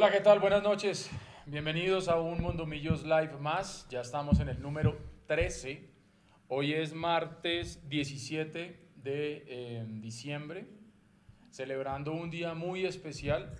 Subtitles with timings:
[0.00, 0.38] Hola, ¿qué tal?
[0.38, 1.10] Buenas noches.
[1.44, 3.84] Bienvenidos a un Mundo Millos Live más.
[3.90, 5.90] Ya estamos en el número 13.
[6.46, 10.68] Hoy es martes 17 de eh, diciembre,
[11.50, 13.56] celebrando un día muy especial,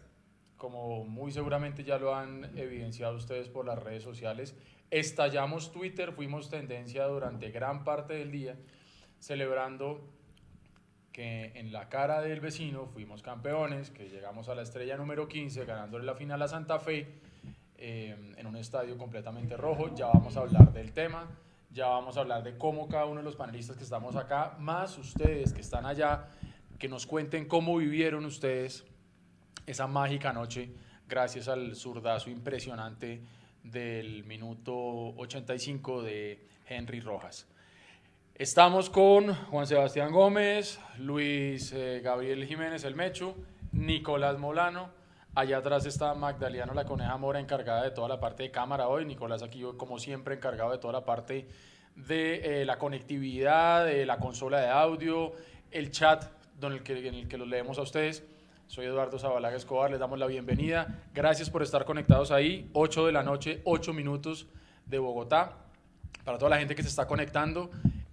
[0.56, 4.54] como muy seguramente ya lo han evidenciado ustedes por las redes sociales.
[4.92, 8.56] Estallamos Twitter, fuimos tendencia durante gran parte del día,
[9.18, 10.08] celebrando
[11.18, 15.64] que en la cara del vecino fuimos campeones, que llegamos a la estrella número 15,
[15.64, 17.08] ganándole la final a Santa Fe
[17.76, 19.92] eh, en un estadio completamente rojo.
[19.96, 21.28] Ya vamos a hablar del tema,
[21.72, 24.96] ya vamos a hablar de cómo cada uno de los panelistas que estamos acá, más
[24.96, 26.28] ustedes que están allá,
[26.78, 28.84] que nos cuenten cómo vivieron ustedes
[29.66, 30.70] esa mágica noche
[31.08, 33.22] gracias al zurdazo impresionante
[33.64, 34.72] del minuto
[35.16, 37.48] 85 de Henry Rojas.
[38.38, 43.34] Estamos con Juan Sebastián Gómez, Luis eh, Gabriel Jiménez El Mechu,
[43.72, 44.90] Nicolás Molano.
[45.34, 49.04] Allá atrás está Magdaliano La Coneja Mora, encargada de toda la parte de cámara hoy.
[49.06, 51.48] Nicolás aquí, como siempre, encargado de toda la parte
[51.96, 55.32] de eh, la conectividad, de la consola de audio,
[55.72, 56.26] el chat
[56.62, 58.24] en el, que, en los leemos a ustedes.
[58.68, 61.02] Soy Eduardo Zabalaga Escobar, les damos la bienvenida.
[61.12, 62.70] Gracias por estar conectados ahí.
[62.72, 64.46] 8 de la noche, 8 minutos
[64.86, 65.56] de Bogotá.
[66.22, 67.70] Para toda la gente que se está conectando,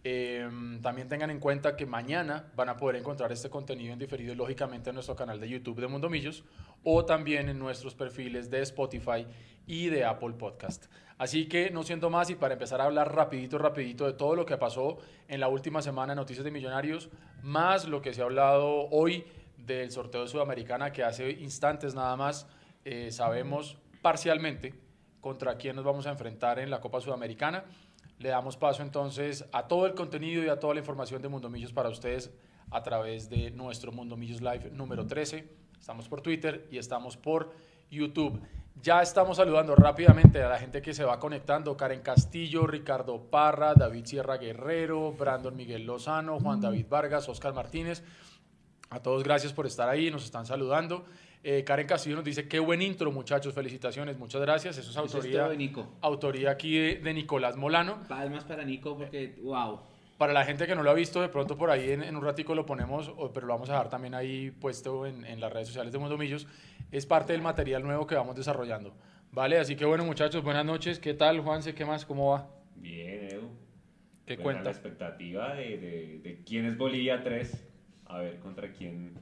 [0.08, 0.48] eh,
[0.84, 4.92] también tengan en cuenta que mañana van a poder encontrar este contenido en diferido, lógicamente,
[4.92, 6.44] en nuestro canal de YouTube de Mundo Millos
[6.84, 9.26] o también en nuestros perfiles de Spotify
[9.66, 10.86] y de Apple Podcast.
[11.18, 14.46] Así que no siento más y para empezar a hablar rapidito, rapidito de todo lo
[14.46, 17.10] que pasó en la última semana en Noticias de Millonarios,
[17.42, 19.26] más lo que se ha hablado hoy
[19.58, 22.46] del sorteo de Sudamericana, que hace instantes nada más
[22.84, 24.76] eh, sabemos parcialmente
[25.20, 27.66] contra quién nos vamos a enfrentar en la Copa Sudamericana.
[28.18, 31.50] Le damos paso entonces a todo el contenido y a toda la información de Mundo
[31.50, 32.32] Millos para ustedes
[32.72, 35.48] a través de nuestro Mundo Millos Live número 13.
[35.80, 37.52] Estamos por Twitter y estamos por
[37.92, 38.42] YouTube.
[38.82, 41.76] Ya estamos saludando rápidamente a la gente que se va conectando.
[41.78, 48.04] Karen Castillo, Ricardo Parra, David Sierra Guerrero, Brandon Miguel Lozano, Juan David Vargas, Oscar Martínez.
[48.90, 51.06] A todos gracias por estar ahí, nos están saludando.
[51.48, 54.80] Eh, Karen Castillo nos dice, qué buen intro muchachos, felicitaciones, muchas gracias.
[54.80, 55.88] Eso es autoría, de Nico.
[56.02, 58.02] autoría aquí de, de, Nicolás Molano.
[58.08, 59.80] Palmas para Nico porque, wow.
[60.18, 62.24] Para la gente que no lo ha visto, de pronto por ahí en, en un
[62.24, 65.68] ratico lo ponemos, pero lo vamos a dejar también ahí puesto en, en las redes
[65.68, 66.48] sociales de Mundo Millos.
[66.92, 68.96] Es parte del material nuevo que vamos desarrollando.
[69.32, 70.98] Vale, así que bueno muchachos, buenas noches.
[70.98, 71.76] ¿Qué tal Juanse?
[71.76, 72.06] ¿Qué más?
[72.08, 72.50] ¿Cómo va?
[72.76, 73.52] Bien, Edu.
[74.26, 74.64] ¿Qué Buena cuenta?
[74.64, 77.68] La expectativa de, de, de quién es Bolivia 3.
[78.08, 79.14] A ver contra quién,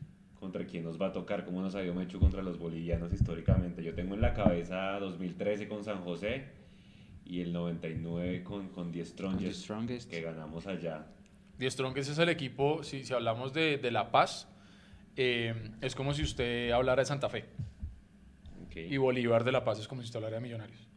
[0.44, 3.82] contra quién nos va a tocar, cómo nos ha ido Mechu contra los bolivianos históricamente.
[3.82, 6.50] Yo tengo en la cabeza 2013 con San José
[7.26, 10.10] y el 99 con, con The Strongest, The Strongest.
[10.10, 11.08] que ganamos allá.
[11.58, 14.50] The Strongest es el equipo, si, si hablamos de, de La Paz,
[15.16, 17.46] eh, es como si usted hablara de Santa Fe.
[18.68, 18.94] Okay.
[18.94, 20.90] Y Bolívar de La Paz es como si usted hablara de Millonarios.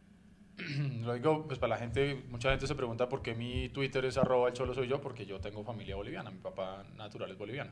[1.05, 4.17] Lo digo, pues para la gente, mucha gente se pregunta por qué mi Twitter es
[4.17, 7.71] arroba el cholo soy yo, porque yo tengo familia boliviana, mi papá natural es boliviano.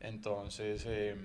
[0.00, 1.16] Entonces, eh,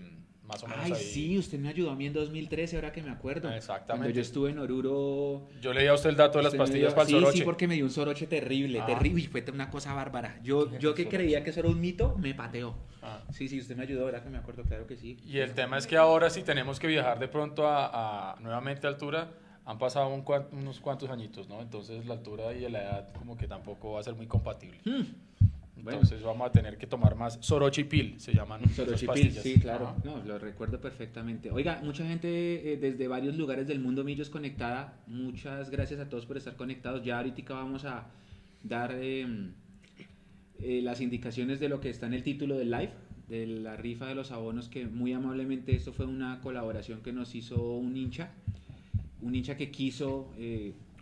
[0.44, 1.04] más o menos Ay, ahí.
[1.04, 3.50] sí, usted me ayudó a mí en 2013, ahora que me acuerdo.
[3.54, 4.04] Exactamente.
[4.06, 5.48] Cuando yo estuve en Oruro.
[5.62, 7.38] Yo leía a usted el dato de las pastillas dio- para el sí, soroche.
[7.38, 8.86] Sí, porque me dio un soroche terrible, Ah.
[8.86, 9.22] terrible.
[9.22, 10.40] Y fue una cosa bárbara.
[10.44, 12.75] Yo, yo que creía que eso era un mito, me pateó.
[13.04, 13.22] Ah.
[13.31, 15.18] Sí, sí, usted me ayudó, ahora que me acuerdo, claro que sí.
[15.25, 18.88] Y el tema es que ahora si tenemos que viajar de pronto a, a nuevamente
[18.88, 19.31] a altura,
[19.66, 21.62] han pasado un unos cuantos añitos, ¿no?
[21.62, 24.80] Entonces la altura y la edad como que tampoco va a ser muy compatible.
[24.84, 25.04] Hmm.
[25.83, 26.00] Bueno.
[26.00, 29.88] Entonces vamos a tener que tomar más sorochipil, se llaman Sorochipil, sí, claro.
[29.89, 29.98] Ajá.
[30.04, 31.51] No, lo recuerdo perfectamente.
[31.51, 35.01] Oiga, mucha gente eh, desde varios lugares del mundo Millos conectada.
[35.07, 37.04] Muchas gracias a todos por estar conectados.
[37.04, 38.07] Ya ahorita vamos a
[38.63, 39.25] dar eh,
[40.60, 42.92] eh, las indicaciones de lo que está en el título del live,
[43.28, 47.33] de la rifa de los abonos, que muy amablemente esto fue una colaboración que nos
[47.36, 48.31] hizo un hincha.
[49.22, 50.31] Un hincha que quiso...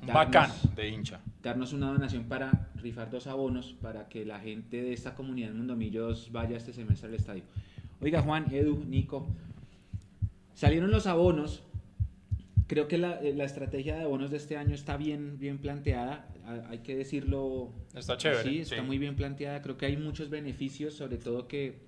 [0.01, 1.19] darnos- bacán de hincha.
[1.43, 6.31] darnos una donación para rifar dos abonos para que la gente de esta comunidad Mundomillos
[6.31, 7.43] vaya este semestre al estadio.
[8.01, 9.27] Oiga, Juan, Edu, Nico,
[10.53, 11.63] salieron los abonos.
[12.67, 16.27] Creo que la, eh, la estrategia de abonos de este año está bien, bien planteada.
[16.45, 17.71] Ha- Hay que decirlo.
[17.95, 18.43] Está chévere.
[18.49, 18.81] Sí, está sí.
[18.81, 19.61] muy bien planteada.
[19.61, 21.79] Creo que hay muchos beneficios, sobre todo que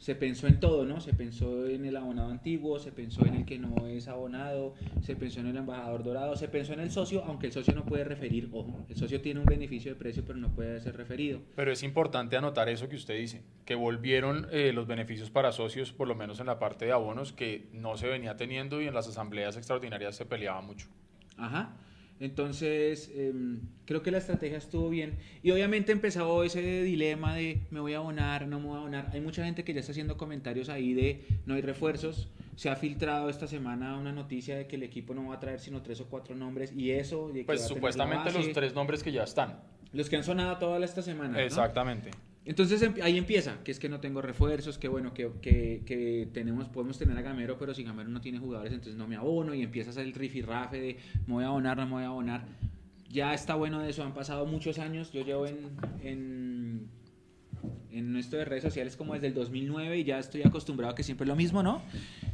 [0.00, 0.98] se pensó en todo, ¿no?
[1.00, 5.14] Se pensó en el abonado antiguo, se pensó en el que no es abonado, se
[5.14, 8.04] pensó en el embajador dorado, se pensó en el socio, aunque el socio no puede
[8.04, 11.40] referir, ojo, el socio tiene un beneficio de precio, pero no puede ser referido.
[11.54, 15.92] Pero es importante anotar eso que usted dice, que volvieron eh, los beneficios para socios,
[15.92, 18.94] por lo menos en la parte de abonos, que no se venía teniendo y en
[18.94, 20.88] las asambleas extraordinarias se peleaba mucho.
[21.36, 21.76] Ajá.
[22.20, 25.16] Entonces, em, creo que la estrategia estuvo bien.
[25.42, 29.10] Y obviamente empezó ese dilema de me voy a abonar, no me voy a abonar.
[29.12, 32.28] Hay mucha gente que ya está haciendo comentarios ahí de no hay refuerzos.
[32.56, 35.60] se ha filtrado esta semana una noticia de que el equipo no va a traer
[35.60, 37.28] sino tres o cuatro nombres y eso...
[37.28, 39.58] de que Pues supuestamente los tres nombres que ya están.
[39.94, 41.38] Los que han sonado toda esta semana.
[41.56, 42.20] ¿no?
[42.50, 46.28] Entonces em- ahí empieza, que es que no tengo refuerzos, que bueno, que, que, que
[46.32, 49.54] tenemos, podemos tener a Gamero, pero si Gamero no tiene jugadores, entonces no me abono
[49.54, 50.96] y empieza a hacer el rifirrafe de
[51.28, 52.44] me voy a abonar, no me voy a abonar.
[53.08, 56.88] Ya está bueno de eso, han pasado muchos años, yo llevo en,
[57.92, 61.02] en esto de redes sociales como desde el 2009 y ya estoy acostumbrado a que
[61.02, 61.82] siempre es lo mismo, ¿no?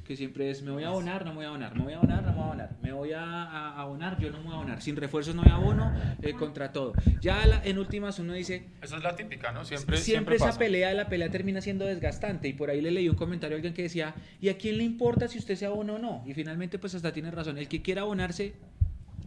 [0.04, 1.96] Que siempre es me voy a abonar, no me voy a abonar, me voy a
[1.96, 4.52] abonar, no me voy a abonar, me voy a, a- abonar, yo no me voy
[4.52, 5.92] a abonar, sin refuerzos no me abono,
[6.22, 6.94] eh, contra todo.
[7.20, 9.64] Ya la- en últimas uno dice, Esa es la típica, ¿no?
[9.64, 10.58] Siempre, siempre, siempre, esa pasa.
[10.58, 12.46] pelea, la pelea termina siendo desgastante.
[12.48, 14.84] Y por ahí le leí un comentario a alguien que decía, ¿y a quién le
[14.84, 16.22] importa si usted se abona o no?
[16.26, 17.58] Y finalmente, pues hasta tiene razón.
[17.58, 18.52] El que quiera abonarse,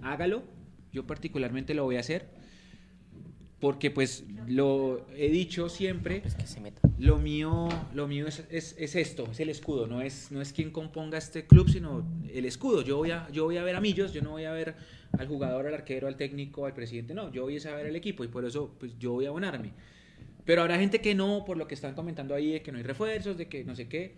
[0.01, 0.43] hágalo.
[0.91, 2.38] Yo particularmente lo voy a hacer.
[3.59, 6.79] Porque pues lo he dicho siempre, Pues que se meta.
[6.97, 10.53] lo mío, lo mío es, es- es esto, es el escudo, no es, no es
[10.53, 12.81] quien componga este club, sino el escudo.
[12.81, 14.75] Yo voy, a, yo voy a ver a Millos, yo no voy a ver
[15.17, 18.23] al jugador, al arquero, al técnico, al presidente, no, yo voy a saber el equipo
[18.23, 19.71] y por eso pues yo voy a abonarme.
[20.45, 22.83] Pero habrá gente que no, por lo que están comentando ahí, de que no hay
[22.83, 24.15] refuerzos, de que no sé qué,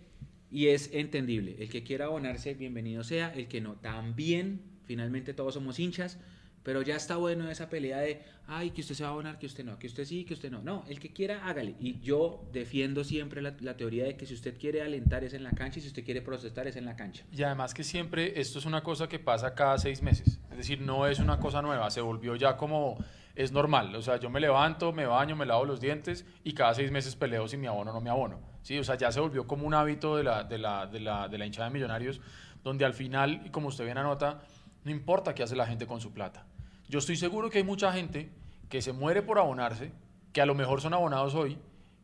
[0.52, 1.56] y es entendible.
[1.58, 6.18] El que quiera abonarse, bienvenido sea, el que no, también, finalmente todos somos hinchas,
[6.62, 9.46] pero ya está bueno esa pelea de, ay, que usted se va a abonar, que
[9.46, 10.62] usted no, que usted sí, que usted no.
[10.62, 11.74] No, el que quiera, hágale.
[11.80, 15.50] Y yo defiendo siempre la, teoría de que si usted quiere alentar es en la
[15.50, 17.24] cancha y si usted quiere protestar es en la cancha.
[17.32, 20.38] Y además que siempre esto es una cosa que pasa cada seis meses.
[20.50, 22.98] Es decir, no es una cosa nueva, se volvió ya como
[23.34, 23.94] es normal.
[23.96, 27.16] O sea, yo me levanto, me baño, me lavo los dientes y cada seis meses
[27.16, 28.40] peleo si me abono o no me abono.
[28.62, 28.78] ¿Sí?
[28.78, 31.38] O sea, ya se volvió como un hábito de la, de la, de la, de
[31.38, 32.20] la hinchada de millonarios,
[32.62, 34.42] donde al final, y como usted bien anota,
[34.84, 36.44] no importa qué hace la gente con su plata.
[36.92, 38.28] Yo estoy seguro que hay mucha gente
[38.68, 39.92] que se muere por abonarse,
[40.34, 41.56] que a lo mejor son abonados hoy,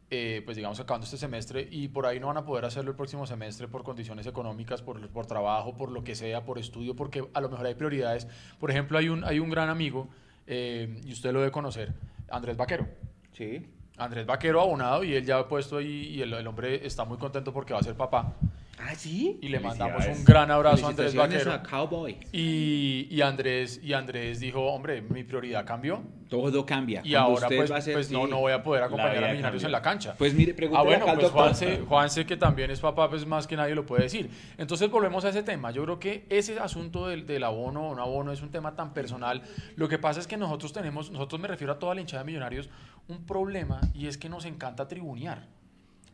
[0.09, 2.97] eh, pues digamos acabando este semestre y por ahí no van a poder hacerlo el
[2.97, 7.29] próximo semestre por condiciones económicas, por, por trabajo, por lo que sea, por estudio, porque
[7.35, 8.27] a lo mejor hay prioridades.
[8.59, 10.09] Por ejemplo, hay un, hay un gran amigo,
[10.47, 11.93] eh, y usted lo debe conocer,
[12.31, 12.89] Andrés Vaquero.
[13.33, 13.69] Sí.
[13.99, 17.19] Andrés Vaquero abonado y él ya ha puesto ahí y el, el hombre está muy
[17.19, 18.37] contento porque va a ser papá.
[18.81, 19.39] Ah, sí.
[19.43, 21.53] Y le mandamos un gran abrazo a Andrés Vaquero.
[21.53, 22.17] a Cowboy.
[22.33, 27.01] Y, y Andrés, y Andrés dijo, hombre, mi prioridad cambió Todo cambia.
[27.05, 28.31] y Cuando ahora usted pues, va a ser- pues no, sí.
[28.31, 30.15] no voy a poder acompañar a Millonarios en la cancha.
[30.17, 31.31] Pues mire, Ah, pregúntele bueno, acá al pues.
[31.33, 34.31] Juanse, Juanse, que también es papá, pues más que nadie lo puede decir.
[34.59, 35.71] Entonces volvemos a ese tema.
[35.73, 38.95] Yo creo que ese asunto del, del abono o no abono es un tema tan
[38.95, 39.43] personal.
[39.77, 42.27] Lo que pasa es que nosotros tenemos, nosotros me refiero a toda la hinchada de
[42.29, 42.71] millonarios,
[43.09, 45.47] un problema y es que nos encanta tribunear.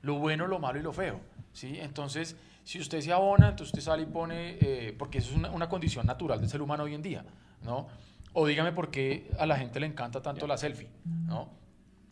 [0.00, 1.20] Lo bueno, lo malo y lo feo.
[1.52, 1.78] ¿sí?
[1.80, 5.50] Entonces, si usted se abona, entonces usted sale y pone, eh, porque eso es una,
[5.50, 7.24] una condición natural del ser humano hoy en día,
[7.62, 7.86] ¿no?
[8.32, 10.88] O dígame por qué a la gente le encanta tanto la selfie,
[11.26, 11.50] ¿no?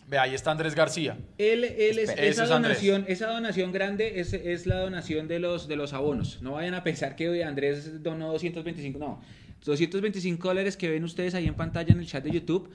[0.06, 1.16] Ve, ahí está Andrés García.
[1.38, 5.38] Él, él es, Espera, esa es donación, esa donación grande es, es la donación de
[5.38, 6.42] los, de los abonos.
[6.42, 9.20] No vayan a pensar que hoy Andrés donó 225, no.
[9.64, 12.70] 225 dólares que ven ustedes ahí en pantalla en el chat de YouTube.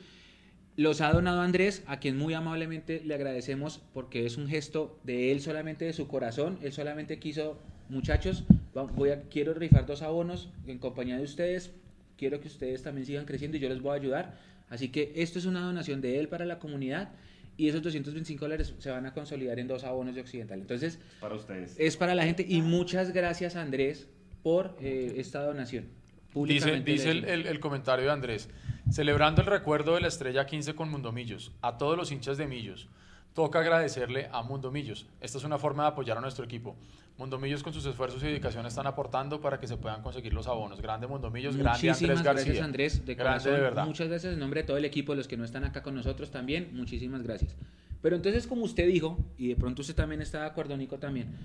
[0.78, 5.32] Los ha donado Andrés, a quien muy amablemente le agradecemos porque es un gesto de
[5.32, 6.60] él solamente, de su corazón.
[6.62, 7.58] Él solamente quiso,
[7.90, 11.74] muchachos, voy a, quiero rifar dos abonos en compañía de ustedes.
[12.16, 14.38] Quiero que ustedes también sigan creciendo y yo les voy a ayudar.
[14.70, 17.16] Así que esto es una donación de él para la comunidad
[17.56, 20.62] y esos 225 dólares se van a consolidar en dos abonos de Occidental.
[20.62, 21.76] Entonces, Para ustedes.
[21.80, 24.10] es para la gente y muchas gracias Andrés
[24.44, 25.97] por eh, esta donación.
[26.46, 27.24] Dice, el, decimos.
[27.27, 28.50] el- el comentario de Andrés,
[28.91, 32.48] celebrando el recuerdo de la estrella 15 con Mundo Millos, a todos los hinchas de
[32.48, 32.88] Millos,
[33.34, 35.06] toca agradecerle a Mundo Millos.
[35.22, 36.75] Esta es una forma de apoyar a nuestro equipo.
[37.17, 40.48] Mundo Millos con sus esfuerzos y dedicación están aportando para que se puedan conseguir los
[40.48, 40.82] abonos.
[40.82, 42.34] Grande Mundo Millos, grande Andrés García.
[42.46, 43.53] gracias Andrés, de grande corazón.
[43.53, 43.86] de verdad.
[43.86, 46.29] Muchas gracias en nombre de todo el equipo, los que no están acá con nosotros
[46.32, 47.56] también, muchísimas gracias.
[48.01, 51.36] Pero entonces, como usted dijo, y de pronto usted también está de acuerdo, Nico, también,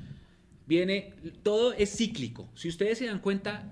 [0.66, 2.48] viene, todo es cíclico.
[2.54, 3.64] Si ustedes se dan cuenta,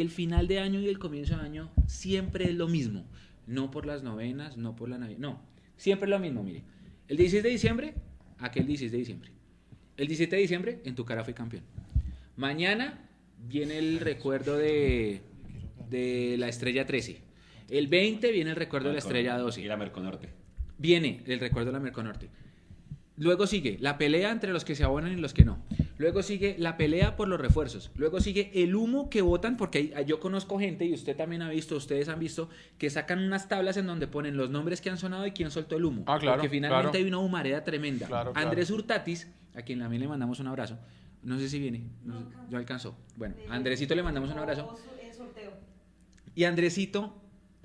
[0.00, 3.04] el final de año y el comienzo de año siempre es lo mismo.
[3.46, 5.40] No por las novenas, no por la Navidad, no.
[5.76, 6.62] Siempre es lo mismo, mire.
[7.08, 7.94] El 16 de diciembre,
[8.38, 9.30] aquel 16 de diciembre.
[9.96, 11.64] El 17 de diciembre, en tu cara fui campeón.
[12.36, 13.08] Mañana
[13.48, 15.22] viene el recuerdo de,
[15.88, 17.20] de la estrella 13.
[17.70, 19.60] El 20 viene el recuerdo de la estrella 12.
[19.62, 20.28] Y la Merconorte.
[20.78, 22.28] Viene el recuerdo de la Merconorte.
[23.18, 25.58] Luego sigue la pelea entre los que se abonan y los que no.
[25.98, 27.90] Luego sigue la pelea por los refuerzos.
[27.96, 31.50] Luego sigue el humo que votan, porque hay- yo conozco gente, y usted también ha
[31.50, 32.48] visto, ustedes han visto,
[32.78, 35.76] que sacan unas tablas en donde ponen los nombres que han sonado y quién soltó
[35.76, 36.04] el humo.
[36.06, 36.98] Ah, claro, Porque finalmente claro.
[37.04, 38.06] hay una humareda tremenda.
[38.06, 38.48] Claro, claro.
[38.48, 40.78] Andrés Hurtatis, a quien también le mandamos un abrazo.
[41.24, 42.96] No sé si viene, no sé, no alcanzó.
[43.16, 44.78] Bueno, a Andresito le mandamos un abrazo.
[46.36, 47.20] Y Andresito,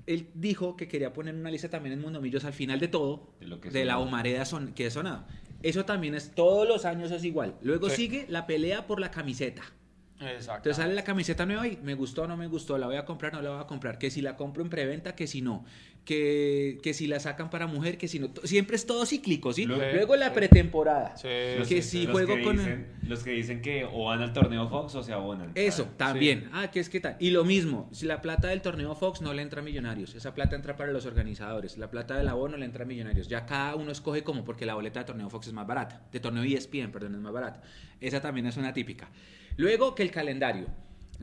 [0.06, 3.46] él dijo que quería poner una lista también en Mundomillos al final de todo, De
[3.46, 5.24] lo que de la humareda son, que ha sonado.
[5.64, 7.56] Eso también es, todos los años es igual.
[7.62, 7.96] Luego Sí.
[7.96, 9.62] sigue la pelea por la camiseta.
[10.20, 10.68] Exacto.
[10.68, 13.04] Entonces sale la camiseta nueva y me gustó o no me gustó, la voy a
[13.04, 15.42] comprar o no la voy a comprar, que si la compro en preventa, que si
[15.42, 15.64] no,
[16.04, 19.64] que, que si la sacan para mujer, que si no, siempre es todo cíclico, ¿sí?
[19.66, 21.16] Luego la pretemporada.
[21.16, 22.02] Sí, Los que sí, si sí.
[22.04, 25.02] los juego que con- dicen- Los que dicen que o van al torneo Fox o
[25.02, 25.52] se abonan.
[25.54, 26.48] Eso, Ah, también.
[26.52, 27.16] Ah, que es que tal.
[27.20, 30.34] Y lo mismo, si la plata del torneo Fox no le entra a Millonarios, esa
[30.34, 33.28] plata entra para los organizadores, la plata del abono le entra a Millonarios.
[33.28, 36.20] Ya cada uno escoge cómo, porque la boleta de torneo Fox es más barata, de
[36.20, 37.62] torneo ESPN, perdón, es más barata.
[38.00, 39.08] Esa también es una típica.
[39.56, 40.66] Luego que el calendario.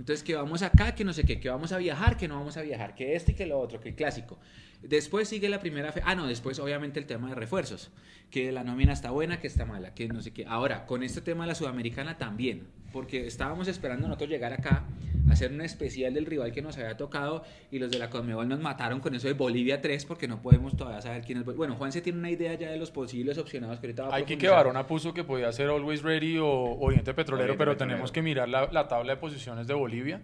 [0.02, 2.58] Entonces que vamos acá, que no sé qué, que vamos a viajar, que no vamos
[2.58, 4.40] a viajar, que este y que lo otro, que el clásico.
[4.82, 6.02] Después sigue la primera fe.
[6.04, 7.92] Ah, no, después obviamente el tema de refuerzos.
[8.32, 10.44] Que la nómina está buena, que está mala, que no sé qué.
[10.48, 12.66] Ahora, con este tema de la sudamericana también.
[12.92, 14.86] Porque estábamos esperando nosotros llegar acá
[15.30, 18.60] hacer un especial del rival que nos había tocado y los de la Conmebol nos
[18.60, 21.46] mataron con eso de Bolivia 3 porque no podemos todavía saber quién es.
[21.46, 24.14] Bol- Bueno, Juan se tiene una idea ya de los posibles opcionados que ahorita va
[24.14, 24.50] a Hay que.
[24.50, 26.48] Barona puso que podía ser Always Ready o
[26.80, 27.96] Oriente Petrolero, Oriente pero Petrolero.
[27.96, 30.22] tenemos que mirar la, la tabla de posiciones de Bolivia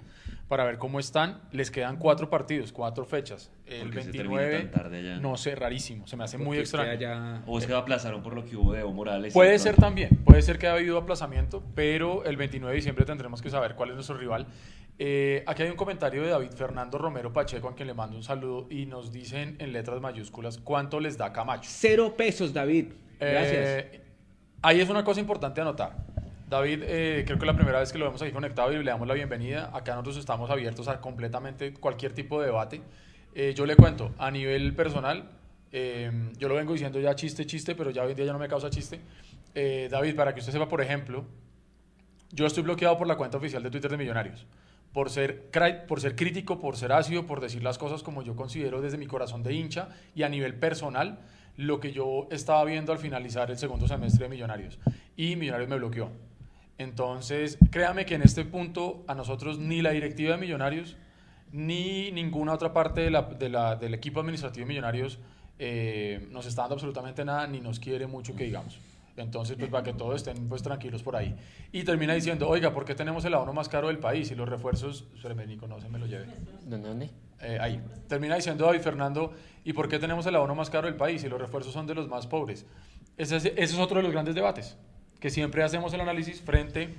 [0.47, 1.41] para ver cómo están.
[1.51, 3.51] Les quedan cuatro partidos, cuatro fechas.
[3.65, 5.17] El ¿Por qué se 29, termina tan tarde ya?
[5.17, 6.91] no sé, rarísimo, se me hace muy extraño.
[6.91, 9.33] queda ya- O es que lo aplazaron por lo que hubo de Evo Morales.
[9.33, 12.77] Puede de ser pronto- también, puede ser que haya habido aplazamiento, pero el 29 de
[12.77, 14.47] diciembre tendremos que saber cuál es nuestro rival.
[14.99, 18.23] Eh, aquí hay un comentario de David Fernando Romero Pacheco, a quien le mando un
[18.23, 21.69] saludo, y nos dicen en letras mayúsculas cuánto les da Camacho.
[21.71, 22.93] Cero pesos, David.
[23.19, 23.53] Gracias.
[23.67, 24.01] Eh,
[24.63, 25.97] ahí es una cosa importante a anotar.
[26.47, 28.89] David, eh, creo que es la primera vez que lo vemos aquí conectado y le
[28.89, 29.69] damos la bienvenida.
[29.73, 32.81] Acá nosotros estamos abiertos a completamente cualquier tipo de debate.
[33.35, 35.29] Eh, yo le cuento, a nivel personal,
[35.71, 38.39] eh, yo lo vengo diciendo ya chiste, chiste, pero ya hoy en día ya no
[38.39, 38.99] me causa chiste.
[39.53, 41.25] Eh, David, para que usted sepa, por ejemplo,
[42.31, 44.47] yo estoy bloqueado por la cuenta oficial de Twitter de Millonarios.
[44.93, 45.51] Por ser,
[45.87, 49.05] por ser crítico, por ser ácido, por decir las cosas como yo considero desde mi
[49.05, 51.19] corazón de hincha y a nivel personal,
[51.57, 54.79] lo que yo estaba viendo al finalizar el segundo semestre de Millonarios.
[55.15, 56.09] Y Millonarios me bloqueó.
[56.77, 60.95] Entonces, créame que en este punto a nosotros ni la directiva de Millonarios
[61.51, 65.17] ni ninguna otra parte de la- de la- del equipo administrativo de Millonarios
[65.59, 68.79] eh, nos está dando absolutamente nada ni nos quiere mucho que digamos.
[69.15, 71.35] Entonces, pues para que todos estén pues tranquilos por ahí.
[71.71, 74.47] Y termina diciendo, oiga, ¿por qué tenemos el abono más caro del país y los
[74.47, 76.27] refuerzos, espérame, Nico, no se me lo lleve.
[76.65, 77.09] ¿Dónde, dónde?
[77.41, 77.81] Eh, ahí.
[78.07, 81.29] Termina diciendo David Fernando, ¿y por qué tenemos el abono más caro del país y
[81.29, 82.67] los refuerzos son de los más pobres?
[83.17, 84.77] Ese es, ese es otro de los grandes debates,
[85.19, 86.95] que siempre hacemos el análisis frente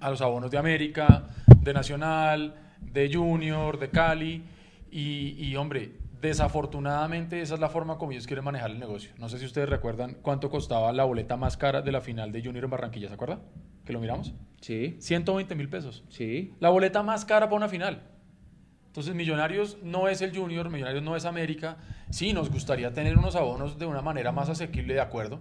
[0.00, 1.28] a los abonos de América,
[1.62, 4.42] de Nacional, de Junior, de Cali,
[4.90, 9.10] y, y, hombre, desafortunadamente esa es la forma como ellos quieren manejar el negocio.
[9.18, 12.42] No sé si ustedes recuerdan cuánto costaba la boleta más cara de la final de
[12.42, 13.40] Junior en Barranquilla, ¿se acuerda?
[13.84, 14.34] Que lo miramos.
[14.60, 16.04] Sí, 120 mil pesos.
[16.08, 16.54] sí.
[16.60, 18.02] La boleta más cara para una final.
[18.96, 21.76] Entonces, Millonarios no es el Junior, Millonarios no es América.
[22.08, 25.40] Sí, nos gustaría tener unos abonos de una manera más asequible, de acuerdo.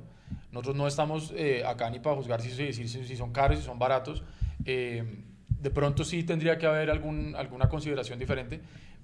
[0.55, 3.77] Nosotros no estamos eh, acá ni para juzgar si, si, si- son caros, si son
[3.77, 4.23] baratos.
[4.63, 5.03] Eh,
[5.49, 8.61] de pronto sí tendría que haber algún, alguna consideración diferente,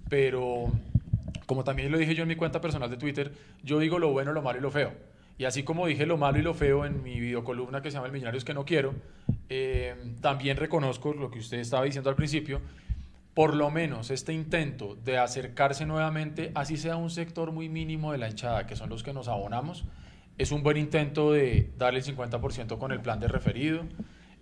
[0.09, 0.71] pero
[1.45, 4.31] como también lo dije yo en mi cuenta personal de Twitter, yo digo lo bueno,
[4.31, 4.93] lo malo y lo feo.
[5.37, 8.07] Y así como dije lo malo y lo feo en mi videocolumna que se llama
[8.07, 8.93] El Millonarios que no quiero,
[9.49, 12.61] eh, también reconozco lo que usted estaba diciendo al principio,
[13.33, 18.19] por lo menos este intento de acercarse nuevamente, así sea un sector muy mínimo de
[18.19, 19.83] la hinchada, que son los que nos abonamos,
[20.41, 23.83] es un buen intento de darle el 50% con el plan de referido,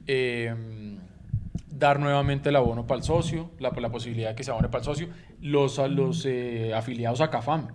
[0.07, 0.55] eh,
[1.69, 4.79] dar nuevamente el abono para el socio, la, la posibilidad de que se abone para
[4.79, 5.09] el socio,
[5.41, 7.67] los, a los eh, afiliados a CAFAM.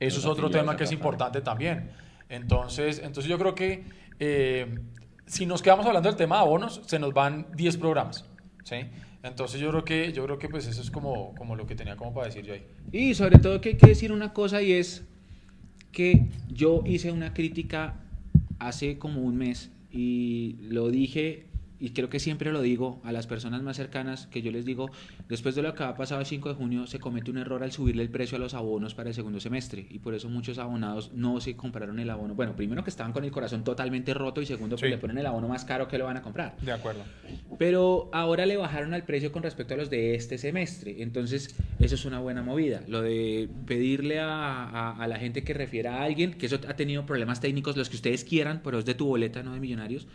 [0.00, 1.90] Eso Los es otro tema que es importante también.
[2.28, 3.84] Entonces, entonces yo creo que
[4.18, 4.80] eh,
[5.26, 8.28] si nos quedamos hablando del tema de abonos, se nos van 10 programas.
[8.64, 8.78] ¿sí?
[9.22, 11.96] Entonces yo creo que, yo creo que pues eso es como, como lo que tenía
[11.96, 12.66] como para decir yo ahí.
[12.90, 15.04] Y sobre todo que hay que decir una cosa y es
[15.94, 17.94] que yo hice una crítica
[18.58, 21.46] hace como un mes y lo dije
[21.84, 24.90] y creo que siempre lo digo a las personas más cercanas que yo les digo,
[25.28, 27.72] después de lo que ha pasado el 5 de junio se comete un error al
[27.72, 31.12] subirle el precio a los abonos para el segundo semestre y por eso muchos abonados
[31.14, 32.34] no se compraron el abono.
[32.34, 34.90] Bueno, primero que estaban con el corazón totalmente roto y segundo que Sí.
[34.90, 36.56] le ponen el abono más caro que lo van a comprar.
[36.62, 37.02] De acuerdo.
[37.58, 41.02] Pero ahora le bajaron al precio con respecto a los de este semestre.
[41.02, 42.82] Entonces, eso es una buena movida.
[42.88, 46.74] Lo de pedirle a, a- a la gente que refiera a alguien, que eso ha
[46.76, 50.06] tenido problemas técnicos, los que ustedes quieran, pero es de tu boleta, no de millonarios.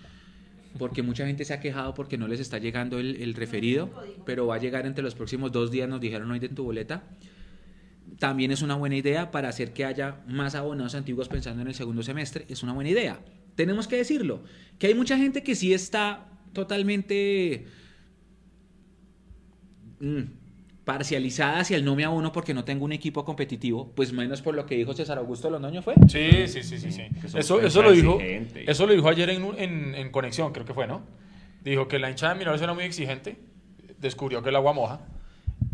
[0.78, 3.90] Porque mucha gente se ha quejado porque no les está llegando el, el referido,
[4.26, 7.04] pero va a llegar entre los próximos dos días, nos dijeron hoy de tu boleta.
[8.20, 11.74] También es una buena idea para hacer que haya más abonados antiguos pensando en el
[11.74, 12.46] segundo semestre.
[12.50, 13.20] Es una buena idea.
[13.56, 14.44] Tenemos que decirlo.
[14.78, 17.66] Que hay mucha gente que sí está totalmente
[20.00, 20.22] mm,
[20.90, 23.92] parcializada hacia el no me abono porque no tengo un equipo competitivo.
[23.96, 25.94] Pues menos por lo que dijo César Augusto Londoño fue.
[26.08, 27.04] Sí, sí, sí, sí.
[27.38, 28.18] Eso, eso, lo dijo,
[28.66, 31.04] eso lo dijo ayer en, en Conexión, creo que fue, ¿no?
[31.64, 33.38] Dijo que la hinchada de Millonarios era muy exigente
[34.00, 35.02] descubrió que el agua moja.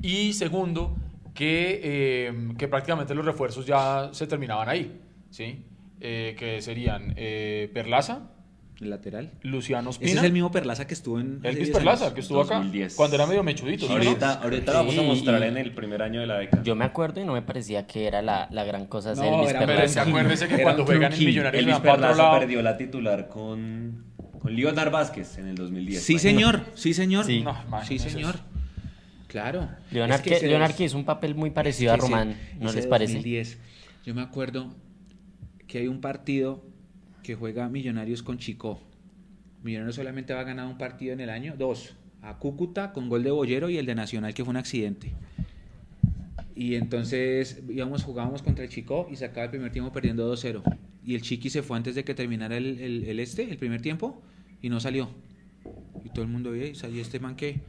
[0.01, 0.95] Y segundo,
[1.33, 5.63] que, eh, que prácticamente los refuerzos ya se terminaban ahí, ¿sí?
[6.01, 8.31] Eh, que serían eh, Perlaza,
[8.81, 9.31] El lateral.
[9.41, 11.39] Luciano Ese Espina, es el mismo Perlaza que estuvo en.
[11.43, 12.95] Elvis 10 Perlaza, que estuvo acá 2010.
[12.95, 13.85] cuando era medio mechudito.
[13.87, 13.97] ¿sí, no?
[13.97, 16.61] Ahorita, ahorita lo vamos a mostrar y- en el primer año de la década.
[16.63, 19.33] Yo me acuerdo y no me parecía que era la, la gran cosa No, ser
[19.33, 19.87] Elvis era Pero Perlaza.
[19.93, 21.27] se acuérdese que Era cuando un juegan en tronquín.
[21.27, 24.03] Millonarios se Elvis van para otro Perlaza perdió la titular con,
[24.39, 26.03] con Leonard Vázquez en el 2010.
[26.03, 26.61] Sí, señor.
[26.73, 27.23] Sí, señor.
[27.25, 27.41] Sí.
[27.43, 28.35] No, Sí, imagínese señor.
[28.35, 28.43] eso.
[29.27, 29.69] Claro.
[29.91, 32.05] Leonard, Es que que, ese- Leonard que hizo un papel muy parecido es a que
[32.05, 33.13] ese- Román, ¿no ese les parece?
[33.13, 33.57] 2010,
[34.05, 34.75] yo me acuerdo
[35.67, 36.63] que hay un partido
[37.25, 38.79] que juega Millonarios con Chico.
[39.63, 41.95] Millonarios solamente va a ganar un partido en el año, dos.
[42.21, 45.11] A Cúcuta con gol de Bollero y el de Nacional que fue un accidente.
[46.55, 50.63] Y entonces íbamos, jugábamos contra el Chico y se acaba el primer tiempo perdiendo 2-0.
[51.03, 54.21] Y el Chiqui se fue antes de que terminara el, este, el primer tiempo,
[54.61, 55.09] y no salió.
[56.03, 57.59] Y todo el mundo ¿y este man qué?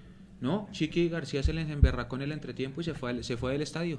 [0.40, 3.62] No, Chiqui García se les emberracó en el entretiempo y se fue, se fue del
[3.62, 3.98] estadio.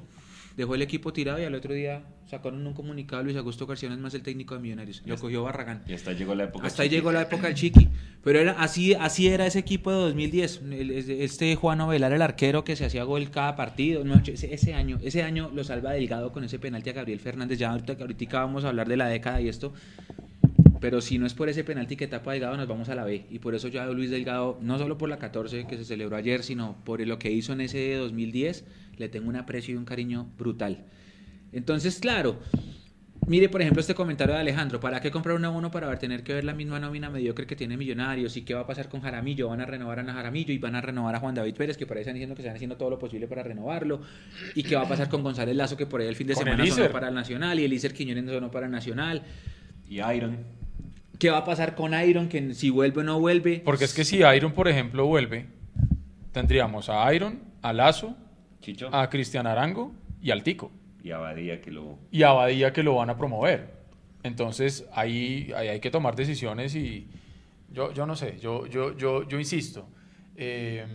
[0.57, 3.95] Dejó el equipo tirado y al otro día sacaron un comunicado Luis Augusto García no
[3.95, 5.03] es más el técnico de Millonarios.
[5.05, 5.83] Lo cogió Barragán.
[5.87, 6.65] Y hasta llegó la época.
[6.65, 6.99] Hasta ahí chiquita.
[6.99, 7.89] llegó la época del Chiqui.
[8.23, 10.61] Pero era así, así era ese equipo de 2010.
[10.71, 14.03] El- Este Juan Ovelar, el arquero que se hacía gol cada partido.
[14.03, 17.59] No, ese, ese año, ese año lo salva Delgado con ese penalti a Gabriel Fernández.
[17.59, 19.73] Ya ahorita, ahorita vamos a hablar de la década y esto.
[20.79, 23.25] Pero si no es por ese penalti que tapa Delgado, nos vamos a la B.
[23.29, 26.15] Y por eso yo a Luis Delgado, no solo por la 14 que se celebró
[26.15, 28.65] ayer, sino por lo que hizo en ese 2010,
[28.97, 30.85] le tengo un aprecio y un cariño brutal.
[31.51, 32.39] Entonces, claro,
[33.27, 34.79] Mire, por ejemplo, este comentario de Alejandro.
[34.79, 37.75] ¿Para qué comprar un abono para tener que ver la misma nómina mediocre que tiene
[37.75, 38.37] Millonarios?
[38.37, 39.49] ¿Y qué va a pasar con Jaramillo?
[39.49, 41.85] Van a renovar a Ana Jaramillo y van a renovar a Juan David Pérez, que
[41.85, 43.99] por ahí están diciendo que están haciendo todo lo posible para renovarlo.
[44.55, 46.65] ¿Y qué va a pasar con González Lazo, que por ahí el fin de semana
[46.67, 49.21] sonó para el Nacional y Elíser Quiñones no sonó para el Nacional?
[49.89, 50.56] Y Iron.
[51.19, 53.61] ¿Qué va a pasar con Iron, que si vuelve o no vuelve?
[53.65, 55.47] Porque es que si Iron, por ejemplo, vuelve,
[56.31, 58.15] tendríamos a Iron, a Lazo,
[58.61, 58.89] Chicho.
[58.93, 60.71] a Cristian Arango y al Tico.
[61.03, 61.97] Y Abadía que lo.
[62.11, 63.77] Y a Badía que lo van a promover.
[64.23, 67.07] Entonces ahí, ahí hay que tomar decisiones y
[67.71, 69.87] yo, yo no sé, yo, yo, yo, yo insisto.
[70.35, 70.85] eh,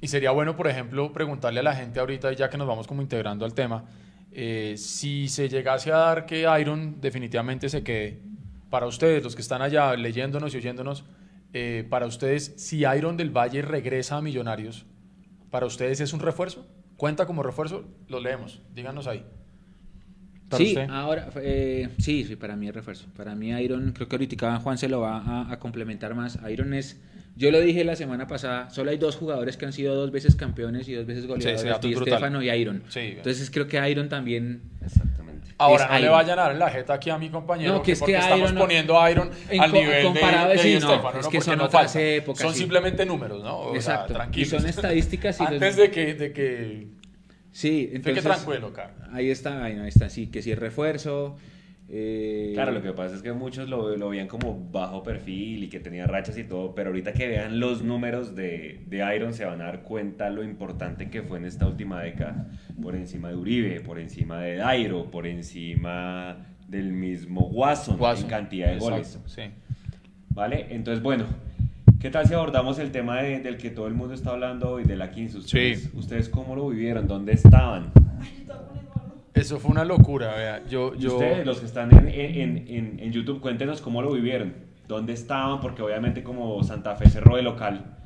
[0.00, 3.02] y sería bueno, por ejemplo, preguntarle a la gente ahorita, ya que nos vamos como
[3.02, 3.84] integrando al tema,
[4.32, 8.18] eh, si se llegase a dar que Iron definitivamente se quede,
[8.72, 11.04] para ustedes, los que están allá leyéndonos y oyéndonos,
[11.52, 14.86] eh, para ustedes, si Iron del Valle regresa a Millonarios,
[15.50, 16.66] ¿para ustedes es un refuerzo?
[16.96, 17.84] ¿Cuenta como refuerzo?
[18.08, 19.26] Lo leemos, díganos ahí.
[20.48, 20.88] ¿Para Sí, usted?
[20.88, 23.08] ahora, eh, sí, sí, para mí es refuerzo.
[23.14, 26.38] Para mí Iron, creo que ahorita Juan se lo va a, a complementar más.
[26.50, 26.98] Iron es,
[27.36, 30.34] yo lo dije la semana pasada, solo hay dos jugadores que han sido dos veces
[30.34, 32.06] campeones y dos veces goleadores, dato es Di.
[32.06, 32.84] Stefano y Iron.
[32.88, 33.00] Sí.
[33.00, 34.62] Entonces creo que Iron también...
[35.62, 36.12] Ahora no le Iron.
[36.12, 38.50] vayan a dar la jeta aquí a mi compañero, No, que es porque que estamos
[38.50, 41.40] Iron poniendo a Iron En al nivel comparado, de, de sí, no, Stéfano, es que
[41.40, 42.60] son otras épocas, Son sí.
[42.60, 43.58] simplemente números, ¿no?
[43.60, 44.14] O sea, Exacto.
[44.14, 44.48] tranquilos.
[44.48, 46.86] Y son estadísticas y Antes de que, de que...
[47.52, 48.24] Sí, entonces...
[48.24, 48.94] tranquilo, cara.
[49.12, 51.36] Ahí está, ahí, está, sí, que si es refuerzo...
[51.94, 55.68] eh, Claro, lo que pasa es que muchos lo, lo veían como bajo perfil y
[55.68, 59.44] que tenía rachas y todo, pero ahorita que vean los números de, de Iron se
[59.44, 62.48] van a dar cuenta lo importante que fue en esta última década,
[62.80, 68.24] por encima de Uribe, por encima de Dairo, por encima del mismo Watson, Watson.
[68.24, 69.08] en cantidad de goles.
[69.14, 69.42] Exacto, sí.
[70.30, 70.68] ¿Vale?
[70.70, 71.26] Entonces, bueno,
[72.00, 74.84] ¿qué tal si abordamos el tema de- del que todo el mundo está hablando hoy,
[74.84, 75.36] de la 15?
[75.38, 75.90] ¿Ustedes, Sí.
[75.94, 77.06] ¿Ustedes cómo lo vivieron?
[77.06, 77.92] ¿Dónde estaban?
[79.34, 80.62] Eso fue una locura, vea.
[80.68, 81.14] Yo, yo...
[81.14, 84.52] ustedes, los que están en, en- en- en YouTube, cuéntenos cómo lo vivieron,
[84.88, 87.96] dónde estaban, porque obviamente como Santa Fe cerró de local,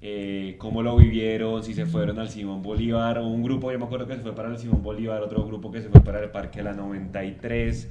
[0.00, 3.84] eh, cómo lo vivieron, si se fueron al Simón Bolívar, o un grupo, yo me
[3.84, 6.30] acuerdo que se fue para el Simón Bolívar, otro grupo que se fue para el
[6.30, 7.88] Parque La 93,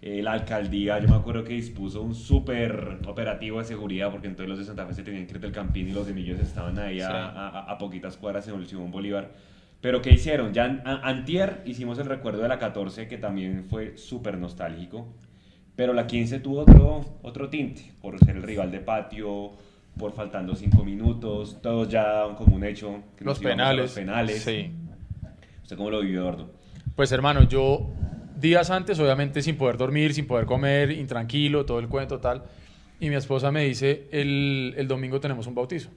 [0.00, 4.48] eh, la alcaldía, yo me acuerdo que dispuso un súper operativo de seguridad, porque entonces
[4.48, 6.78] los de Santa Fe se tenían que ir del Campín y los de Millos estaban
[6.78, 7.02] ahí Sí.
[7.02, 9.28] a- a- a poquitas cuadras en el Simón Bolívar.
[9.80, 10.52] Pero ¿qué hicieron?
[10.52, 15.08] Ya an- antier hicimos el recuerdo de la 14, que también fue súper nostálgico.
[15.76, 19.52] Pero la 15 tuvo otro, otro tinte, por ser el rival de patio,
[19.96, 23.02] por faltando 5 minutos, todos ya daban como un hecho.
[23.16, 23.82] que Los penales.
[23.84, 24.42] Los penales.
[24.42, 24.70] Sí.
[25.62, 26.50] ¿Usted cómo lo vivió, Eduardo?
[26.96, 27.86] Pues hermano, yo
[28.38, 32.42] días antes, obviamente sin poder dormir, sin poder comer, intranquilo, todo el cuento tal.
[32.98, 35.88] Y mi esposa me dice, el, el domingo tenemos un bautizo.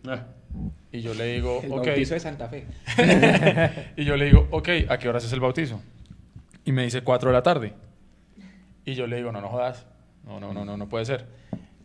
[0.92, 1.86] Y yo le digo, El ok.
[1.88, 2.66] bautizo de Santa Fe.
[3.98, 5.82] y yo le digo, ok, ¿a qué horas es el bautizo?
[6.66, 7.74] Y me dice 4 de la tarde.
[8.86, 9.86] Y yo le digo, no, no jodas.
[10.26, 11.26] No, no, no, no, no puede ser.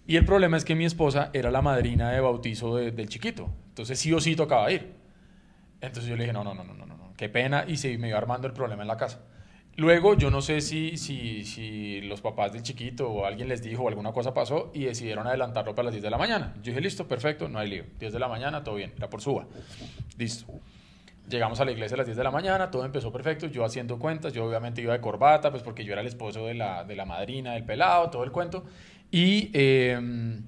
[0.06, 3.50] Y el problema es que mi esposa era la madrina de bautizo de- del chiquito.
[3.70, 4.92] Entonces sí o sí tocaba ir.
[5.80, 7.64] Entonces yo le dije, no, no, no, no, no, no, no, qué pena.
[7.66, 9.20] Y se me iba armando el problema en la casa.
[9.78, 13.84] Luego, yo no sé si, si, si los papás del chiquito o alguien les dijo
[13.84, 16.52] o alguna cosa pasó y decidieron adelantarlo para las 10 de la mañana.
[16.56, 17.84] Yo dije, listo, perfecto, no hay lío.
[18.00, 19.46] 10 de la mañana, todo bien, era por suba.
[20.16, 20.46] Listo.
[21.30, 24.00] Llegamos a la iglesia a las 10 de la mañana, todo empezó perfecto, yo haciendo
[24.00, 26.96] cuentas, yo obviamente iba de corbata, pues porque yo era el esposo de la, de
[26.96, 28.64] la madrina, del pelado, todo el cuento.
[29.12, 30.40] Y eh,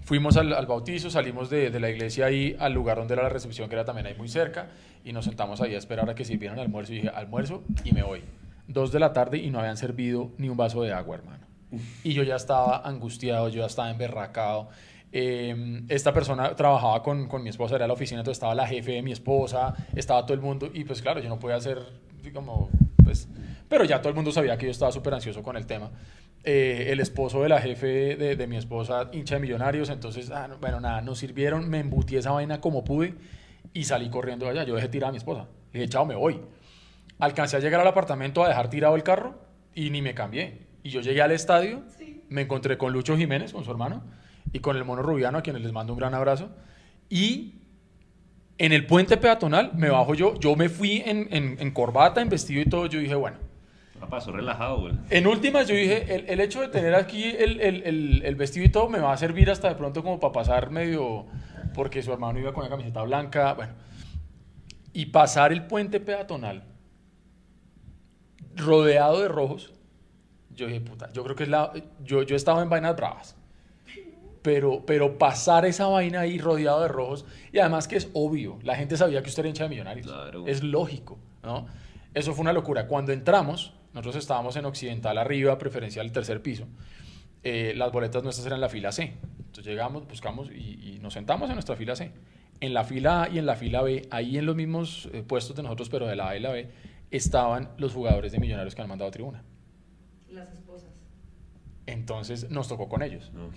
[0.00, 3.68] fuimos al, bautizo, salimos de, de la iglesia ahí al lugar donde era la recepción,
[3.68, 4.70] que era también ahí muy cerca,
[5.04, 6.94] y nos sentamos ahí a esperar a que sirvieran almuerzo.
[6.94, 8.22] Y dije, almuerzo y me voy.
[8.66, 11.46] Dos de la tarde y no habían servido ni un vaso de agua, hermano.
[12.04, 14.68] Y yo ya estaba angustiado, yo ya estaba emberracado.
[15.10, 18.92] Eh, esta persona trabajaba con, con mi esposa, era la oficina, entonces estaba la jefe
[18.92, 21.78] de mi esposa, estaba todo el mundo, y pues claro, yo no podía hacer
[22.32, 22.70] como,
[23.04, 23.28] pues,
[23.68, 25.90] pero ya todo el mundo sabía que yo estaba súper ansioso con el tema.
[26.44, 30.48] Eh, el esposo de la jefe de, de mi esposa, hincha de millonarios, entonces, ah,
[30.48, 33.14] no, bueno, nada, nos sirvieron, me embutí esa vaina como pude
[33.74, 34.64] y salí corriendo allá.
[34.64, 35.46] Yo dejé tirada a mi esposa.
[35.72, 36.40] Le dije, chao, me voy.
[37.18, 39.38] Alcancé a llegar al apartamento a dejar tirado el carro
[39.74, 40.66] y ni me cambié.
[40.82, 41.82] Y yo llegué al estadio,
[42.28, 44.02] me encontré con Lucho Jiménez, con su hermano,
[44.52, 46.50] y con el mono Rubiano, a quienes les mando un gran abrazo.
[47.08, 47.54] Y
[48.58, 52.28] en el puente peatonal me bajo yo, yo me fui en, en, en corbata, en
[52.28, 52.86] vestido y todo.
[52.86, 53.36] Yo dije, bueno,
[54.10, 54.94] pasó relajado, güey.
[55.10, 58.66] en últimas yo dije, el, el hecho de tener aquí el, el, el, el vestido
[58.66, 61.26] y todo me va a servir hasta de pronto como para pasar medio,
[61.74, 63.72] porque su hermano iba con la camiseta blanca, bueno.
[64.92, 66.64] Y pasar el puente peatonal
[68.56, 69.72] rodeado de rojos,
[70.54, 71.72] yo dije, puta, yo creo que es la,
[72.04, 73.36] yo, yo estaba en vainas bravas.
[74.42, 78.74] Pero, pero pasar esa vaina ahí rodeado de rojos, y además que es obvio, la
[78.74, 80.06] gente sabía que usted era hincha de millonarios.
[80.06, 80.46] Claro.
[80.46, 81.66] Es lógico, ¿no?
[82.12, 82.88] Eso fue una locura.
[82.88, 86.66] Cuando entramos, nosotros estábamos en Occidental arriba, preferencial tercer piso.
[87.44, 89.14] Eh, las boletas nuestras eran la fila C.
[89.38, 92.12] Entonces llegamos, buscamos y, y nos sentamos en nuestra fila C.
[92.60, 95.56] En la fila A y en la fila B, ahí en los mismos eh, puestos
[95.56, 96.68] de nosotros, pero de la A y la B,
[97.12, 99.44] estaban los jugadores de millonarios que han mandado a tribuna.
[100.28, 100.90] Las esposas.
[101.86, 103.30] Entonces nos tocó con ellos.
[103.32, 103.50] No,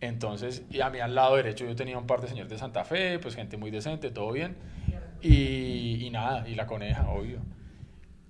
[0.00, 2.84] Entonces, y a mí al lado derecho yo tenía un par de señores de Santa
[2.84, 4.56] Fe, pues gente muy decente, todo bien.
[5.20, 7.38] Y, y nada, y la coneja, obvio.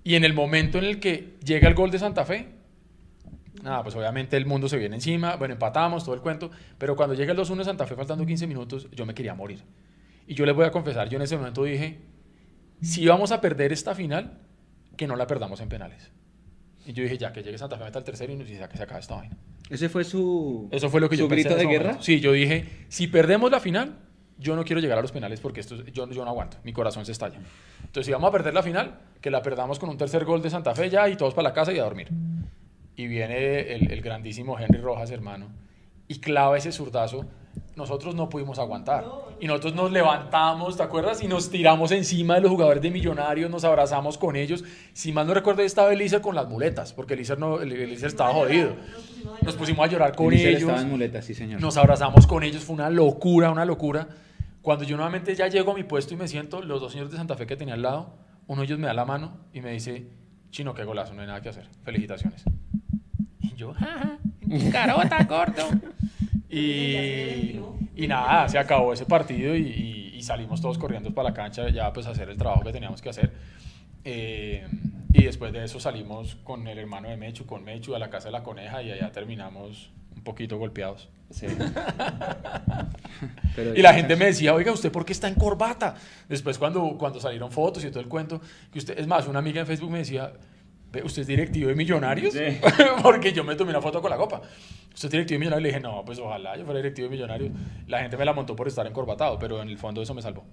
[0.03, 2.49] Y en el momento en el que llega el gol de Santa Fe,
[3.63, 7.15] nada, pues obviamente el mundo se viene encima, bueno, empatamos, todo el cuento, pero cuando
[7.15, 9.63] llega el 2-1 de Santa Fe faltando 15 minutos, yo me quería morir.
[10.27, 11.99] Y yo les voy a confesar, yo en ese momento dije,
[12.83, 14.39] si vamos a perder esta final,
[14.97, 16.11] que no la perdamos en penales.
[16.85, 18.77] Y yo dije, ya, que llegue Santa Fe, meta el tercero y nos dice que
[18.77, 19.37] se acaba esta vaina.
[19.69, 20.67] Ese fue su.
[20.71, 21.85] Eso fue lo que su yo pensé grito en de guerra.
[21.85, 22.03] momento.
[22.03, 23.95] Sí, yo dije, si perdemos la final,
[24.37, 26.73] yo no quiero llegar a los penales porque esto, es- yo, yo no aguanto, mi
[26.73, 27.39] corazón se estalla.
[27.79, 30.49] Entonces, si vamos a perder la final, que la perdamos con un tercer gol de
[30.49, 32.09] Santa Fe ya y todos para la casa y a dormir.
[32.97, 35.47] Y viene el, el grandísimo Henry Rojas, hermano,
[36.09, 37.25] y clava ese zurdazo.
[37.75, 39.05] Nosotros no pudimos aguantar.
[39.39, 41.23] Y nosotros nos levantamos, ¿te acuerdas?
[41.23, 44.63] Y nos tiramos encima de los jugadores de Millonarios, nos abrazamos con ellos.
[44.93, 48.75] Si mal no recuerdo, estaba Elícer con las muletas, porque Elícer, no, Elícer estaba jodido.
[49.41, 50.61] Nos pusimos a llorar con Eliezer ellos.
[50.61, 51.59] estaba en muletas, sí, señor.
[51.61, 54.07] Nos abrazamos con ellos, fue una locura, una locura.
[54.61, 57.17] Cuando yo nuevamente ya llego a mi puesto y me siento, los dos señores de
[57.17, 58.13] Santa Fe que tenía al lado,
[58.47, 60.07] uno de ellos me da la mano y me dice,
[60.51, 62.43] chino, qué golazo, no hay nada que hacer, felicitaciones.
[63.41, 64.19] Y yo, jaja,
[64.71, 65.63] carota, corto.
[66.53, 67.59] Y,
[67.95, 71.69] y nada, se acabó ese partido y, y- y salimos todos corriendo para la cancha
[71.69, 73.31] ya pues a hacer el trabajo que teníamos que hacer.
[74.05, 74.65] Eh,
[75.13, 78.27] y después de eso salimos con el hermano de Mechu, con Mechu a la casa
[78.27, 81.09] de la coneja y allá terminamos un poquito golpeados.
[81.31, 81.47] Sí.
[83.55, 85.95] Pero Y la gente me decía, oiga, ¿usted por qué está en corbata?
[86.29, 89.61] Después cuando, cuando salieron fotos y todo el cuento, que usted, es más, una amiga
[89.61, 90.39] en Facebook me decía, "Ve,
[91.03, 92.33] ¿usted es directivo de Millonarios?
[92.33, 92.59] Sí.
[93.03, 94.41] Porque yo me tomé una foto con la copa.
[94.93, 95.63] ¿Usted es directivo de Millonarios?
[95.63, 97.51] Le dije, no, pues ojalá yo fuera directivo de Millonarios.
[97.87, 100.45] La gente me la montó por estar encorbatado, pero en el fondo eso me salvó.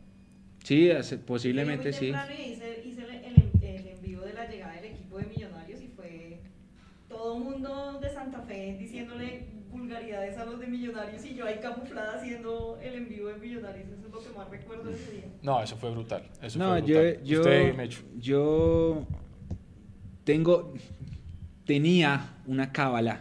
[0.65, 0.91] Sí,
[1.27, 2.07] posiblemente sí.
[2.11, 3.03] Hice, hice
[3.63, 6.39] el, envío de la llegada del equipo de Millonarios y fue
[7.09, 12.17] todo mundo de Santa Fe diciéndole vulgaridades a los de Millonarios y yo ahí camuflada
[12.19, 13.89] haciendo el envío de Millonarios.
[13.89, 15.25] Eso es lo que más recuerdo de ese día.
[15.43, 16.25] No, eso fue brutal.
[16.43, 17.25] Eso No, fue yo, brutal.
[17.25, 18.03] yo, Usted, Mechu.
[18.19, 19.07] yo
[20.31, 20.73] tengo,
[21.65, 23.21] tenía una cábala,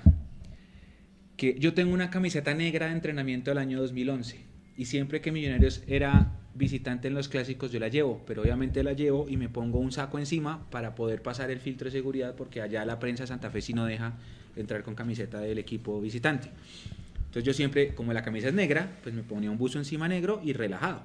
[1.38, 4.40] que yo tengo una camiseta negra de entrenamiento del año 2011
[4.78, 8.94] y siempre que Millonarios era visitante en los clásicos yo la llevo, pero obviamente la
[8.94, 12.62] llevo y me pongo un saco encima para poder pasar el filtro de seguridad porque
[12.62, 14.14] allá la prensa Santa Fe sí no deja
[14.56, 16.52] entrar con camiseta del equipo visitante.
[17.18, 20.42] Entonces yo siempre, como la camisa es negra, pues me ponía un buzo encima negro
[20.44, 21.02] y relajado.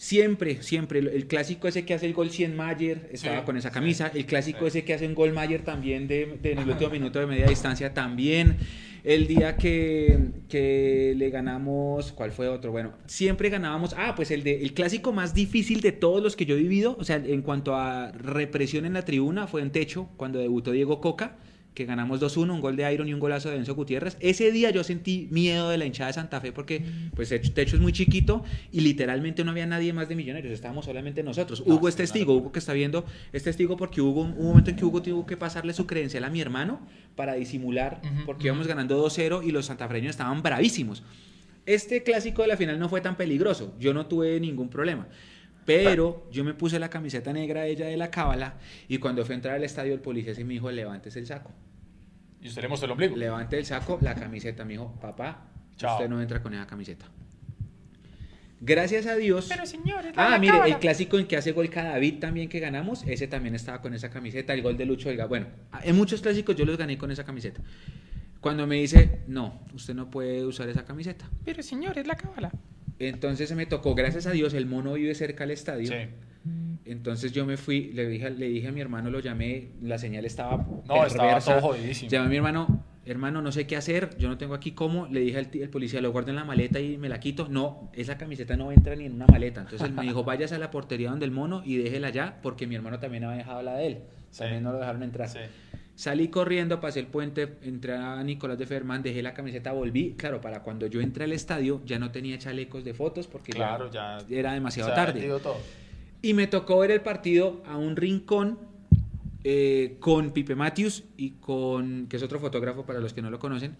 [0.00, 0.98] Siempre, siempre.
[1.00, 4.10] El, clásico ese que hace el gol 100 Mayer estaba Sí, con esa camisa.
[4.14, 4.66] el clásico sí.
[4.68, 7.46] ese que hace un gol Mayer también de, de- en el último minuto de media
[7.46, 8.56] distancia también.
[9.04, 12.72] El día que, que le ganamos, ¿cuál fue otro?
[12.72, 13.94] Bueno, siempre ganábamos.
[13.98, 16.96] Ah, pues el, de, el clásico más difícil de todos los que yo he vivido,
[16.98, 21.02] o sea, en cuanto a represión en la tribuna, fue en Techo, cuando debutó Diego
[21.02, 21.36] Coca,
[21.74, 24.16] que ganamos 2-1, un gol de Iron y un golazo de Enzo Gutiérrez.
[24.20, 27.76] Ese día yo sentí miedo de la hinchada de Santa Fe porque pues Techo, Techo
[27.76, 31.62] es muy chiquito y literalmente no había nadie más de Millonarios, estábamos solamente nosotros.
[31.64, 34.76] Hugo es testigo, Hugo que está viendo es testigo porque hubo un, un momento en
[34.76, 36.80] que Hugo tuvo que pasarle su credencial a mi hermano
[37.14, 41.02] para disimular porque íbamos ganando 2-0 y los santafreños estaban bravísimos.
[41.66, 45.06] Este clásico de la final no fue tan peligroso, yo no tuve ningún problema.
[45.66, 48.54] Pero yo me puse la camiseta negra de ella de la cábala
[48.88, 51.52] y cuando fui a entrar al estadio el policía se me dijo, levantes el saco.
[52.40, 53.16] Y usted le mostró el ombligo.
[53.16, 54.64] Levante el saco, la camiseta.
[54.64, 55.46] Me dijo, papá,
[55.76, 55.96] Chao.
[55.96, 57.06] usted no entra con esa camiseta.
[58.62, 59.46] Gracias a Dios.
[59.48, 60.74] Pero señor, es la Ah, la mire, cábala.
[60.74, 63.94] el clásico en que hace gol cada David también que ganamos, ese también estaba con
[63.94, 65.30] esa camiseta, el gol de Lucho Delgado.
[65.30, 65.46] Bueno,
[65.82, 67.62] en muchos clásicos yo los gané con esa camiseta.
[68.40, 71.28] Cuando me dice, no, usted no puede usar esa camiseta.
[71.44, 72.50] Pero señor, es la cábala.
[73.00, 75.88] Entonces se me tocó, gracias a Dios, el mono vive cerca al estadio.
[75.88, 76.08] Sí.
[76.84, 80.24] Entonces yo me fui, le dije, le dije a mi hermano, lo llamé, la señal
[80.24, 82.10] estaba No, estaba todo jodidísimo.
[82.10, 85.06] Llamé a mi hermano, hermano, no sé qué hacer, yo no tengo aquí cómo.
[85.06, 87.48] Le dije al, al policía, lo guardo en la maleta y me la quito.
[87.48, 89.60] No, esa camiseta no entra ni en una maleta.
[89.60, 92.66] Entonces él me dijo, vayas a la portería donde el mono y déjela allá, porque
[92.66, 93.98] mi hermano también había dejado la de él.
[94.30, 94.40] Sí.
[94.40, 95.28] También no lo dejaron entrar.
[95.28, 95.38] Sí.
[96.00, 100.14] Salí corriendo, pasé el puente, entré a Nicolás de Fermán, dejé la camiseta, volví.
[100.16, 103.58] Claro, para cuando yo entré al estadio ya no tenía chalecos de fotos porque ya
[103.58, 104.16] Claro, ya.
[104.30, 105.28] era demasiado tarde.
[105.42, 105.58] todo.
[106.22, 108.58] Y me tocó ver el partido a un rincón
[109.44, 113.38] eh, con Pipe Matthews y con, que es otro fotógrafo para los que no lo
[113.38, 113.76] conocen,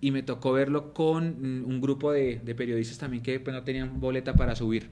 [0.00, 3.64] y me tocó verlo con mm, un grupo de, de periodistas también que pues, no
[3.64, 4.88] tenían boleta para subir.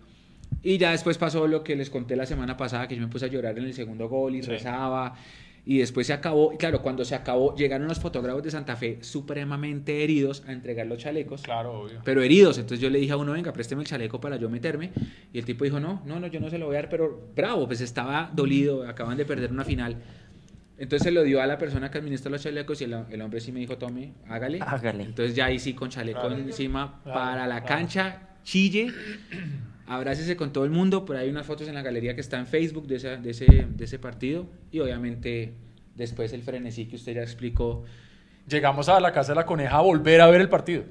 [0.65, 3.27] Y ya después pasó lo que les conté la semana pasada, que yo me puse
[3.27, 4.51] a llorar en el segundo gol y Sí.
[4.51, 5.15] rezaba.
[5.71, 9.01] Y después se acabó, y claro, cuando se acabó, llegaron los fotógrafos de Santa Fe
[9.03, 12.01] supremamente heridos a entregar los chalecos Claro, obvio.
[12.05, 12.57] pero heridos.
[12.57, 14.93] Entonces yo le dije a uno, venga, présteme el chaleco para yo meterme.
[15.31, 17.29] Y el tipo dijo, no, no, no, yo no se lo voy a dar, pero
[17.37, 19.97] bravo, pues estaba dolido, acaban de perder una final.
[20.79, 23.39] Entonces se lo dio a la persona que administra los chalecos y el, el hombre
[23.41, 24.61] sí me dijo, tome, hágale.
[24.63, 25.03] Hágale.
[25.05, 26.35] Entonces ya ahí sí con chaleco Claro.
[26.37, 27.67] encima Claro, para la claro.
[27.67, 28.91] cancha, chille.
[29.89, 32.39] Abrácese con todo el mundo, por ahí hay unas fotos en la galería que está
[32.39, 34.47] en Facebook de, esa- de, ese, de ese partido.
[34.71, 35.55] Y obviamente
[35.97, 37.85] después el frenesí que usted ya explicó.
[38.49, 40.85] Llegamos a la casa de la coneja a volver a ver el partido.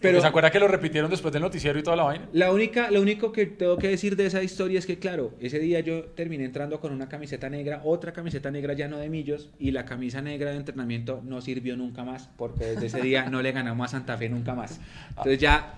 [0.00, 2.28] Pero ¿se acuerda que lo repitieron después del noticiero y toda la vaina?
[2.32, 5.58] La única, lo único que tengo que decir de esa historia es que, claro, ese
[5.58, 9.50] día yo terminé entrando con una camiseta negra, otra camiseta negra ya no de millos,
[9.58, 13.42] y la camisa negra de entrenamiento no sirvió nunca más, porque desde ese día no
[13.42, 14.80] le ganamos a Santa Fe nunca más.
[15.10, 15.74] Entonces ya,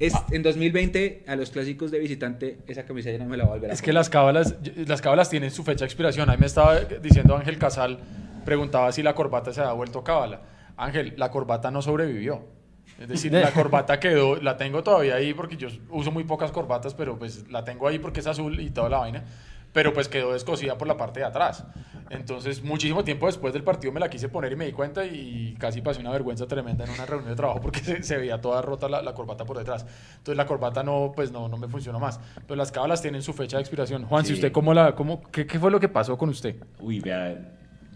[0.00, 3.52] es, en 2020, a los clásicos de visitante, esa camisa ya no me la voy
[3.52, 4.56] a volver a Es que las cábalas,
[4.86, 6.28] las cábalas tienen su fecha de expiración.
[6.28, 8.00] Ahí me estaba diciendo Ángel Casal,
[8.44, 10.42] preguntaba si la corbata se había vuelto cábala.
[10.76, 12.59] Ángel, la corbata no sobrevivió.
[13.00, 16.94] Es decir, la corbata quedó, la tengo todavía ahí porque yo uso muy pocas corbatas,
[16.94, 19.24] pero pues la tengo ahí porque es azul y toda la vaina.
[19.72, 21.64] Pero pues quedó descosida por la parte de atrás.
[22.10, 25.54] Entonces, muchísimo tiempo después del partido me la quise poner y me di cuenta y
[25.60, 28.60] casi pasé una vergüenza tremenda en una reunión de trabajo porque se, se veía toda
[28.62, 29.86] rota la, la corbata por detrás.
[30.10, 32.18] Entonces la corbata no, pues no, no me funcionó más.
[32.46, 34.04] Pero las cábalas tienen su fecha de expiración.
[34.06, 34.34] Juan, si Sí.
[34.34, 36.56] usted cómo la, cómo, qué, qué fue lo que pasó con usted?
[36.80, 37.38] Uy, vea,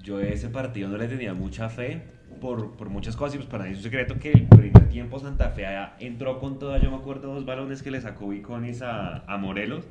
[0.05, 2.03] yo ese partido no le tenía mucha fe
[2.41, 5.19] por, por muchas cosas y pues para nadie es un secreto que el primer tiempo
[5.19, 5.65] Santa Fe
[5.99, 9.85] entró con toda, yo me acuerdo dos balones que le sacó Viconis a, a Morelos,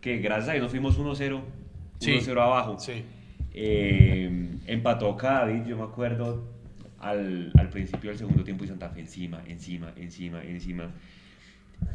[0.00, 1.40] que gracias a Dios nos fuimos 1-0,
[2.00, 2.30] 1-0 Sí.
[2.30, 2.78] abajo.
[2.78, 3.04] Sí.
[3.54, 6.48] Eh, empató Cádiz, yo me acuerdo,
[6.98, 10.90] al, al principio del segundo tiempo y Santa Fe encima, encima, encima, encima.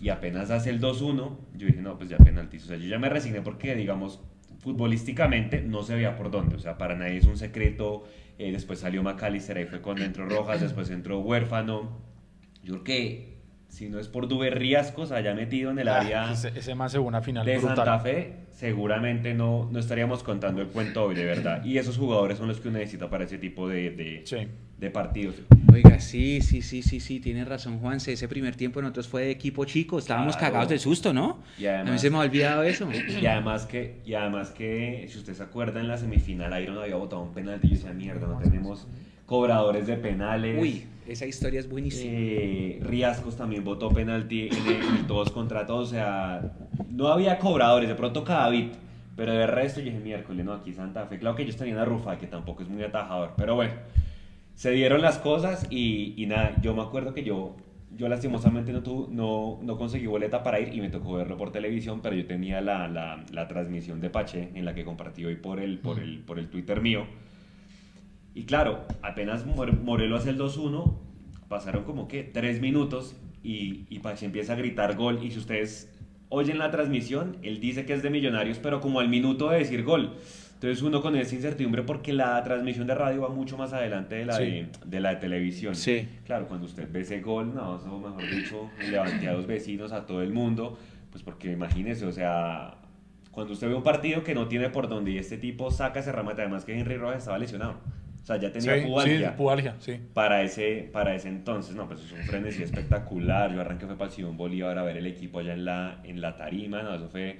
[0.01, 2.65] Y apenas hace el 2-1, yo dije, no, pues ya penaltis.
[2.65, 4.21] O sea, yo ya me resigné porque, digamos,
[4.67, 6.57] futbolísticamente no se veía por dónde.
[6.57, 8.03] O sea, para nadie es un secreto.
[8.37, 12.01] Eh, después salió McAllister, ahí fue cuando entró Rojas, después entró Huérfano.
[12.63, 13.36] Yo creo que
[13.69, 16.91] si no es por Duber Riascos allá metido en el área Ah, ese, ese más
[16.91, 17.75] según una final de brutal.
[17.75, 21.63] Santa Fe, seguramente no, no estaríamos contando el cuento hoy, de verdad.
[21.63, 24.47] Y esos jugadores son los que uno necesita para ese tipo de, de, Sí.
[24.79, 25.35] de partidos.
[25.71, 28.13] Oiga, sí, sí, sí, sí, sí, tiene razón Juanse.
[28.13, 30.53] Ese primer tiempo nosotros fue de equipo chico, estábamos Claro.
[30.53, 31.39] cagados de susto, ¿no?
[31.59, 32.89] Y A mí además, se me ha olvidado eso.
[33.21, 36.95] y además que, y además que, si usted se acuerda, en la semifinal Iron había
[36.95, 38.87] botado un penalti y yo decía, mierda, no tenemos
[39.25, 40.57] cobradores de penales.
[40.59, 42.11] Uy, esa historia es buenísima.
[42.13, 46.41] Eh, Riascos también votó penalti en el, en el todos contra todos, o sea,
[46.89, 48.73] no había cobradores, de pronto cada bit,
[49.15, 51.85] pero de resto yo dije miércoles, no, aquí Santa Fe, claro que ellos tenían a
[51.85, 53.73] Rufa, que tampoco es muy atajador, pero bueno,
[54.55, 57.55] se dieron las cosas y, y nada, yo me acuerdo que yo,
[57.95, 61.51] yo lastimosamente no, tu- no, no conseguí boleta para ir y me tocó verlo por
[61.51, 65.35] televisión, pero yo tenía la, la, la transmisión de Pache en la que compartí hoy
[65.35, 67.05] por el, por el, por el Twitter mío.
[68.37, 70.93] Y claro, apenas More- Morelos hace el 2-1,
[71.47, 75.19] pasaron como que tres minutos y, y Pache empieza a gritar gol.
[75.23, 75.91] Y si ustedes
[76.29, 79.83] oyen la transmisión, él dice que es de Millonarios, pero como al minuto de decir
[79.83, 80.13] gol.
[80.53, 84.25] Entonces uno con esa incertidumbre porque la transmisión de radio va mucho más adelante de
[84.25, 84.43] la, Sí.
[84.43, 85.75] de, de la de televisión.
[85.75, 86.07] Sí.
[86.25, 90.05] Claro, cuando usted ve ese gol, no, eso mejor dicho, levanté a los vecinos, a
[90.05, 90.77] todo el mundo,
[91.11, 92.75] pues porque imagínese, o sea,
[93.31, 96.11] cuando usted ve un partido que no tiene por dónde y este tipo saca ese
[96.11, 97.75] remate, además que Henry Rojas estaba lesionado,
[98.27, 99.99] o sea, ya tenía Sí, sí, pubalgia pubalgia, sí.
[100.13, 104.09] para ese, para ese entonces, no, pues es un frenesí espectacular, yo arranqué fue para
[104.09, 107.07] el Simón Bolívar a ver el equipo allá en la, en la tarima, no, eso
[107.07, 107.39] fue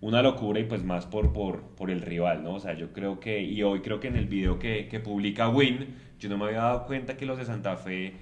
[0.00, 2.54] una locura y pues más por, por, por el rival, ¿no?
[2.54, 5.48] O sea, yo creo que, y hoy creo que en el video que, que publica
[5.48, 8.14] Win, yo no me había dado cuenta que los de Santa Fe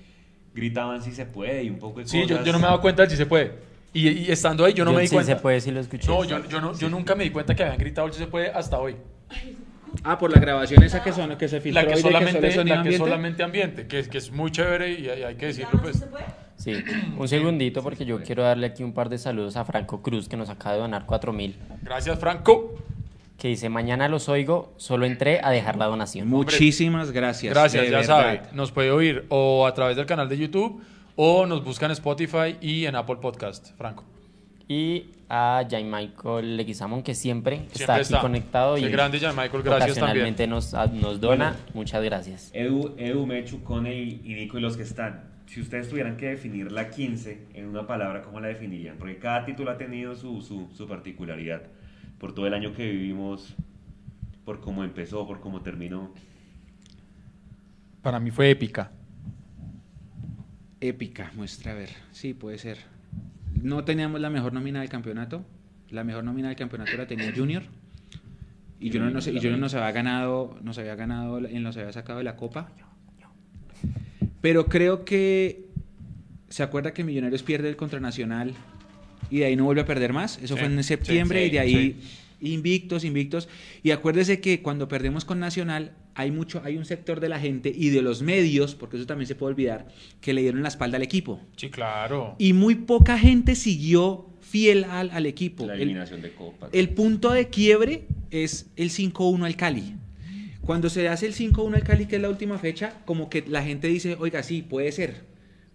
[0.54, 2.44] gritaban si se puede y un poco de Sí, yo, cosas.
[2.44, 3.52] yo no me he dado cuenta de si se puede.
[3.94, 5.34] Y, y estando ahí, yo no me di sí cuenta.
[5.34, 6.08] se puede, sí lo escuché.
[6.08, 8.26] No, yo, yo, no, yo nunca me di cuenta que habían gritado el si se
[8.26, 8.96] puede hasta hoy.
[10.04, 12.72] Ah, por la grabación esa que, son, que se filtró La que solamente, solo que
[12.72, 12.98] ambiente.
[12.98, 16.04] solamente ambiente, que, es- que es muy chévere y hay, hay que decirlo, ¿Ya pues.
[16.56, 16.74] Sí,
[17.18, 20.36] un segundito porque yo quiero darle aquí un par de saludos a Franco Cruz que
[20.36, 21.56] nos acaba de donar 4 mil.
[21.82, 22.74] Gracias, Franco.
[23.38, 26.28] Que dice, mañana los oigo, solo entré a dejar la donación.
[26.28, 27.52] Muchísimas gracias.
[27.52, 28.06] Gracias, ya verdad.
[28.06, 28.42] sabe.
[28.52, 30.80] Nos puede oír o a través del canal de YouTube
[31.16, 34.04] o nos busca en Spotify y en Apple Podcast, Franco.
[34.68, 38.20] Y a Jay Michael Leguizamón que siempre, está aquí está.
[38.20, 40.36] conectado Qué y grande, Jan Michael, gracias también.
[40.50, 41.52] nos, a- nos dona.
[41.52, 41.64] Bueno.
[41.72, 42.50] Muchas gracias.
[42.52, 45.32] Edu, Edu, Mechu, y Nico y los que están.
[45.46, 48.98] Si ustedes tuvieran que definir la 15 en una palabra, ¿cómo la definirían?
[48.98, 51.62] Porque cada título ha tenido su, su, su particularidad.
[52.18, 53.54] Por todo el año que vivimos,
[54.44, 56.12] por cómo empezó, por cómo terminó.
[58.02, 58.90] Para mí fue épica.
[60.80, 61.88] Épica, muestra a ver.
[62.10, 62.91] Sí, puede ser.
[63.62, 65.44] No teníamos la mejor nómina del campeonato.
[65.90, 67.62] La mejor nómina del campeonato la tenía Junior.
[68.80, 72.24] Y Junior, nos, y Junior nos había ganado, nos había ganado, nos había sacado de
[72.24, 72.72] la copa.
[74.40, 75.68] Pero creo que
[76.48, 78.54] se acuerda que Millonarios pierde el contra Nacional
[79.30, 80.38] y de ahí no vuelve a perder más.
[80.38, 82.00] Eso Sí, fue en septiembre sí, y de ahí
[82.42, 83.48] invictos, invictos.
[83.82, 87.72] Y acuérdese que cuando perdemos con Nacional hay mucho, hay un sector de la gente
[87.74, 89.88] y de los medios, porque eso también se puede olvidar,
[90.20, 91.40] que le dieron la espalda al equipo.
[91.56, 92.34] Sí, claro.
[92.38, 95.66] Y muy poca gente siguió fiel al, al equipo.
[95.66, 96.68] La El- eliminación de Copa.
[96.72, 99.94] el punto de quiebre es el 5-1 al Cali.
[100.60, 103.62] Cuando se hace el 5-1 al Cali, que es la última fecha, como que la
[103.64, 105.24] gente dice, oiga, sí, puede ser,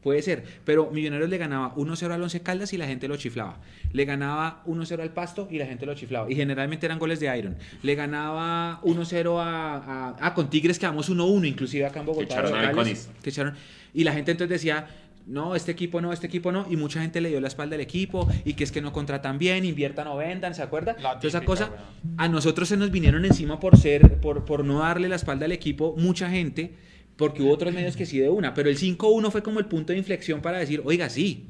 [0.08, 0.46] puede ser.
[0.63, 3.60] Pero Millonarios le ganaba 1-0 al Once Caldas y la gente lo chiflaba.
[3.91, 6.32] Le ganaba 1-0 al Pasto y la gente lo chiflaba.
[6.32, 7.58] Y generalmente eran goles de Iron.
[7.84, 12.36] Le ganaba 1-0 a, a- Ah, con Tigres quedamos 1-1, inclusive acá en Bogotá.
[12.36, 13.54] echaron a locales, que echaron-
[13.93, 14.88] Y la gente entonces decía,
[15.26, 17.82] no, este equipo no, este equipo no, y mucha gente le dio la espalda al
[17.82, 20.93] equipo, y que es que no contratan bien, inviertan o vendan, ¿se acuerda?
[21.02, 21.65] La Entonces esa típica, cosa,
[22.06, 22.15] weón.
[22.17, 25.52] a nosotros se nos vinieron encima por ser, por, por no darle la espalda al
[25.52, 26.76] equipo, mucha gente,
[27.18, 29.92] porque hubo otros medios que sí de una, pero el 5-1 fue como el punto
[29.94, 31.48] de inflexión para decir, oiga, sí,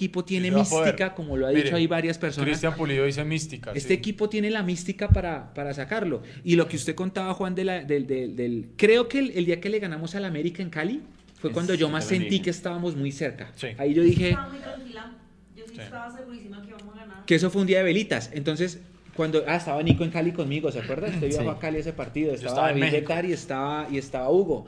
[0.00, 2.48] el equipo tiene Sí mística, como lo ha Mire, dicho ahí varias personas.
[2.48, 3.72] Cristian Pulido dice mística.
[3.72, 3.94] Este sí.
[3.94, 6.22] equipo tiene la mística para, para sacarlo.
[6.44, 9.44] Y lo que usted contaba, Juan, de la- del, del- del- creo que el, el
[9.46, 11.02] día que le ganamos al América en Cali
[11.40, 13.50] fue Es- cuando yo más yo sentí que estábamos muy cerca.
[13.56, 13.68] Sí.
[13.76, 15.16] Ahí yo dije Estaba muy tranquila.
[15.56, 17.24] Yo estaba segurísima que íbamos a ganar.
[17.26, 18.30] que eso fue un día de velitas.
[18.32, 18.78] Entonces,
[19.18, 21.08] cuando ah, estaba Nico en Cali conmigo, ¿se acuerda?
[21.08, 21.48] Usted viajó Sí.
[21.48, 22.84] a Cali ese partido, estaba, David
[23.28, 24.66] y estaba, y estaba Hugo.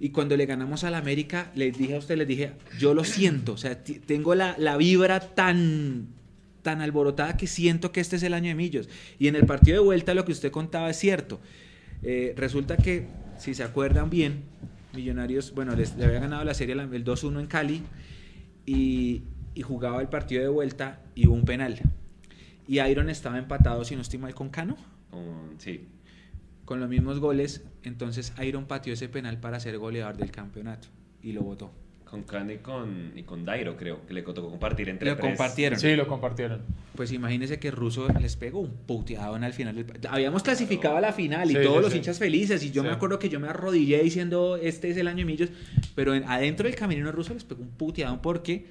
[0.00, 3.52] Y cuando le ganamos al América, les dije a usted, les dije, yo lo siento,
[3.52, 6.08] o sea, tengo la, la vibra tan
[6.62, 8.88] tan alborotada que siento que este es el año de Millos.
[9.18, 11.38] Y en el partido de vuelta lo que usted contaba es cierto.
[12.02, 13.06] Eh, resulta que,
[13.38, 14.44] si se acuerdan bien,
[14.94, 17.82] Millonarios, bueno, les, le había ganado la serie el 2-1 en Cali
[18.64, 19.22] y,
[19.54, 21.78] y jugaba el partido de vuelta y hubo un penal.
[22.70, 24.76] Y Iron estaba empatado, si no estoy mal, con Cano,
[25.10, 25.88] Con- sí.
[26.64, 27.64] con los mismos goles.
[27.82, 30.86] Entonces Iron pateó ese penal para ser goleador del campeonato
[31.20, 31.72] y lo votó.
[32.04, 35.30] Con Khan y con, y con Dairo, creo, que le tocó compartir entre Lo tres.
[35.30, 35.80] compartieron.
[35.80, 36.60] Sí, lo compartieron.
[36.94, 39.74] Pues imagínese que Russo les pegó un puteadón al final.
[39.74, 41.98] del Habíamos clasificado a la final y Sí, todos sí, los sí.
[41.98, 42.62] hinchas felices.
[42.64, 42.88] Y yo Sí.
[42.88, 45.50] me acuerdo que yo me arrodillé diciendo, este es el año de Millos.
[45.96, 48.66] Pero en- adentro del camerino ruso les pegó un puteadón porque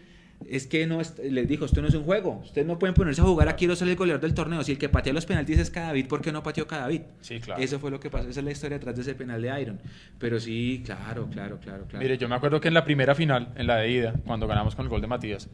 [0.48, 2.42] es que no es- les dijo, esto no es un juego.
[2.44, 4.64] Ustedes no pueden ponerse a jugar, aquí ser el goleador del torneo.
[4.64, 7.02] Si el que patea los penaltis es Cadavid, ¿por qué no pateó Cadavid?
[7.22, 7.62] Sí, claro.
[7.62, 8.30] Eso fue lo que pasó.
[8.30, 9.80] Esa es la historia detrás de ese penal de Iron.
[10.18, 12.02] Pero sí, claro, claro, claro, claro.
[12.04, 14.76] Mire, yo me acuerdo que en la primera final, en la de ida, cuando ganamos
[14.76, 15.50] con el gol de Matías,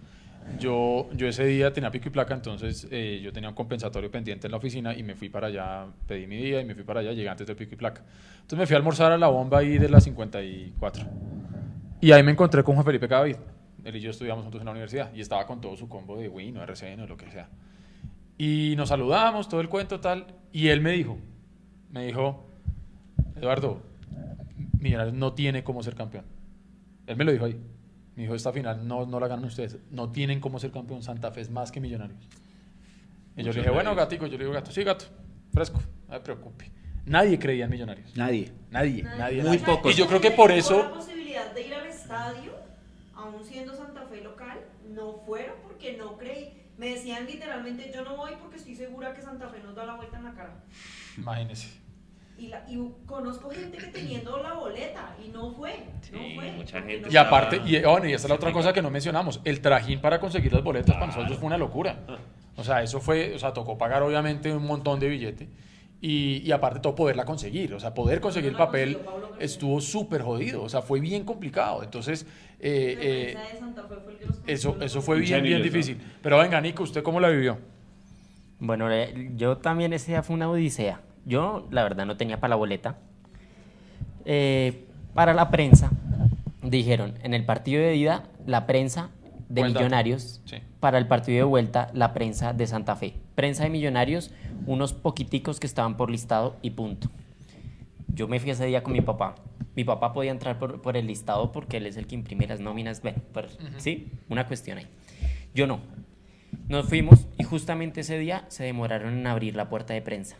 [0.60, 4.46] yo, yo ese día tenía pico y placa, entonces eh, yo tenía un compensatorio pendiente
[4.46, 7.00] en la oficina y me fui para allá, pedí mi día y me fui para
[7.00, 8.04] allá, llegué antes del pico y placa.
[8.36, 11.04] Entonces me fui a almorzar a la bomba ahí de la 54.
[12.02, 13.38] Y ahí me encontré con Juan Felipe Cadavid.
[13.86, 16.28] Él y yo estudiamos juntos en la universidad y estaba con todo su combo de
[16.28, 17.48] Win o RCN o lo que sea.
[18.38, 20.26] Y nos saludamos, todo el cuento tal.
[20.52, 21.18] Y él me dijo,
[21.92, 22.46] me dijo,
[23.36, 23.82] Eduardo,
[24.80, 26.26] Millonarios no tiene cómo ser campeón.
[27.08, 27.60] Él me lo dijo ahí.
[28.16, 29.78] Me dijo, esta final no, no la ganan ustedes.
[29.92, 31.04] No tienen cómo ser campeón.
[31.04, 32.28] Santa Fe es más que Millonarios.
[33.38, 34.26] Y yo le dije, bueno, gatico.
[34.26, 35.06] Yo le digo, gato, sí, gato.
[35.54, 35.82] Fresco.
[36.08, 36.72] No me preocupe.
[37.06, 38.16] Nadie creía en Millonarios.
[38.16, 38.52] Nadie.
[38.72, 39.18] Nadie, Nadie.
[39.18, 39.42] nadie.
[39.44, 39.66] Muy nadie.
[39.66, 39.94] pocos.
[39.94, 40.84] Y yo creo que por eso...
[40.84, 42.54] la posibilidad de ir al estadio,
[43.16, 44.60] aún siendo Santa Fe local,
[44.90, 46.62] no fueron porque no creí.
[46.78, 49.96] Me decían literalmente, yo no voy porque estoy segura que Santa Fe nos da la
[49.96, 50.64] vuelta en la cara.
[51.18, 51.70] Imagínese.
[52.38, 55.86] Y, la- y conozco gente que teniendo la boleta y no fue.
[56.12, 58.74] no fue, mucha gente no Y aparte, y, bueno, y esa es la otra cosa
[58.74, 61.98] que no mencionamos, el trajín para conseguir las boletas para nosotros fue una locura.
[62.58, 65.48] O sea, eso fue, o sea, tocó pagar obviamente un montón de billete
[66.02, 69.00] y, y aparte todo poderla conseguir, o sea, poder conseguir el No papel
[69.38, 71.84] estuvo súper jodido, o sea, fue bien complicado.
[71.84, 72.26] Entonces,
[72.68, 75.44] eh, La eh, prensa de Santa Fe fue el que los eso, eso fue bien,
[75.44, 76.02] bien difícil.
[76.22, 77.60] Pero venga, Nico, ¿usted cómo la vivió?
[78.60, 81.02] Bueno, eh, yo también ese día fue una odisea.
[81.26, 82.98] Yo, la verdad, no tenía para la boleta.
[84.26, 85.92] Eh, para la prensa,
[86.64, 89.10] dijeron, en el partido de ida, la prensa
[89.50, 89.64] de.
[89.64, 90.42] Millonarios.
[90.46, 90.58] Sí.
[90.80, 93.16] Para el partido de vuelta, la prensa de Santa Fe.
[93.36, 94.32] Prensa de Millonarios,
[94.66, 97.10] unos poquiticos que estaban por listado y punto.
[98.08, 99.36] Yo me fui ese día con mi papá.
[99.76, 102.60] Mi papá podía entrar por, por el listado porque él es el que imprime las
[102.60, 103.02] nóminas.
[103.02, 104.88] Bueno, pues, sí, una cuestión ahí.
[105.54, 105.80] Yo no.
[106.70, 110.38] Nos fuimos y justamente ese día se demoraron en abrir la puerta de prensa.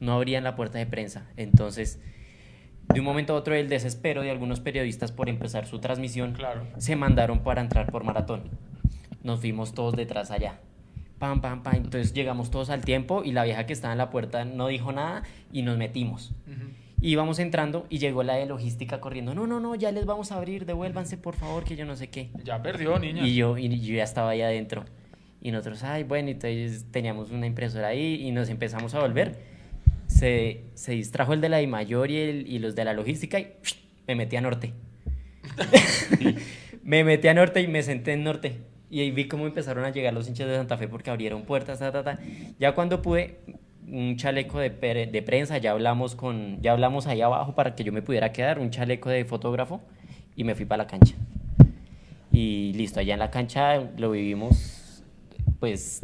[0.00, 1.26] No abrían la puerta de prensa.
[1.36, 2.00] Entonces,
[2.92, 6.66] de un momento a otro, el desespero de algunos periodistas por empezar su transmisión Claro.
[6.78, 8.50] se mandaron para entrar por maratón.
[9.22, 10.60] Nos fuimos todos detrás allá.
[11.18, 11.76] Pam, pam, pam.
[11.76, 14.90] Entonces llegamos todos al tiempo y la vieja que estaba en la puerta no dijo
[14.92, 16.32] nada y nos metimos.
[16.46, 19.34] Y íbamos entrando y llegó la de logística corriendo.
[19.34, 22.08] No, no, no, ya les vamos a abrir, devuélvanse por favor, que yo no sé
[22.08, 22.30] qué.
[22.44, 23.26] Ya perdió, niña.
[23.26, 24.84] Y yo, y yo ya estaba ahí adentro.
[25.42, 29.38] Y nosotros, ay, bueno, entonces teníamos una impresora ahí y nos empezamos a volver.
[30.06, 33.38] Se, se distrajo el de la I mayor y, el- y los de la logística
[33.38, 33.48] y
[34.06, 34.72] me metí a norte.
[36.82, 38.58] me metí a norte y me senté en norte.
[38.90, 41.78] Y ahí vi cómo empezaron a llegar los hinchas de Santa Fe porque abrieron puertas,
[41.80, 42.18] ta, ta, ta.
[42.58, 43.38] Ya cuando pude,
[43.88, 47.84] un chaleco de, pre- de prensa, ya hablamos, con, ya hablamos ahí abajo para que
[47.84, 49.80] yo me pudiera quedar, un chaleco de fotógrafo
[50.36, 51.14] y me fui para la cancha.
[52.32, 55.02] Y listo, allá en la cancha lo vivimos,
[55.60, 56.00] pues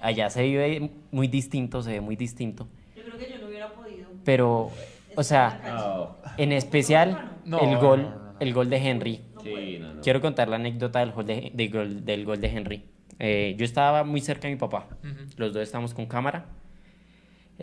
[0.00, 2.68] allá se vive muy distinto, se ve muy distinto.
[2.96, 4.08] Yo creo que yo no hubiera podido.
[4.24, 4.70] Pero,
[5.16, 6.16] o sea, No.
[6.38, 8.34] en especial No, el gol, no, no, no.
[8.40, 9.20] el gol de Henry.
[9.42, 10.00] Sí, no, no.
[10.00, 12.84] Quiero contar la anécdota del gol de, gol, del gol de Henry.
[13.18, 14.88] Eh, yo estaba muy cerca de mi papá.
[15.36, 16.46] Los dos estábamos con cámara.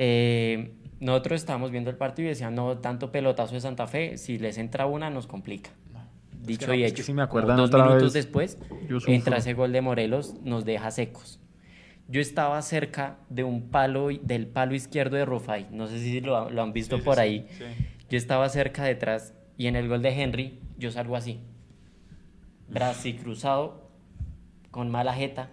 [0.01, 0.71] Eh,
[1.01, 4.57] nosotros estábamos viendo el partido y decían, no, tanto pelotazo de Santa Fe, si les
[4.57, 5.71] entra una nos complica.
[6.41, 6.97] Dicho no, y es hecho.
[6.97, 8.57] que si me acuerdan Dos otra minutos vez, después,
[9.07, 11.41] entra ese gol de Morelos, nos deja secos.
[12.07, 15.67] Yo estaba cerca de un palo, del palo izquierdo de Rufai.
[15.69, 17.47] No sé si lo, lo han visto sí, por sí, ahí.
[17.57, 17.65] sí.
[18.09, 21.41] Yo estaba cerca detrás y en el gol de Henry yo salgo así.
[22.69, 23.91] Brazo cruzado,
[24.71, 25.51] con mala jeta.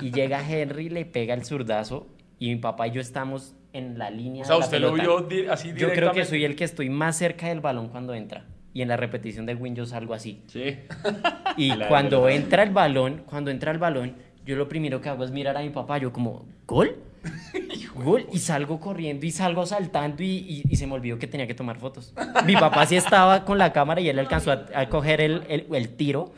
[0.00, 2.13] Y llega Henry, le pega el zurdazo
[2.46, 4.42] y mi papá y yo estamos en la línea.
[4.42, 5.24] O sea, de la usted lo pelota.
[5.28, 6.24] vio di- así Yo creo que directamente.
[6.30, 8.44] soy el que estoy más cerca del balón cuando entra.
[8.72, 10.42] Y en la repetición de Win yo salgo así.
[10.48, 10.76] Sí.
[11.56, 14.14] Y cuando entra el balón, cuando entra el balón,
[14.44, 16.96] yo lo primero que hago es mirar a mi papá, yo como, ¿gol?
[17.94, 21.46] Gol, y salgo corriendo y salgo saltando y, y- y se me olvidó que tenía
[21.46, 22.12] que tomar fotos.
[22.44, 25.66] Mi papá sí estaba con la cámara y él alcanzó a, a coger el, el-
[25.72, 26.32] el tiro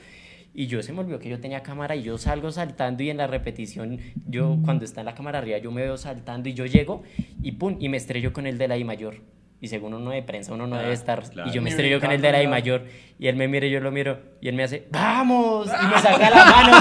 [0.59, 3.19] y yo se me olvidó que yo tenía cámara y yo salgo saltando y en
[3.19, 6.65] la repetición, yo cuando está en la cámara arriba, yo me veo saltando y yo
[6.67, 7.03] llego
[7.43, 9.17] y pum, y me estrello con el de la I mayor.
[9.59, 11.23] Y según uno de prensa, uno no Ah, debe estar.
[11.31, 11.49] claro.
[11.51, 12.85] Y yo me estrello con el de la I mayor.
[13.19, 14.19] Y él me mira y yo lo miro.
[14.43, 15.67] Y él me hace, ¡vamos!
[15.69, 16.73] Y me saca la mano.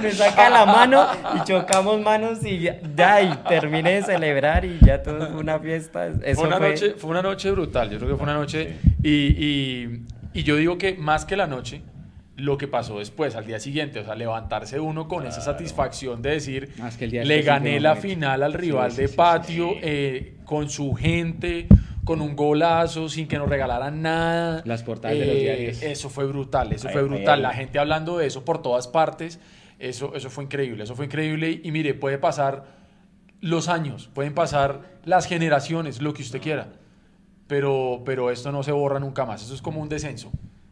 [0.02, 1.06] me saca la mano
[1.36, 5.58] y chocamos manos y ya, ya, y terminé de celebrar y ya todo fue una
[5.58, 6.06] fiesta.
[6.22, 8.76] Eso fue, una fue- Noche, fue una noche brutal, yo creo que fue una noche
[9.02, 10.02] y, y-
[10.34, 11.82] y yo digo que más que la noche,
[12.36, 16.30] lo que pasó después, al día siguiente, o sea, levantarse uno con esa satisfacción de
[16.30, 18.08] decir, es que el día le gané la bonito".
[18.08, 19.78] final al rival sí, de sí, patio sí.
[19.82, 21.66] eh, con su gente,
[22.04, 24.62] con un golazo, sin que nos regalaran nada.
[24.64, 25.82] Las portadas de los Eh, diarios.
[25.82, 27.34] Eso fue brutal, eso Ay, fue brutal.
[27.36, 27.42] ay.
[27.42, 29.38] La gente hablando de eso por todas partes,
[29.78, 31.60] eso, eso fue increíble, eso fue increíble.
[31.62, 32.64] Y mire, puede pasar
[33.42, 36.68] los años, pueden pasar las generaciones, lo que usted quiera.
[37.50, 39.42] Pero, pero esto no se borra nunca más.
[39.42, 40.30] Eso es como un descenso.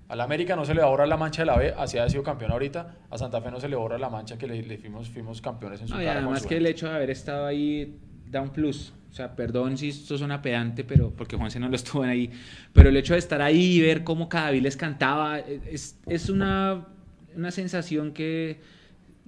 [0.09, 2.23] A la América no se le borra la mancha de la B, así ha sido
[2.23, 2.95] campeón ahorita.
[3.11, 5.81] A Santa Fe no se le borra la mancha que le, le fuimos, fuimos campeones
[5.83, 7.99] en su No, cara además que el hecho de haber estado ahí
[8.31, 8.95] da un plus.
[9.11, 12.31] O sea, perdón si esto suena pedante, pero porque Juanse no lo estuvo ahí.
[12.73, 16.87] Pero el hecho de estar ahí y ver cómo cada les cantaba, es, es una,
[17.35, 18.61] una sensación que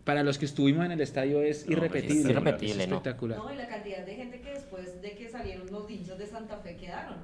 [0.04, 2.20] para los que estuvimos en el estadio es No, irrepetible.
[2.20, 2.96] es irrepetible, ¿no?
[2.96, 3.38] espectacular.
[3.38, 6.56] No, y la cantidad de gente que después de que salieron los hinchas de Santa
[6.58, 7.16] Fe quedaron.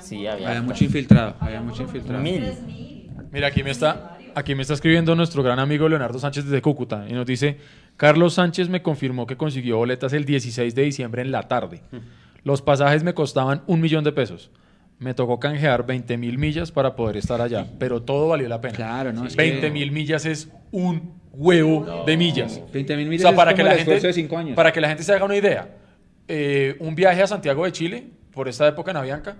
[0.00, 2.22] Sí, había Había menos- mucho infiltrado, había mucho infiltrado.
[2.22, 2.42] Mil.
[2.42, 3.28] 3.000.
[3.32, 7.06] Mira, aquí me está, aquí me está escribiendo nuestro gran amigo Leonardo Sánchez desde Cúcuta
[7.08, 7.58] y nos dice,
[7.96, 11.82] Carlos Sánchez me confirmó que consiguió boletas el 16 de diciembre en la tarde.
[12.42, 14.50] Los pasajes me costaban un millón de pesos.
[14.98, 18.74] Me tocó canjear 20 mil millas para poder estar allá, pero todo valió la pena.
[18.74, 19.26] Claro, ¿no?
[19.26, 22.62] Es que- 20 mil millas es un huevo de millas.
[22.72, 24.56] 20 mil O millas sea, es como que, la gente, de cinco años.
[24.56, 25.68] para que la gente se haga una idea,
[26.28, 29.36] eh, un viaje a Santiago de Chile por esta época en Avianca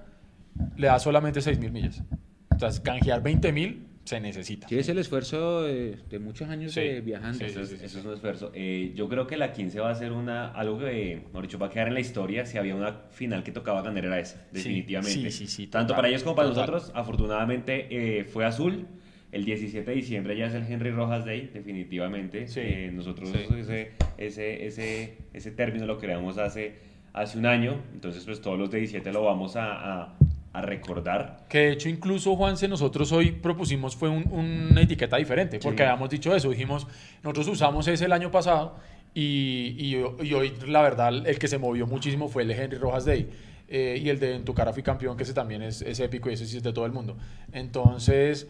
[0.77, 2.03] le da solamente 6 mil millas.
[2.51, 4.69] Entonces, canjear 20 mil se necesita.
[4.69, 7.41] Sí, es el esfuerzo de, de muchos años Sí, de viajando.
[7.41, 8.53] sí, Eso, sí, es, sí, eso es un esfuerzo.
[8.55, 11.67] Eh, yo creo que la 15 va a ser una, algo que, mejor dicho, va
[11.67, 12.47] a quedar en la historia.
[12.47, 15.31] Si había una final que tocaba ganar era esa, definitivamente.
[15.33, 16.71] sí, sí, sí, Tanto total, para ellos como para total.
[16.71, 17.89] nosotros, afortunadamente
[18.21, 18.87] eh, fue azul.
[19.33, 22.47] El 17 de diciembre ya es el Henry Rojas Day, definitivamente.
[22.47, 26.77] Sí, Eh, nosotros ese, ese, ese, ese término lo creamos hace,
[27.13, 27.83] hace un año.
[27.93, 30.17] Entonces, pues todos los de 17 lo vamos a, a,
[30.59, 31.45] a recordar.
[31.49, 35.83] Que de hecho incluso Juanse, nosotros hoy propusimos fue un- una etiqueta diferente, porque Sí.
[35.85, 36.87] habíamos dicho eso, dijimos,
[37.23, 38.77] nosotros usamos ese el año pasado
[39.15, 39.97] y, y-
[40.27, 43.29] y hoy la verdad el que se movió muchísimo fue el de Henry Rojas Day.
[43.69, 46.31] eh, y el de En tu cara fui campeón, que ese también es, es épico
[46.31, 47.17] y ese sí es de todo el mundo.
[47.53, 48.47] Entonces,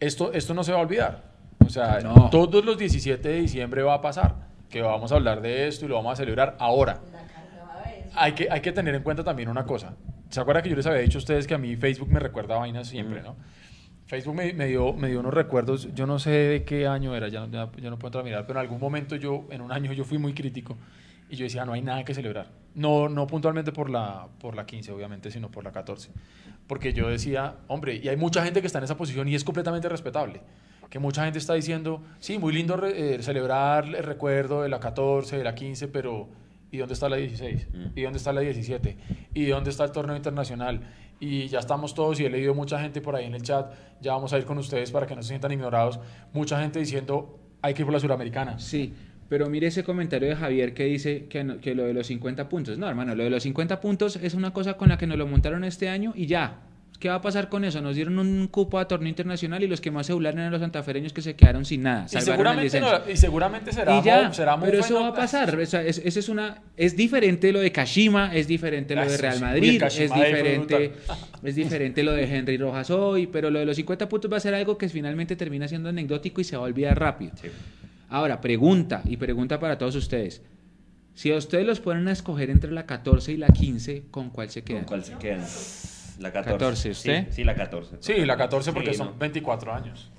[0.00, 1.22] esto, esto no se va a olvidar.
[1.64, 2.30] O sea, No.
[2.30, 4.34] todos los 17 de diciembre va a pasar,
[4.70, 7.00] que vamos a hablar de esto y lo vamos a celebrar ahora
[8.16, 9.96] hay que, hay que tener en cuenta también una cosa.
[10.30, 12.56] ¿Se acuerdan que yo les había dicho a ustedes que a mí Facebook me recuerda
[12.56, 13.24] vainas siempre, Mm.
[13.24, 13.36] no?
[14.06, 17.28] Facebook me, me dio, me dio unos recuerdos, yo no sé de qué año era,
[17.28, 19.62] ya no, ya, ya no puedo entrar a mirar, pero en algún momento yo, en
[19.62, 20.76] un año yo fui muy crítico
[21.30, 22.50] y yo decía, no hay nada que celebrar.
[22.74, 26.10] No, no puntualmente por la, por la 15, obviamente, sino por la 14.
[26.66, 29.42] Porque yo decía, hombre, y hay mucha gente que está en esa posición y es
[29.42, 30.42] completamente respetable.
[30.90, 34.80] Que mucha gente está diciendo, sí, muy lindo re- eh, celebrar el recuerdo de la
[34.80, 36.28] 14, de la 15, pero
[36.74, 37.68] ¿y dónde está la 16?
[37.72, 37.84] Mm.
[37.98, 38.96] ¿Y dónde está la 17?
[39.34, 40.80] ¿Y dónde está el torneo internacional?
[41.20, 44.12] Y ya estamos todos, y he leído mucha gente por ahí en el chat, ya
[44.12, 46.00] vamos a ir con ustedes para que no se sientan ignorados,
[46.32, 48.58] mucha gente diciendo, hay que ir por la suramericana.
[48.58, 48.92] Sí,
[49.28, 52.48] pero mire ese comentario de Javier que dice que, no- que lo de los 50
[52.48, 52.76] puntos.
[52.78, 55.26] No, hermano, lo de los 50 puntos es una cosa con la que nos lo
[55.26, 56.60] montaron este año y ya.
[57.04, 57.82] ¿Qué va a pasar con eso?
[57.82, 60.62] Nos dieron un cupo a torneo internacional y los que más se burlaron eran los
[60.62, 62.06] santafereños que se quedaron sin nada.
[62.10, 62.98] Y seguramente, descenso.
[63.04, 65.54] no- y seguramente será, y ya, mo- será muy pero eso va a pasar.
[65.54, 69.08] O sea, es, ese es, una, es diferente lo de Kashima, es diferente lo de
[69.08, 70.92] Eso Real Madrid, es diferente,
[71.42, 74.40] es diferente lo de Henry Rojas hoy, pero lo de los 50 puntos va a
[74.40, 77.32] ser algo que finalmente termina siendo anecdótico y se va a olvidar rápido.
[77.38, 77.48] Sí.
[78.08, 80.40] Ahora, pregunta, y pregunta para todos ustedes.
[81.12, 84.48] Si a ustedes los ponen a escoger entre la 14 y la 15, ¿con cuál
[84.48, 84.84] se ¿Con quedan?
[84.86, 85.44] cuál se quedan?
[86.18, 86.52] La 14.
[86.58, 87.26] 14, ¿usted?
[87.28, 87.96] Sí, sí, la 14.
[88.00, 89.14] Sí, la 14 porque Sí, son ¿no?
[89.18, 90.10] 24 años.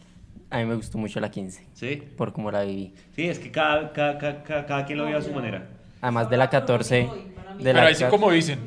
[0.49, 2.03] A mí me gustó mucho la 15, Sí.
[2.17, 2.93] por cómo la viví.
[3.15, 5.67] Sí, es que cada, cada, cada, cada- cada quien lo ve a su manera.
[6.01, 7.09] Además de la 14, de
[7.63, 8.59] Pero la ahí sí, como dicen,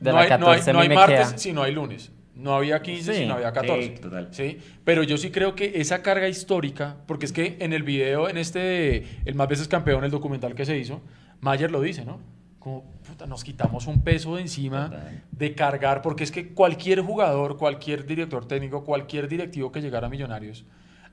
[0.00, 1.38] de no la hay, no hay- 14 no hay me martes queda.
[1.38, 2.10] si no hay lunes.
[2.34, 3.18] No había 15 Sí.
[3.20, 3.96] si no había 14.
[3.96, 4.28] Sí, total.
[4.32, 4.58] ¿sí?
[4.82, 8.38] Pero yo sí creo que esa carga histórica, porque es que en el video, en
[8.38, 11.02] este, el más veces campeón, el documental que se hizo,
[11.40, 12.20] Mayer lo dice, ¿no?
[12.58, 12.84] Como,
[13.26, 15.22] nos quitamos un peso de encima Total.
[15.30, 20.10] de cargar, porque es que cualquier jugador, cualquier director técnico, cualquier directivo que llegara a
[20.10, 20.64] Millonarios,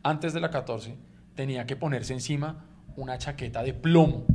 [0.03, 0.95] antes de la 14,
[1.35, 4.25] tenía que ponerse encima una chaqueta de plomo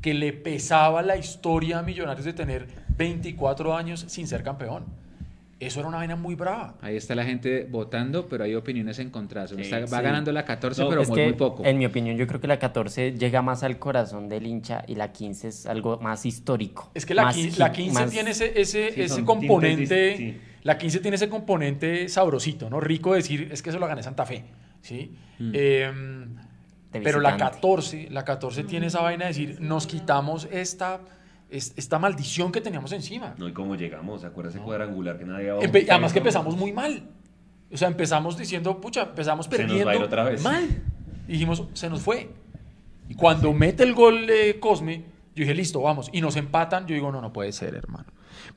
[0.00, 4.84] que le pesaba la historia a Millonarios de tener 24 años sin ser campeón.
[5.60, 6.76] Eso era una vaina muy brava.
[6.80, 9.50] Ahí está la gente votando, pero hay opiniones encontradas.
[9.50, 10.02] Sí, Está- va sí.
[10.02, 11.64] ganando la 14, No, pero es muy, que, muy poco.
[11.66, 14.94] en mi opinión, yo creo que la 14 llega más al corazón del hincha y
[14.94, 16.90] la 15 es algo más histórico.
[16.94, 19.76] Es que la, más 15, hit- la 15 más- tiene ese, ese, Sí, ese componente.
[19.76, 20.40] tintes dis- sí.
[20.62, 22.80] La 15 tiene ese componente sabrosito, ¿no?
[22.80, 24.44] Rico de decir, es que eso lo gané Santa Fe.
[24.82, 25.14] ¿sí?
[25.38, 25.50] Mm.
[25.54, 26.36] Em,
[26.90, 27.54] pero la visitante.
[27.56, 31.00] 14, la 14 tiene esa vaina de decir, nos quitamos esta,
[31.50, 33.34] es- esta maldición que teníamos encima.
[33.38, 36.56] No, y cómo llegamos, ¿se acuerda ese cuadrangular que nadie había Empe- además que empezamos
[36.56, 37.02] muy mal.
[37.72, 40.42] O sea, empezamos diciendo, pucha, empezamos Se nos va a perdiendo ir otra vez.
[40.42, 40.66] mal.
[41.28, 42.30] Y dijimos, se nos fue.
[43.08, 46.08] Y cuando mete el gol de Cosme, yo dije, listo, vamos.
[46.12, 48.06] Y nos empatan, yo digo, no, no puede ser, hermano.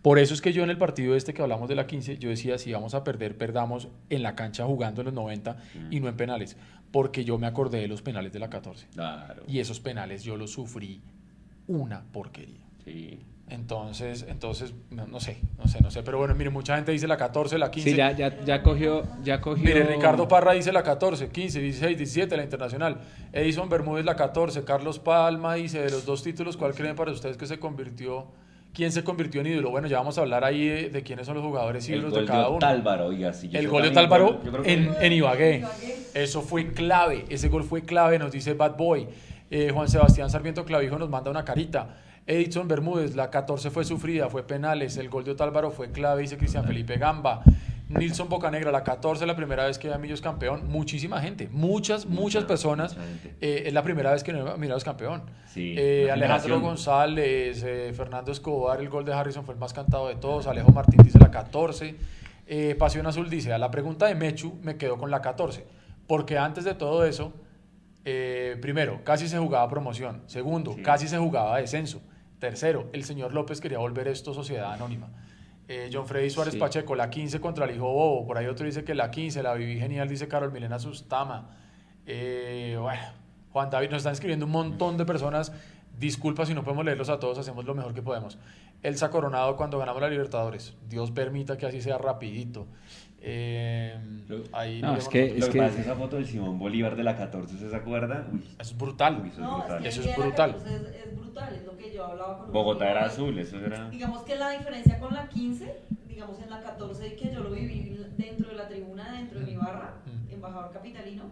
[0.02, 2.30] Por eso es que yo en el partido este que hablamos de la 15, yo
[2.30, 5.58] decía, si vamos a perder, perdamos en la cancha jugando en los 90
[5.92, 6.58] y no en penales.
[6.92, 8.88] Porque yo me acordé de los penales de la 14.
[8.94, 9.44] Claro.
[9.48, 11.02] Y esos penales yo los sufrí
[11.68, 12.63] una porquería.
[12.86, 13.20] Sí.
[13.50, 16.02] Entonces, entonces, no, no sé, no sé, no sé.
[16.02, 17.90] Pero bueno, mire, mucha gente dice la 14, la 15.
[17.92, 19.64] Sí, ya, ya, ya cogió, ya cogió.
[19.64, 23.02] Mire, Ricardo Parra dice la 14, 15, 16, 17, la internacional.
[23.32, 24.64] Edison Bermúdez la 14.
[24.64, 28.28] Carlos Palma dice, de los dos títulos, ¿cuál creen para ustedes que se convirtió,
[28.74, 29.70] quién se convirtió en ídolo.
[29.70, 32.22] Bueno, ya vamos a hablar ahí de, de quiénes son los jugadores El ídolos gol
[32.22, 32.58] de cada uno.
[32.58, 35.58] Otálvaro, oiga, sí, El gol de Otálvaro que- en, en Ibagué.
[35.58, 35.96] Ibagué.
[36.16, 39.08] Eso fue clave, ese gol fue clave, nos dice Bad Boy.
[39.52, 41.98] Eh, Juan Sebastián Sarmiento Clavijo nos manda una carita.
[42.26, 44.98] Edison Bermúdez, la 14 fue sufrida, fue penales.
[44.98, 47.44] El gol de Otálvaro fue clave, dice Cristian Felipe Gamba.
[47.90, 50.68] Nilson Bocanegra, la 14, la primera vez que ve a Millos campeón.
[50.68, 52.98] Muchísima gente, muchas, muchas Mucha, personas.
[52.98, 53.36] mucha.
[53.42, 55.24] Eh, es la primera vez que no a Millos campeón.
[55.48, 56.60] Sí, Eh, Alejandro.
[56.62, 60.48] González, eh, Fernando Escobar, el gol de Harrison fue el más cantado de todos.
[60.48, 61.96] Alejo Martín dice la 14.
[62.48, 65.66] Eh, Pasión Azul dice, a la pregunta de Mechu me quedo con la 14.
[66.08, 67.34] Porque antes de todo eso,
[68.62, 70.22] primero, casi se jugaba promoción.
[70.26, 70.82] Segundo, Sí.
[70.82, 72.02] casi se jugaba descenso.
[72.44, 75.08] Tercero, el señor López quería volver esto sociedad anónima.
[75.70, 76.60] Eh, John Freddy Suárez Sí.
[76.60, 78.28] Pacheco, la 15 contra el hijo Bobo.
[78.28, 81.52] Por ahí otro dice que la 15, la viví genial, dice Carol Milena Sustama.
[82.06, 83.02] Eh, bueno,
[83.54, 85.54] Juan David, nos están escribiendo un montón de personas.
[85.98, 88.38] Disculpa si no podemos leerlos a todos, hacemos lo mejor que podemos.
[88.82, 90.76] Elsa Coronado cuando ganamos la Libertadores.
[90.90, 92.68] Dios permita que así sea rapidito.
[93.26, 93.98] Eh,
[94.52, 97.04] ahí No, es que- es que pasa es que esa foto del Simón Bolívar de
[97.04, 98.28] la 14, ¿se acuerda?
[98.34, 99.22] Uy, Eso es brutal.
[99.22, 99.86] Uy, eso es No, brutal.
[99.86, 100.52] es Eso que es día de la brutal.
[100.58, 103.90] 14 Es, es brutal, es lo que yo hablaba con Bogotá era azul, eso era...
[103.90, 105.74] Digamos que la diferencia con la 15,
[106.10, 109.56] digamos en la 14 que yo lo viví dentro de la tribuna, dentro de mi
[109.56, 110.34] barra, Mm.
[110.34, 111.24] embajador capitalino,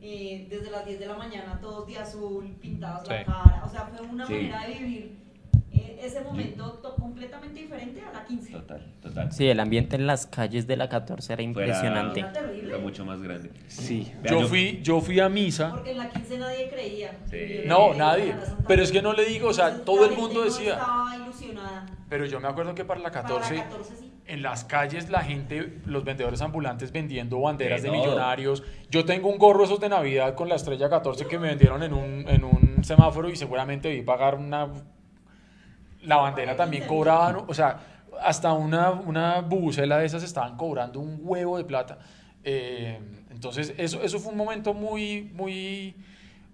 [0.00, 3.14] eh, desde las 10 de la mañana todos de azul, pintados Sí.
[3.14, 4.32] la cara, o sea, fue una Sí.
[4.34, 5.16] manera de vivir
[6.00, 8.52] ese momento to- completamente diferente a la 15.
[8.52, 9.32] Total, total.
[9.32, 12.20] Sí, el ambiente en las calles de la 14 era Fuera- impresionante.
[12.20, 12.68] Era terrible.
[12.68, 13.50] Era mucho más grande.
[13.68, 14.12] Sí.
[14.22, 15.70] Vea, Yo fui, yo fui a misa.
[15.70, 17.18] Porque en la 15 nadie creía.
[17.30, 17.62] Sí.
[17.66, 18.34] No, nadie.
[18.66, 20.74] Pero es que no le digo, o sea, Entonces, todo el mundo no decía.
[20.74, 21.86] estaba ilusionada.
[22.08, 24.12] Pero yo me acuerdo que para la Para 14, la 14 sí.
[24.26, 28.62] en las calles la gente, los vendedores ambulantes vendiendo banderas De millonarios.
[28.90, 31.94] Yo tengo un gorro esos de Navidad con la estrella 14 que me vendieron en
[31.94, 34.68] un, en un semáforo y seguramente vi pagar una...
[36.02, 37.78] La bandera también cobraban, o sea,
[38.22, 41.98] hasta una, una bubucela de esas estaban cobrando un huevo de plata.
[42.44, 42.98] Eh,
[43.30, 45.94] entonces, eso, eso fue un momento muy, muy,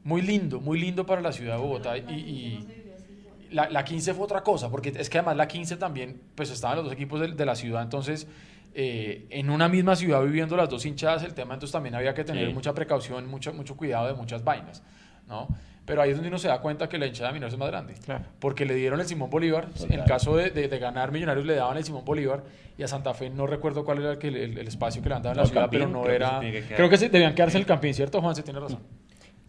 [0.05, 1.97] muy lindo, muy lindo para la ciudad de Bogotá.
[1.97, 3.37] Y, La 15 y- no se vivió así igual.
[3.51, 6.77] la, la 15 fue otra cosa, porque es que además la 15 también, pues estaban
[6.77, 8.27] los dos equipos de, de la ciudad, entonces
[8.75, 12.23] eh, en una misma ciudad viviendo las dos hinchadas, el tema entonces también había que
[12.25, 12.55] tener Sí.
[12.55, 14.83] mucha precaución, mucho, mucho cuidado de muchas vainas,
[15.27, 15.49] ¿no?
[15.89, 17.69] Pero ahí es donde uno se da cuenta que la hinchada de Mineros es más
[17.69, 18.25] grande, Claro.
[18.39, 19.99] porque le dieron el Simón Bolívar, Total.
[19.99, 22.45] en caso de, de- de ganar Millonarios le daban el Simón Bolívar,
[22.77, 25.33] y a Santa Fe no recuerdo cuál era el, el- el espacio que le daban
[25.33, 26.41] en la No, ciudad, Campín, pero no creo era...
[26.41, 28.37] que creo que se, debían quedarse en el Campín, ¿cierto, Juan?
[28.37, 28.81] Se tiene razón.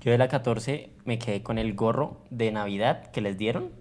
[0.02, 3.72] Yo de la 14 me quedé con el gorro de Navidad que les dieron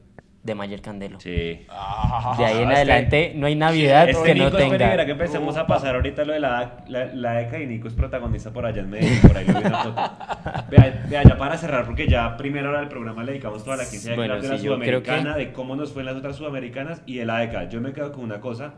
[0.43, 1.21] de Mayer Candelo.
[1.21, 1.67] Sí.
[1.69, 5.05] Ah, De ahí en adelante no hay Navidad Este que no Nico, verá tenga.
[5.07, 8.51] que empecemos a pasar ahorita lo de la, la, la década y Nico es protagonista
[8.53, 9.95] por allá en Medellín, por ahí lo vi una foto.
[10.71, 13.85] Vea, vea, ya para cerrar, porque ya primera hora del programa le dedicamos toda la
[13.89, 16.07] 15 de Bueno, de la sí, yo creo que- sudamericana, de cómo nos fue en
[16.07, 17.69] las otras sudamericanas y de la década.
[17.69, 18.75] Yo me quedo con una cosa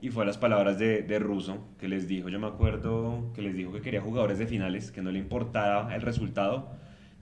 [0.00, 3.54] y fue las palabras de, de Russo que les dijo, yo me acuerdo que les
[3.54, 6.72] dijo que quería jugadores de finales, que no le importaba el resultado,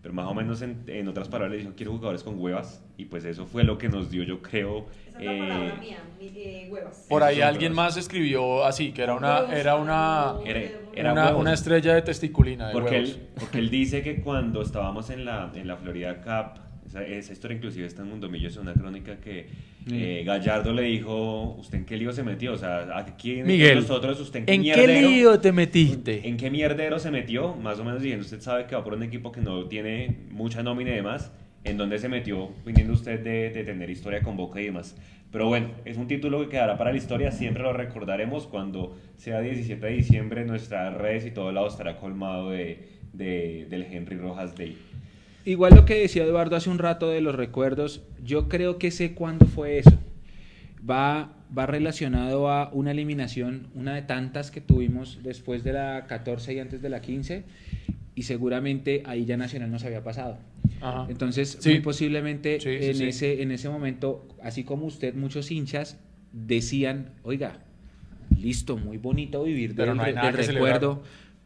[0.02, 3.04] pero más o menos en, en otras palabras le dijo, quiero jugadores con huevas y
[3.06, 4.86] pues eso fue lo que nos dio, yo creo.
[5.06, 7.06] Esa es la eh, palabra mía, mi- eh, huevas.
[7.08, 10.60] Por ahí alguien más escribió así, que era una, era una, Era-
[10.92, 13.10] era una, una estrella de testiculina de Porque huevos.
[13.10, 17.32] él, porque él dice que cuando estábamos en la, en la Florida Cup, esa, esa
[17.32, 19.46] historia inclusive está en Mundomillo, es una crónica que
[19.90, 22.52] eh, Gallardo le dijo, ¿usted en qué lío se metió?
[22.52, 26.28] O sea, ¿a quién Miguel, nosotros usted en qué ¿En qué lío te metiste?
[26.28, 27.54] ¿En qué mierdero se metió?
[27.54, 30.62] Más o menos diciendo, usted sabe que va por un equipo que no tiene mucha
[30.62, 31.32] nómina y demás.
[31.62, 34.96] ¿En dónde se metió viniendo usted de, de tener historia con Boca y demás?
[35.30, 37.30] Pero bueno, es un título que quedará para la historia.
[37.32, 40.44] Siempre lo recordaremos cuando sea 17 de diciembre.
[40.46, 44.76] Nuestras redes y todo lado estará colmado de, de- del Henry Rojas Day.
[45.44, 49.14] Igual lo que decía Eduardo hace un rato de los recuerdos, yo creo que sé
[49.14, 49.98] cuándo fue eso.
[50.88, 56.54] Va, va relacionado a una eliminación, una de tantas que tuvimos después de la 14
[56.54, 57.44] y antes de la 15,
[58.14, 60.38] y seguramente ahí ya Nacional nos había pasado.
[60.80, 61.06] Ajá.
[61.08, 61.70] Entonces, Sí.
[61.70, 63.08] muy posiblemente Sí, sí, en.
[63.08, 65.98] Ese, en ese momento, así como usted, muchos hinchas
[66.32, 67.58] decían, oiga,
[68.38, 70.74] listo, muy bonito vivir del, no hay re- nada del que celebrar.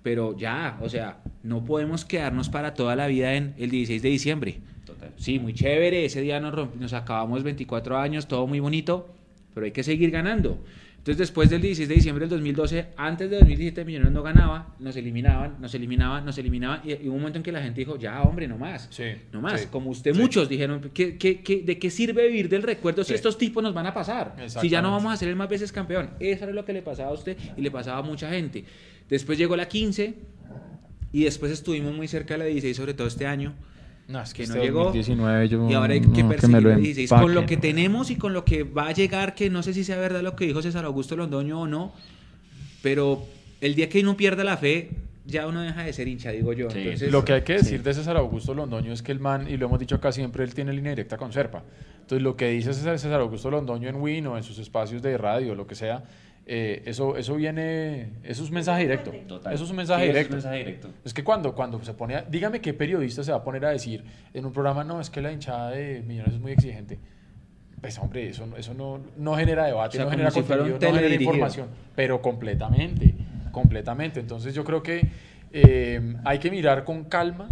[0.04, 4.08] Pero ya, o sea, no podemos quedarnos para toda la vida en el 16 de
[4.10, 4.58] diciembre.
[4.84, 5.14] Total.
[5.16, 9.08] Sí, muy chévere, ese día nos, nos acabamos 24 años, todo muy bonito,
[9.54, 10.58] pero hay que seguir ganando.
[11.04, 14.96] Entonces, después del 16 de diciembre del 2012, antes de 2017 Millonarios no ganaba, nos
[14.96, 17.98] eliminaban, nos eliminaban, nos eliminaban, y, y hubo un momento en que la gente dijo,
[17.98, 18.88] ya, hombre, no más.
[18.90, 20.18] Sí, No más, sí, como usted sí.
[20.18, 23.74] muchos dijeron, ¿qué, qué, qué- de qué sirve vivir del recuerdo si estos tipos nos
[23.74, 24.34] van a pasar?
[24.46, 26.08] Si ya no vamos a ser el más veces campeón.
[26.20, 28.64] Eso era lo que le pasaba a usted y le pasaba a mucha gente.
[29.10, 30.14] Después llegó la 15
[31.12, 33.52] y después estuvimos muy cerca de la 16, sobre todo este año.
[34.06, 34.78] No, es que que no este llegó.
[34.84, 37.10] 2019 yo- Y ahora hay no, que me perseguir lo el 16.
[37.22, 37.62] Con lo que ¿no?
[37.62, 40.36] tenemos y con lo que va a llegar, que no sé si sea verdad lo
[40.36, 41.92] que dijo César Augusto Londoño o no,
[42.82, 43.24] pero
[43.60, 44.90] el día que uno pierda la fe,
[45.26, 46.70] ya uno deja de ser hincha, digo yo.
[46.70, 46.80] Sí.
[46.80, 49.56] Entonces, Lo que hay que decir de César Augusto Londoño es que el man, y
[49.56, 51.62] lo hemos dicho acá siempre, él tiene línea directa con Serpa.
[52.02, 55.16] Entonces, lo que dice César, César Augusto Londoño en Win o en sus espacios de
[55.16, 56.04] radio, lo que sea,
[56.46, 59.10] eh, eso, eso viene, eso es un mensaje directo.
[59.26, 59.52] Total.
[59.54, 60.32] Eso es un mensaje Sí, eso es directo.
[60.32, 60.88] un mensaje directo.
[61.04, 63.70] Es que cuando, cuando se pone, a- dígame qué periodista se va a poner a
[63.70, 66.98] decir en un programa, no, es que la hinchada de Millonarios es muy exigente.
[67.80, 70.78] Pues hombre, eso, no- eso no, no genera debate, O sea, no genera si contenido,
[70.80, 73.14] no genera información, pero completamente,
[73.52, 74.20] completamente.
[74.20, 75.06] Entonces yo creo que
[75.52, 77.48] eh, hay que mirar con calma,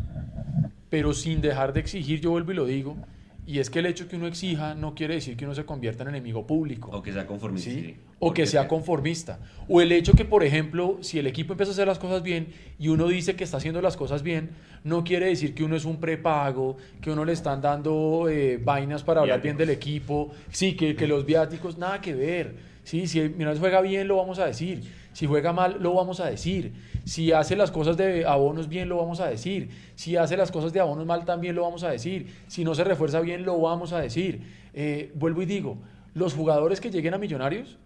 [0.90, 2.96] pero sin dejar de exigir, yo vuelvo y lo digo,
[3.44, 6.04] y es que el hecho que uno exija no quiere decir que uno se convierta
[6.04, 6.90] en enemigo público.
[6.92, 7.70] O que sea conformista.
[7.70, 7.80] ¿sí?
[7.80, 7.96] sí.
[8.20, 9.40] O que sea conformista.
[9.68, 12.48] O el hecho que, por ejemplo, si el equipo empieza a hacer las cosas bien
[12.78, 14.50] y uno dice que está haciendo las cosas bien,
[14.84, 19.02] no quiere decir que uno es un prepago, que uno le están dando eh, vainas
[19.02, 19.90] para hablar bien del Viáticos.
[19.92, 22.54] equipo, sí, que, que los viáticos, nada que ver.
[22.84, 24.82] Sí, si Millonarios juega bien, lo vamos a decir.
[25.12, 26.72] Si juega mal, lo vamos a decir.
[27.04, 29.70] Si hace las cosas de abonos bien, lo vamos a decir.
[29.94, 32.34] Si hace las cosas de abonos mal, también lo vamos a decir.
[32.46, 34.42] Si no se refuerza bien, lo vamos a decir.
[34.72, 35.78] Eh, vuelvo y digo,
[36.14, 37.78] los jugadores que lleguen a Millonarios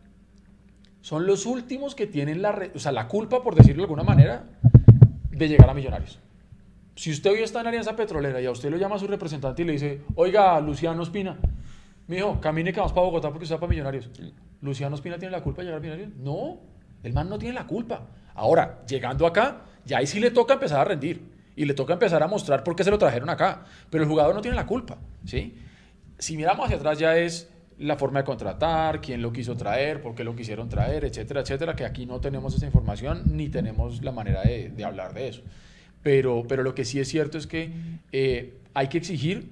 [1.00, 4.44] son los últimos que tienen la, o sea, la culpa, por decirlo de alguna manera,
[5.30, 6.18] de llegar a Millonarios.
[6.96, 9.62] Si usted hoy está en Alianza Petrolera y a usted lo llama a su representante
[9.62, 11.36] y le dice, oiga, Luciano Espina,
[12.06, 14.10] mijo, camine que vamos para Bogotá porque usted va para Millonarios.
[14.62, 16.16] ¿Luciano Espina tiene la culpa de llegar a Millonarios?
[16.16, 16.58] No,
[17.02, 18.06] el man no tiene la culpa.
[18.34, 21.22] Ahora, llegando acá, ya ahí sí le toca empezar a rendir
[21.56, 23.64] y le toca empezar a mostrar por qué se lo trajeron acá.
[23.90, 25.56] Pero el jugador no tiene la culpa, ¿sí?
[26.18, 30.14] Si miramos hacia atrás ya es la forma de contratar, quién lo quiso traer, por
[30.14, 34.12] qué lo quisieron traer, etcétera, etcétera, que aquí no tenemos esa información ni tenemos la
[34.12, 35.42] manera de, hablar de eso.
[36.02, 37.70] Pero, pero lo que sí es cierto es que
[38.12, 39.50] eh, hay que exigir,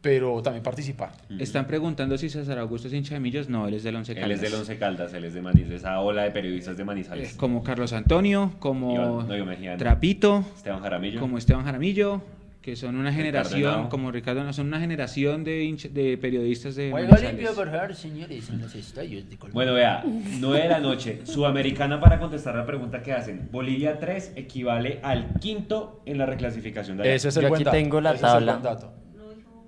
[0.00, 1.12] pero también participar.
[1.38, 3.48] Están preguntando si César Augusto es hincha de Millos.
[3.48, 4.36] No, él es del Once Él Caldas.
[4.42, 7.34] es del Once Caldas, él es de Manizales, esa ola de periodistas de Eh, Manizales.
[7.34, 9.78] Como Carlos Antonio, como Iván- no, Iván Mejía, no.
[9.78, 11.20] Trapito, Esteban Jaramillo.
[11.20, 12.22] como Esteban Jaramillo,
[12.62, 16.90] que son una generación, como Ricardo, son una generación de, hincha- de periodistas de
[17.22, 19.54] limpio, por favor, señores, en los estadios de Colombia.
[19.54, 20.02] Bueno, vea,
[20.40, 23.48] 9 de la noche, Sudamericana para contestar la pregunta que hacen.
[23.50, 27.14] Bolivia 3 equivale al quinto en la reclasificación de allá.
[27.14, 28.90] Ese es el Yo buen aquí dato, tengo la ese es el tabla.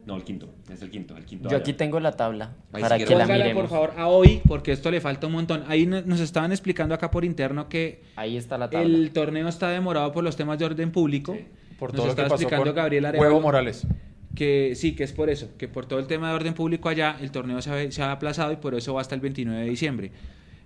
[0.05, 1.45] No el quinto, es el quinto, el quinto.
[1.45, 1.59] Yo allá.
[1.63, 3.63] aquí tengo la tabla Ahí para sí que la Póngala, miremos.
[3.63, 5.63] por favor, a hoy, porque esto le falta un montón.
[5.69, 8.87] Ahí no- nos estaban explicando acá por interno que Ahí está la tabla.
[8.87, 11.37] el torneo está demorado por los temas de orden público.
[11.79, 13.29] Por Nos todo lo que pasó explicando con Gabriel Arevalo.
[13.31, 13.87] Huevo Morales.
[14.35, 17.17] que sí, que es por eso, que por todo el tema de orden público allá,
[17.21, 19.69] el torneo se ha, se ha aplazado y por eso va hasta el 29 de
[19.71, 20.11] diciembre.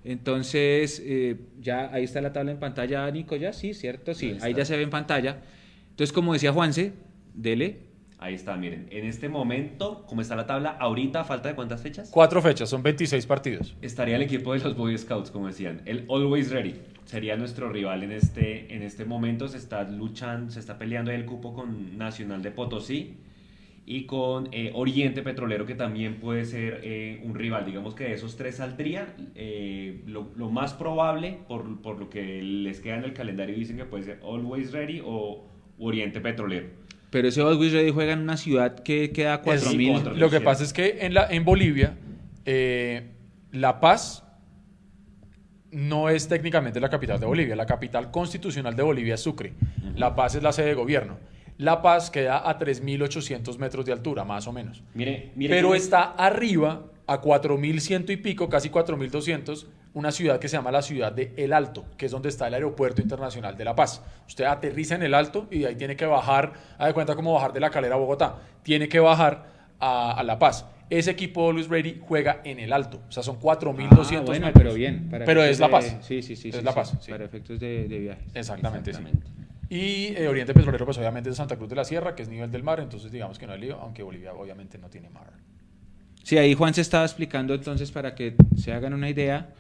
[0.05, 4.53] Entonces, eh, ya ahí está la tabla en pantalla, Nico, ya, sí, cierto, sí, Ahí
[4.53, 5.39] ahí, ya se ve en pantalla.
[5.91, 6.93] Entonces, como decía Juanse,
[7.35, 7.81] dele,
[8.19, 8.87] Ahí está, miren.
[8.91, 12.11] En este momento, como está la tabla, ahorita, falta de cuántas fechas?
[12.11, 13.77] Cuatro fechas, son 26 partidos.
[13.83, 15.83] Estaría el equipo de los Boy Scouts, como decían.
[15.85, 19.49] El Always Ready sería nuestro rival en este, en este momento.
[19.49, 23.17] Se está luchando, se está peleando el cupo con Nacional de Potosí
[23.85, 27.67] y con eh, Oriente Petrolero, que también puede ser eh, un rival.
[27.67, 29.15] Digamos que de esos tres saldría.
[29.35, 33.77] eh, lo, lo más probable, por, por lo que les queda en el calendario, dicen
[33.77, 35.45] que puede ser Always Ready o
[35.79, 36.86] Oriente Petrolero.
[37.17, 39.93] Pero ese Always Ready juega en una ciudad que queda a Es- 4000.
[39.95, 41.97] contra- Lo que pasa es que en, la, en Bolivia,
[42.45, 43.13] eh,
[43.53, 44.23] La Paz
[45.71, 47.57] no es técnicamente la capital de Bolivia.
[47.57, 49.55] La capital constitucional de Bolivia es Sucre.
[49.95, 51.17] La Paz es la sede de gobierno.
[51.57, 54.83] La Paz queda a 3.800 metros de altura, más o menos.
[54.93, 59.65] Mire, mire Pero está arriba, a 4.100 y pico, casi 4.200,
[59.97, 62.55] una ciudad que se llama la ciudad de El Alto, que es donde está el
[62.55, 64.03] Aeropuerto Internacional de La Paz.
[64.29, 67.33] Usted aterriza en El Alto y de ahí tiene que bajar, haz de cuenta como
[67.33, 69.47] bajar de la calera a Bogotá, tiene que bajar
[69.81, 70.67] a, a La Paz.
[70.91, 74.75] Ese equipo Luis Ready juega en El Alto, o sea, son 4.200 Ah, bueno, pero
[74.75, 75.09] bien.
[75.11, 75.97] para Pero es La de- Paz.
[76.03, 76.51] Sí, sí, sí.
[76.51, 77.11] Es sí, La Paz, sí.
[77.11, 78.25] Para efectos de, de viajes.
[78.35, 79.01] Exactamente, sí.
[79.01, 79.31] Exactamente.
[79.69, 82.51] Y eh, Oriente Petrolero, pues obviamente es Santa Cruz de la Sierra, que es nivel
[82.53, 85.33] del mar, entonces digamos que no hay lío, aunque Bolivia obviamente no tiene mar.
[86.23, 89.55] Sí, ahí Juan se estaba explicando entonces para que se hagan una idea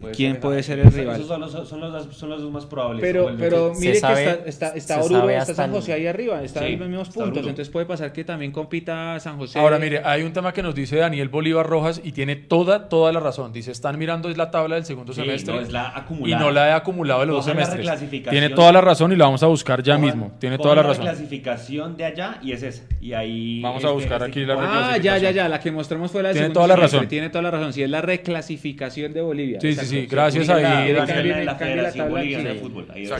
[0.00, 1.16] Puede quién ser- puede ser el rival.
[1.16, 3.00] Esos son los, son los dos- son los dos más probables.
[3.00, 3.30] Pero,
[3.74, 6.78] mire que sabe- está, está, está Oruro, está San José ahí arriba, está Sí, en
[6.80, 7.32] los mismos puntos.
[7.32, 7.48] Oruro.
[7.48, 9.58] Entonces puede pasar que también compita San José.
[9.58, 13.12] Ahora, mire, hay un tema que nos dice Daniel Bolívar Rojas y tiene toda, toda
[13.12, 13.52] la razón.
[13.52, 16.50] Dice, están mirando es la tabla del segundo Sí, semestre no, es la y no
[16.50, 17.86] la he acumulado de los dos Cojan la semestres.
[17.86, 18.30] reclasificación.
[18.40, 20.32] Tiene toda la razón y la vamos a buscar ya Cojan- mismo.
[20.38, 21.04] Tiene toda la razón.
[21.04, 22.82] clasificación de allá y es esa.
[23.00, 23.60] Y ahí.
[23.62, 26.38] Vamos a buscar aquí la Ah, ya, ya, ya, la que mostramos fue la del
[26.38, 27.08] Tiene toda la razón.
[27.08, 29.60] Tiene toda la razón, sí, es la reclasificación de Bolivia.
[29.60, 30.64] Sí, sí, sí, gracias ahí.
[30.64, 30.96] Ahí.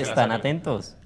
[0.00, 0.96] Están atentos.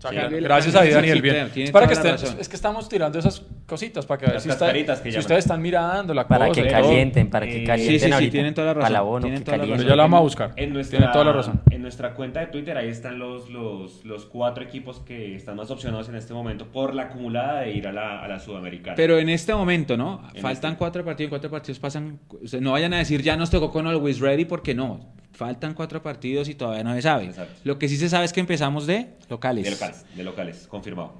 [0.40, 1.50] Gracias a el Daniel, bien.
[1.54, 5.18] Es para que estén, es que estamos tirando esas cositas para que ver si, que
[5.18, 6.82] ustedes están mirando la Para cosa que y todo.
[6.82, 10.02] calienten, para que calienten sí, sí, tienen toda la razón, Para tienen que ya la
[10.02, 10.48] vamos a buscar.
[10.50, 11.60] En Tiene nuestra, toda la razón.
[11.70, 15.70] en nuestra cuenta de Twitter ahí están los, los, los cuatro equipos que están más
[15.70, 18.96] opcionados en este momento por la acumulada de ir a la, a la Sudamericana.
[18.96, 20.22] Pero en este momento, ¿no?
[20.34, 20.78] En Faltan este.
[20.78, 22.18] cuatro partidos, cuatro partidos pasan.
[22.42, 25.12] o sea, no vayan a decir ya nos tocó con Always Ready porque no.
[25.32, 27.24] Faltan cuatro partidos y todavía no se sabe.
[27.26, 27.54] Exacto.
[27.64, 29.64] Lo que sí se sabe es que empezamos de locales.
[29.64, 31.14] de locales, de locales, confirmado.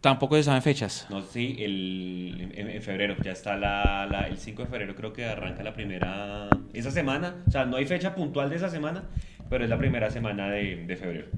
[0.00, 1.06] Tampoco se saben fechas.
[1.08, 5.12] No si el, en, en febrero, ya está la, la- el 5 de febrero creo
[5.14, 9.04] que arranca la primera, esa semana, o sea, no hay fecha puntual de esa semana,
[9.48, 11.28] pero es la primera semana de, de febrero,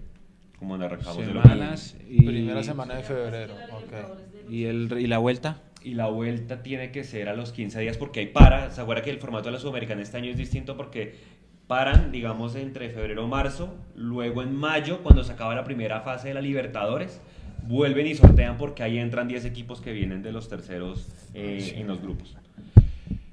[0.59, 1.53] como nos arrancamos de local.
[1.53, 3.55] Semanas y, Primera semana de febrero.
[3.73, 4.51] ok.
[4.51, 5.61] y, el, y la vuelta.
[5.85, 8.73] Y la vuelta tiene que ser a los 15 días porque hay para.
[8.73, 10.77] ¿Se acuerda que el formato de la Sudamericana este año es distinto?
[10.77, 11.15] Porque
[11.67, 13.75] paran, digamos, entre febrero y marzo.
[13.95, 17.21] Luego en mayo, cuando se acaba la primera fase de la Libertadores,
[17.67, 21.87] vuelven y sortean porque ahí entran 10 equipos que vienen de los terceros eh, en
[21.89, 22.37] los grupos.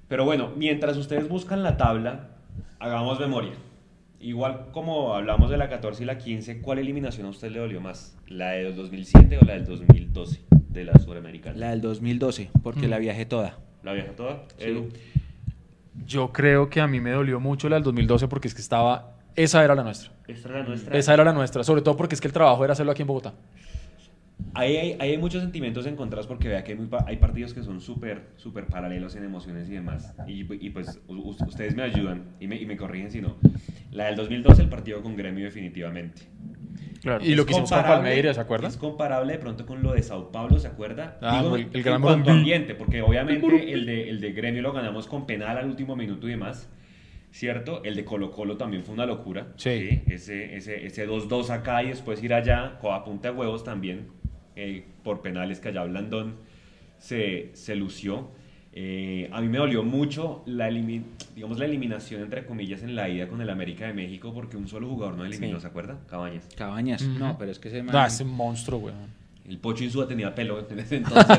[0.08, 2.30] Pero bueno, mientras ustedes buscan la tabla,
[2.80, 3.54] hagamos memoria.
[4.20, 7.82] Igual como hablamos de la 14 y la 15, ¿cuál eliminación a usted le dolió
[7.82, 8.18] más?
[8.28, 11.58] ¿La del 2007 o la del 2012 de la Sudamericana?
[11.58, 12.90] La del 2012, porque Mm.
[12.90, 13.58] la viajé toda.
[13.84, 14.44] ¿La vieja toda?
[14.58, 14.88] Sí.
[16.06, 19.12] Yo creo que a mí me dolió mucho la del 2012 porque es que estaba...
[19.36, 20.12] Esa era la nuestra.
[20.28, 20.98] Esta era nuestra.
[20.98, 23.08] Esa era la nuestra, sobre todo porque es que el trabajo era hacerlo aquí en
[23.08, 23.34] Bogotá.
[24.56, 27.82] Ahí hay, hay muchos sentimientos encontrados porque vea que hay, muy hay partidos que son
[27.82, 30.14] súper, súper paralelos en emociones y demás.
[30.28, 33.38] Y, y pues u- ustedes me ayudan y me, y me corrigen si no.
[33.92, 36.24] La del 2012, el partido con Gremio definitivamente.
[37.04, 37.24] Claro.
[37.24, 38.68] Y lo Es que hicimos con comparable- Palmeiras, ¿se acuerda?
[38.70, 41.18] Es comparable de pronto con lo de Sao Paulo, ¿se acuerda?
[41.22, 44.62] Ah, Digo, el- el en gran cuanto ambiente, porque obviamente el de, el de Gremio
[44.62, 46.70] lo ganamos con penal al último minuto y demás.
[47.32, 47.82] ¿Cierto?
[47.84, 49.48] El de Colo Colo también fue una locura.
[49.58, 50.02] Sí.
[50.08, 54.08] Ese ese ese 2-2 acá y después ir allá, co- a punta de huevos también,
[54.56, 56.36] eh, por penales que allá Blandón
[57.00, 58.30] se, se lució.
[58.76, 61.04] Eh, a mí me dolió mucho la, elimi-
[61.36, 64.68] digamos, la eliminación, entre comillas, en la ida con el América de México, porque un
[64.68, 65.62] solo jugador no eliminó, Sí.
[65.62, 66.00] ¿se acuerda?
[66.10, 66.48] Cabañas.
[66.58, 67.04] Cabañas.
[67.04, 69.24] No, pero es que ese man- Ah, ese monstruo, weón.
[69.48, 71.38] El Pocho Insúa tenía pelo en ese entonces.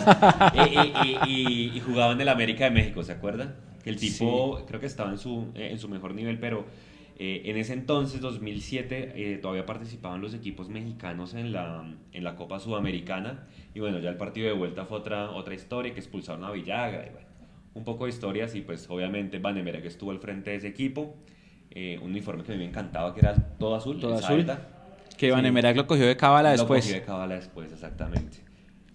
[0.55, 0.59] y,
[1.29, 3.57] y- y- y jugaba en el América de México, ¿se acuerda?
[3.83, 6.65] Que el tipo, creo que estaba en su, eh, en su mejor nivel, pero
[7.19, 12.35] eh, en ese entonces, 2007, eh, todavía participaban los equipos mexicanos en la, en la
[12.37, 13.47] Copa Sudamericana.
[13.75, 17.07] Y bueno, ya el partido de vuelta fue otra, otra historia, que expulsaron a Villagra.
[17.07, 17.27] Y bueno,
[17.75, 18.55] un poco de historias.
[18.55, 21.15] Y pues obviamente Vanemera que estuvo al frente de ese equipo.
[21.71, 23.99] eh, un uniforme que a mí me encantaba, que era todo azul.
[24.01, 24.47] Todo azul.
[25.17, 25.75] Que Van Sí.
[25.75, 26.85] Lo cogió de cábala Lo después.
[26.85, 28.39] cogí de cábala después, exactamente.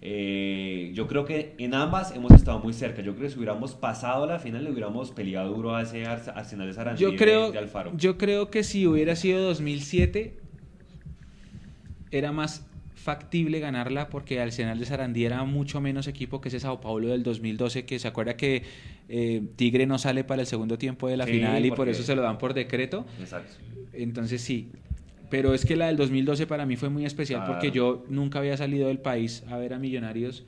[0.01, 3.01] Eh, yo creo que en ambas hemos estado muy cerca.
[3.01, 6.29] Yo creo que si hubiéramos pasado la final, le hubiéramos peleado duro a ese Ars-
[6.29, 7.91] Arsenal de Sarandí Yo creo, de Alfaro.
[7.97, 10.37] yo creo que si hubiera sido 2007,
[12.11, 16.81] era más factible ganarla porque Arsenal de Sarandí era mucho menos equipo que ese Sao
[16.81, 18.63] Paulo del 2012, que se acuerda que
[19.07, 22.03] eh, Tigre no sale para el segundo tiempo de la Sí, final y por eso
[22.03, 23.05] se lo dan por decreto.
[23.19, 23.53] Exacto.
[23.93, 24.71] Entonces sí.
[25.29, 27.53] Pero es que la del 2012 para mí fue muy especial Claro.
[27.53, 30.43] porque yo nunca había salido del país a ver a Millonarios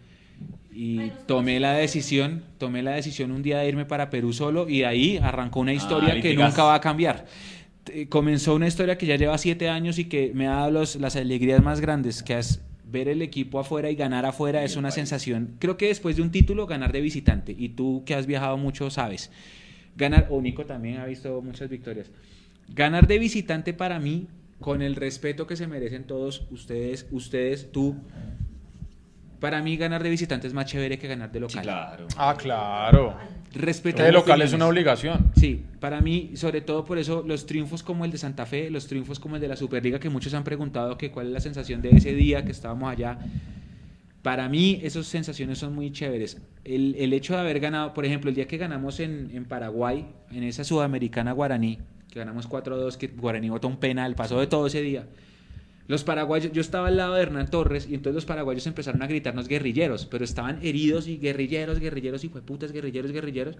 [0.73, 4.79] y tomé la decisión, tomé la decisión un día de irme para Perú solo y
[4.79, 7.25] de ahí arrancó una historia que nunca va a cambiar.
[7.93, 10.95] Eh, Comenzó una historia que ya lleva siete años y que me ha dado los-
[10.95, 14.75] las alegrías más grandes, que es ver el equipo afuera y ganar afuera Y es
[14.75, 14.95] una país.
[14.95, 15.55] sensación.
[15.59, 17.55] Creo que después de un título, ganar de visitante.
[17.57, 19.31] Y tú que has viajado mucho sabes.
[19.95, 22.09] Ganar, o Nico también ha visto muchas victorias.
[22.69, 24.27] Ganar de visitante para mí,
[24.61, 27.97] con el respeto que se merecen todos ustedes, ustedes, tú.
[29.39, 31.63] Para mí ganar de visitante es más chévere que ganar de Sí, local.
[31.63, 32.07] claro.
[32.15, 33.17] Ah, claro.
[33.53, 35.31] Respeto Que de local es una obligación.
[35.35, 38.85] Sí, para mí, sobre todo por eso, los triunfos como el de Santa Fe, los
[38.85, 41.81] triunfos como el de la Superliga, que muchos han preguntado que cuál es la sensación
[41.81, 43.17] de ese día que estábamos allá.
[44.21, 46.39] Para mí, esas sensaciones son muy chéveres.
[46.63, 50.05] El, el hecho de haber ganado, por ejemplo, el día que ganamos en, en Paraguay,
[50.31, 51.79] en esa Sudamericana Guaraní,
[52.11, 55.07] que ganamos 4-2, que Guaraní botó un penal, pasó de todo ese día.
[55.87, 59.07] Los paraguayos, yo estaba al lado de Hernán Torres y entonces los paraguayos empezaron a
[59.07, 63.57] gritarnos guerrilleros, pero estaban heridos y guerrilleros, guerrilleros y putas, guerrilleros, guerrilleros.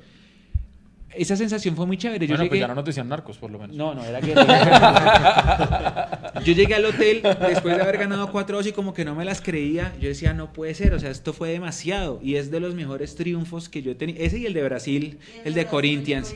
[1.14, 2.26] Esa sensación fue muy chévere.
[2.26, 3.76] Yo Bueno, pues llegué- ya no nos decían narcos, por lo menos.
[3.76, 4.46] no, no, era guerrillero.
[6.46, 9.42] yo llegué al hotel después de haber ganado 4-2 y como que no me las
[9.42, 9.94] creía.
[10.00, 12.22] Yo decía, no puede ser, o sea, esto fue demasiado.
[12.24, 14.24] Y es de los mejores triunfos que yo he tenido.
[14.24, 16.34] Ese y el de Brasil, el de Corinthians,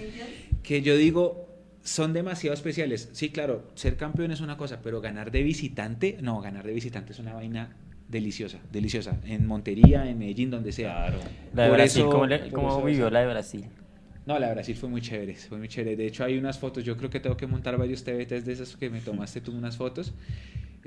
[0.61, 1.44] que yo digo,
[1.85, 3.09] son demasiado especiales.
[3.13, 7.13] Sí, claro, ser campeón es una cosa, pero ganar de visitante, no, ganar de visitante
[7.13, 7.75] es una vaina
[8.09, 9.17] deliciosa, deliciosa.
[9.25, 10.93] En Montería, en Medellín, donde sea.
[11.07, 11.19] Claro.
[11.53, 13.65] La de Por Brasil, eso- ¿cómo, le- por cómo eso vivió es- la de Brasil?
[14.25, 15.95] No, la Brasil fue muy chévere, fue muy chévere.
[15.95, 18.75] De hecho, hay unas fotos, yo creo que tengo que montar varios TBTs de esas
[18.75, 20.13] que me tomaste tú unas fotos,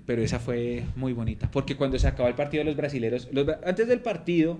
[0.04, 3.60] pero esa fue muy bonita, porque cuando se acabó el partido los brasileros, los bra-
[3.64, 4.58] antes del partido,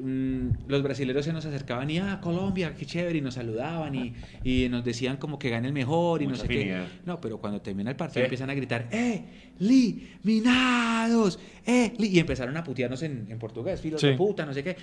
[0.00, 4.14] mm, los brasileros se nos acercaban y, ah, Colombia, qué chévere, y nos saludaban y,
[4.44, 6.86] y nos decían como que gane el mejor y Mucha no sé afinidad.
[6.86, 6.92] qué.
[7.06, 9.24] No, pero cuando termina el partido empiezan a gritar, ¡eh,
[9.60, 11.38] eliminados!
[11.66, 11.92] ¡eh!
[11.98, 14.16] li-", Y empezaron a putearnos en, en portugués, filos de Sí.
[14.16, 14.76] puta, no sé qué.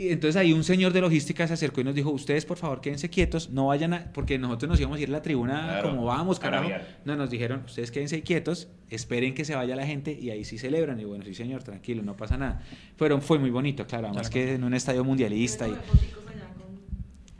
[0.00, 2.80] Y entonces ahí un señor de logística se acercó y nos dijo, ustedes por favor
[2.80, 5.90] quédense quietos, no vayan a, porque nosotros nos íbamos a ir a la tribuna Claro,
[5.90, 6.70] como vamos, carajo.
[7.04, 10.56] No, nos dijeron, ustedes quédense quietos, esperen que se vaya la gente y ahí sí
[10.56, 10.98] celebran.
[11.00, 12.62] Y bueno, sí señor, tranquilo, no pasa nada.
[12.96, 16.26] Fueron, fue muy bonito, claro, además que en un estadio mundialista y Debe comer foticos
[16.28, 16.80] allá con-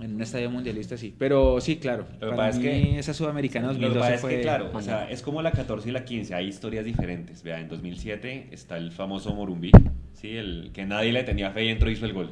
[0.02, 1.14] en un estadio mundialista sí.
[1.18, 4.20] Pero sí, claro, Lo para mí es que- esa Sudamericana Lo que 2012 pasa es
[4.20, 4.36] fue...
[4.36, 7.42] que, claro, o sea, es como la 14 y la 15, hay historias diferentes.
[7.42, 9.70] Vea, en 2007 está el famoso Morumbí,
[10.14, 10.36] ¿sí?
[10.36, 12.30] el que nadie le tenía fe y entró y hizo el gol.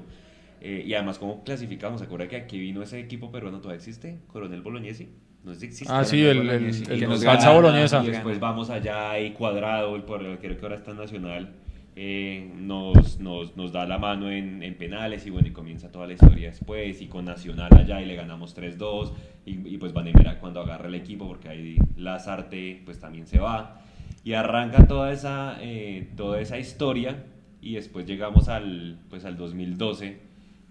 [0.61, 2.01] Eh, y además, ¿cómo clasificamos?
[2.01, 3.59] ¿Se acuerda que aquí vino ese equipo peruano?
[3.59, 4.19] ¿Todavía existe?
[4.27, 5.09] ¿Coronel Bolognesi?
[5.45, 5.93] No sé si existe.
[5.93, 8.03] Ah, sí, el, el, Bolognesi, el que nos salsa gana, boloñesa.
[8.03, 11.53] y Y después vamos allá y Cuadrado, el por creo que ahora está en Nacional,
[12.01, 16.07] eh, nos, nos, nos da la mano en, en penales y bueno, y comienza toda
[16.07, 20.39] la historia después y con Nacional allá y le ganamos 3-2 y, y pues Vanemera
[20.39, 23.81] cuando agarra el equipo porque ahí Lazarte pues también se va
[24.23, 27.25] y arranca toda esa, eh, toda esa historia
[27.61, 30.21] y después llegamos al, pues al 2012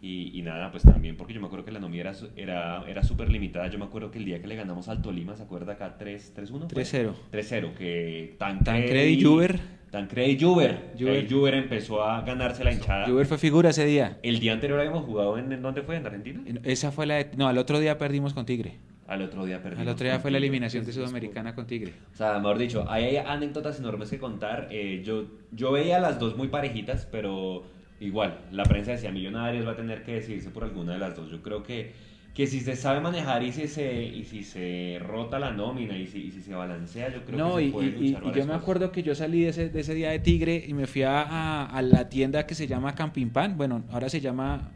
[0.02, 3.04] y, y nada, pues también, porque yo me acuerdo que la nómina era, era, era
[3.04, 3.68] súper limitada.
[3.68, 5.98] Yo me acuerdo que el día que le ganamos al Tolima, ¿se acuerda acá?
[5.98, 6.70] 3 3-1.
[6.70, 6.84] fue?
[6.84, 7.14] 3-0.
[7.32, 9.77] 3-0, que Tancred, Tancred y Juber.
[9.92, 10.92] Tancred y Juber.
[11.00, 11.28] Juber.
[11.30, 13.08] Juber empezó a ganarse la hinchada.
[13.08, 14.20] Juber fue figura ese día.
[14.22, 15.96] El día anterior habíamos jugado en, ¿en dónde fue?
[15.96, 16.42] ¿En Argentina?
[16.64, 17.16] Esa fue la...
[17.16, 18.78] de- No, al otro día perdimos con Tigre.
[19.08, 19.82] Al otro día perdimos.
[19.88, 21.94] Al otro día fue la eliminación de Sudamericana con Tigre.
[22.14, 24.68] O sea, mejor dicho, hay anécdotas enormes que contar.
[24.70, 27.64] Eh, yo, yo veía las dos muy parejitas, pero
[28.02, 31.32] igual, la prensa decía Millonarios va a tener que decidirse por alguna de las dos.
[31.32, 31.94] Yo creo que,
[32.38, 36.06] que si se sabe manejar y si se, y si se rota la nómina y
[36.06, 38.14] si, y si se balancea, yo creo No, que se y, puede y- luchar y
[38.14, 38.62] varias yo me cosas.
[38.62, 41.24] acuerdo que yo salí de ese, de ese día de Tigre y me fui a,
[41.24, 43.58] a- a la tienda que se llama Camping Pan.
[43.58, 44.70] Bueno, ahora se llama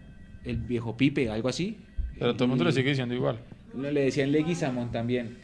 [0.43, 1.77] el viejo Pipe, algo así.
[2.17, 3.37] Pero todo el mundo Y- le sigue diciendo igual.
[3.75, 5.37] No, Le decían Leguizamón también.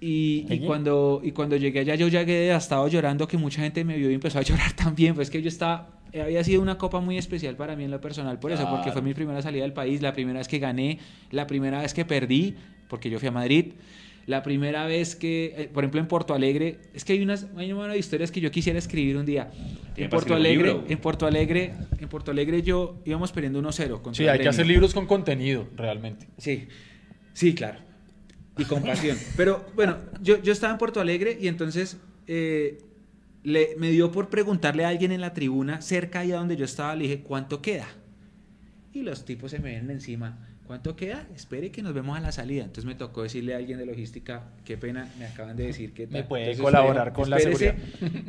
[0.00, 3.96] Y, y cuando, y cuando llegué allá yo llegué devastado llorando que mucha gente me
[3.96, 5.14] vio y empezó a llorar también.
[5.14, 8.38] Pues que yo estaba, había sido una copa muy especial para mí en lo personal
[8.38, 10.98] por eso, porque fue mi primera salida del país, la primera vez que gané,
[11.30, 12.56] la primera vez que perdí,
[12.88, 13.72] porque yo fui a Madrid.
[14.26, 17.72] La primera vez que, eh, por ejemplo, en Porto Alegre, es que hay unas, hay
[17.72, 19.50] una de historias que yo quisiera escribir un día.
[19.96, 24.28] En Porto Alegre, en Porto Alegre, en Porto Alegre yo íbamos perdiendo 1-0 contra Sí,
[24.28, 26.28] hay que hacer libros con contenido, realmente.
[26.36, 26.68] Sí,
[27.32, 27.78] sí, claro.
[28.58, 29.16] Y con pasión.
[29.36, 31.96] Pero bueno, yo, yo estaba en Porto Alegre y entonces
[32.26, 32.78] eh,
[33.42, 36.94] le, me dio por preguntarle a alguien en la tribuna, cerca allá donde yo estaba,
[36.94, 37.86] le dije, ¿cuánto queda?
[38.92, 40.46] Y los tipos se me vienen encima.
[40.66, 41.26] ¿Cuánto queda?
[41.34, 42.60] Espere que nos vemos a la salida.
[42.62, 46.06] Entonces me tocó decirle a alguien de logística, qué pena, me acaban de decir que...
[46.06, 47.74] Me puede Entonces, colaborar con la espérese.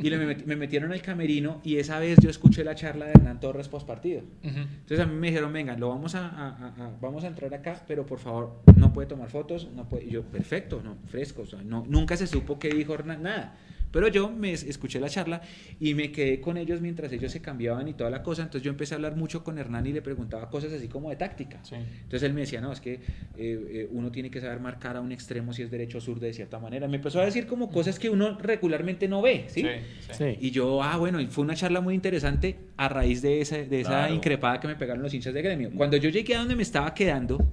[0.02, 3.04] Y le- me, met- me metieron al camerino y esa vez yo escuché la charla
[3.06, 4.22] de Hernán Torres post partido.
[4.42, 4.58] Ujú.
[4.58, 7.54] Entonces a mí me dijeron, venga, lo vamos a, a- a- a- vamos a entrar
[7.54, 10.06] acá, pero por favor, no puede tomar fotos, no puede.
[10.06, 13.54] Y yo, perfecto, no, fresco, o sea, no, nunca se supo qué dijo Hernán, nada.
[13.92, 15.42] Pero yo me es- escuché la charla
[15.78, 18.42] y me quedé con ellos mientras ellos se cambiaban y toda la cosa.
[18.42, 21.16] Entonces yo empecé a hablar mucho con Hernán y le preguntaba cosas así como de
[21.16, 21.60] táctica.
[21.62, 21.74] Sí.
[21.76, 23.00] Entonces él me decía, no, es que eh,
[23.36, 26.32] eh, uno tiene que saber marcar a un extremo si es derecho o sur de
[26.32, 26.88] cierta manera.
[26.88, 29.60] Me empezó a decir como cosas que uno regularmente no ve, ¿sí?
[29.60, 29.68] Sí,
[30.00, 30.12] sí.
[30.18, 30.36] Sí.
[30.40, 33.80] Y yo, ah, bueno, y fue una charla muy interesante a raíz de esa, de
[33.80, 34.14] esa Claro.
[34.14, 35.70] increpada que me pegaron los hinchas de gremio.
[35.76, 37.46] Cuando yo llegué a donde me estaba quedando,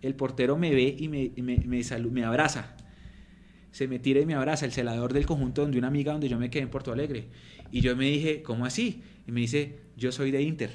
[0.00, 2.74] el portero me ve y me, me, me me abraza.
[3.78, 6.36] Se me tira y me abraza, el celador del conjunto donde una amiga donde yo
[6.36, 7.28] me quedé en Porto Alegre.
[7.70, 9.04] Y yo me dije, ¿cómo así?
[9.24, 10.70] Y me dice, yo soy de Inter.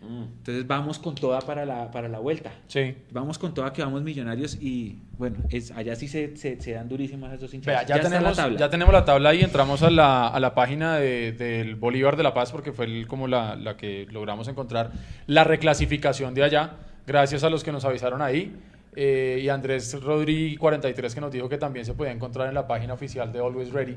[0.00, 0.22] Mm.
[0.38, 2.52] Entonces vamos con toda para la, para la vuelta.
[2.68, 2.94] Sí.
[3.10, 6.88] Vamos con toda que vamos millonarios y bueno, es, allá sí se, se, se dan
[6.88, 7.74] durísimas esas dos hinchas.
[7.74, 8.58] Ya, está la tenemos, tabla.
[8.60, 12.22] ya tenemos la tabla y entramos a la, a la página de- del Bolívar de
[12.22, 14.92] La Paz porque fue el- como la, la que logramos encontrar
[15.26, 18.54] la reclasificación de allá, gracias a los que nos avisaron ahí.
[18.96, 22.66] Eh, y Andrés Rodríguez 43 que nos dijo que también se podía encontrar en la
[22.66, 23.96] página oficial de Always Ready.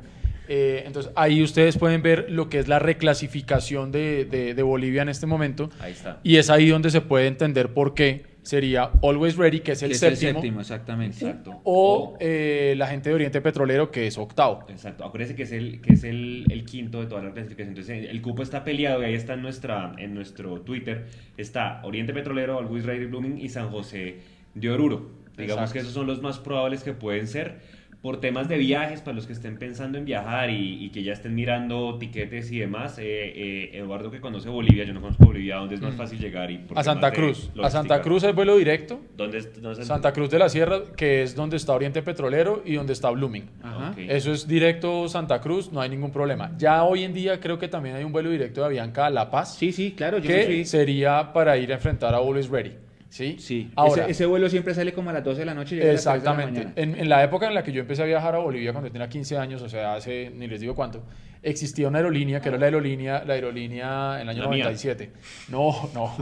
[0.49, 5.01] Eh, entonces ahí ustedes pueden ver lo que es la reclasificación de, de- de Bolivia
[5.01, 6.19] en este momento Ahí está.
[6.23, 9.89] y es ahí donde se puede entender por qué sería Always Ready, que es el
[9.89, 11.17] Que es séptimo, exactamente.
[11.17, 11.59] Exacto.
[11.65, 14.63] o eh, la gente de Oriente Petrolero, que es octavo.
[14.69, 17.69] Exacto, acuérdense que es el, que es el, el quinto de toda la clasificación.
[17.75, 21.07] Entonces, el cupo está peleado y ahí está en, nuestra, en nuestro Twitter.
[21.35, 24.15] Está Oriente Petrolero, Always Ready Blooming y San José
[24.59, 25.11] de Oruro.
[25.37, 25.73] Digamos Exacto.
[25.73, 27.77] que esos son los más probables que pueden ser.
[27.99, 31.13] por temas de viajes, para los que estén pensando en viajar y, y que ya
[31.13, 35.55] estén mirando tiquetes y demás, eh, eh, Eduardo que conoce Bolivia, yo no conozco Bolivia,
[35.57, 36.49] ¿dónde es más fácil llegar?
[36.51, 37.49] Y A Santa Cruz.
[37.61, 37.69] A.
[37.71, 39.01] Santa Cruz es vuelo directo.
[39.17, 42.61] ¿Dónde, es- dónde es- Santa Cruz de la Sierra, que es donde está Oriente Petrolero
[42.63, 43.49] y donde está Blooming.
[43.63, 43.93] Ajá.
[43.97, 46.53] Eso es directo Santa Cruz, no hay ningún problema.
[46.57, 49.29] Ya hoy en día creo que también hay un vuelo directo de Avianca a La
[49.31, 50.65] Paz, Sí, sí, claro, yo que fui.
[50.65, 52.73] sería para ir a enfrentar a Always Ready.
[53.09, 53.37] ¿Sí?
[53.39, 55.79] Sí, Ahora, ese, ese vuelo siempre sale como a las 12 de la noche y
[55.79, 56.59] llega a las 3 de la Exactamente.
[56.65, 56.73] mañana.
[56.95, 59.07] En, en la época en la que yo empecé a viajar a Bolivia, cuando tenía
[59.09, 61.03] 15 años, o sea, hace ni les digo cuánto,
[61.43, 64.63] existía una aerolínea que era la aerolínea, la aerolínea en el año La mía.
[64.65, 65.11] 97.
[65.49, 66.15] No, no.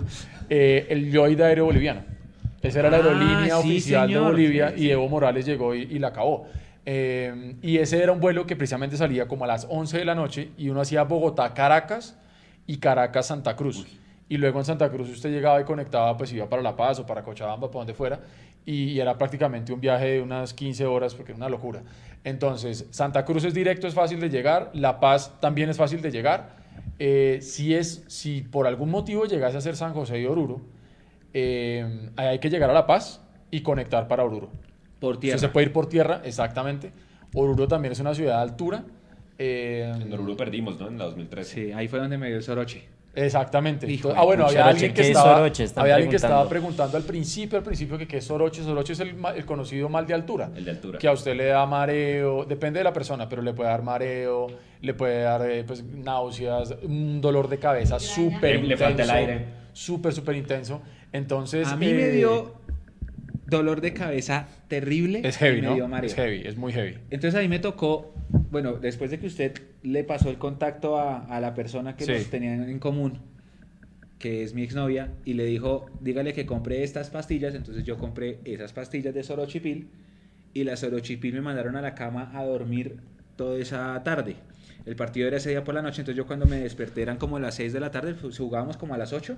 [0.49, 2.03] Eh, el Lloyd Aéreo Boliviano.
[2.61, 4.19] Esa era la Ah, aerolínea sí, oficial de.
[4.19, 6.47] Bolivia Sí, y Evo Morales llegó y, y la acabó.
[6.87, 10.13] Eh, y ese era un vuelo que precisamente salía como a las 11 de la
[10.15, 12.17] noche y uno hacía Bogotá-Caracas
[12.67, 13.85] y Caracas-Santa Cruz.
[14.27, 17.05] Y luego en Santa Cruz usted llegaba y conectaba, pues iba para La Paz o
[17.05, 18.19] para Cochabamba, para donde fuera,
[18.65, 21.83] y, y era prácticamente un viaje de unas 15 horas, porque era una locura.
[22.23, 26.09] Entonces, Santa Cruz es directo, es fácil de llegar, La Paz también es fácil de
[26.09, 26.55] llegar.
[26.97, 30.61] Eh, si, es, si por algún motivo llegase a ser San José y Oruro,
[31.33, 33.21] eh, hay que llegar a La Paz
[33.51, 34.49] y conectar para Oruro.
[34.99, 35.37] Por tierra.
[35.37, 36.91] se puede ir por tierra, exactamente.
[37.33, 38.83] Oruro también es una ciudad de altura.
[39.37, 40.87] eh, En Oruro perdimos, ¿no?
[40.87, 41.53] En la 2013.
[41.53, 42.85] Sí, ahí fue donde me dio el soroche.
[43.15, 43.89] Exactamente.
[43.91, 45.45] Hijo ah, bueno, había alguien que ¿qué es estaba,
[45.75, 46.97] había alguien que estaba preguntando.
[46.97, 48.61] al principio, al principio que qué es Soroche.
[48.63, 50.51] Soroche es el, conocido mal de altura.
[50.55, 50.99] El de altura.
[50.99, 54.47] Que a usted le da mareo, depende de la persona, pero le puede dar mareo,
[54.81, 59.09] le puede dar eh, pues, náuseas, un dolor de cabeza súper Le- le falta el
[59.09, 59.45] intenso, aire.
[59.73, 60.81] Súper, súper intenso.
[61.11, 61.67] Entonces...
[61.67, 62.55] A mí me eh, dio
[63.47, 65.21] dolor de cabeza terrible.
[65.23, 65.75] Es heavy, y me ¿no?
[65.75, 66.07] dio mareo.
[66.07, 66.97] Es heavy, es muy heavy.
[67.09, 68.13] Entonces a mí me tocó,
[68.55, 69.51] bueno, después de que usted
[69.83, 72.13] le pasó el contacto a, a la persona que Sí.
[72.13, 73.19] nos tenían en común,
[74.17, 78.39] que es mi exnovia, y le dijo, dígale que compre estas pastillas, entonces yo compré
[78.45, 79.89] esas pastillas de sorochipil,
[80.53, 82.95] y la sorochipil me mandaron a la cama a dormir
[83.35, 84.37] toda esa tarde.
[84.85, 87.37] El partido era ese día por la noche, entonces yo cuando me desperté eran como
[87.39, 89.35] las 6 de la tarde, fu- jugábamos como a las 8.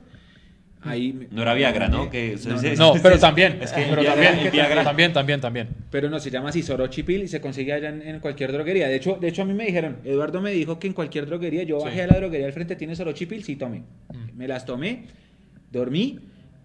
[0.90, 2.10] Ahí me- No era Viagra, ¿no?
[2.10, 2.38] Que
[2.78, 5.68] No, pero también, Es que pero Viagra- también, Viagra- también, también, también.
[5.92, 8.88] Pero no, se llama así Sorochipil y se consigue allá en, en cualquier droguería.
[8.88, 11.64] De hecho, de hecho, a mí me dijeron, Eduardo me dijo que en cualquier droguería,
[11.64, 11.86] yo Sí.
[11.86, 13.80] bajé a la droguería al frente, tiene Sorochipil, sí tomé.
[13.80, 14.38] Mm.
[14.38, 15.04] Me las tomé,
[15.72, 16.20] dormí,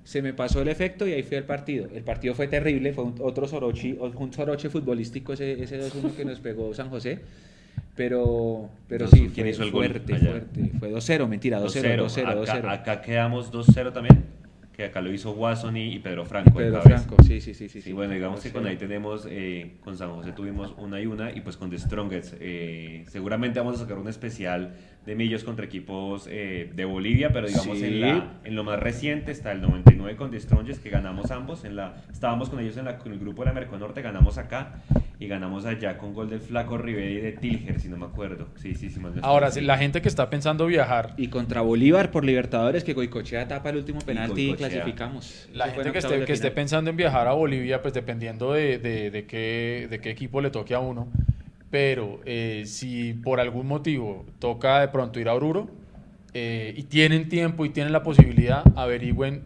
[0.05, 1.89] se me pasó el efecto y ahí fui al partido.
[1.95, 6.25] El partido fue terrible, fue un, otro Sorochi, un Soroche futbolístico ese, ese 2-1 que
[6.25, 7.21] nos pegó San José.
[7.95, 10.31] Pero, pero sí, ¿quién fue hizo el gol fuerte, allá?
[10.31, 10.71] fuerte.
[10.79, 12.69] Fue 2-0, mentira, 2-0, 2-0, Acá, 2-0.
[12.71, 14.25] acá quedamos 2-0 también.
[14.73, 16.55] Que acá lo hizo Watson y, y Pedro Franco.
[16.57, 16.81] Pedro.
[16.81, 17.69] Franco, sí, sí, sí.
[17.69, 18.69] Sí, Sí, bueno, digamos que con 2-0.
[18.69, 22.35] ahí tenemos, eh, con San José tuvimos una y una, y pues con The Strongest,
[22.41, 24.75] eh, seguramente vamos a sacar un especial
[25.07, 27.85] de millos contra equipos eh, de Bolivia, pero digamos Sí.
[27.87, 31.65] en, la, en lo más reciente está el 99 con The Strongest, que ganamos ambos,
[31.65, 34.75] en la, estábamos con ellos en, la, con el grupo de la Merconorte, ganamos acá,
[35.19, 38.49] y ganamos allá con gol del Flaco Rivera y de Tilger, si no me acuerdo.
[38.57, 39.01] Sí, sí, sí.
[39.05, 39.21] estoy.
[39.23, 39.61] Ahora, Sí.
[39.61, 43.77] la gente que está pensando viajar, Y contra Bolívar por Libertadores, que Goicochea tapa el
[43.79, 44.69] último penalti y, Goicoechea.
[44.71, 45.49] clasificamos.
[45.53, 48.53] la Eso gente en que esté, que esté pensando en viajar a Bolivia, pues dependiendo
[48.53, 51.09] de, de- de qué, de qué equipo le toque a uno,
[51.73, 55.71] pero eh, si por algún motivo toca de pronto ir a Oruro
[56.35, 59.43] eh, y tienen tiempo y tienen la posibilidad, averigüen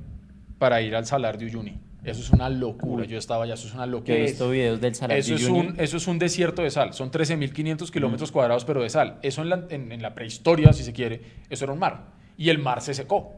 [0.59, 1.79] para ir al Salar de Uyuni.
[2.03, 3.05] Eso es una locura.
[3.05, 4.15] Yo estaba allá, eso es una locura.
[4.17, 5.69] he visto videos del Salar Eso de es, Uyuni.
[5.69, 7.93] un, eso es un desierto de sal, son 13.500 Mm.
[7.93, 9.19] kilómetros cuadrados, pero de sal.
[9.23, 12.07] Eso en la, en, en la prehistoria, si se quiere, eso era un mar.
[12.37, 13.37] Y el mar se secó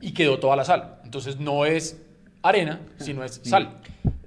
[0.00, 0.96] y quedó toda la sal.
[1.04, 2.00] Entonces no es
[2.42, 3.80] arena, sino es sal.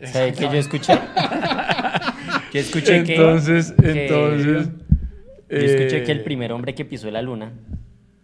[0.03, 0.93] ¿Sabe que yo escuché?
[2.53, 3.15] Yo escuché que...
[3.15, 4.69] Entonces, que- entonces...
[5.49, 7.51] Yo escuché que el eh, primer hombre que pisó la luna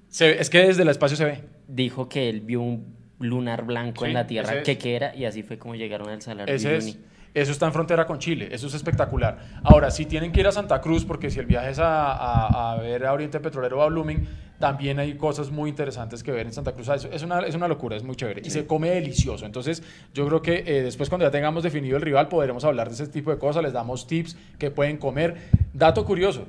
[0.07, 1.43] se es que desde el espacio se ve.
[1.67, 4.63] dijo que él vio un lunar blanco Sí, en la Tierra, es.
[4.63, 6.97] que qué era, y así fue como llegaron al Salar Ese de es.
[7.41, 9.37] Eso está en frontera con Chile, eso es espectacular.
[9.63, 12.73] Ahora, si tienen que ir a Santa Cruz, porque si el viaje es a, a-
[12.73, 14.27] a ver a Oriente Petrolero o a Blooming,
[14.59, 16.89] también hay cosas muy interesantes que ver en Santa Cruz.
[16.89, 18.41] Ah, Es, es una, es una locura, es muy chévere.
[18.43, 19.45] Y se come delicioso.
[19.45, 19.83] Entonces,
[20.15, 23.07] yo creo que eh, después, cuando ya tengamos definido el rival, podremos hablar de ese
[23.07, 23.61] tipo de cosas.
[23.61, 25.35] Les damos tips que pueden comer.
[25.73, 26.45] Dato curioso: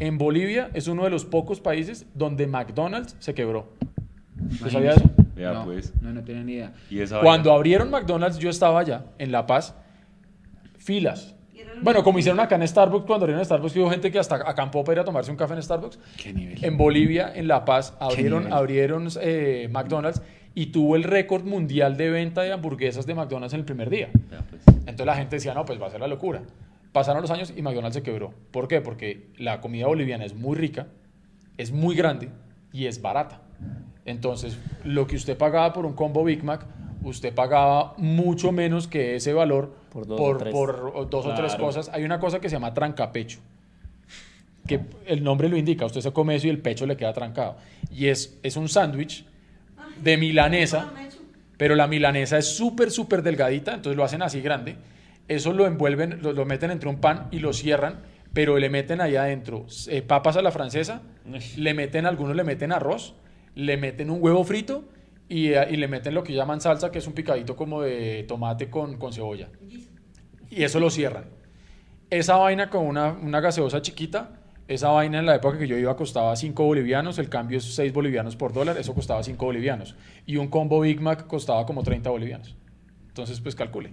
[0.00, 3.68] en Bolivia es uno de los pocos países donde McDonald's se quebró.
[4.50, 5.04] ¿Usted sabía eso?
[5.36, 5.92] Vea, no, pues.
[6.02, 6.72] No, no tenía ni idea.
[6.90, 9.74] Y esa Cuando abrieron McDonald's, yo estaba allá, en La Paz,
[10.82, 11.34] filas.
[11.80, 14.96] Bueno, como hicieron acá en Starbucks, cuando abrieron Starbucks, hubo gente que hasta acampó para
[14.96, 15.98] ir a tomarse un café en Starbucks.
[16.16, 16.64] Qué nivel.
[16.64, 20.22] En Bolivia, en La Paz, abrieron, abrieron eh, McDonald's
[20.54, 24.10] y tuvo el récord mundial de venta de hamburguesas de McDonald's en el primer día.
[24.48, 24.62] Pues.
[24.66, 26.42] Entonces la gente decía, no, pues va a ser la locura.
[26.92, 28.32] Pasaron los años y McDonald's se quebró.
[28.50, 28.80] ¿Por qué?
[28.80, 30.88] Porque la comida boliviana es muy rica,
[31.56, 32.28] es muy grande
[32.72, 33.40] y es barata.
[34.04, 36.66] Entonces, lo que usted pagaba por un combo Big Mac,
[37.02, 40.52] usted pagaba mucho menos que ese valor Por dos o tres.
[40.52, 41.64] por dos o tres Claro.
[41.64, 41.88] cosas.
[41.92, 43.38] Hay una cosa que se llama trancapecho,
[44.66, 47.56] que el nombre lo indica, usted se come eso y el pecho le queda trancado.
[47.90, 49.24] Y es, es un sándwich
[50.00, 50.92] de milanesa,
[51.56, 54.76] pero la milanesa es súper, súper delgadita, entonces lo hacen así grande.
[55.28, 58.00] Eso lo envuelven, lo, lo meten entre un pan y lo cierran,
[58.32, 61.02] pero le meten ahí adentro eh, papas a la francesa,
[61.56, 63.14] le meten, algunos le meten arroz,
[63.54, 64.84] le meten un huevo frito
[65.32, 68.24] y, eh, y le meten lo que llaman salsa, que es un picadito como de
[68.28, 69.48] tomate con, con cebolla.
[70.50, 71.24] Y eso lo cierran.
[72.10, 75.96] Esa vaina con una, una gaseosa chiquita, esa vaina en la época que yo iba
[75.96, 79.96] costaba 5 bolivianos, el cambio es 6 bolivianos por dólar, eso costaba 5 bolivianos.
[80.26, 82.54] Y un combo Big Mac costaba como 30 bolivianos.
[83.08, 83.90] Entonces, pues calcule.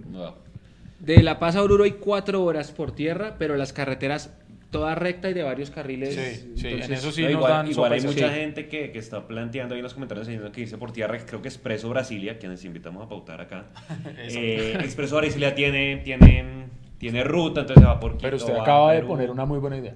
[0.98, 4.34] De La Paz a Oruro hay cuatro horas por tierra, pero las carreteras
[4.70, 6.14] toda recta y de varios carriles.
[6.14, 8.92] Sí, sí, en entonces- eso sí No, nos igual dan igual hay mucha gente que,
[8.92, 11.48] que está planteando ahí en los comentarios diciendo que irse por tierra, que creo que
[11.48, 13.66] Expreso Brasilia, quienes invitamos a pautar acá.
[14.18, 16.68] eh, Expreso Brasilia tiene, tiene,
[16.98, 18.22] tiene ruta, entonces se va por Quito.
[18.22, 19.08] Pero usted acaba de Perú.
[19.08, 19.94] poner una muy buena idea.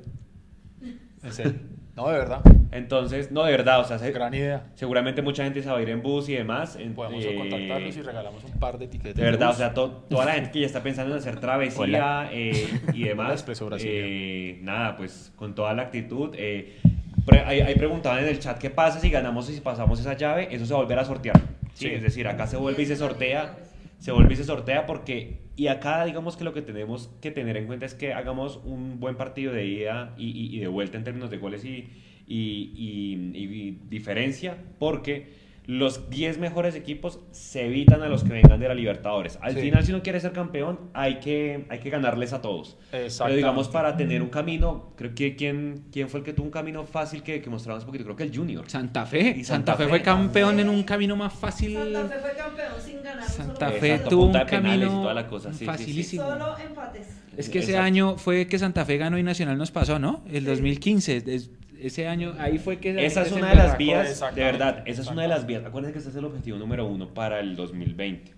[1.22, 1.55] En serio.
[1.97, 2.41] No, de verdad.
[2.73, 4.65] Entonces, no, de verdad, o sea, se- Gran idea.
[4.75, 6.75] seguramente mucha gente se va a ir en bus y demás.
[6.75, 9.15] en- Podemos eh, contactarlos y regalamos un par de etiquetas.
[9.15, 12.29] De verdad, o sea, to- toda la gente que ya está pensando en hacer travesía
[12.33, 13.45] eh, y demás.
[13.81, 16.35] Eh, nada, pues con toda la actitud.
[16.37, 16.79] eh,
[17.25, 20.15] pre- ahí, ahí preguntaban en el chat qué pasa si ganamos y si pasamos esa
[20.16, 20.49] llave.
[20.51, 21.37] Eso se va a volver a sortear.
[21.75, 21.87] ¿sí?
[21.87, 21.95] Sí.
[21.95, 23.55] Es decir, acá se vuelve y se sortea.
[24.01, 25.44] Se vuelve y se sortea porque.
[25.56, 28.98] Y acá, digamos que lo que tenemos que tener en cuenta es que hagamos un
[28.98, 31.89] buen partido de ida y, y- de vuelta en términos de goles y-
[32.26, 38.74] y diferencia, porque los 10 mejores equipos se evitan a los que vengan de la
[38.74, 39.39] Libertadores.
[39.41, 39.61] Al Sí.
[39.62, 42.77] final, si uno quiere ser campeón, hay que, hay que ganarles a todos.
[42.91, 46.53] Pero digamos, para tener un camino, creo que ¿quién, quién fue el que tuvo un
[46.53, 48.05] camino fácil que, que mostramos un poquito?
[48.05, 48.69] Creo que el Junior.
[48.69, 49.20] Santa Fe.
[49.39, 49.89] Y Santa, Santa Fe Fe.
[49.89, 51.74] fue campeón en un camino más fácil.
[51.74, 53.28] Santa Fe fue campeón sin ganar.
[53.31, 55.59] solo Santa Fe tuvo un punta de penales y camino toda la cosa, sí, sí,
[55.61, 55.65] sí.
[55.65, 56.24] facilísimo.
[56.24, 57.07] Solo empates.
[57.39, 60.23] Es que ese año fue que Santa Fe ganó y Nacional nos pasó, ¿no?
[60.31, 61.23] El 2015.
[61.27, 62.92] es- ese año, ahí fue que...
[62.92, 65.46] la Esa es se una de las vías, de verdad, esa es una de las
[65.46, 65.64] vías.
[65.64, 68.32] Acuérdense que ese es el objetivo número uno para el 2020.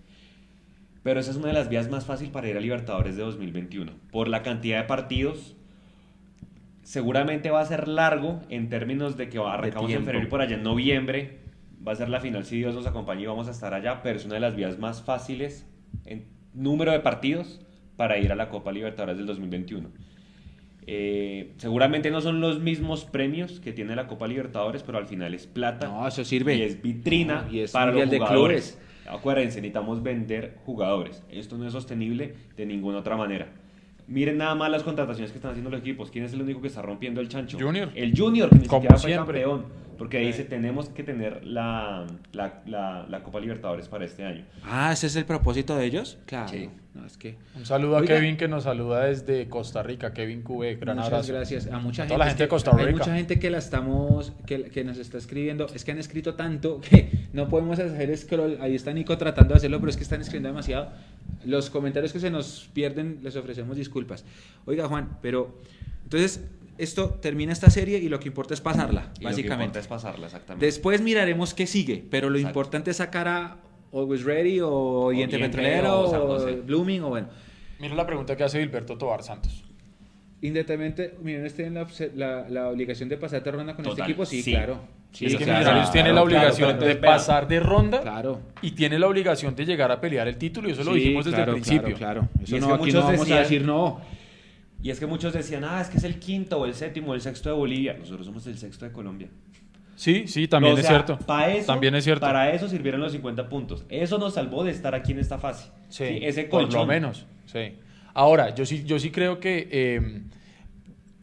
[1.03, 3.93] Pero esa es una de las vías más fácil para ir a Libertadores de 2021.
[4.11, 5.57] Por la cantidad de partidos,
[6.83, 10.41] seguramente va a ser largo en términos de que va- arrancamos en febrero y por
[10.41, 11.39] allá en noviembre.
[11.87, 14.03] Va a ser la final si Dios nos acompaña y vamos a estar allá.
[14.03, 15.67] Pero es una de las vías más fáciles
[16.05, 17.61] en número de partidos
[17.97, 19.91] para ir a la Copa Libertadores del 2021.
[20.89, 25.35] Eh, seguramente no son los mismos premios que tiene la Copa Libertadores, pero al final
[25.35, 25.89] es plata.
[25.89, 26.57] No, eso sirve.
[26.57, 28.79] Y es vitrina No, y es para los de jugadores.
[29.09, 31.23] Acuérdense, necesitamos vender jugadores.
[31.31, 33.49] Esto no es sostenible de ninguna otra manera.
[34.09, 36.11] Miren nada más las contrataciones que están haciendo los equipos.
[36.13, 37.59] ¿Quién es el único que está rompiendo el chancho?
[37.61, 37.91] Junior.
[37.95, 39.43] El Junior, que ni Como siquiera fue siempre.
[39.43, 39.65] campeón.
[39.99, 40.27] Porque Sí.
[40.27, 44.45] dice, tenemos que tener la, la, la, la Copa Libertadores para este año.
[44.65, 46.19] Ah, ¿ese es el propósito de ellos?
[46.27, 46.49] Claro.
[46.49, 46.69] Sí.
[46.95, 47.37] No, es que...
[47.55, 48.15] Un saludo a Oiga.
[48.15, 50.15] Kevin que nos saluda desde Costa Rica.
[50.15, 51.33] Kevin Cube, gran Muchas abrazo.
[51.35, 52.15] gracias a mucha A gente.
[52.15, 52.99] toda la gente de Costa Hay Rica.
[52.99, 55.67] mucha gente que la estamos, que, que nos está escribiendo.
[55.75, 58.57] Es que han escrito tanto que no podemos hacer scroll.
[58.63, 60.91] Ahí está Nico tratando de hacerlo, pero es que están escribiendo demasiado.
[61.45, 64.25] Los comentarios que se nos pierden, les ofrecemos disculpas.
[64.65, 65.55] Oiga, Juan, pero
[66.05, 66.45] entonces
[66.79, 69.65] esto termina esta serie y lo que importa es pasarla, Y lo que básicamente.
[69.65, 70.67] importa es pasarla, exactamente.
[70.67, 72.51] Después miraremos qué sigue, pero lo Exacto.
[72.59, 73.57] importante es sacar a
[73.93, 76.63] Always Ready o Oriente Petrolero o.
[76.65, 77.29] Blooming o bueno.
[77.79, 79.65] Mira la pregunta que hace Gilberto Tobar Santos.
[80.43, 84.43] Independiente, Millonarios tienen la, la, la obligación de pasar de ronda con este equipo, sí,
[84.43, 84.53] sí.
[84.53, 84.81] claro.
[85.13, 88.41] Sí, es que Millonarios claro, tiene la claro, obligación de pasar de ronda Claro.
[88.61, 91.25] y tiene la obligación de llegar a pelear el título y eso lo Sí, dijimos
[91.25, 91.97] desde claro, el principio.
[91.97, 92.29] Claro, claro.
[92.43, 94.01] Eso Y es no, que aquí muchos no vamos a decir no.
[94.87, 97.15] Y es que muchos decían, ah, es que es el quinto o el séptimo o
[97.15, 97.97] el sexto de Bolivia.
[97.99, 99.27] Nosotros somos el sexto de Colombia.
[99.97, 101.19] Sí, sí, también O es sea, cierto.
[101.27, 102.21] pa' eso- también es cierto.
[102.25, 103.85] Para eso sirvieron los 50 puntos.
[103.89, 105.71] Eso nos salvó de estar aquí en esta fase.
[105.89, 106.83] Sí, Sí, ese por colchón.
[106.83, 107.27] lo menos.
[107.47, 107.73] Sí.
[108.15, 110.23] Ahora, yo sí, yo sí creo que eh,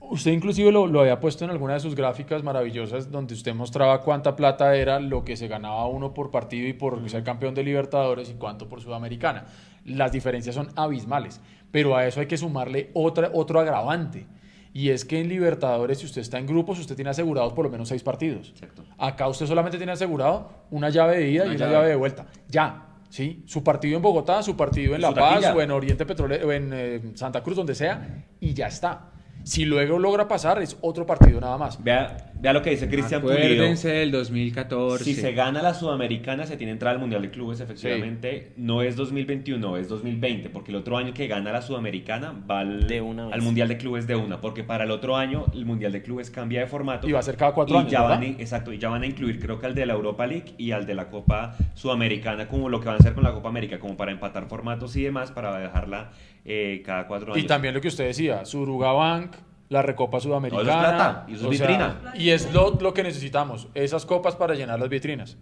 [0.02, 4.02] usted inclusive lo, lo había puesto en alguna de sus gráficas maravillosas donde usted mostraba
[4.02, 7.64] cuánta plata era lo que se ganaba uno por partido y por ser campeón de
[7.64, 9.46] Libertadores y cuánto por Sudamericana.
[9.86, 11.40] Las diferencias son abismales,
[11.74, 14.28] pero a eso hay que sumarle otra, otro agravante.
[14.74, 17.72] Y es que en Libertadores, si usted está en grupos, usted tiene asegurados por lo
[17.72, 18.50] menos seis partidos.
[18.50, 18.84] Exacto.
[19.00, 21.88] Acá usted solamente tiene asegurado una llave de ida Una y una llave.
[21.90, 22.28] de vuelta.
[22.48, 23.44] Ya, ¿sí?
[23.48, 25.56] Su partido en Bogotá, su partido en La Paz taquilla.
[25.56, 29.10] o en Oriente Petrolero o en eh, Santa Cruz, donde sea, y ya está.
[29.44, 31.84] Si luego logra pasar, es otro partido nada más.
[31.84, 33.40] Vea, vea lo que dice Cristian Pulido.
[33.40, 35.06] Acuérdense del 2014.
[35.06, 38.52] Si se gana la Sudamericana, se tiene entrada al Mundial de Clubes, efectivamente.
[38.58, 42.86] No es 2021, es 2020, porque el otro año que gana la Sudamericana va al,
[42.86, 45.94] De una al Mundial de Clubes de una, porque para el otro año el Mundial
[45.94, 47.08] de Clubes cambia de formato.
[47.08, 49.04] Y va a ser cada cuatro y años, Ya van a, exacto, y ya van
[49.04, 52.50] a incluir creo que al de la Europa League y al de la Copa Sudamericana,
[52.50, 55.04] como lo que van a hacer con la Copa América, como para empatar formatos y
[55.04, 56.12] demás, para dejarla
[56.44, 57.42] eh, cada cuatro años.
[57.42, 59.32] Y también lo que usted decía, Surugabank,
[59.74, 60.64] la Recopa Sudamericana.
[60.64, 62.02] Eso es plata, y eso es vitrina.
[62.16, 65.36] y es lo, lo que necesitamos, esas copas para llenar las vitrinas.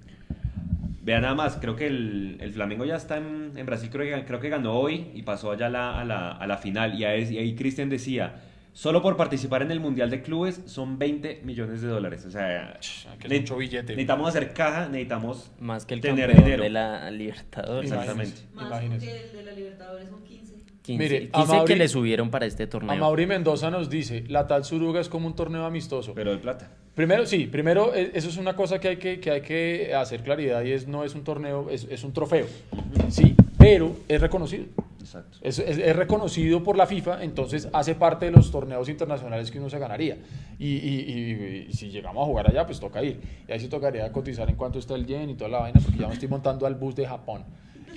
[1.04, 4.26] Vea nada más, creo que el, el Flamengo ya está en, en Brasil, creo que,
[4.26, 6.94] creo que ganó hoy y pasó allá a la, a la, a la final.
[7.00, 8.36] Y ahí, ahí Cristian decía,
[8.72, 12.24] solo por participar en el Mundial de Clubes son 20 millones de dólares.
[12.28, 12.78] O sea,
[13.20, 13.94] que ne- mucho billete.
[13.94, 16.62] necesitamos hacer caja, necesitamos Más que el tener dinero.
[16.64, 17.92] de la Libertadores.
[17.92, 18.42] Exactamente.
[18.54, 19.06] Más Imagínese.
[19.08, 20.51] porque el de la Libertadores son 15.
[20.84, 22.96] 15, Mire, 15 a Mauri- que le subieron para este A torneo.
[22.96, 26.14] Mauri Mendoza nos dice, la tal Suruga es como un torneo amistoso.
[26.16, 26.72] Pero de plata.
[26.96, 30.24] Primero, sí, primero, eh, eso es una cosa que hay que, que, hay que hacer
[30.24, 32.48] claridad y es no es un torneo, es, es un trofeo.
[33.10, 34.66] Sí, pero es reconocido.
[35.00, 35.38] Exacto.
[35.42, 39.60] Es, es- es reconocido por la FIFA, entonces hace parte de los torneos internacionales que
[39.60, 40.18] uno se ganaría.
[40.60, 40.78] Y, y-
[41.08, 43.20] y- y si llegamos a jugar allá, pues toca ir.
[43.48, 45.98] Y ahí sí tocaría cotizar en cuánto está el yen y toda la vaina, porque
[46.00, 47.44] ya me estoy montando al bus de Japón.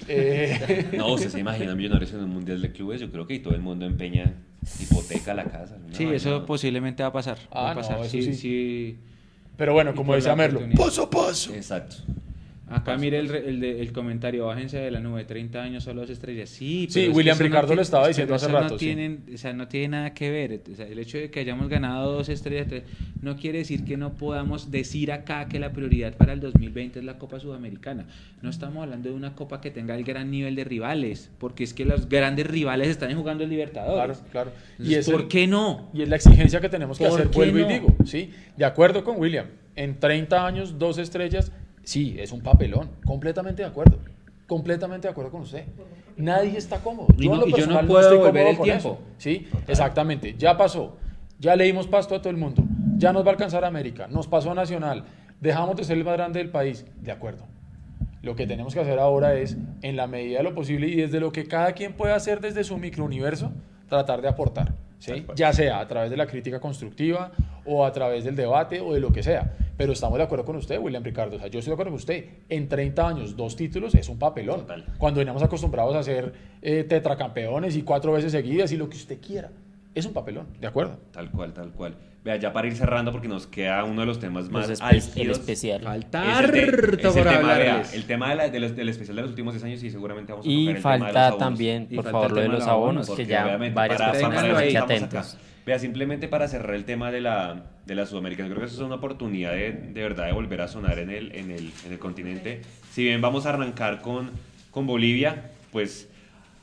[0.08, 3.54] Eh, No, usted se imagina millonarios en un Mundial de Clubes, yo creo que todo
[3.54, 4.34] el mundo empeña
[4.80, 5.76] hipoteca la casa.
[5.92, 6.16] Sí, vaina.
[6.16, 7.36] eso posiblemente va a pasar.
[7.54, 8.00] va Ah, a no, pasar.
[8.00, 8.34] eso sí, sí.
[8.34, 8.98] sí.
[9.56, 11.54] pero bueno, Y como decía Merlo, paso a paso.
[11.54, 11.96] Exacto.
[12.74, 16.10] Acá mire el, el, de- el comentario, bájense de la nube, 30 años solo dos
[16.10, 16.48] estrellas.
[16.50, 18.84] Sí, Sí, pero que William no Ricardo tiene- lo estaba diciendo hace rato, No sí.
[18.84, 20.60] tienen, o sea, no tiene nada que ver.
[20.72, 22.82] O sea, el hecho de que hayamos ganado dos estrellas tres,
[23.22, 27.04] no quiere decir que no podamos decir acá que la prioridad para el 2020 es
[27.04, 28.06] la Copa Sudamericana.
[28.42, 31.72] No estamos hablando de una copa que tenga el gran nivel de rivales, porque es
[31.74, 34.18] que los grandes rivales están jugando el Libertadores.
[34.30, 34.52] Claro, claro.
[34.72, 35.90] Entonces, es ¿Por el- qué no?
[35.94, 37.68] Y es la exigencia que tenemos que ¿Por hacer, vuelvo y no?
[37.68, 38.30] digo, ¿sí?
[38.56, 39.46] De acuerdo con William,
[39.76, 41.50] en 30 años, dos estrellas,
[41.84, 43.98] sí, es un papelón, completamente de acuerdo,
[44.46, 45.64] completamente de acuerdo con usted.
[46.16, 47.08] Nadie está cómodo.
[47.18, 48.72] Y en no- lo y yo no personal puedo estoy cómodo el tiempo.
[48.78, 49.48] eso, ¿sí?
[49.66, 50.96] Exactamente, ya pasó,
[51.38, 52.62] ya le dimos pasto a todo el mundo,
[52.96, 55.04] ya nos va a alcanzar América, nos pasó a Nacional,
[55.40, 57.44] dejamos de ser el más grande del país, de acuerdo.
[58.22, 61.20] Lo que tenemos que hacer ahora es, en la medida de lo posible y desde
[61.20, 63.52] lo que cada quien puede hacer desde su microuniverso,
[63.88, 64.72] tratar de aportar.
[64.98, 65.26] ¿sí?
[65.36, 67.32] Ya sea a través de la crítica constructiva
[67.66, 69.52] o a través del debate o de lo que sea.
[69.76, 71.36] Pero estamos de acuerdo con usted, William Ricardo.
[71.36, 72.24] O sea, yo estoy de acuerdo con usted.
[72.48, 74.60] En 30 años, dos títulos es un papelón.
[74.60, 74.84] Total.
[74.98, 76.32] Cuando veníamos acostumbrados a ser
[76.62, 79.50] eh, tetracampeones y cuatro veces seguidas y lo que usted quiera.
[79.94, 80.98] Es un papelón, ¿de acuerdo?
[81.12, 81.94] Tal cual, tal cual.
[82.24, 84.84] Vea, ya para ir cerrando, porque nos queda uno de los temas más Los espe-
[84.86, 85.16] álgidos.
[85.16, 85.80] el especial.
[85.82, 87.94] Falta Es el, te- es el harto por tema, vea, hablarles.
[87.94, 90.32] el tema de la- de los- del especial de los últimos 10 años y seguramente
[90.32, 92.48] vamos a tocar Y el tema de los también, Y por favor, lo de de
[92.48, 95.34] los abonos, abonos, que ya varias para- personas para para están atentos.
[95.34, 95.42] acá.
[95.66, 98.80] Vea, simplemente para cerrar el tema de la, de la Sudamericana, creo que eso es
[98.82, 101.98] una oportunidad de, de verdad de volver a sonar en el, en, el, en el
[101.98, 102.60] continente.
[102.90, 104.30] Si bien vamos a arrancar con,
[104.70, 106.06] con Bolivia, pues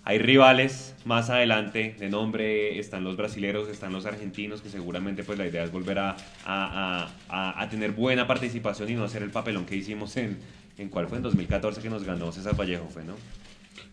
[0.04, 5.40] hay rivales más adelante de nombre, están los brasileros, están los argentinos, que seguramente pues
[5.40, 6.16] la idea es volver a, a,
[6.46, 10.38] a- a- a tener buena participación y no hacer el papelón que hicimos en,
[10.78, 13.14] en cuál fue, en 2014 que nos ganó César Vallejo, fue, ¿no?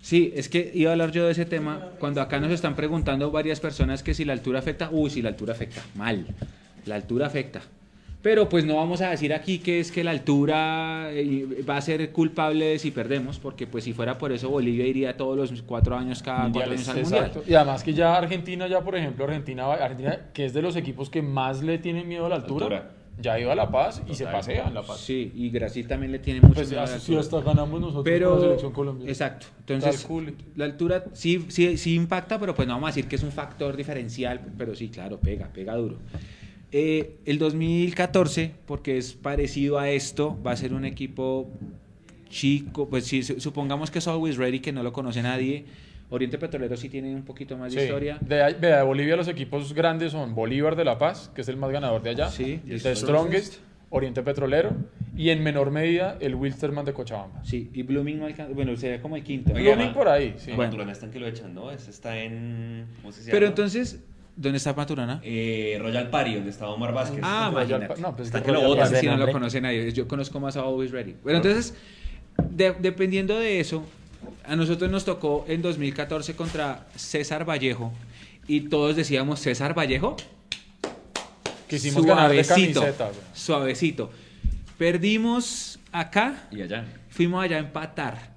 [0.01, 3.31] Sí, es que iba a hablar yo de ese tema cuando acá nos están preguntando
[3.31, 4.89] varias personas que si la altura afecta.
[4.91, 5.83] Uy, si la altura afecta.
[5.95, 6.27] Mal.
[6.87, 7.61] La altura afecta.
[8.21, 11.81] Pero pues no vamos a decir aquí que es que la altura eh, va a
[11.81, 15.97] ser culpable si perdemos, porque pues si fuera por eso Bolivia iría todos los cuatro
[15.97, 17.27] años cada cuatro años al mundial.
[17.27, 17.45] Exacto.
[17.49, 21.11] Y además que ya Argentina, ya por ejemplo, Argentina, Argentina, que es de los equipos
[21.11, 22.91] que más le tienen miedo a la altura, Altura.
[23.21, 25.01] Ya ido a La Paz y se pasea en La Paz.
[25.01, 27.21] Sí, y Brasil también le tiene mucho Pues miedo si altura.
[27.21, 29.11] hasta ganamos nosotros con la Pero, selección colombiana.
[29.11, 29.47] exacto.
[29.61, 30.07] Entonces,
[30.57, 33.33] la altura sí, sí, sí impacta, pero pues no vamos a decir que es un
[33.33, 35.97] factor diferencial, pero sí, claro, pega, pega duro.
[36.71, 41.49] Eh, el 2014, porque es parecido a esto, va a ser un equipo
[42.29, 45.65] chico, pues si su- supongamos que es Always Ready, que no lo conoce nadie.
[46.11, 47.85] Oriente Petrolero sí tiene un poquito más de Sí.
[47.87, 48.19] historia.
[48.21, 51.71] De, de Bolivia los equipos grandes son Bolívar de La Paz, que es el más
[51.71, 53.57] ganador de allá, Sí, The Strongest,
[53.91, 54.71] Oriente Petrolero
[55.17, 57.43] y en menor medida el Wilstermann de Cochabamba.
[57.45, 59.53] Sí, y Blooming no alcanza, bueno, sería como el quinto.
[59.53, 60.51] Oiga, Blooming por ahí, sí.
[60.51, 60.71] No, Bueno.
[60.73, 61.71] Maturana están que lo echan, ¿no?
[61.71, 62.87] Ese está en...
[63.01, 63.31] ¿Cómo se llama?
[63.33, 64.03] Pero entonces,
[64.37, 65.21] ¿dónde está Maturana?
[65.25, 67.21] Eh, Royal Party, donde estaba Omar Vázquez.
[67.23, 68.83] Ah, Royal No, pues Está es que lo.
[68.83, 69.91] Ese sí no lo conoce nadie.
[69.93, 71.17] Yo conozco más a Always Ready.
[71.23, 71.75] Bueno, entonces,
[72.51, 73.85] de- dependiendo de eso,
[74.49, 77.93] a nosotros nos tocó en 2014 contra César Vallejo.
[78.47, 80.17] Y todos decíamos, ¿César Vallejo?
[81.69, 83.05] Quisimos ganar de Suavecito, camiseta.
[83.09, 83.19] güey.
[83.35, 84.11] Suavecito.
[84.79, 86.87] Perdimos acá, Y allá.
[87.11, 88.31] fuimos allá a empatar.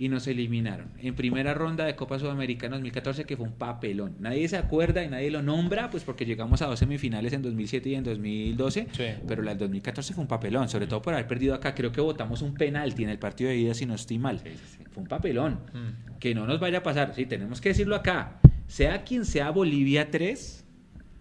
[0.00, 4.14] Y nos eliminaron en primera ronda de Copa Sudamericana 2014 que fue un papelón.
[4.20, 7.88] Nadie se acuerda y nadie lo nombra pues porque llegamos a dos semifinales en 2007
[7.88, 9.04] y en 2012, Sí.
[9.26, 11.74] pero la del 2014 fue un papelón, sobre todo por haber perdido acá.
[11.74, 14.38] Creo que votamos un penalti en el partido de ida si no estoy mal.
[14.38, 14.84] Sí, sí, sí.
[14.92, 15.54] Fue un papelón.
[15.72, 16.18] Mm.
[16.20, 18.38] Que no nos vaya a pasar, sí, tenemos que decirlo acá.
[18.68, 20.64] Sea quien sea Bolivia 3,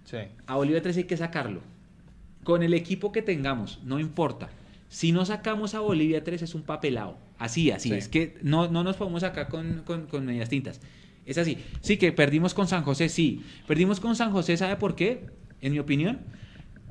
[0.04, 0.18] Sí.
[0.46, 1.62] a Bolivia 3 hay que sacarlo.
[2.44, 4.50] Con el equipo que tengamos, no importa.
[4.90, 7.18] Si no sacamos a Bolivia 3 es un papelado.
[7.38, 7.90] Así, así.
[7.90, 7.96] Sí.
[7.96, 10.82] Es que no, no nos podemos acá con, con, con medias tintas.
[11.26, 11.58] Es así.
[11.82, 13.44] Sí, que perdimos con San José, sí.
[13.68, 15.26] Perdimos con San José, ¿sabe por qué?
[15.62, 16.20] En mi opinión.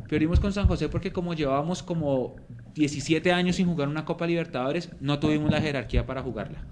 [0.09, 2.37] Perdimos con San José porque como llevábamos como
[2.75, 6.63] 17 años sin jugar una Copa Libertadores, no tuvimos la jerarquía para jugarla.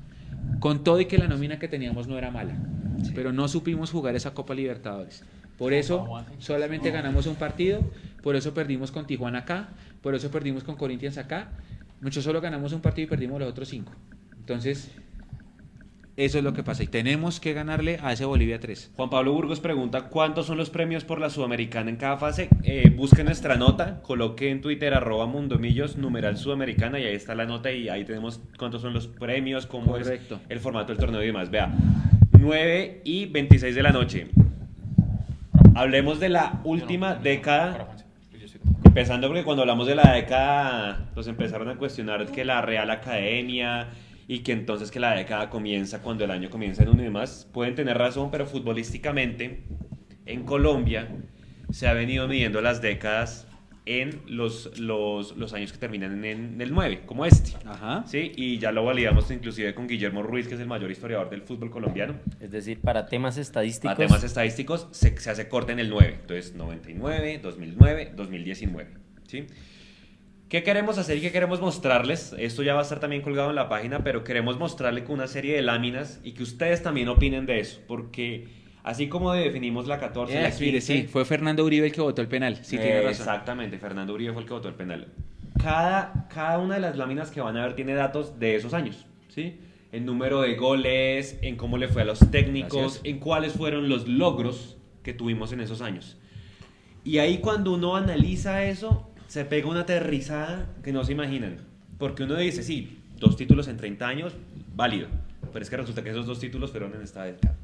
[0.60, 2.54] Con todo y que la nómina que teníamos no era mala.
[3.14, 5.24] Pero no supimos jugar esa Copa Libertadores.
[5.58, 7.80] Por eso solamente ganamos un partido,
[8.22, 9.68] por eso perdimos con Tijuana acá,
[10.02, 11.50] por eso perdimos con Corinthians acá.
[12.00, 13.92] Nosotros solo ganamos un partido y perdimos los otros cinco.
[14.36, 14.90] Entonces,
[16.16, 16.82] eso es lo que pasa.
[16.84, 18.92] Y tenemos que ganarle a ese Bolivia 3.
[18.94, 22.48] Juan Pablo Burgos pregunta cuántos son los premios por la Sudamericana en cada fase.
[22.62, 27.46] Eh, busque nuestra nota, coloque en Twitter arroba mundomillos numeral Sudamericana y ahí está la
[27.46, 30.36] nota y ahí tenemos cuántos son los premios, cómo Correcto.
[30.36, 31.50] es el formato del torneo y demás.
[31.50, 31.74] Vea,
[32.38, 34.28] 9 y 26 de la noche.
[35.76, 37.96] Hablemos de la última década.
[38.84, 43.88] Empezando porque cuando hablamos de la década, pues empezaron a cuestionar que la Real Academia
[44.28, 47.50] y que entonces que la década comienza cuando el año comienza en uno y demás.
[47.52, 49.64] Pueden tener razón, pero futbolísticamente
[50.26, 51.08] en Colombia
[51.70, 53.48] se ha venido midiendo las décadas
[53.86, 57.52] en los, los, los años que terminan en el 9, como este.
[57.66, 58.04] Ajá.
[58.06, 61.42] Sí, y ya lo validamos inclusive con Guillermo Ruiz, que es el mayor historiador del
[61.42, 62.14] fútbol colombiano.
[62.40, 63.94] Es decir, para temas estadísticos.
[63.94, 66.18] Para temas estadísticos se, se hace corte en el 9.
[66.22, 68.90] Entonces, 99, 2009, 2019.
[69.26, 69.46] ¿sí?
[70.48, 72.34] ¿Qué queremos hacer y qué queremos mostrarles?
[72.38, 75.26] Esto ya va a estar también colgado en la página, pero queremos mostrarle con una
[75.26, 77.80] serie de láminas y que ustedes también opinen de eso.
[77.86, 78.46] Porque
[78.84, 82.00] así como definimos la 14, la Eh, mire, 15, sí, fue Fernando Uribe el que
[82.00, 82.58] votó el penal.
[82.62, 83.10] Sí, tiene razón.
[83.10, 85.08] Exactamente, Fernando Uribe fue el que votó el penal.
[85.60, 89.06] Cada, cada una de las láminas que van a ver tiene datos de esos años,
[89.28, 89.58] ¿sí?
[89.90, 93.04] En número de goles, en cómo le fue a los técnicos, Gracias.
[93.04, 96.18] en cuáles fueron los logros que tuvimos en esos años.
[97.04, 101.58] Y ahí cuando uno analiza eso, se pega una aterrizada que no se imaginan.
[101.98, 104.34] Porque uno dice, sí, dos títulos en 30 años,
[104.74, 105.08] válido.
[105.52, 107.56] Pero es que resulta que esos dos títulos fueron en esta década.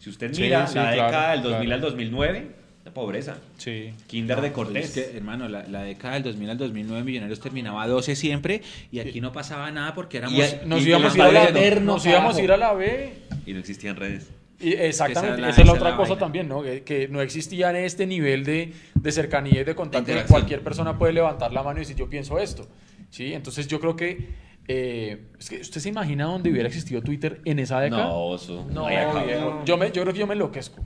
[0.00, 1.74] Si usted mira sí, la claro, década del 2000 claro.
[1.74, 2.46] al 2009,
[2.86, 3.36] la pobreza.
[3.58, 3.92] Sí.
[4.08, 4.96] Kinder de Cortés.
[4.96, 8.98] es que, hermano, la, la década del 2000 al 2009 Millonarios terminaba 12 siempre y
[9.00, 10.38] aquí no pasaba nada porque éramos...
[10.38, 12.72] Y- Nos y íbamos a ir a la eterno, Nos íbamos a ir a la
[12.72, 13.12] B.
[13.46, 14.30] Y no existían redes.
[14.58, 16.20] Y exactamente, Esa es la- esa es la esa es otra la cosa vaina.
[16.20, 16.62] también, ¿no?
[16.62, 20.06] Que, que no existía en este nivel de, de cercanía y de contacto.
[20.06, 20.38] que interacción.
[20.40, 22.66] cualquier persona puede levantar la mano y decir, yo pienso esto.
[23.10, 23.32] ¿Sí?
[23.34, 24.49] Entonces yo creo que...
[24.72, 28.04] eh, es que ¿Usted se imagina dónde hubiera existido Twitter en esa década?
[28.04, 28.64] No, eso.
[28.70, 29.64] No, viejo.
[29.64, 30.80] Yo, me, yo creo que yo me enloquezco.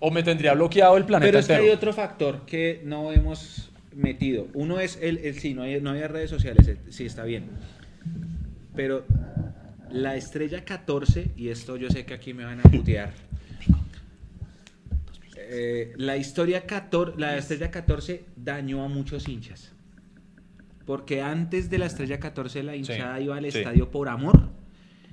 [0.00, 3.70] O me tendría bloqueado el planeta Pero es que hay otro factor que no hemos
[3.94, 4.48] metido.
[4.54, 7.50] Uno es el, el sí, no hay, no había redes sociales, eh, sí está bien.
[8.74, 9.04] Pero
[9.90, 13.12] la estrella 14, y esto yo sé que aquí me van a putear.
[15.36, 19.75] Eh, la historia 14, la estrella 14 dañó a muchos hinchas.
[20.86, 23.58] Porque antes de la estrella 14 la hinchada iba al sí.
[23.58, 24.50] estadio por amor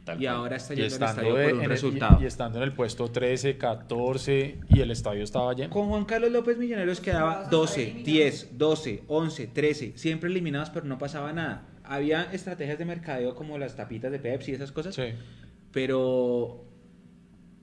[0.05, 0.35] Tal y cual.
[0.35, 2.17] ahora está Y yendo al estando, estadio de- por un en el, resultado.
[2.19, 5.69] y, y estando en el puesto 13, 14 y el estadio estaba lleno.
[5.73, 8.05] Con Juan Carlos López Millonarios quedaba Vas a 12, eliminar.
[8.05, 11.67] 10, 12, 11, 13, siempre eliminados, pero no pasaba nada.
[11.85, 15.03] Había estrategias de mercadeo como las tapitas de Pepsi y esas cosas, Sí.
[15.71, 16.65] pero,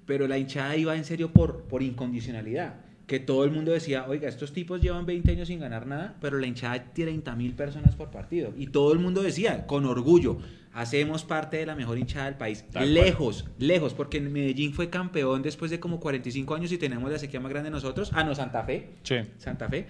[0.04, 2.74] pero la hinchada iba en serio por, por incondicionalidad.
[3.10, 6.38] Que todo el mundo decía, oiga, estos tipos llevan 20 años sin ganar nada, pero
[6.38, 8.54] la hinchada tiene 30 mil personas por partido.
[8.56, 10.38] Y todo el mundo decía, con orgullo,
[10.72, 12.62] hacemos parte de la mejor hinchada del país.
[12.70, 12.94] Tal cual.
[12.94, 17.40] lejos, lejos, porque Medellín fue campeón después de como 45 años y tenemos la sequía
[17.40, 18.12] más grande nosotros.
[18.14, 18.90] Ah, no, Santa Fe.
[19.02, 19.16] Sí.
[19.38, 19.88] Santa Fe.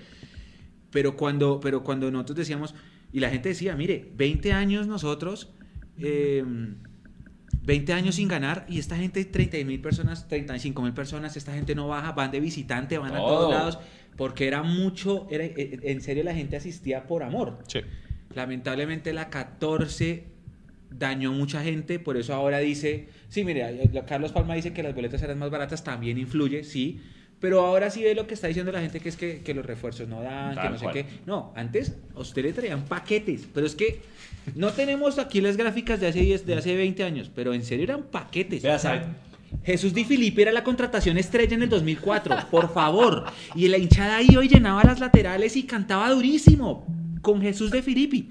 [0.91, 2.75] Pero cuando, pero cuando nosotros decíamos,
[3.13, 5.53] y la gente decía, mire, 20 años nosotros,
[5.99, 6.43] eh,
[7.63, 11.75] 20 años sin ganar, y esta gente, 30 mil personas, 35 mil personas, esta gente
[11.75, 13.29] no baja, van de visitante, van a Todo.
[13.29, 13.79] todos lados,
[14.17, 17.59] porque era mucho, era, eh, en serio la gente asistía por amor.
[17.69, 17.81] Sí.
[18.35, 20.25] Lamentablemente la 14
[20.91, 25.23] dañó mucha gente, por eso ahora dice, sí, mire, Carlos Palma dice que las boletas
[25.23, 27.01] eran más baratas, también influye, sí,
[27.41, 29.65] pero ahora sí ve lo que está diciendo la gente que es que, que los
[29.65, 30.95] refuerzos no dan, que Tal no sé cual.
[30.95, 31.07] qué.
[31.27, 34.01] No, antes a usted le traían paquetes, pero es que
[34.55, 37.85] no tenemos aquí las gráficas de hace 10, de hace 20 años, pero en serio
[37.85, 38.63] eran paquetes.
[38.63, 39.17] Vea, O sea.
[39.65, 43.25] Jesús Di Filippi era la contratación estrella en el 2004, por favor.
[43.57, 46.87] Y la hinchada iba y llenaba las laterales y cantaba durísimo
[47.21, 48.31] con Jesús de Filippi.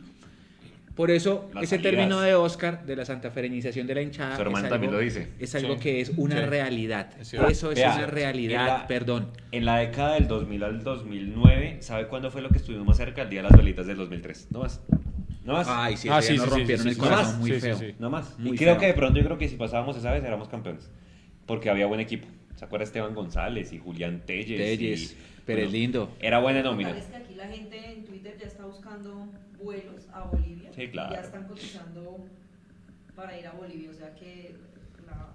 [0.96, 1.92] Por eso, Las ese salidas.
[1.94, 5.06] término de Oscar, de la santafereñización de la hinchada, Su hermano es también algo, lo
[5.06, 5.30] dice.
[5.40, 6.46] es algo Sí, que es una sí.
[6.46, 7.10] realidad.
[7.22, 9.28] Eso es Vea, una realidad, en la- perdón.
[9.52, 13.22] En la década del 2000 al 2009, ¿sabe cuándo fue lo que estuvimos más cerca?
[13.22, 14.48] El día de las velitas del 2003.
[14.52, 14.82] No más.
[15.44, 15.68] No más.
[15.70, 17.40] Ay, sí, Ah, sí, nos sí, rompieron sí, el corazón sí.
[17.40, 17.78] muy feo.
[17.78, 17.96] sí.
[18.00, 18.38] No más.
[18.40, 18.80] Muy y creo feo.
[18.82, 20.90] que de pronto yo creo que si pasábamos esa vez éramos campeones.
[21.46, 22.28] Porque había buen equipo.
[22.56, 24.48] ¿Se acuerda Esteban González y Julián Telles?
[24.48, 26.12] Telles, Pérez bueno, Lindo.
[26.20, 26.92] Era buena nómina.
[26.92, 29.28] Es que aquí la gente en Twitter ya está buscando
[29.64, 30.70] vuelos a Bolivia.
[30.76, 31.14] Sí, claro.
[31.16, 32.18] Ya están cotizando
[33.16, 33.90] para ir a Bolivia.
[33.90, 34.56] O sea que
[35.08, 35.30] la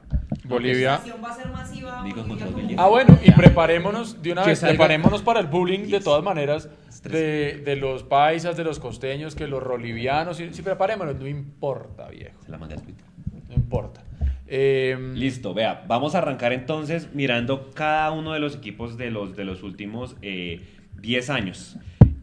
[0.45, 0.99] Bolivia.
[0.99, 2.03] cotización va a ser masiva.
[2.05, 6.01] Ni con Bolivia Ah, bueno, y preparémonos de una vez, preparémonos para el bullying de
[6.01, 6.69] todas maneras
[7.05, 12.09] de, de los paisas, de los costeños, que los rolivianos, sí, sí, preparémonos, no importa,
[12.09, 13.05] viejo, Se la mandé a Twitter.
[13.49, 14.03] no importa.
[14.47, 19.37] Eh, Listo, vea, vamos a arrancar entonces mirando cada uno de los equipos de los,
[19.37, 20.61] de los últimos eh,
[21.01, 21.77] 10 años.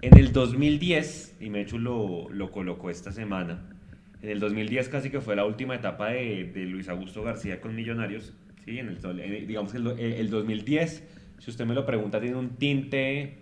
[0.03, 3.67] En el 2010, y Mechu lo, lo colocó esta semana,
[4.21, 7.75] en el 2010 casi que fue la última etapa de, de Luis Augusto García con
[7.75, 8.33] Millonarios,
[8.65, 8.77] ¿sí?
[8.79, 11.03] en el, en- digamos que el, el 2010,
[11.39, 13.37] si usted me lo pregunta, tiene un tinte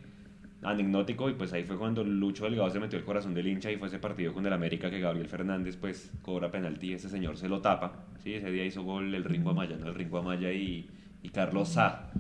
[0.61, 3.77] anecdótico y pues ahí fue cuando Lucho Delgado se metió el corazón del hincha y
[3.77, 7.47] fue ese partido con el América que Gabriel Fernández pues cobra penalti, ese señor se
[7.47, 8.33] lo tapa, ¿sí?
[8.33, 9.87] ese día hizo gol el Ringo Amaya, ¿no?
[9.87, 10.87] el Ringo Amaya y,
[11.23, 12.11] y Carlos Sá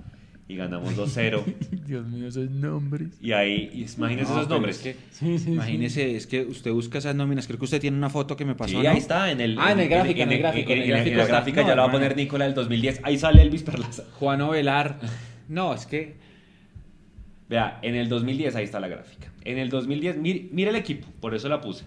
[0.47, 1.43] y ganamos 2-0
[1.85, 3.09] Dios mío, esos nombres.
[3.21, 4.85] y ahí, y imagínense No, esos nombres.
[4.85, 7.45] es que- Imagínese, es que usted busca esas nóminas.
[7.45, 8.77] Creo que usted tiene una foto que me pasó.
[8.77, 8.89] Sí, ¿no?
[8.89, 10.95] ahí está, en el, Ah, en el gráfico, en el gráfico, en, en el en-
[10.95, 11.35] en gráfico la está.
[11.35, 14.05] gráfica No, ya la va a poner Nicola del 2010, ahí sale Elvis Perlaza.
[14.17, 14.99] Juan Ovelar.
[15.49, 16.15] No, es que.
[17.49, 19.31] Vea, en el 2010 ahí está la gráfica.
[19.43, 21.85] En el 2010, mire, mire el equipo, por eso la puse.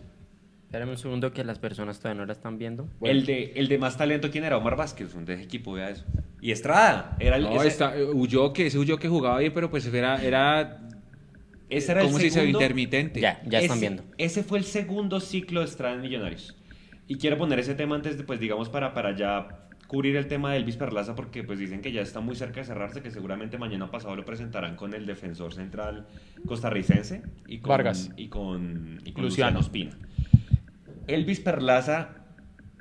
[0.67, 2.89] Espérame un segundo que las personas todavía no la están viendo.
[3.03, 4.57] El, de, el de más talento, ¿quién era?
[4.57, 6.05] Omar Vázquez, un de ese equipo, vea eso.
[6.41, 9.87] Y Estrada, era el, No, ese, está, eh, Ulloque, ese Ulloque jugaba bien, pero pues
[9.87, 10.21] era.
[10.25, 10.81] era
[11.69, 12.45] ese era el ¿Cómo se dice?
[12.45, 13.21] Intermitente.
[13.21, 14.03] Ya, ya están ese- viendo.
[14.19, 16.57] Ese fue el segundo ciclo de Estrada en Millonarios.
[17.07, 20.51] Y quiero poner ese tema antes de, pues digamos, para, para ya cubrir el tema
[20.53, 23.59] de Elvis Perlaza, porque pues dicen que ya está muy cerca de cerrarse, que seguramente
[23.59, 26.07] mañana pasado lo presentarán con el defensor central
[26.47, 28.11] costarricense y con, Vargas.
[28.17, 29.59] y con, y con Luciano.
[29.59, 29.91] Luciano Ospina.
[31.07, 32.09] Elvis Perlaza,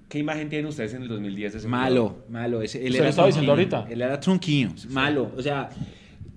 [0.08, 2.30] ¿qué imagen tienen ustedes en el 2010 de ese Malo, jugador?
[2.30, 2.62] malo.
[2.62, 3.88] Ese, él ¿Usted era lo estaba diciendo ahorita?
[3.90, 5.34] Él era trunquino, malo.
[5.36, 5.68] O sea,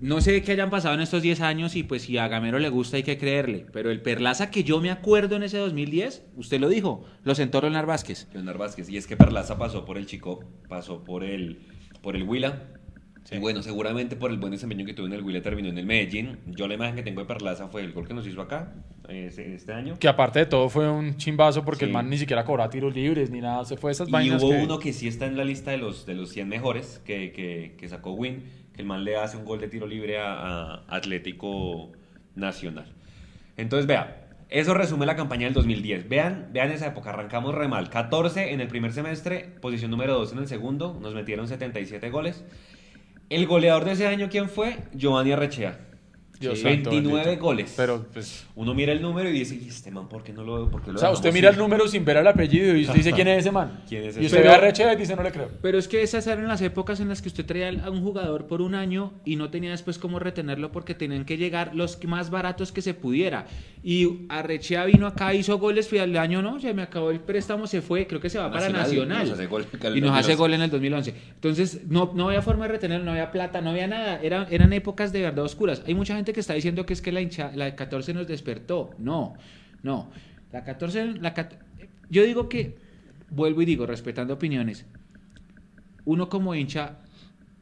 [0.01, 2.69] no sé qué hayan pasado en estos 10 años y pues si a Gamero le
[2.69, 3.65] gusta hay que creerle.
[3.71, 7.61] Pero el Perlaza que yo me acuerdo en ese 2010, usted lo dijo, lo sentó
[7.61, 8.27] Leonard Vázquez.
[8.33, 8.89] Leonardo Vázquez.
[8.89, 11.59] Y es que Perlaza pasó por el Chico, pasó por el,
[12.01, 12.63] por el Huila.
[13.31, 15.85] Y bueno, seguramente por el buen desempeño que tuvo en el Huila terminó en el
[15.87, 16.37] Medellín.
[16.45, 18.75] Yo la imagen que tengo de Perlaza fue el gol que nos hizo acá
[19.09, 19.97] este, este año.
[19.97, 21.85] Que aparte de todo fue un chimbazo porque Sí.
[21.85, 24.51] el man ni siquiera cobraba tiros libres ni nada, se fue esas Y vainas hubo
[24.51, 27.31] que- uno que sí está en la lista de los, de los 100 mejores que,
[27.31, 28.43] que, que sacó Win,
[28.77, 31.91] el man le hace un gol de tiro libre a, Atlético
[32.35, 32.93] Nacional.
[33.57, 36.09] Entonces, vea, eso resume la campaña del 2010.
[36.09, 37.89] Vean, vean esa época, arrancamos re mal.
[37.89, 42.43] 14 en el primer semestre, posición número 2 en el segundo, nos metieron 77 goles.
[43.29, 44.77] El goleador de ese año, ¿quién fue?
[44.93, 45.79] Giovanni Arrechea.
[46.39, 47.43] Dios santo 29 bendito.
[47.45, 47.73] goles.
[47.77, 50.69] Pero pues Uno mira el número y dice, "¿Y este man, ¿por qué no lo
[50.69, 51.61] por qué lo o sea, usted mira el ir?".
[51.61, 53.81] número sin ver el apellido y usted dice quién es ese man.
[53.89, 55.49] ¿Quién es y usted Pero- ve a Rechea y dice no le creo.
[55.61, 58.47] Pero es que esas eran las épocas en las que usted traía a un jugador
[58.47, 62.29] por un año y no tenía después cómo retenerlo porque tenían que llegar los más
[62.29, 63.47] baratos que se pudiera.
[63.83, 67.67] Y Arrechea vino acá, hizo goles, fui al año, no, ya me acabó el préstamo,
[67.67, 70.35] se fue, creo que se va para Nacional, nos gol y nos hace 2011.
[70.35, 71.13] gol en el 2011.
[71.35, 74.19] Entonces, no, no había forma de retenerlo, no había plata, no había nada.
[74.23, 75.83] Era, eran épocas de verdad oscuras.
[75.85, 78.91] Hay mucha gente que está diciendo que es que la, hincha, la 14 nos despertó.
[78.97, 79.33] No,
[79.83, 80.09] no.
[80.51, 81.33] La 14, la,
[82.09, 82.77] yo digo que,
[83.29, 84.85] vuelvo y digo, respetando opiniones,
[86.05, 86.99] uno como hincha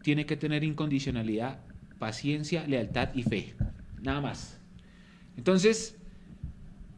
[0.02, 1.60] tiene que tener incondicionalidad,
[1.98, 3.56] paciencia, lealtad y fe.
[4.02, 4.60] Nada más.
[5.38, 5.98] Entonces,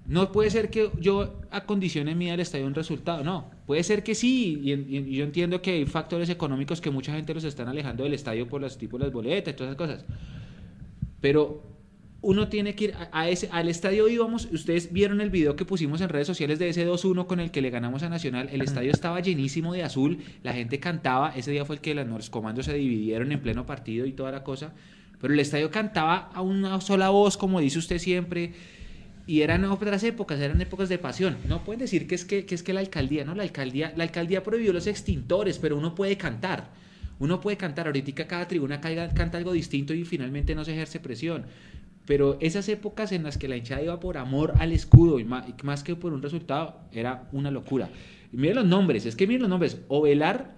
[0.08, 3.50] no puede ser que yo acondicione mí al estadio un resultado, no.
[3.66, 7.34] Puede ser que sí, y, y yo entiendo que hay factores económicos que mucha gente
[7.34, 10.06] los están alejando del estadio por los tipos de las boletas y todas esas cosas.
[11.26, 11.64] Pero
[12.22, 15.66] uno tiene que ir a, a ese, al estadio íbamos, ustedes vieron el video que
[15.66, 18.62] pusimos en redes sociales de ese 2-1 con el que le ganamos a Nacional, el
[18.62, 22.68] estadio estaba llenísimo de azul, la gente cantaba, ese día fue el que los comandos
[22.68, 24.76] se dividieron en pleno partido y toda la cosa,
[25.20, 28.54] pero el estadio cantaba a una sola voz, como dice usted siempre,
[29.26, 31.38] y eran otras épocas, eran épocas de pasión.
[31.48, 33.34] No pueden decir que es que, que es que la alcaldía, ¿no?
[33.34, 36.85] La alcaldía, la alcaldía prohibió los extintores, pero uno puede cantar.
[37.20, 41.00] Uno puede cantar, ahorita cada tribuna caiga- canta algo distinto y finalmente no se ejerce
[41.00, 41.46] presión.
[42.06, 45.84] Pero esas épocas en las que la hinchada iba por amor al escudo y más,
[45.84, 47.90] que por un resultado, era una locura.
[48.32, 49.80] Y miren los nombres, es que miren los nombres.
[49.88, 50.54] Ovelar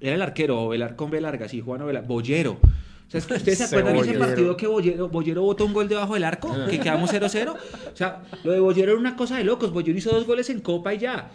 [0.00, 2.06] era el arquero, Ovelar con B larga, sí, Juan Ovelar.
[2.06, 2.52] Bollero.
[2.52, 5.74] O sea, es que ¿Ustedes se acuerdan de ese partido que Bollero, Bollero botó un
[5.74, 6.56] gol debajo del arco?
[6.70, 7.50] Que quedamos 0-0.
[7.92, 9.70] O sea, lo de Bollero era una cosa de locos.
[9.72, 11.30] Bollero hizo dos goles en Copa y ya.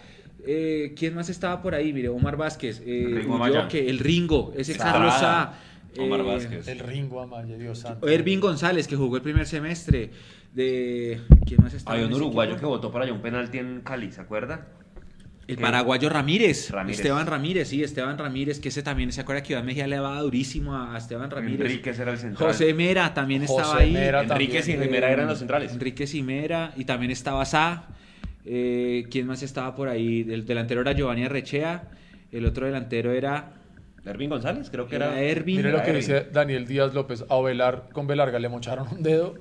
[0.50, 1.92] Eh, ¿Quién más estaba por ahí?
[1.92, 5.54] Mire, Omar Vázquez, eh, Ringo el Ringo, ese Carlos Sá.
[6.00, 6.68] Omar eh, Vázquez.
[6.68, 8.08] El Ringo Amaya, Dios santo.
[8.08, 10.12] Ervin González, que jugó el primer semestre.
[10.54, 11.20] De...
[11.46, 12.00] ¿Quién más estaba?
[12.00, 12.70] En un uruguayo que equipo?
[12.70, 14.68] votó para allá un penalti en Cali, ¿se acuerda?
[15.48, 17.00] El que- paraguayo Ramírez, Ramírez.
[17.00, 20.20] Esteban Ramírez, sí, Esteban Ramírez, que ese también, ¿se acuerda que Iván Mejía le daba
[20.22, 21.62] durísimo a a Esteban Ramírez?
[21.62, 22.48] Enríquez era el central.
[22.50, 23.94] José Mera también estaba ahí.
[23.94, 24.78] Mera Enríquez y.
[24.78, 25.74] Mera eran los centrales.
[25.74, 27.88] Enrique Cimera y también estaba Sá.
[28.50, 30.26] Eh, ¿Quién más estaba por ahí?
[30.30, 31.90] El delantero era Giovanni Arrechea.
[32.32, 33.54] El otro delantero era,
[34.06, 35.22] Ervin González, creo que era era.
[35.22, 35.58] Ervin.
[35.58, 36.02] Mire lo que Ervin.
[36.02, 37.26] dice Daniel Díaz López.
[37.30, 39.36] A Velar, con Velarga le mocharon un dedo.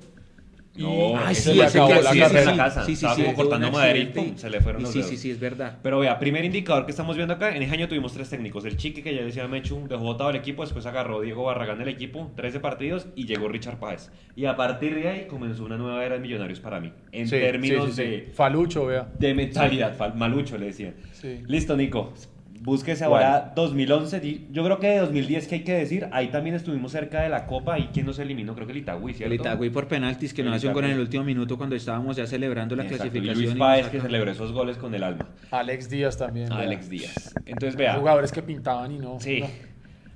[0.77, 3.97] No, Ay, sí, le ese acabó la sí, carrera sí, sí, sí, como cortando madera
[3.99, 5.09] y pum, se le fueron los Sí, dedos.
[5.11, 5.77] sí, sí, es verdad.
[5.81, 8.63] Pero vea, primer indicador que estamos viendo acá, en ese año tuvimos tres técnicos.
[8.65, 11.87] El Chiqui, que ya decía Mechu, dejó votado el equipo, después agarró Diego Barragán del
[11.87, 14.11] equipo, 13 partidos, y llegó Richard Páez.
[14.35, 16.91] Y a partir de ahí comenzó una nueva era de Millonarios para mí.
[17.11, 18.09] En Sí, términos sí, sí, sí.
[18.09, 19.07] de, Falucho, vea.
[19.17, 20.93] de mentalidad, fal- malucho le decían.
[21.11, 21.39] Sí.
[21.47, 22.13] Listo, Nico.
[22.61, 24.19] Búsquese ahora 2011.
[24.19, 27.29] di- Yo creo que de 2010, que hay que decir, ahí también estuvimos cerca de
[27.29, 27.79] la Copa.
[27.79, 28.53] ¿Y quién nos eliminó?
[28.55, 29.33] Creo que el Itagüí, ¿cierto?
[29.33, 31.75] El Itagüí por penaltis que El nos hace un gol en el último minuto cuando
[31.75, 33.45] estábamos ya celebrando la Exacto, y clasificación.
[33.45, 35.29] Luis Páez, que celebró esos goles con el alma.
[35.51, 36.49] Alex Díaz también.
[36.49, 36.57] vea.
[36.59, 37.33] Alex Díaz.
[37.45, 37.95] Entonces, vea.
[37.95, 39.19] Jugadores que pintaban y no.
[39.19, 39.39] Sí.
[39.41, 39.47] no.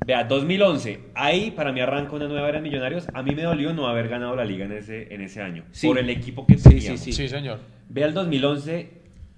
[0.05, 0.99] Vea, 2011.
[1.13, 3.07] Ahí para mí arranca una nueva era de Millonarios.
[3.13, 5.63] A mí me dolió no haber ganado la liga en ese, en ese año.
[5.71, 5.85] Sí.
[5.87, 6.99] Por el equipo que Sí, teníamos.
[7.01, 7.59] sí, Sí, señor.
[7.87, 8.89] Vea el 2011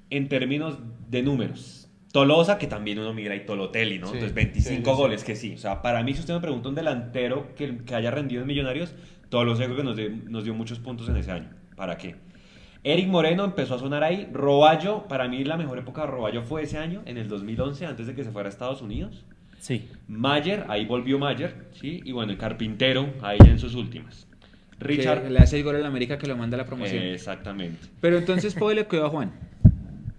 [0.09, 0.77] en términos
[1.09, 1.82] de números.
[2.13, 4.05] Tolosa, que también uno mira, y Tolotelli, ¿no?
[4.07, 4.91] Sí, Entonces 25 sí, sí, sí.
[5.01, 5.53] goles, que sí.
[5.55, 8.47] O sea, para mí, si usted me pregunta un delantero que, que haya rendido en
[8.47, 8.93] Millonarios,
[9.29, 11.49] Tolosa creo que nos, dio- nos dio muchos puntos en ese año.
[11.75, 12.15] ¿Para qué?
[12.83, 14.29] Eric Moreno empezó a sonar ahí.
[14.31, 18.05] Roballo, para mí la mejor época de Roballo fue ese año, en el 2011, antes
[18.07, 19.25] de que se fuera a Estados Unidos.
[19.57, 19.87] Sí.
[20.07, 22.01] Mayer, ahí volvió Mayer, ¿sí?
[22.05, 24.27] Y bueno, el Carpintero, ahí en sus últimas.
[24.77, 25.31] que Richard.
[25.31, 27.01] le hace el gol en América que lo manda a la promoción.
[27.01, 27.87] Eh, exactamente.
[28.01, 29.31] Pero entonces, Poe le quedó a Juan.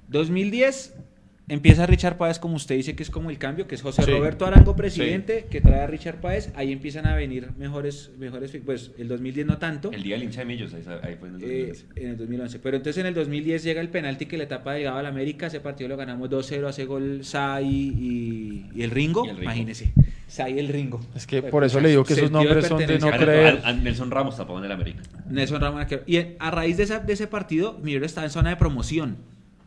[0.08, 0.98] 2010
[1.48, 4.10] empieza Richard Páez, como usted dice, que es como el cambio, que es José Sí.
[4.10, 6.52] Roberto Arango, presidente, que trae a Richard Páez.
[6.56, 9.90] Ahí empiezan a venir mejores, mejores, pues el 2010 no tanto.
[9.92, 11.86] El día del hincha de Millos, ahí, ahí fue en el eh, 2011.
[11.96, 12.58] en el 2011.
[12.60, 15.46] Pero entonces en el 2010 llega el penalti que le tapa delgado al América.
[15.48, 16.66] Ese partido lo ganamos 2-0.
[16.66, 19.24] Hace gol Sai y, y el Ringo.
[19.26, 19.42] Y el Ringo.
[19.50, 19.92] Imagínese.
[20.26, 21.00] Sai y el Ringo.
[21.14, 23.60] Es que Pues, por eso le digo que esos nombres son de no creer.
[23.64, 25.02] a- a Nelson Ramos tapó en el América.
[25.28, 26.02] Nelson arquero.
[26.06, 29.16] Y a raíz de, esa- de ese partido, Millonarios estaba en zona de promoción.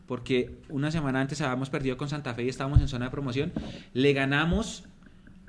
[0.08, 3.52] Porque una semana antes habíamos perdido con Santa Fe y estábamos en zona de promoción.
[3.94, 4.86] Le ganamos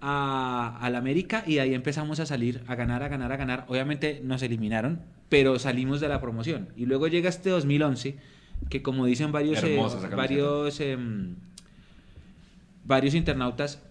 [0.00, 3.64] a, al América y de ahí empezamos a salir, a ganar, a ganar, a ganar.
[3.68, 6.68] Obviamente nos eliminaron, pero salimos de la promoción.
[6.76, 8.16] Y luego llega este 2011,
[8.68, 9.78] que como dicen varios, eh,
[10.16, 11.36] varios, em,
[12.84, 13.82] varios internautas,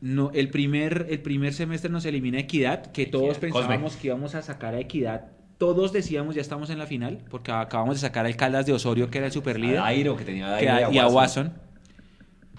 [0.00, 3.40] no, el, primer, el primer semestre nos elimina Equidad, que todos Equidad.
[3.40, 4.00] pensábamos Cosme.
[4.00, 5.37] que íbamos a sacar a Equidad.
[5.58, 9.10] Todos decíamos ya estamos en la final, porque acabamos de sacar al Caldas de Osorio,
[9.10, 11.52] que era el superlíder, A Dairo, que tenía a Dairo y a Watson.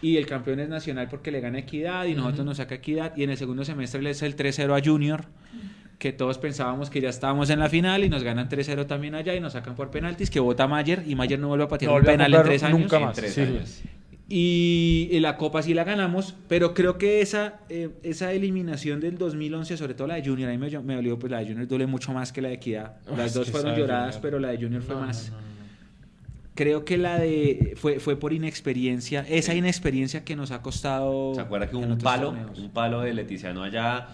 [0.02, 3.16] Y el campeón es Nacional porque le gana Equidad y nosotros nos saca Equidad.
[3.18, 5.26] Y en el segundo semestre le es el 3-0 a Junior,
[5.98, 9.34] que todos pensábamos que ya estábamos en la final y nos ganan 3-0 también allá
[9.36, 11.98] y nos sacan por penaltis, que vota Mayer y Mayer no vuelve a patear No
[11.98, 12.80] un penal en tres años.
[12.80, 13.16] nunca En más.
[13.16, 13.42] tres sí.
[13.42, 13.82] años.
[14.32, 19.76] Y la Copa sí la ganamos, pero creo que esa, eh, esa eliminación del 2011,
[19.76, 21.88] sobre todo la de Junior, a mí me, me dolió, pues la de Junior duele
[21.88, 22.98] mucho más que la de Equidad.
[23.18, 25.32] Las dos fueron lloradas, pero la de Junior fue No, más.
[25.32, 25.50] no, no, no.
[26.54, 31.34] Creo que la de fue, fue por inexperiencia, esa inexperiencia que nos ha costado.
[31.34, 32.60] ¿Se acuerda que un palo, torneos.
[32.60, 34.10] un palo de Leticiano allá,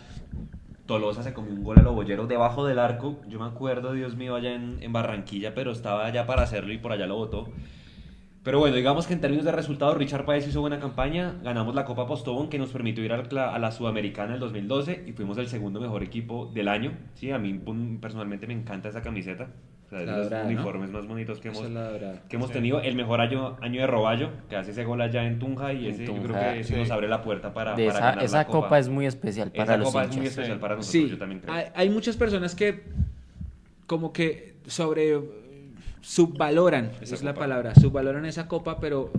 [0.85, 3.19] Tolosa se comió un gol a lo bollero debajo del arco?
[3.27, 6.77] Yo me acuerdo, Dios mío, allá en, en Barranquilla, pero estaba allá para hacerlo y
[6.77, 7.49] por allá lo votó.
[8.45, 11.83] Pero bueno, digamos que en términos de resultados, Richard Páez hizo buena campaña, ganamos la
[11.83, 15.37] Copa Postobón que nos permitió ir a la, a la Sudamericana el 2012 y fuimos
[15.39, 16.91] el segundo mejor equipo del año.
[17.15, 17.59] Sí, a mí
[17.99, 19.47] personalmente me encanta esa camiseta.
[19.87, 21.61] O sea, es de los uniformes más bonitos que hemos,
[22.29, 22.53] que hemos Sí.
[22.53, 22.81] tenido.
[22.81, 26.05] El mejor año, año de Roballo, que hace ese gol allá en Tunja y ese
[26.05, 28.45] yo creo que sí nos abre la puerta para, De para esa, ganar esa la
[28.47, 28.77] copa.
[28.77, 30.61] es muy especial para Esa los copa es muy especial Sí.
[30.61, 31.53] para nosotros, Sí, yo también creo.
[31.53, 32.83] hay, hay muchas personas que
[33.87, 35.19] como que sobre
[36.01, 39.11] subvaloran, esa es la palabra, subvaloran esa copa, pero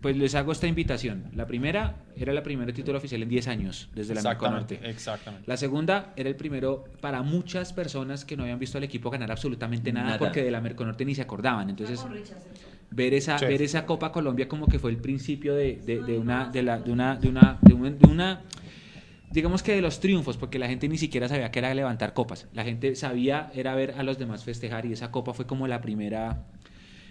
[0.00, 1.26] pues les hago esta invitación.
[1.36, 4.90] La primera era la primera título oficial en 10 años desde la Exactamente, Norte.
[4.90, 5.48] exactamente.
[5.48, 9.30] La segunda era el primero para muchas personas que no habían visto al equipo ganar
[9.30, 10.18] absolutamente nada, Nada.
[10.18, 11.70] porque de la Merconorte ni se acordaban.
[11.70, 12.04] Entonces,
[12.90, 13.46] ver esa, Sí.
[13.46, 16.78] ver esa Copa Colombia como que fue el principio de, de- de una, de la,
[16.80, 18.40] de una, de una, de un- de una,
[19.32, 22.46] digamos que de los triunfos, porque la gente ni siquiera sabía que era levantar copas.
[22.52, 25.80] La gente sabía era ver a los demás festejar y esa copa fue como la
[25.80, 26.44] primera,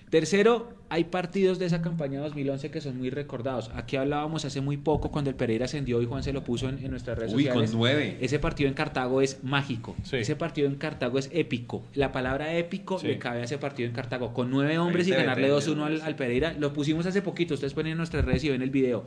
[0.09, 3.71] Tercero, hay partidos de esa campaña 2011 que son muy recordados.
[3.75, 6.83] Aquí hablábamos hace muy poco cuando el Pereira ascendió y Juan se lo puso en,
[6.83, 7.73] en nuestras redes Uy, con sociales.
[7.73, 8.17] nueve.
[8.19, 9.95] Ese partido en Cartago es mágico.
[10.03, 10.17] Sí.
[10.17, 11.83] Ese partido en Cartago es épico.
[11.95, 13.07] La palabra épico Sí.
[13.07, 14.33] le cabe a ese partido en Cartago.
[14.33, 16.55] Con nueve hombres y ganarle veinte, 2-1 al, al Pereira.
[16.59, 17.53] Lo pusimos hace poquito.
[17.53, 19.05] Ustedes ponen en nuestras redes y ven el video.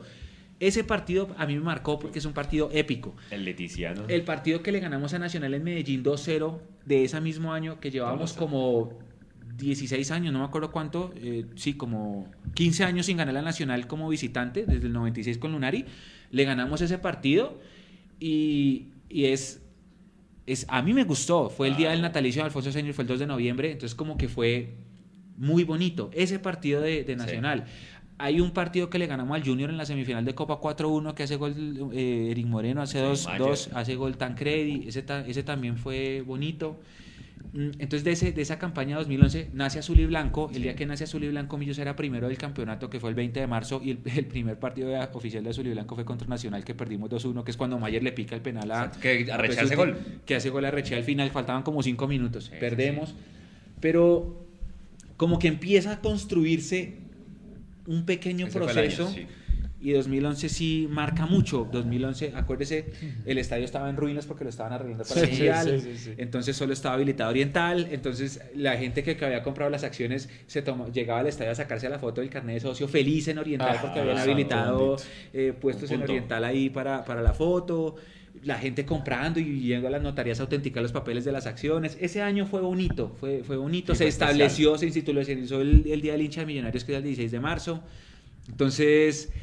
[0.59, 3.15] Ese partido a mí me marcó porque es un partido épico.
[3.29, 4.03] El Leticiano.
[4.07, 7.91] El partido que le ganamos a Nacional en Medellín 2-0 de ese mismo año que
[7.91, 8.97] llevábamos como
[9.57, 13.87] 16 años, no me acuerdo cuánto, eh, sí, como 15 años sin ganar a Nacional
[13.87, 15.85] como visitante, desde el 96 con Lunari,
[16.31, 17.59] le ganamos ese partido
[18.19, 19.61] y, y es,
[20.45, 23.07] es, a mí me gustó, fue el día del natalicio de Alfonso Señor, fue el
[23.07, 24.75] 2 de noviembre, entonces como que fue
[25.37, 27.65] muy bonito ese partido de, de Nacional.
[28.17, 31.23] Hay un partido que le ganamos al Junior en la semifinal de Copa 4-1 que
[31.23, 31.53] hace gol
[31.93, 33.77] eh, Eric Moreno, hace Sí, 2 Mayer.
[33.77, 36.79] hace gol Tancredi, ese, ta- ese también fue bonito.
[37.51, 40.85] Mm, Entonces de, ese, de esa campaña 2011 nace Azul y Blanco, el día que
[40.85, 43.81] nace Azul y Blanco Millos era primero del campeonato que fue el 20 de marzo
[43.83, 46.73] y el, el primer partido de- oficial de Azul y Blanco fue contra Nacional que
[46.73, 48.91] perdimos 2-1, que es cuando Mayer le pica el penal a...
[48.91, 49.97] Que a arrechea ese Pesuti, gol.
[50.25, 53.13] Que hace gol a Rechea al final, faltaban como 5 minutos, Sí, sí, perdemos,
[53.81, 54.41] pero
[55.17, 57.03] como que empieza a construirse
[57.87, 59.25] un pequeño Ese año, proceso sí.
[59.79, 61.67] y 2011 sí marca mucho.
[61.71, 62.85] 2011, acuérdese,
[63.25, 65.79] el estadio estaba en ruinas porque lo estaban arreglando para el Sí, mundial.
[65.81, 66.13] sí, sí, sí.
[66.17, 67.87] Entonces solo estaba habilitado oriental.
[67.91, 71.55] Entonces la gente que, que había comprado las acciones se tomó, llegaba al estadio a
[71.55, 74.95] sacarse la foto del carnet de socio feliz en oriental Ah, porque habían habilitado
[75.33, 77.95] eh, puestos en oriental ahí para, para la foto.
[78.45, 81.97] La gente comprando y yendo a las notarías a autenticar los papeles de las acciones.
[81.99, 83.95] Ese año fue bonito, fue, fue bonito.
[83.95, 86.97] Sí, se fue estableció, se institucionalizó el, el Día del Hincha de Millonarios, que es
[86.99, 87.83] el 16 de marzo.
[88.47, 89.33] Entonces,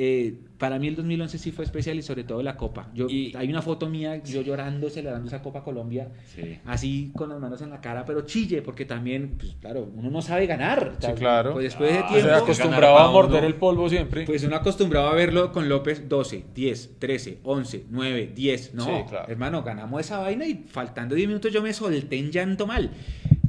[0.00, 2.88] eh, para mí el 2011 sí fue especial y sobre todo la Copa.
[2.94, 6.58] Yo, Y- hay una foto mía, yo llorando, celebrando esa Copa Colombia, Sí.
[6.66, 10.22] así con las manos en la cara, pero chille, porque también, pues claro, uno no
[10.22, 10.94] sabe ganar.
[11.00, 11.52] Sí, claro.
[11.54, 13.46] Pues después de Ah, Se tiempo, Ganar acostumbraba pa' a morder uno.
[13.48, 14.24] el polvo siempre.
[14.24, 18.74] pues uno acostumbrado a verlo con López 12, 10, 13, 11, 9, 10.
[18.74, 19.28] No, Sí, claro.
[19.28, 22.90] hermano, ganamos esa vaina y faltando 10 minutos yo me solté en llanto mal.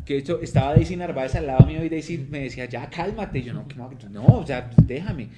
[0.05, 3.39] Que de hecho estaba Daisy Narváez al lado mío y Daisy me decía, ya cálmate.
[3.39, 3.65] Y yo, no,
[4.11, 5.29] no, o sea, déjame.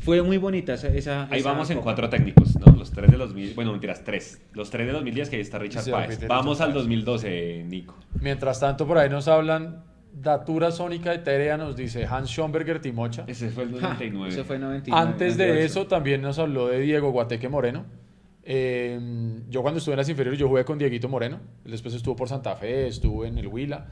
[0.00, 0.88] Fue muy bonita esa.
[0.88, 1.84] esa Ahí esa vamos en copa.
[1.84, 2.72] cuatro técnicos, ¿no?
[2.76, 4.40] Los tres de los mil, bueno, mentiras, tres.
[4.52, 6.10] Los tres de 2010 que ahí está Richard Sí, Páez.
[6.10, 6.82] Richard Vamos al Páez.
[6.84, 7.96] 2012, Nico.
[8.20, 13.24] Mientras tanto, por ahí nos hablan Datura Sónica Etérea, nos dice Hans Schomberger Timocha.
[13.26, 14.32] Ese fue el Ja, 99.
[14.34, 15.08] Eso fue 99.
[15.10, 15.66] Antes de 98.
[15.66, 17.84] eso también nos habló de Diego Guateque Moreno.
[18.50, 18.98] Eh,
[19.50, 21.38] yo cuando estuve en las inferiores yo jugué con Dieguito Moreno.
[21.64, 23.86] Él después estuvo por Santa Fe, estuvo en el Huila.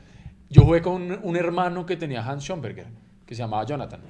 [0.49, 2.87] Yo jugué con un, un hermano que tenía Hans Schomberger,
[3.27, 4.01] que se llamaba Jonathan.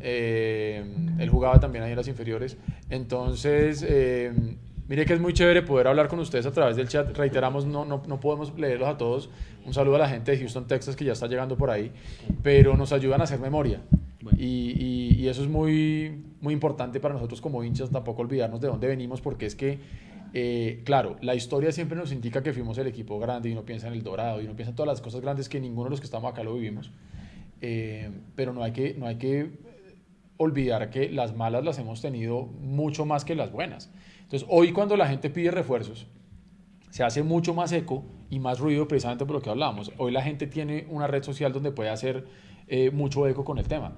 [0.00, 0.84] Eh,
[1.18, 2.56] él jugaba también ahí en las inferiores.
[2.90, 4.32] Entonces, eh,
[4.88, 7.16] mire que es muy chévere poder hablar con ustedes a través del chat.
[7.16, 9.30] Reiteramos, no, no, no podemos leerlos a todos.
[9.66, 11.90] Un saludo a la gente de Houston, Texas, que ya está llegando por ahí,
[12.42, 13.80] pero nos ayudan a hacer memoria.
[14.20, 14.38] Bueno.
[14.40, 18.68] Y, y- y eso es muy, muy importante para nosotros como hinchas, tampoco olvidarnos de
[18.68, 19.78] dónde venimos, porque es que,
[20.34, 23.86] eh, claro, la historia siempre nos indica que fuimos el equipo grande y uno piensa
[23.86, 26.00] en el Dorado y uno piensa en todas las cosas grandes que ninguno de los
[26.00, 26.90] que estamos acá lo vivimos.
[27.62, 29.50] Eh, pero no hay, que, no hay que
[30.36, 33.90] olvidar que las malas las hemos tenido mucho más que las buenas.
[34.22, 36.06] Entonces, hoy cuando la gente pide refuerzos,
[36.90, 39.92] se hace mucho más eco y más ruido precisamente por lo que hablábamos.
[39.98, 42.24] Hoy la gente tiene una red social donde puede hacer
[42.66, 43.92] eh, mucho eco con el tema.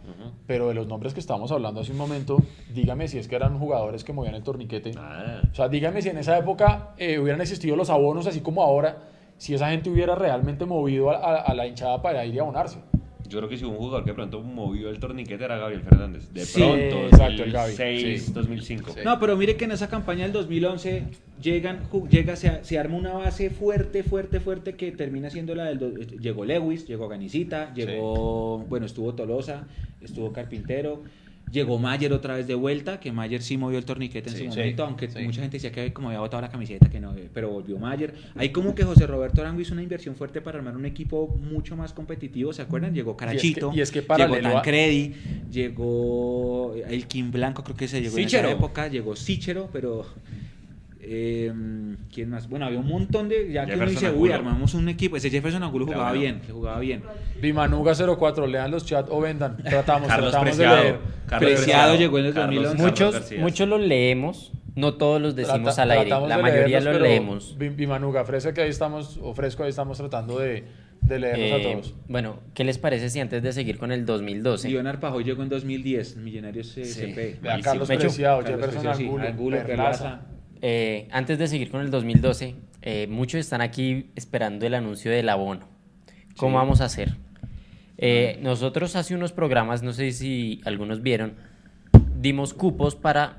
[0.47, 2.39] Pero de los nombres que estábamos hablando hace un momento,
[2.75, 4.93] dígame si es que eran jugadores que movían el torniquete.
[4.93, 5.43] Nada.
[5.51, 9.09] O sea, dígame si en esa época eh, hubieran existido los abonos así como ahora,
[9.39, 12.79] si esa gente hubiera realmente movido a, a- a la hinchada para ir y abonarse.
[13.29, 15.83] Yo creo que si hubo un jugador que de pronto movió el torniquete era Gabriel
[15.83, 16.29] Fernández.
[16.33, 18.33] De Sí, pronto, exacto, el Gaby, 2006, sí.
[18.33, 18.91] 2005.
[18.93, 19.01] Sí.
[19.05, 21.03] No, pero mire que en esa campaña del 2011
[21.43, 21.81] llegan,
[22.11, 25.79] llega, se, se arma una base fuerte, fuerte, fuerte que termina siendo la del...
[25.79, 28.59] do- eh, Llegó Lewis, llegó Ganicita, llegó...
[28.69, 29.67] Bueno, estuvo Tolosa,
[30.01, 31.03] estuvo Carpintero,
[31.51, 34.53] llegó Mayer otra vez de vuelta, que Mayer sí movió el torniquete en Sí, su
[34.53, 35.19] sí, momento, aunque sí.
[35.21, 38.15] mucha gente decía que como había botado la camiseta, que no, pero volvió Mayer.
[38.35, 41.77] Ahí como que José Roberto Arango hizo una inversión fuerte para armar un equipo mucho
[41.77, 42.95] más competitivo, ¿se acuerdan?
[42.95, 45.15] Llegó Carachito, y es que llegó paralelo a- Tancredi,
[45.53, 48.49] llegó el Kim Blanco, creo que se llegó en Sichero.
[48.49, 50.05] esa época, llegó Sichero, pero
[51.09, 51.53] eh,
[52.13, 52.49] ¿quién más?
[52.49, 55.31] Bueno, había un montón de, ya que uno Jefferson dice, uy, armamos un equipo, ese
[55.31, 56.21] Jefferson Angulo jugaba Claro.
[56.21, 57.03] bien, que jugaba bien.
[57.41, 59.57] Bimanuga 04, lean los chats o vendan.
[59.59, 60.83] Tratamos, Carlos tratamos de Preciado.
[60.83, 60.99] leer.
[61.27, 63.05] Carlos Preciado llegó en el Carlos- 2011.
[63.05, 66.81] Carlos Muchos, muchos los leemos, no todos los decimos Trata- al aire, la de mayoría
[66.81, 67.57] los leemos.
[67.59, 70.65] Bim- Bimanuga, fresca que ahí estamos, o fresco ahí estamos tratando de,
[71.03, 71.95] de leerlos Eh, a todos.
[72.09, 74.69] bueno, ¿qué les parece si antes de seguir con el 2012?
[74.71, 76.85] Leonard Pajoy llegó en 2010, Millonarios Sí.
[76.85, 77.15] CP.
[77.15, 77.63] Vea, Buenísimo.
[77.63, 77.89] Carlos.
[77.89, 80.21] Preciado, Jefferson Preciado, sí, Angulo, Angulo, Perlaza.
[80.63, 85.29] Eh, antes de seguir con el 2012, eh, muchos están aquí esperando el anuncio del
[85.29, 85.69] abono.
[86.37, 86.63] ¿Cómo Sí.
[86.63, 87.17] vamos a hacer?
[87.99, 91.35] Eh, nosotros hace unos programas, no sé si algunos vieron,
[92.21, 93.39] dimos cupos para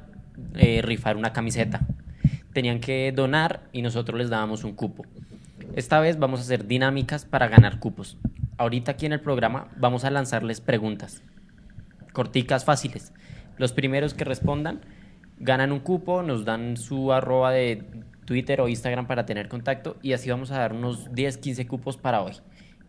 [0.55, 1.81] eh, rifar una camiseta.
[2.53, 5.05] Tenían que donar y nosotros les dábamos un cupo.
[5.75, 8.17] Esta vez vamos a hacer dinámicas para ganar cupos.
[8.57, 11.21] Ahorita aquí en el programa vamos a lanzarles preguntas.
[12.13, 13.13] Corticas fáciles.
[13.57, 14.81] Los primeros que respondan
[15.39, 17.83] ganan un cupo, nos dan su arroba de
[18.25, 21.97] Twitter o Instagram para tener contacto y así vamos a dar unos 10, 15 cupos
[21.97, 22.33] para hoy.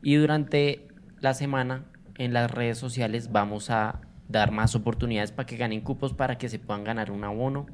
[0.02, 0.88] Y durante
[1.20, 1.84] la semana
[2.16, 6.48] en las redes sociales vamos a dar más oportunidades para que ganen cupos para que
[6.48, 7.66] se puedan ganar un abono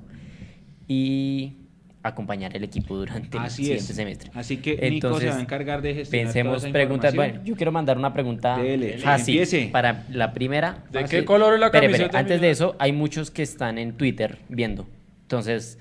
[0.86, 1.63] y
[2.05, 3.97] acompañar el equipo durante el Así siguiente es.
[3.97, 4.31] semestre.
[4.35, 7.14] Así que Nico Entonces, se va a encargar de gestionar Pensemos toda esa preguntas.
[7.14, 9.68] Bueno, yo quiero mandar una pregunta Dele, fácil empiece.
[9.72, 10.85] para la primera.
[10.93, 11.20] ¿De Fácil.
[11.20, 12.05] qué color es la camiseta?
[12.05, 14.86] espere, Antes de eso, hay muchos que están en Twitter viendo.
[15.22, 15.78] Entonces,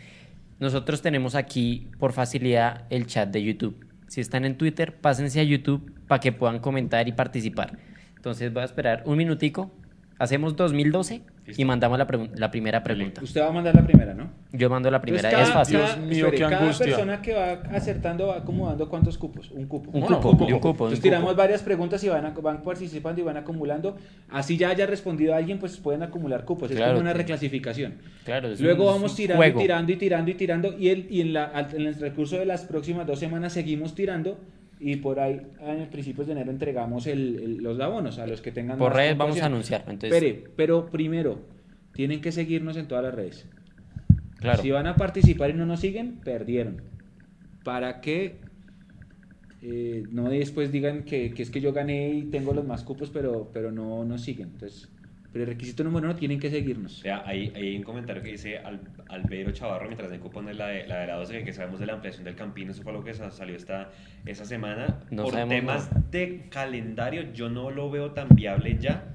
[0.60, 3.86] nosotros tenemos aquí por facilidad el chat de YouTube.
[4.08, 7.78] Si están en Twitter, pásense a YouTube para que puedan comentar y participar.
[8.16, 9.72] Entonces, voy a esperar un minutico.
[10.20, 13.22] Hacemos 2012 y mandamos la, la primera pregunta.
[13.22, 14.30] Usted va a mandar la primera, ¿no?
[14.53, 15.78] Yo mando la primera, Entonces, es fácil.
[15.78, 16.86] Dios mío, espere, qué cada angustia.
[16.86, 19.52] persona que va acertando va acomodando cuántos cupos.
[19.52, 19.91] Un cupo.
[19.91, 20.45] Un cupo, cupo.
[20.45, 21.03] un cupo, un Entonces cupo.
[21.03, 23.98] tiramos varias preguntas y van, a- van participando y van acumulando.
[24.30, 26.70] Así ya haya respondido alguien, pues pueden acumular cupos.
[26.72, 27.95] Es Claro como una reclasificación.
[28.26, 29.60] Claro, es Luego un- vamos tirando juego.
[29.60, 30.78] y tirando y tirando y tirando.
[30.80, 34.40] Y, el, y en, la, en el recurso de las próximas dos semanas seguimos tirando.
[34.85, 38.51] Y por ahí, en principios de enero, entregamos el- el- los abonos a los que
[38.51, 39.85] tengan Por redes vamos a anunciar.
[39.88, 41.39] Entonces, Espere, pero primero,
[41.93, 43.47] tienen que seguirnos en todas las redes.
[44.39, 44.61] claro.
[44.61, 46.81] Si van a participar y no nos siguen, perdieron.
[47.64, 48.41] Para que
[49.61, 53.10] eh, no después digan que, que es que yo gané y tengo los más cupos,
[53.10, 54.49] pero, pero no nos siguen.
[54.49, 54.89] Entonces,
[55.34, 57.01] pero el requisito número uno, tienen que seguirnos.
[57.03, 58.80] Vea, ahí, ahí hay un comentario que dice Al,
[59.10, 61.93] Albeiro Chavarro, mientras Nico pone la de la, de la 12, que sabemos de la
[61.93, 63.91] ampliación del Campino, eso fue algo que sa- salió esta,
[64.26, 64.99] esa semana.
[65.10, 66.05] No Por temas nada.
[66.11, 69.10] de calendario, yo no lo veo tan viable ya,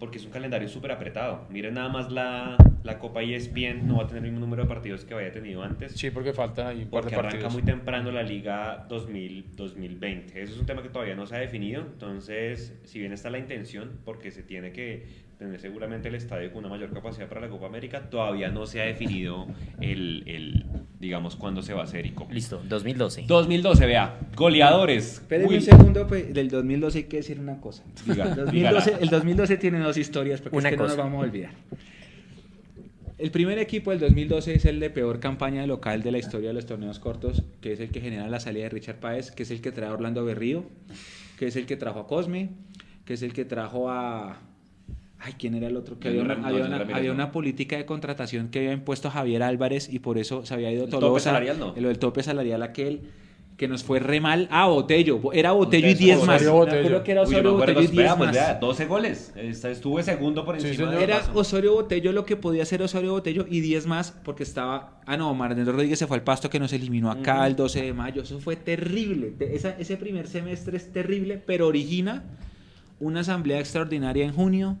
[0.00, 1.46] porque es un calendario súper apretado.
[1.50, 4.68] Miren nada más la, la Copa ESPN, no va a tener el mismo número de
[4.68, 5.92] partidos que había tenido antes.
[5.92, 7.52] Sí, porque faltan ahí un par de Porque arranca partidos.
[7.52, 10.40] muy temprano la liga 2000, 2020.
[10.42, 11.82] Eso es un tema que todavía no se ha definido.
[11.82, 16.60] Entonces, si bien está la intención, porque se tiene que tener seguramente el estadio con
[16.64, 19.46] una mayor capacidad para la Copa América, todavía no se ha definido
[19.80, 20.66] el, el
[20.98, 22.32] digamos, cuándo se va a hacer y cómo.
[22.32, 23.24] Listo, 2012.
[23.28, 25.14] 2012, vea, goleadores.
[25.14, 27.84] Espérenme un segundo, pues, del 2012 hay que decir una cosa.
[28.04, 28.98] Diga, El 2012, dígala.
[29.02, 30.96] el 2012 tiene dos historias, porque Una es que no cosa.
[30.96, 31.50] nos vamos a olvidar.
[33.18, 36.54] El primer equipo del 2012 es el de peor campaña local de la historia de
[36.54, 39.50] los torneos cortos, que es el que genera la salida de Richard Páez, que es
[39.50, 40.64] el que trae a Orlando Berrío,
[41.38, 42.50] que es el que trajo a Cosme,
[43.04, 44.40] que es el que trajo a...
[45.20, 45.98] Ay, ¿quién era el otro?
[45.98, 47.14] Que había una, había una- Ramírez, había no.
[47.16, 50.84] una política de contratación que había impuesto Javier Álvarez y por eso se había ido
[50.84, 51.74] El tope salarial, no.
[51.76, 53.00] Lo del tope salarial aquel
[53.56, 54.46] que nos fue re mal.
[54.52, 55.20] Ah, Botello.
[55.32, 56.46] Era Botello y Ustedes, 10 más.
[56.48, 56.78] Botello.
[56.78, 58.36] acuerdo que era Uy, Osorio acuerdo, Botello y 10 vea, pues más.
[58.36, 59.32] vea, 12 goles.
[59.36, 60.98] Estuve segundo por Sí, encima señor.
[61.00, 61.22] de Era.
[61.34, 65.00] Osorio Botello lo que podía hacer Osorio Botello y 10 más porque estaba...
[65.06, 67.92] Ah, no, Martín Rodríguez se fue al pasto que nos eliminó acá el 12 de
[67.92, 68.22] mayo.
[68.22, 69.32] Eso fue terrible.
[69.40, 72.22] Esa- ese primer semestre es terrible, pero origina
[73.00, 74.76] una asamblea extraordinaria en junio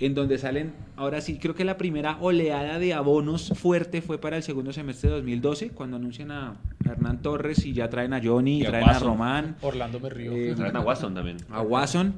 [0.00, 4.36] en donde salen, ahora sí, creo que la primera oleada de abonos fuerte fue para
[4.36, 8.60] el segundo semestre de 2012, cuando anuncian a Hernán Torres y ya traen a Johnny,
[8.60, 8.98] y a traen a.
[8.98, 10.32] Román, Orlando me río.
[10.32, 11.38] Eh, Traen a Watson también.
[11.50, 12.14] a Watson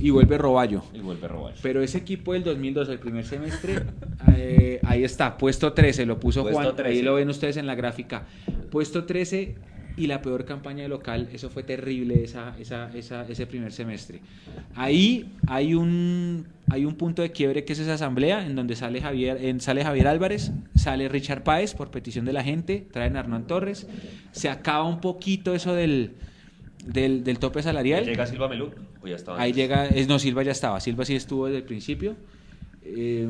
[0.00, 0.82] y vuelve Roballo.
[0.94, 1.54] Y vuelve robar.
[1.60, 3.82] Pero ese equipo del 2002, el primer semestre,
[4.36, 6.90] eh, ahí está, puesto 13, lo puso Puesto Juan, 13.
[6.90, 8.26] ahí lo ven ustedes en la gráfica.
[8.70, 9.56] Puesto 13
[9.98, 14.20] y la peor campaña de local, eso fue terrible esa, esa, esa- ese primer semestre.
[14.74, 19.00] Ahí hay un, hay un punto de quiebre que es esa asamblea, en donde sale
[19.00, 23.20] Javier, en, sale Javier Álvarez, sale Richard Páez por petición de la gente, traen a
[23.20, 23.88] Hernán Torres,
[24.32, 26.12] se acaba un poquito eso del,
[26.86, 28.04] del, del tope salarial.
[28.04, 28.70] ¿Llega Silva Melú?
[29.02, 29.62] ¿O ya estaba Ahí antes?
[29.62, 32.16] llega, es, no, Silva ya estaba, Silva sí estuvo desde el principio.
[32.84, 33.28] Eh,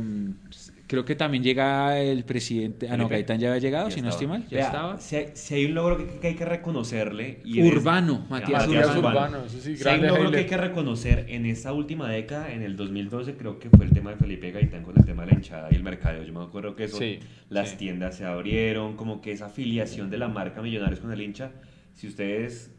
[0.89, 3.09] creo que también llega el presidente, ah no.
[3.09, 4.99] Gaitán ya había llegado, Ya si no estoy mal, ya Vea, estaba.
[4.99, 7.41] Si hay, si hay un logro que, que hay que reconocerle.
[7.45, 9.09] Y Urbano, Matías Matías Urbano.
[9.09, 12.53] Urbano, eso sí, Si hay un logro que hay que reconocer en esta última década,
[12.53, 15.33] en el 2012, creo que fue el tema de Felipe Gaitán con el tema de
[15.33, 16.23] la hinchada y el mercadeo.
[16.25, 17.21] Yo me acuerdo que eso, Sí,
[17.51, 17.77] las sí.
[17.77, 21.53] tiendas se abrieron, como que esa afiliación de la marca Millonarios con el hincha.
[21.95, 22.73] Si ustedes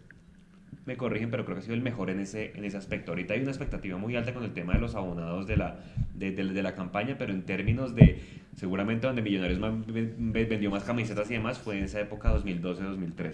[0.89, 3.11] me corrigen, pero creo que ha sido el mejor en ese, en ese aspecto.
[3.11, 5.77] Ahorita hay una expectativa muy alta con el tema de los abonados de la,
[6.15, 8.19] de, de- de la campaña, pero en términos de,
[8.55, 12.33] seguramente donde Millonarios más- ve- ve- vendió más camisetas y demás fue en esa época
[12.35, 13.33] 2012-2013.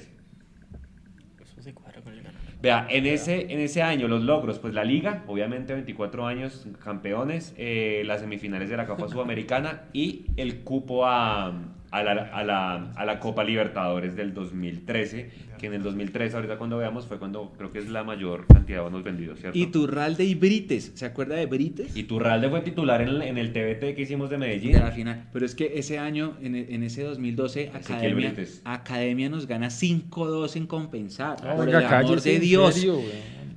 [1.41, 2.41] Eso se cuadra con el ganador.
[2.61, 7.53] Vea, en ese, en ese año los logros, pues la liga, obviamente 24 años campeones,
[7.57, 11.53] eh, las semifinales de la Copa Sudamericana y el cupo a,
[11.99, 16.57] a la, a, la, a la Copa Libertadores del 2013, que en el 2013, ahorita
[16.57, 19.57] cuando veamos, fue cuando creo que es la mayor cantidad de bonos vendidos, ¿cierto?
[19.57, 20.91] Iturralde y Brites.
[20.95, 21.95] ¿Se acuerda de Brites?
[21.95, 24.73] Y Turralde fue titular en el, en el TBT que hicimos de Medellín.
[24.73, 25.23] De la final.
[25.31, 28.61] Pero es que ese año, en, en ese 2012, Ezequiel Academia, Brites.
[28.65, 31.41] Academia nos gana 5-2 en compensar.
[31.43, 32.75] No, Por el amor de Dios.
[32.75, 32.99] serio.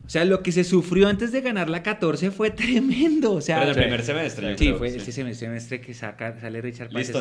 [0.08, 3.32] O sea, lo que se sufrió antes de ganar la 14 fue tremendo.
[3.34, 3.80] O sea, Pero en el Sí.
[3.82, 4.50] primer semestre.
[4.52, 4.96] yo sí, creo, fue sí.
[4.96, 7.12] ese semestre, semestre que saca, sale Richard Páez.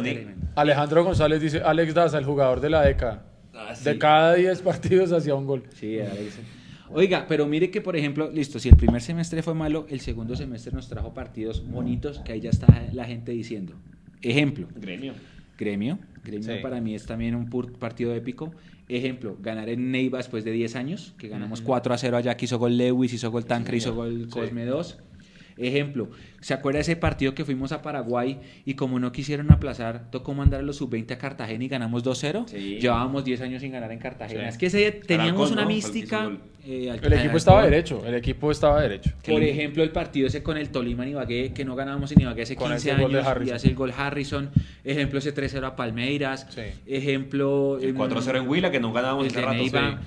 [0.55, 3.26] Alejandro González dice, Alex Daza, el jugador de la década.
[3.53, 3.84] Ah, sí.
[3.84, 5.64] De cada 10 partidos hacía un gol.
[5.76, 6.39] Sí, Alex.
[6.89, 10.38] Oiga, pero mire que, por ejemplo, listo, si el primer semestre fue malo, el segundo
[10.38, 13.73] semestre nos trajo partidos bonitos que ahí ya está la gente diciendo.
[14.22, 15.14] Ejemplo, Gremio.
[15.57, 15.99] Gremio.
[16.23, 16.61] Gremio Sí.
[16.61, 18.53] para mí es también un partido épico.
[18.89, 22.45] Ejemplo, ganar en Neiva después de 10 años, que ganamos 4 a 0 allá, que
[22.45, 24.97] hizo gol Lewis, hizo gol Tancre, hizo gol Cosme 2.
[25.57, 26.09] Ejemplo,
[26.41, 30.59] ¿se acuerda ese partido que fuimos a Paraguay y como no quisieron aplazar, tocó mandar
[30.59, 32.45] a los sub-20 a Cartagena y ganamos 2-0?
[32.47, 32.77] Sí.
[32.79, 34.43] Llevábamos 10 años sin ganar en Cartagena.
[34.43, 34.47] Sí.
[34.49, 35.67] Es que ese teníamos Alarcón, una ¿no?
[35.67, 36.31] Mística.
[36.69, 39.11] eh, al- El equipo al- estaba al- derecho, el equipo estaba derecho.
[39.25, 42.41] por ejemplo, el partido ese con el Tolima en Ibagué, que no ganábamos en Ibagué
[42.43, 43.55] hace Con 15 ese gol de años y Harrison.
[43.55, 44.49] hace el gol Harrison.
[44.84, 46.45] Ejemplo, ese 3-0 a Palmeiras.
[46.49, 46.61] Sí.
[46.85, 47.79] Ejemplo...
[47.81, 50.01] El em, 4-0 en Huila, que no ganábamos el hace de rato.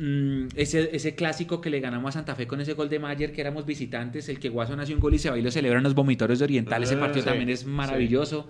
[0.00, 0.04] Sí.
[0.04, 3.32] Mm, ese, ese clásico que le ganamos a Santa Fe con ese gol de Mayer,
[3.32, 5.82] que éramos visitantes, el que Guasón hace un gol y se va y lo celebran
[5.82, 6.82] los vomitorios de Oriental.
[6.82, 7.66] Ese Ah, partido sí, también es sí.
[7.66, 8.48] maravilloso.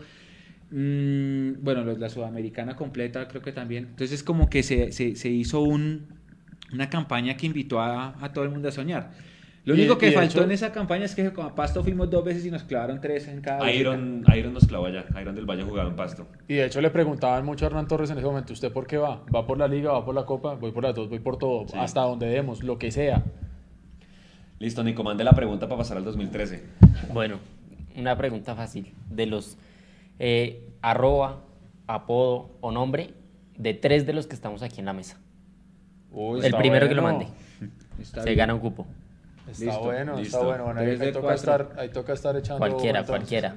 [0.71, 3.87] Mm, bueno, la sudamericana completa creo que también.
[3.91, 6.07] Entonces como que se, se- se hizo un,
[6.73, 9.11] una campaña que invitó a, a todo el mundo a soñar.
[9.65, 12.25] Lo único y que faltó hecho- en esa campaña es que a Pasto fuimos dos
[12.25, 13.79] veces y nos clavaron tres en cada visita.
[13.79, 15.05] Iron, Iron nos clavó allá.
[15.21, 16.27] Iron del Valle jugaba en Pasto.
[16.49, 18.97] Y de hecho le preguntaban mucho a Hernán Torres en ese momento, ¿usted por qué
[18.97, 19.23] va?
[19.35, 19.93] ¿Va por la liga?
[19.93, 20.55] ¿Va por la copa?
[20.55, 21.75] Voy por las dos, voy por todo, Sí.
[21.79, 23.23] hasta donde demos, lo que sea.
[24.59, 26.63] Listo, Nico, mande la pregunta para pasar al 2013.
[27.13, 27.39] Bueno,
[27.97, 28.93] una pregunta fácil.
[29.11, 29.57] De los
[30.19, 31.41] eh, arroba,
[31.87, 33.15] apodo o nombre
[33.57, 35.19] de tres de los que estamos aquí en la mesa.
[36.13, 37.27] Uy, El primero que lo mande.
[38.01, 38.39] Está Se bien.
[38.39, 38.87] gana un cupo.
[39.51, 40.45] Está Listo, bueno, está listo.
[40.45, 40.65] bueno.
[40.65, 41.35] bueno ahí, toca cuatro.
[41.35, 42.59] estar, ahí toca estar echando.
[42.59, 43.29] Cualquiera, entonces.
[43.29, 43.55] cualquiera.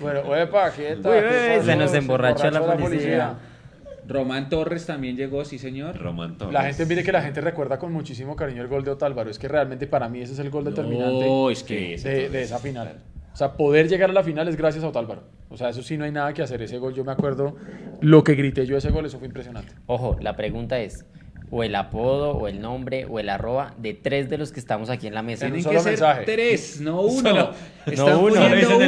[0.00, 0.20] Bueno.
[0.20, 0.36] Uy,
[0.76, 1.66] ¿qué uy, pasó?
[1.66, 3.38] se nos emborrachó la policía.
[4.06, 5.98] Román Torres también llegó, sí señor.
[5.98, 6.54] Román Torres.
[6.54, 9.28] La gente, mire que la gente recuerda con muchísimo cariño el gol de Otálvaro.
[9.30, 11.98] Es que realmente para mí ese es el gol determinante No, es que...
[11.98, 12.96] De, de esa final.
[13.34, 15.24] O sea, poder llegar a la final es gracias a Otálvaro.
[15.50, 16.62] O sea, eso sí no hay nada que hacer.
[16.62, 17.56] Ese gol, yo me acuerdo
[18.00, 19.74] lo que grité yo ese gol, eso fue impresionante.
[19.86, 21.04] Ojo, la pregunta es
[21.50, 24.90] o el apodo o el nombre o el arroba de tres de los que estamos
[24.90, 25.46] aquí en la mesa.
[25.46, 26.24] En un Tienen solo que ser mensaje.
[26.24, 27.30] tres, no uno.
[27.30, 27.50] Solo-
[27.86, 28.40] Están no uno.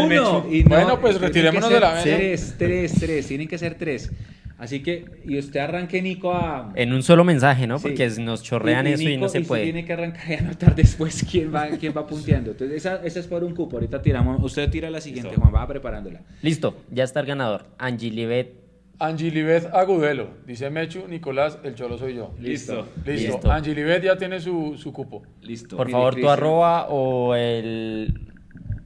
[0.05, 0.47] uno.
[0.51, 2.03] Y no, Bueno, pues retirémonos de la mesa.
[2.05, 3.27] Tres, tres, tres.
[3.27, 4.11] Tienen que ser tres.
[4.59, 6.71] Así que, y usted arranque, Nico, a...
[6.75, 7.79] En un solo mensaje, ¿no?
[7.79, 7.89] Sí.
[7.89, 9.63] Porque nos chorrean eso y Nico- no se usted puede.
[9.65, 12.51] tiene que arrancar y anotar después quién va, quién va punteando.
[12.51, 13.77] Entonces, esa, esa es por un cupo.
[13.79, 14.39] Ahorita tiramos.
[14.45, 15.41] Usted tira la siguiente, Listo.
[15.41, 15.55] Juan.
[15.55, 16.21] Va preparándola.
[16.43, 17.65] Listo, ya está el ganador.
[17.79, 18.60] Angie Libet.
[19.01, 22.33] Angilibet Agudelo, dice Mechu, Nicolás, el cholo soy yo.
[22.39, 22.87] Listo.
[23.07, 23.33] Listo.
[23.33, 23.51] Listo.
[23.51, 25.23] Angilibet ya tiene su, su cupo.
[25.41, 25.75] Listo.
[25.77, 28.30] Por favor, tu arroba o el.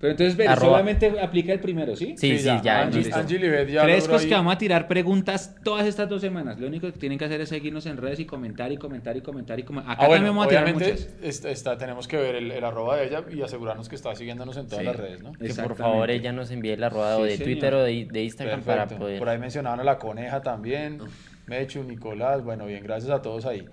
[0.00, 0.66] Pero entonces, ve, Arroba.
[0.78, 2.14] solamente aplica el primero, ¿sí?
[2.18, 2.82] Sí, sí, ya.
[2.82, 3.16] Angie, listo.
[3.16, 6.58] Angilibet ya Frescos ahí- que vamos a tirar preguntas todas estas dos semanas.
[6.60, 9.20] Lo único que tienen que hacer es seguirnos en redes y comentar y comentar y
[9.22, 9.92] comentar y comentar.
[9.92, 11.14] Acá Ah, bueno, también vamos a tirar obviamente muchas.
[11.22, 14.56] está, está- tenemos que ver el, el arroba de ella y asegurarnos que está siguiéndonos
[14.56, 14.86] en todas Sí.
[14.86, 15.32] las redes, ¿no?
[15.32, 17.44] Que por favor ella nos envíe el arroba Sí, o de señor.
[17.44, 19.04] Twitter o de, de Instagram para Perfecto.
[19.04, 19.18] poder.
[19.18, 20.98] Por ahí mencionaban a la coneja también,
[21.46, 23.64] Mechu, Nicolás, bueno, bien, gracias a todos ahí.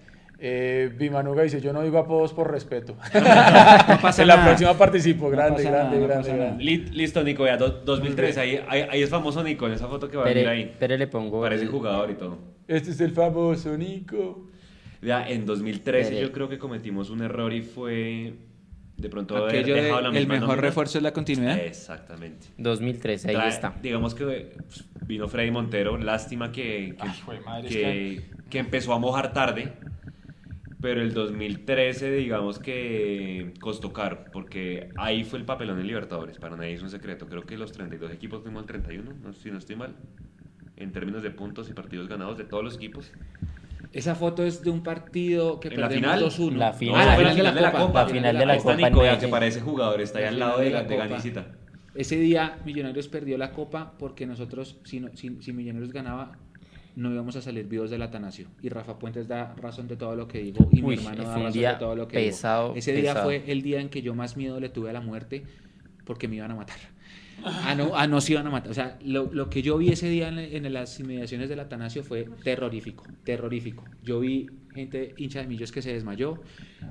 [0.44, 2.96] Eh, Bimanuga dice, yo no digo apodos por respeto.
[3.14, 3.22] No
[4.02, 4.48] pasa en la nada.
[4.48, 6.64] próxima participo, No grande, grande, nada, no grande, grande.
[6.64, 10.10] Li- Listo, Nico, ya, do- 2003, ahí, ahí, ahí es famoso Nico, en esa foto
[10.10, 10.76] que va a venir Pero, ahí.
[10.80, 11.42] pero le pongo.
[11.42, 12.40] Parece el- jugador y todo.
[12.68, 14.48] Este es el famoso Nico.
[15.04, 16.22] Ya, en 2013 Espere.
[16.22, 18.34] yo creo que cometimos un error y fue
[18.98, 20.62] de pronto haber de dejado la el misma mejor nómina.
[20.62, 21.58] refuerzo es la continuidad.
[21.60, 22.48] Exactamente.
[22.58, 23.74] 2013, ahí Trae- está.
[23.82, 24.26] Digamos que
[24.66, 29.74] pues, vino Freddy Montero, lástima que, que, Ay, madre, que, que empezó a mojar tarde,
[30.82, 36.58] pero el 2013 digamos que costó caro, porque ahí fue el papelón en Libertadores, para
[36.58, 39.58] nadie es un secreto, creo que los 32 equipos fuimos al 31, no, si no
[39.60, 39.96] estoy mal,
[40.78, 43.12] en términos de puntos y partidos ganados de todos los equipos.
[43.94, 46.22] Esa foto es de un partido que ¿En la final?
[46.22, 46.58] 2-1.
[46.58, 47.10] La No, final.
[47.10, 48.04] Ah, fue la final de la Copa.
[48.04, 50.30] La final de la está Copa en Nico, ya que parece jugador, está ahí La
[50.30, 50.98] al final lado de de, la de.
[50.98, 51.46] Ganicita.
[51.94, 56.38] Ese día Millonarios perdió la Copa porque nosotros, si, no- si, si Millonarios ganaba,
[56.96, 58.48] no íbamos a salir vivos del Atanasio.
[58.62, 60.68] Y Rafa Puentes da razón de todo lo que digo.
[60.72, 62.80] Y Uy, mi hermano da razón día de todo lo que pesado, digo.
[62.80, 65.44] Ese día fue el día en que yo más miedo le tuve a la muerte
[66.06, 66.78] porque me iban a matar.
[67.44, 68.72] Ah, no, ah, no se iban a matar.
[68.72, 72.04] O sea, lo, lo que yo vi ese día en, en las inmediaciones del Atanasio
[72.04, 73.84] fue terrorífico, terrorífico.
[74.04, 76.42] Yo vi gente hincha de Millos que se desmayó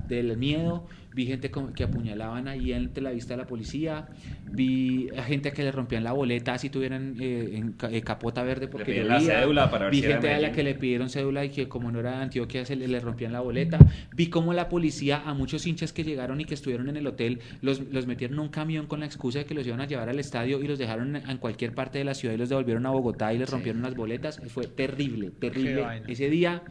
[0.07, 4.07] del miedo, vi gente como- que apuñalaban ahí ante la vista de la policía,
[4.53, 8.67] vi a gente que le rompían la boleta si tuvieran eh, en eh, capota verde
[8.67, 9.39] porque la llovía.
[9.41, 11.67] cédula para ver vi si era gente a la que le pidieron cédula y que
[11.67, 13.79] como no era de Antioquia se le, le rompían la boleta,
[14.15, 17.39] vi cómo la policía a muchos hinchas que llegaron y que estuvieron en el hotel
[17.61, 20.07] los, los metieron en un camión con la excusa de que los iban a llevar
[20.09, 22.85] al estadio y los dejaron en, en cualquier parte de la ciudad y los devolvieron
[22.85, 25.81] a Bogotá y les rompieron las boletas, fue terrible, terrible.
[26.07, 26.63] Ese día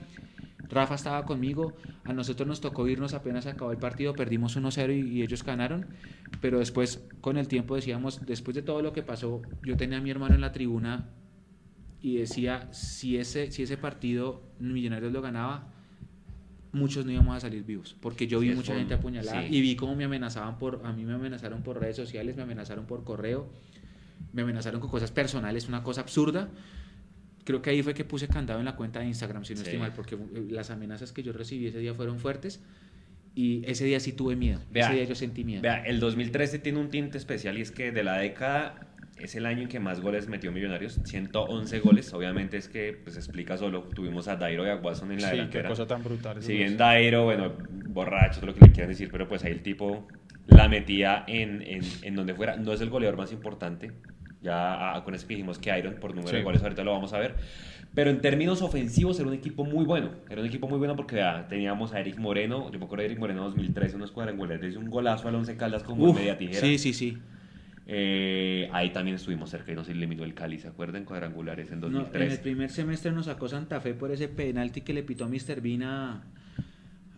[0.68, 1.74] Rafa estaba conmigo,
[2.04, 5.86] a nosotros nos tocó irnos apenas acabó el partido, perdimos 1-0 y, y ellos ganaron,
[6.40, 10.00] pero después con el tiempo decíamos, después de todo lo que pasó, yo tenía a
[10.00, 11.08] mi hermano en la tribuna
[12.02, 15.68] y decía, si ese, si ese partido Millonarios lo ganaba,
[16.72, 19.48] muchos no íbamos a salir vivos, porque yo vi Sí, mucha gente apuñalada sí.
[19.54, 22.86] y vi cómo me amenazaban por, a mí me amenazaron por redes sociales, me amenazaron
[22.86, 23.48] por correo,
[24.32, 26.48] me amenazaron con cosas personales, una cosa absurda.
[27.50, 29.74] Creo que ahí fue que puse candado en la cuenta de Instagram, si no estoy
[29.74, 29.78] Sí.
[29.80, 32.60] mal, porque eh, las amenazas que yo recibí ese día fueron fuertes
[33.34, 34.60] y ese día sí tuve miedo.
[34.70, 35.62] Vea, ese día yo sentí miedo.
[35.62, 38.86] Vea, el 2013 tiene un tinte especial y es que de la década
[39.16, 42.12] es el año en que más goles metió Millonarios, 111 goles.
[42.14, 45.30] Obviamente es que pues explica solo, tuvimos a Dairo y a Watson en la Sí,
[45.32, 45.68] qué delantera.
[45.68, 46.40] cosa tan brutal.
[46.42, 46.76] Si bien.
[46.76, 47.52] Dairo, bueno,
[47.88, 50.06] borracho, todo lo que le quieran decir, pero pues ahí el tipo
[50.46, 52.56] la metía en, en, en donde fuera.
[52.56, 53.90] No es el goleador más importante.
[54.42, 56.36] Ya con eso que dijimos que Iron por número Sí.
[56.36, 57.34] de goles ahorita lo vamos a ver.
[57.94, 60.10] Pero en términos ofensivos era un equipo muy bueno.
[60.30, 62.70] Era un equipo muy bueno porque teníamos a Eric Moreno.
[62.70, 65.82] Yo me acuerdo de Eric Moreno en 2013, unos cuadrangulares, un golazo al Once Caldas
[65.82, 66.60] como Uf, media tijera.
[66.60, 67.18] sí, sí, sí.
[67.92, 71.04] Eh, ahí también estuvimos cerca y nos eliminó el Cali, ¿se acuerdan?
[71.04, 72.34] Cuadrangulares en No, en 2013.
[72.34, 75.60] el primer semestre nos sacó Santa Fe por ese penalti que le pitó Mr.
[75.60, 76.22] Bean a,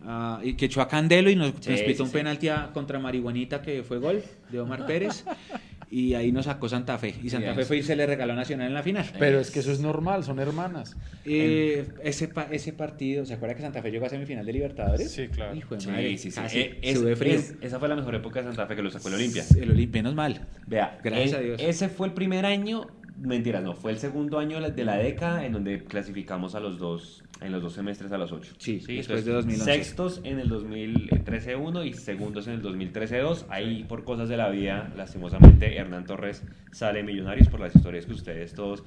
[0.03, 2.13] a- y que echó a Candelo y nos, Sí, nos pitó sí, un sí.
[2.13, 5.23] penalti a- contra Marihuanita que fue gol de Omar Pérez
[5.95, 7.55] y ahí nos sacó Santa Fe y Santa Bien.
[7.55, 9.05] Fe fue y se le regaló a Nacional en la final.
[9.19, 10.97] Pero es que eso es normal, son hermanas.
[11.23, 15.11] Eh, ese, pa- ese partido, ¿se acuerda que Santa Fe llegó a semifinal de Libertadores?
[15.11, 15.55] Sí, claro.
[15.55, 16.41] Hijo de Sí, madre, sí, sí.
[16.41, 17.33] casi, Eh, es- frío.
[17.35, 19.43] es- esa fue la mejor época de Santa Fe que lo sacó el Olimpia.
[19.55, 20.41] El Olimpia, menos mal.
[20.65, 21.61] Vea, Gracias e- a Dios.
[21.61, 22.87] Ese fue el primer año,
[23.23, 27.23] mentiras, no, fue el segundo año de la década en donde clasificamos a los dos,
[27.41, 28.53] en los dos semestres a los ocho.
[28.57, 29.63] Sí, después entonces, de 2011.
[29.65, 33.45] Sextos en el 2013-1 y segundos en el 2013-2.
[33.49, 38.13] Ahí, por cosas de la vida, lastimosamente, Hernán Torres sale Millonarios por las historias que
[38.13, 38.83] ustedes todos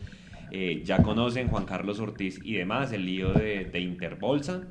[0.50, 4.62] eh, ya conocen, Juan Carlos Ortiz y demás, el lío de, de Interbolsa.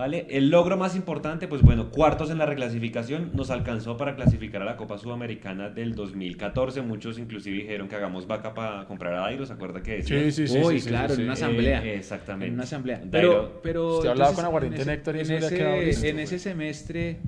[0.00, 0.26] ¿Vale?
[0.30, 4.64] El logro más importante, pues bueno, cuartos en la reclasificación, nos alcanzó para clasificar a
[4.64, 6.80] la Copa Sudamericana del 2014.
[6.80, 10.18] Muchos inclusive dijeron que hagamos vaca para comprar a Dairo, ¿se acuerda que decía?
[10.22, 10.58] Sí, sí, sí.
[10.64, 11.42] Uy, sí, claro, sí, en una sí.
[11.44, 11.84] asamblea.
[11.84, 12.46] Eh, exactamente.
[12.46, 12.96] En una asamblea.
[13.04, 16.06] Dairo- Pero, pero Usted hablaba con Aguardiente en ese- Néctor y en ese, quedado listo,
[16.06, 17.18] en ese semestre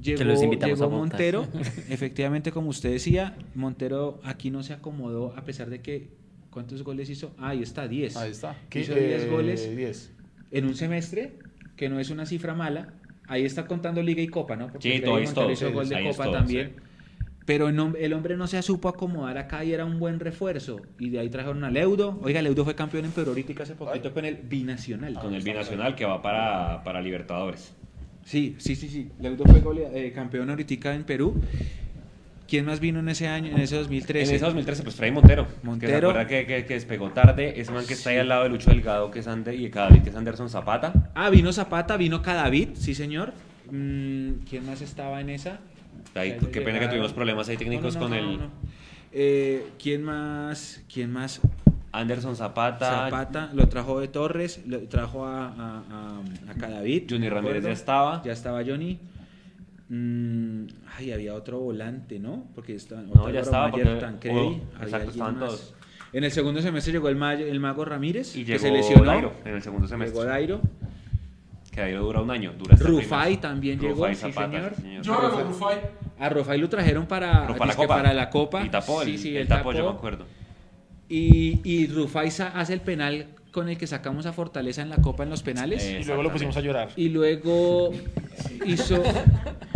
[0.00, 0.96] Que los llegó, invitamos llegó a.
[0.96, 1.48] Montero.
[1.90, 6.10] Efectivamente, como usted decía, Montero aquí no se acomodó a pesar de que
[6.50, 7.34] ¿cuántos goles hizo?
[7.36, 8.16] Ah, ahí está, 10.
[8.16, 8.52] Ahí está.
[8.72, 9.06] Hizo ¿Qué?
[9.08, 10.12] 10 Eh, goles 10.
[10.52, 11.32] en un semestre,
[11.76, 12.88] que no es una cifra mala.
[13.26, 14.70] Ahí está contando Liga y Copa, ¿no?
[14.78, 16.72] Sí, todo hizo sí, gol de ahí es Copa todo, también.
[16.76, 16.80] sí.
[17.46, 20.80] Pero el, hom- el hombre no se supo acomodar acá y era un buen refuerzo.
[20.98, 22.18] Y de ahí trajeron a Leudo.
[22.22, 25.14] Oiga, Leudo fue campeón en Perú ahorita hace poquito con el Binacional.
[25.14, 27.74] Con el binacional que va para, para Libertadores.
[28.24, 29.10] Sí, sí, sí, sí.
[29.20, 31.38] Leudo fue golea- eh, campeón ahorita en Perú.
[32.46, 34.28] ¿Quién más vino en ese año, en ese 2013?
[34.28, 35.46] En ese 2013, pues Freddy Montero.
[35.62, 36.12] Montero.
[36.12, 37.58] Que se que, que, que despegó tarde.
[37.58, 40.02] Ese man que está ahí al lado de Lucho Delgado, que es Ander, y Cadavid,
[40.02, 40.92] que es Anderson Zapata.
[41.14, 43.32] Ah, vino Zapata, vino Cadavid, sí señor.
[43.70, 45.58] Mm, ¿Quién más estaba en esa?
[46.14, 48.50] Ahí, Ya qué pena que tuvimos problemas ahí técnicos No, no, con no, el no.
[49.12, 50.82] Eh, ¿Quién más?
[50.92, 51.40] ¿Quién más?
[51.92, 52.90] Anderson Zapata.
[52.90, 57.04] Zapata lo trajo de Torres, lo trajo a, a, a, a Cadavid.
[57.08, 58.22] Johnny Ramírez ya estaba.
[58.24, 58.98] Ya estaba Johnny.
[59.88, 60.66] Mm,
[60.96, 62.46] ay, había otro volante, ¿no?
[62.54, 62.76] Porque
[63.14, 65.48] No, ya estaba, porque- Tancredi, oh, había exacto, alguien estaban más.
[65.50, 65.74] todos.
[66.12, 69.04] En el segundo semestre llegó el, mago, el mago Ramírez, Y que llegó se lesionó.
[69.04, 70.14] Dairo en el segundo semestre.
[70.18, 70.60] Llegó Dairo.
[71.72, 72.52] Que ahí dura un año.
[72.56, 74.72] Dura Rufai también llegó, Rufai sí, señor.
[74.76, 75.02] sí, señor.
[75.02, 75.14] Yo.
[76.20, 77.86] A Rufai lo trajeron para, la Copa.
[77.96, 78.64] para la Copa.
[78.64, 80.24] Y tapó, el, Sí, tapó, yo me acuerdo.
[81.08, 85.22] Y, y Rufai hace el penal con el que sacamos a Fortaleza en la Copa
[85.22, 85.88] en los penales.
[86.00, 86.88] Y luego lo pusimos a llorar.
[86.96, 87.92] Y luego
[88.66, 89.00] hizo.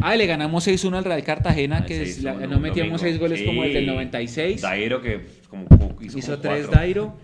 [0.02, 2.98] Ah, le ganamos 6-1 al Real Cartagena, que Sí, es la- no metíamos domingo.
[2.98, 3.90] 6 goles como el del Sí.
[3.90, 4.60] 96.
[4.60, 5.64] Dairo que como
[6.02, 6.78] hizo, Hizo como 3 cuatro.
[6.80, 7.16] Dairo.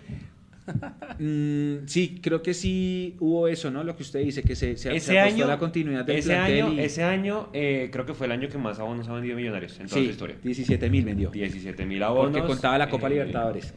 [1.19, 3.83] Mm, sí, creo que sí hubo eso, ¿no?
[3.83, 6.17] Lo que usted dice, que se, se, se Ese apostó año, a la continuidad del
[6.17, 9.07] ese plantel año, y- ese año eh, creo que fue el año que más abonos
[9.07, 10.37] ha vendido Millonarios en toda sí, su historia.
[10.41, 11.29] 17 mil vendió.
[11.29, 12.31] 17 mil abonos.
[12.31, 13.73] Porque contaba la Copa eh, Libertadores.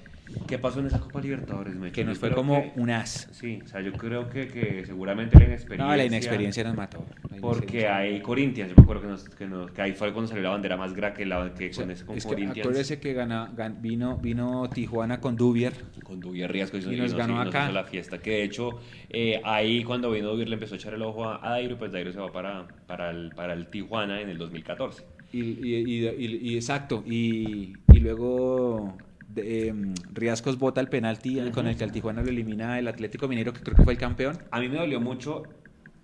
[0.46, 1.94] ¿Qué pasó en esa Copa Libertadores, Mecho?
[1.94, 3.28] Que nos fue como que- un as.
[3.32, 5.86] Sí, o sea, yo creo que, que seguramente la inexperiencia...
[5.90, 7.04] No, la inexperiencia nos mató.
[7.40, 10.42] Porque hay Corinthians, yo me acuerdo que, nos- que, nos- que ahí fue cuando salió
[10.42, 12.58] la bandera más grande que, la, que O sea, con, ese, con es que Corinthians.
[12.66, 15.72] acuérdese que gana- gan- vino, vino Tijuana con Dubier.
[16.02, 17.70] con Dubier Riasco hizo, Y nos ganó hizo acá.
[17.70, 18.18] la fiesta.
[18.18, 18.80] Que de hecho,
[19.10, 22.12] eh, ahí cuando vino Dubier le empezó a echar el ojo a, Dairo, pues Dairo
[22.12, 25.04] se va para, para, el, para el Tijuana en el 2014.
[25.32, 27.02] Y, y- y- y- y exacto.
[27.06, 28.96] Y, y luego
[29.38, 33.52] em, Riascos bota el penalti con el que al Tijuana lo elimina el Atlético Minero,
[33.52, 34.38] que creo que fue el campeón.
[34.50, 35.42] A mí me dolió mucho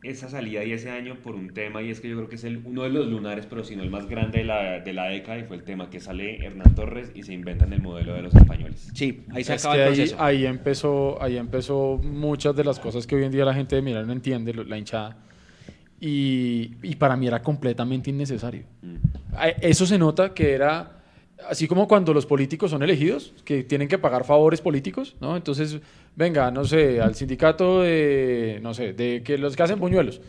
[0.02, 2.44] esa salida y ese año por un tema, y es que yo creo que es
[2.44, 5.06] el, uno de los lunares, pero si no el más grande de la, de la
[5.06, 8.20] década, y fue el tema que sale Hernán Torres y se inventan el modelo de
[8.20, 8.90] los españoles.
[8.92, 10.22] Sí, ahí se Es acaba que el ahí, proceso.
[10.22, 13.82] ahí empezó, ahí empezó muchas de las cosas que hoy en día la gente de
[13.82, 15.16] Mirar no entiende, la hinchada.
[16.00, 18.64] Y, y para mí era completamente innecesario.
[18.82, 18.96] Mm.
[19.62, 20.98] Eso se nota que era
[21.48, 25.36] así como cuando los políticos son elegidos, que tienen que pagar favores políticos, ¿no?
[25.36, 25.80] Entonces,
[26.16, 30.20] venga, no sé, al sindicato de, no sé, de que los que hacen buñuelos,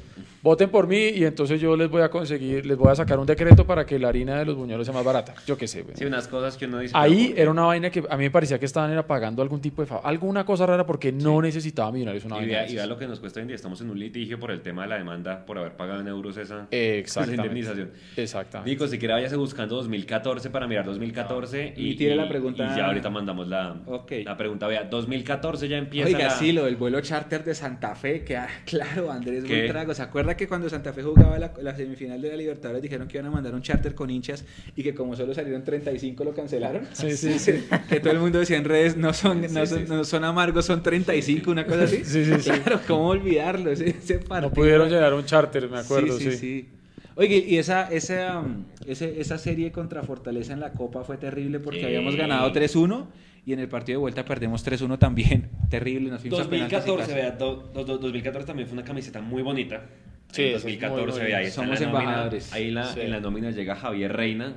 [0.42, 3.26] voten por mí y entonces yo les voy a conseguir, les voy a sacar un
[3.26, 5.34] decreto para que la harina de los buñuelos sea más barata.
[5.48, 5.96] Yo qué sé, güey.
[5.98, 6.94] Sí, unas cosas que uno dice.
[6.96, 9.82] Ahí era una vaina que a mí me parecía que estaban era pagando algún tipo
[9.82, 12.54] de favor, alguna cosa rara porque no necesitaba millonarios una Y vaina.
[12.60, 13.56] vea, y vea lo que nos cuesta hoy en día.
[13.56, 16.38] Estamos en un litigio por el tema de la demanda por haber pagado en euros
[16.38, 17.42] esa, esa Exactamente.
[17.42, 17.90] indemnización.
[18.16, 18.70] Exactamente.
[18.72, 22.78] Nico, si quiere váyase buscando 2014 para mirar 2014 y, Y tire la pregunta- Y
[22.78, 24.12] ya ahorita mandamos la, Ok.
[24.24, 24.68] la pregunta.
[24.68, 28.38] Vea, 2014 ya empieza Oiga, la- sí, lo del vuelo charter de Santa Fe, que
[28.38, 29.62] ah, claro, Andrés ¿Qué?
[29.62, 29.94] Buitrago.
[29.94, 33.18] ¿Se acuerda que cuando Santa Fe jugaba la, la semifinal de la Libertadores dijeron que
[33.18, 34.46] iban a mandar un charter con hinchas
[34.76, 36.86] y que como solo salieron 35 lo cancelaron?
[36.94, 37.54] Sí, sí, sí.
[37.90, 40.66] que todo el mundo decía en redes, no son, no son, sí, no son amargos,
[40.66, 42.04] son 35, una cosa así.
[42.04, 42.50] Sí, sí, sí.
[42.52, 43.72] Claro, ¿cómo olvidarlo?
[43.72, 44.42] Ese, ese partido.
[44.50, 46.32] No pudieron llegar a un charter, me acuerdo, sí.
[46.32, 46.70] Sí, sí.
[47.18, 51.62] Oye, y esa, esa, um, ese- esa serie contra Fortaleza en la Copa fue terrible
[51.62, 51.86] porque Sí.
[51.86, 53.08] habíamos ganado 3-1
[53.46, 55.50] y en el partido de vuelta perdemos 3-1 también.
[55.70, 57.14] Terrible, nos fuimos a penaltis y 2014, casi.
[57.14, 59.84] vea, do- do- do- 2014 también fue una camiseta muy bonita.
[60.32, 61.26] Sí, En esa es muy 2014, bonita.
[61.28, 62.54] vea, ahí está Somos en la nómina, embajadores.
[62.54, 63.00] ahí la, Sí.
[63.02, 64.56] en la nómina llega Javier Reina,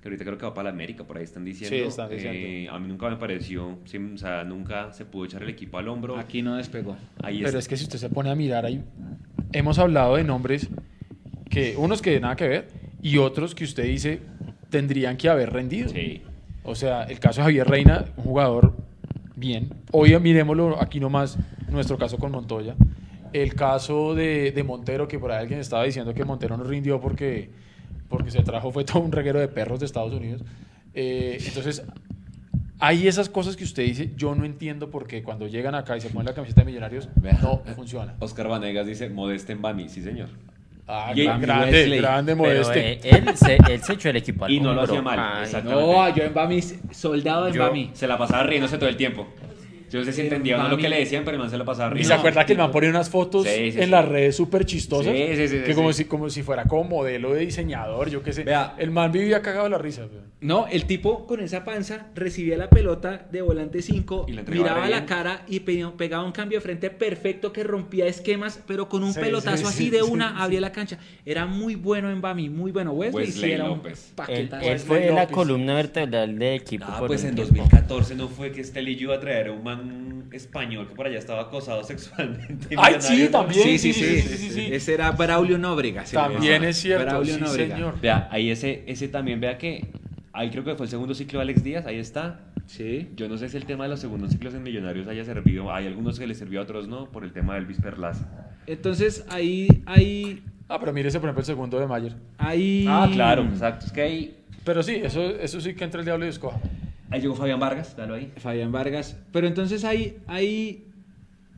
[0.00, 1.76] que ahorita creo que va para la América, por ahí están diciendo.
[1.76, 2.38] Sí, están diciendo.
[2.38, 5.78] Eh, a mí nunca me pareció, sí, o sea, nunca se pudo echar el equipo
[5.78, 6.18] al hombro.
[6.18, 6.96] Aquí no despegó.
[7.22, 7.58] Ahí Pero está.
[7.58, 8.82] es que si usted se pone a mirar ahí,
[9.52, 10.68] hemos hablado de nombres
[11.50, 12.68] que unos que nada que ver
[13.02, 14.20] y otros que usted dice
[14.70, 15.88] tendrían que haber rendido.
[15.90, 16.22] Sí.
[16.64, 18.74] O sea, el caso de Javier Reina, un jugador
[19.36, 19.68] bien.
[19.92, 21.38] Hoy miremoslo aquí nomás,
[21.68, 22.74] nuestro caso con Montoya.
[23.32, 27.00] El caso de, de Montero, que por ahí alguien estaba diciendo que Montero no rindió
[27.00, 27.50] porque,
[28.08, 30.42] porque se trajo, fue todo un reguero de perros de Estados Unidos.
[30.94, 31.84] Eh, entonces,
[32.78, 36.00] hay esas cosas que usted dice, yo no entiendo por qué cuando llegan acá y
[36.00, 37.08] se ponen la camiseta de millonarios,
[37.42, 38.14] no funciona.
[38.20, 40.28] Oscar Vanegas dice, modeste en Bami, sí señor.
[40.86, 41.98] Ah, Y- gran- y grande, Wesley.
[41.98, 42.92] grande, Pero modeste.
[42.92, 45.50] eh, él, se, él se echó el equipo al Y no lo hacía mal, Ay.
[45.64, 47.90] No, yo en Bami, soldado en Yo Bami.
[47.94, 49.26] se la pasaba riéndose todo el tiempo.
[49.94, 51.50] Yo no sé si En entendía o no lo que le decían, pero el man
[51.50, 52.08] se la pasaba ¿Y riendo.
[52.08, 53.90] se acuerda que el man ponía unas fotos Sí, sí, en sí.
[53.90, 55.12] las redes súper chistosas?
[55.14, 56.02] Sí, sí, sí, Que sí, como, sí.
[56.02, 58.42] Si, como si fuera como modelo de diseñador, yo qué sé.
[58.42, 58.74] Vea.
[58.78, 60.02] el man vivía cagado de la risa.
[60.40, 64.70] No, el tipo con esa panza recibía la pelota de volante 5, Y la entregaba
[64.80, 68.88] miraba la cara y pe- pegaba un cambio de frente perfecto que rompía esquemas, pero
[68.88, 70.34] con un Sí, pelotazo sí, así sí, de una sí.
[70.40, 70.98] abría la cancha.
[71.24, 72.90] Era muy bueno en Bami, muy bueno.
[72.92, 73.92] Wesley, sí Wesley era López.
[73.92, 74.14] un Él,
[74.48, 74.66] paquetazo.
[74.66, 75.28] él fue la López.
[75.34, 76.84] columna vertebral del equipo.
[76.88, 77.54] Ah, por pues en tiempo.
[77.54, 79.83] 2014 no fue que este Lillo iba a traer a un man
[80.32, 82.74] español que por allá estaba acosado sexualmente.
[82.78, 83.62] Ay, sí, también.
[83.62, 84.68] Sí, sí, sí, sí, sí, sí, sí.
[84.72, 86.04] Ese era Braulio Nóbrega.
[86.04, 87.74] También es cierto, Braulio sí, Nóbrega.
[87.76, 88.00] señor.
[88.00, 89.88] Vea, ahí ese, ese también, vea que
[90.32, 92.40] ahí creo que fue el segundo ciclo de Alex Díaz, ahí está.
[92.66, 93.10] Sí.
[93.14, 95.86] Yo no sé si el tema de los segundos ciclos en Millonarios haya servido, hay
[95.86, 98.26] algunos que les sirvió, a otros no, por el tema del Elvis Perlaza.
[98.66, 102.14] Entonces ahí, ahí, Ah, pero mírese, por ejemplo, el segundo de Mayer.
[102.38, 102.86] ahí.
[102.88, 103.84] Ah, claro, exacto.
[103.86, 106.58] Es que ahí, Pero sí, eso, eso sí que entra el diablo y escoja.
[107.10, 108.32] Ahí llegó Fabián Vargas, dalo ahí.
[108.36, 109.16] Fabián Vargas.
[109.32, 110.84] Pero entonces hay, hay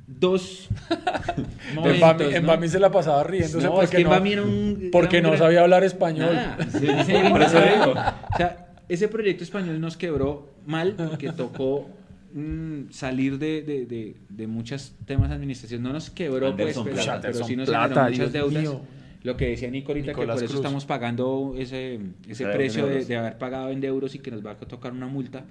[0.07, 0.69] dos
[1.69, 2.49] en momentos, Bami, en ¿no?
[2.49, 5.29] Bami se la pasaba riéndose No, porque, es que no, Bami era un- porque era
[5.29, 6.35] un no sabía hablar español.
[6.35, 7.91] Nada, sí, sí, Por eso digo.
[7.93, 11.89] O sea, ese proyecto español nos quebró mal porque tocó
[12.35, 15.83] mm, salir de, de, de, de muchos temas de administración.
[15.83, 17.29] No nos quebró, Anderson pues, pero, Plata.
[17.33, 18.63] pero sí nos Plata, muchas Dios deudas.
[18.63, 18.81] mío.
[19.27, 20.65] Lo que decía Nico ahorita, Nicolás que por eso Cruz.
[20.65, 21.99] estamos pagando ese,
[22.29, 25.45] ese precio de, haber pagado en euros y que nos va a tocar una multa.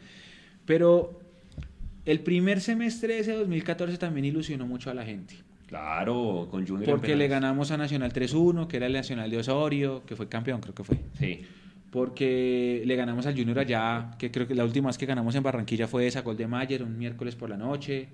[0.66, 1.20] Pero
[2.06, 5.36] el primer semestre de ese 2014 también ilusionó mucho a la gente.
[5.68, 6.86] Claro, con Junior.
[6.86, 10.62] Porque le ganamos a Nacional 3-1, que era el Nacional de Osorio, que fue campeón,
[10.62, 10.98] creo que fue.
[11.20, 11.42] Sí.
[11.92, 15.44] Porque le ganamos al Junior allá, que creo que la última vez que ganamos en
[15.44, 18.08] Barranquilla fue esa gol de Mayer, un miércoles por la noche.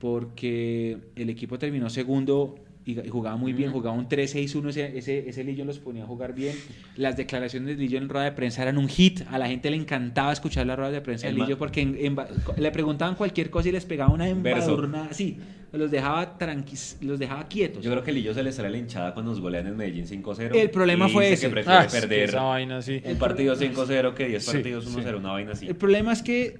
[0.00, 2.56] Porque el equipo terminó segundo
[2.90, 6.34] y, jugaba muy bien, jugaba un 3-6-1, ese, ese, ese Lillo los ponía a jugar
[6.34, 6.54] bien.
[6.96, 9.76] Las declaraciones de Lillo en rueda de prensa eran un hit, a la gente le
[9.76, 12.16] encantaba escuchar las ruedas de prensa de porque en- en-
[12.56, 15.36] le preguntaban cualquier cosa y les pegaba una embadurnada, así,
[15.72, 17.84] los dejaba tranquis, los dejaba quietos.
[17.84, 20.54] Yo creo que Lillo se le sale la hinchada cuando nos golean en Medellín 5-0.
[20.54, 21.46] El problema y fue ese.
[21.46, 23.00] que prefiere Ah, perder esa vaina, sí.
[23.04, 24.90] un partido 5-0 que 10 Sí, partidos sí.
[24.96, 25.66] 1-0, una vaina así.
[25.68, 26.58] El problema es que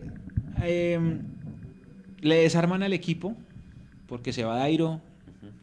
[0.62, 0.98] eh,
[2.20, 3.34] le desarman al equipo
[4.06, 5.00] porque se va Dairo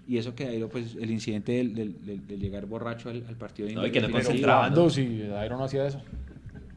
[0.08, 3.36] y eso que Dairo, pues el incidente del, del- del- del llegar borracho al, al
[3.36, 4.70] partido de No, y que no concentraba.
[4.70, 4.90] ¿no?
[4.90, 6.02] Si Iron no hacía eso.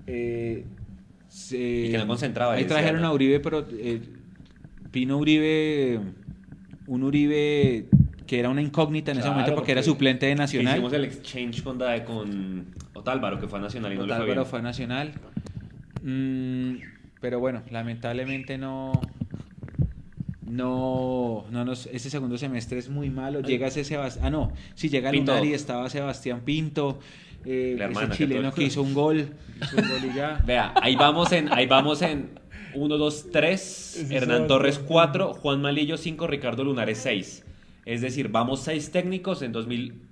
[0.07, 0.65] Eh,
[1.29, 4.01] se- Y que no concentraba, Ahí trajeron a Uribe, pero eh,
[4.91, 6.01] Pino Uribe,
[6.89, 7.87] un Uribe
[8.27, 10.75] que era una incógnita en ese momento porque era suplente de Nacional.
[10.75, 14.15] Hicimos el exchange con, Dae- con Otálvaro, que fue a Nacional y no le fue
[14.17, 14.47] Otálvaro bien.
[14.51, 15.13] fue a Nacional.
[16.03, 16.77] Mm,
[17.21, 18.93] pero bueno, lamentablemente no.
[20.51, 23.41] No, no nos, este segundo semestre es muy malo.
[23.41, 24.27] Llega ese Sebastián.
[24.27, 25.33] Ah, no, si llega Pinto.
[25.33, 26.99] Lunari, estaba Sebastián Pinto,
[27.45, 29.31] eh, La ese hermana que chileno que hizo un gol.
[29.63, 30.43] Hizo un gol y ya.
[30.47, 32.31] Vea, ahí vamos en, ahí vamos en
[32.75, 34.83] 1, 2, 3, Sí, Hernán sí, Torres sí.
[34.87, 37.45] 4, Juan Malillo 5, Ricardo Lunares 6.
[37.87, 39.53] Es decir, vamos 6 técnicos en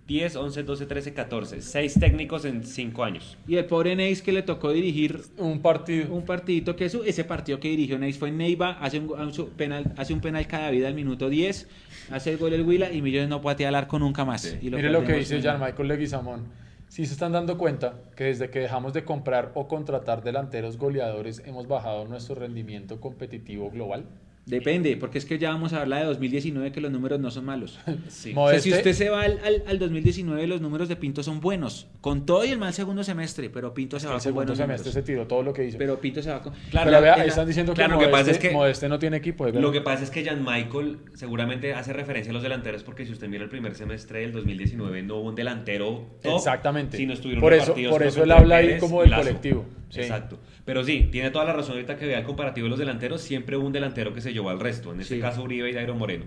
[0.08, 1.60] 2010, 11, 12, 13, 14.
[1.62, 3.36] 6 técnicos en 5 años.
[3.46, 6.14] Y el pobre Neis que le tocó dirigir Un partido.
[6.14, 9.42] un partidito que eso, ese partido que dirigió Neis fue en Neiva, hace un, hace
[9.42, 11.68] un penal, hace un penal cada vida al minuto 10,
[12.10, 14.42] hace el gol el Huila y Millones no patea al arco nunca más.
[14.42, 14.58] Sí.
[14.62, 16.46] Y Mire lo que dice Jan Michael Leguizamón.
[16.88, 21.42] Si se están dando cuenta que desde que dejamos de comprar o contratar delanteros goleadores
[21.44, 24.06] hemos bajado nuestro rendimiento competitivo global.
[24.48, 27.44] Depende, porque es que ya vamos a hablar de 2019 que los números no son
[27.44, 27.78] malos.
[28.08, 28.32] Sí.
[28.34, 30.96] Mo- O sea, si Modeste- usted se va al, al, al 2019, los números de
[30.96, 31.86] Pinto son buenos.
[32.00, 34.58] Con todo y el mal segundo semestre, pero Pinto se va El con segundo buenos
[34.58, 35.78] semestre se tiró todo lo que hizo.
[35.78, 36.52] Pero Pinto se va con...
[36.70, 38.50] Claro, Pero vea, en ahí la- están diciendo claro, que, lo que pasa Modeste, es
[38.50, 39.46] que- Modeste no tiene equipo.
[39.46, 43.04] es Lo que pasa es que Jan Michael seguramente hace referencia a los delanteros porque
[43.04, 46.96] si usted mira el primer semestre del 2019 no hubo un delantero top, Exactamente.
[46.96, 50.00] sino estuvieron Por eso- por eso él habla ahí como del colectivo, sí.
[50.00, 50.38] Exacto.
[50.68, 53.56] Pero sí, tiene toda la razón ahorita que vea el comparativo de los delanteros, siempre
[53.56, 55.20] hubo un delantero que se llevó al resto, en este Sí.
[55.22, 56.26] caso Uribe y Dairo Moreno.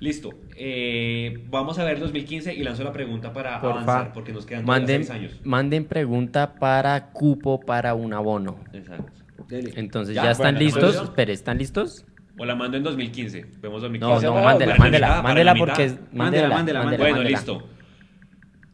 [0.00, 0.30] Listo.
[0.56, 5.04] eh, vamos a ver 2015 y lanzo la pregunta para avanzar porque nos quedan manden,
[5.04, 5.40] seis años.
[5.44, 8.58] manden pregunta para cupo para un abono.
[8.72, 9.12] Exacto.
[9.46, 9.72] Dele.
[9.76, 10.96] Entonces, Ya, ¿ya, están bueno, listos?
[11.04, 12.04] Espere, ¿están listos?
[12.36, 13.46] O la mando en 2015.
[13.62, 14.26] Vemos 2015.
[14.26, 15.84] No, no, mándela, la mándela, para mándela la porque...
[15.84, 17.38] es- Mándela, mándela, mándela, Bueno, mándela.
[17.38, 17.68] listo.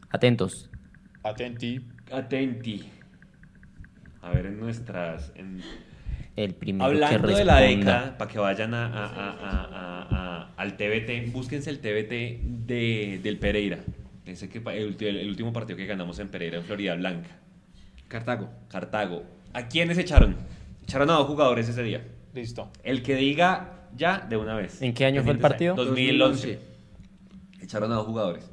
[0.09, 0.71] Atentos.
[1.23, 1.81] Atenti.
[2.11, 2.83] Atenti.
[4.23, 5.31] A ver, en nuestras.
[5.35, 5.61] en-
[6.35, 7.93] El primero que Hablando de la responda.
[7.93, 12.39] década, para que vayan a, a- a- a- a- a- al TBT, búsquense el TBT
[12.65, 13.79] de, del Pereira.
[14.25, 17.29] Ese que, el, último partido que ganamos en Pereira, en Florida Blanca,
[18.07, 18.49] Cartago.
[18.69, 19.23] Cartago.
[19.53, 20.35] ¿A quiénes echaron?
[20.83, 22.03] Echaron a dos jugadores ese día.
[22.33, 22.71] Listo.
[22.83, 24.81] El que diga ya, de una vez.
[24.81, 25.75] ¿En qué año fue el partido?
[25.75, 26.59] 2011.
[27.61, 28.49] Echaron a dos jugadores.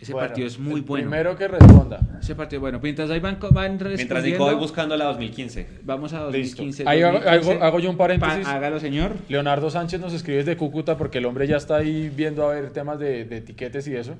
[0.00, 1.08] Ese Bueno, partido es muy bueno.
[1.10, 1.98] Primero que responda.
[2.20, 5.66] Ese partido, bueno, mientras ahí van, van Mientras Nico voy buscando la 2015.
[5.82, 6.62] vamos a Listo.
[6.62, 6.84] 2015.
[6.86, 7.52] Ahí hago, 2015.
[7.54, 8.44] hago- hago yo un paréntesis.
[8.44, 9.12] Pa- hágalo, señor.
[9.28, 12.70] Leonardo Sánchez nos escribe desde Cúcuta porque el hombre ya está ahí viendo a ver
[12.70, 14.14] temas de, de etiquetes y eso.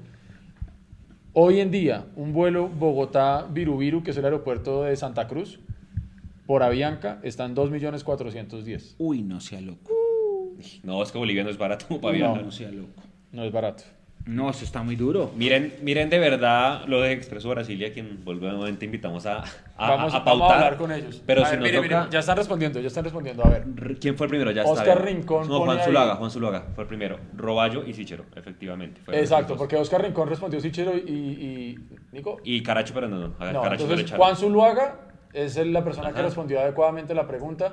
[1.33, 5.61] Hoy en día, un vuelo Bogotá-Virubiru, que es el aeropuerto de Santa Cruz,
[6.47, 8.95] por Avianca, está en 2.410.000.
[8.99, 9.93] Uy, no sea loco.
[10.83, 12.25] No, es que Bolivia no es barato para No.
[12.25, 12.43] viajar.
[12.45, 13.01] No sea loco.
[13.31, 13.85] No es barato.
[14.27, 15.33] No, eso está muy duro.
[15.37, 20.19] Miren, miren de verdad lo de Expreso Brasilia, quien nuevamente invitamos a, a, vamos, a
[20.19, 20.51] vamos pautar.
[20.51, 21.23] a hablar con ellos.
[21.25, 21.99] Pero A si ver, no mire, toca...
[22.01, 23.43] mire, ya están respondiendo, ya están respondiendo.
[23.47, 23.65] A ver.
[23.99, 24.51] ¿Quién fue el primero?
[24.51, 25.17] Ya está Oscar bien.
[25.19, 27.19] Rincón No, Juan ahí- Zuluaga, Juan Zuluaga fue el primero.
[27.35, 29.01] Roballo y Sichero, efectivamente.
[29.13, 31.79] Exacto, porque Oscar Rincón respondió Sichero y, y
[32.13, 32.37] Nico.
[32.45, 33.35] Y Caracho, pero no, no.
[33.39, 34.13] A No, Caracho entonces.
[34.13, 35.01] Juan Zuluaga
[35.33, 36.23] es la persona que Ajá.
[36.25, 37.73] respondió adecuadamente la pregunta.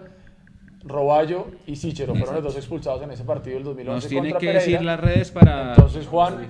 [0.86, 4.40] Roballo y Sichero fueron los dos expulsados en ese partido del 2011 Nos tiene contra
[4.40, 4.66] que Pereira.
[4.66, 5.70] decir las redes para.
[5.70, 6.48] Entonces, Juan.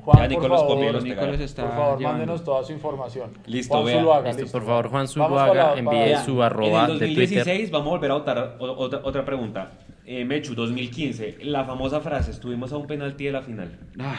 [0.00, 2.18] Juan, Ya por Nicolás favor, los Nicolás está por favor, llevando.
[2.18, 3.30] mándenos toda su información.
[3.44, 3.98] Listo, Juan vea.
[3.98, 4.58] Zuluaga, Listo, listo.
[4.58, 7.24] por favor, Juan Zuluaga, la- envíe para- su arroba en el de Twitter.
[7.44, 9.72] 2016 vamos a volver a votar o- otra, otra pregunta.
[10.06, 13.78] Eh, Mechu, 2015, la famosa frase, estuvimos a un penalti de la final.
[13.98, 14.16] Ah,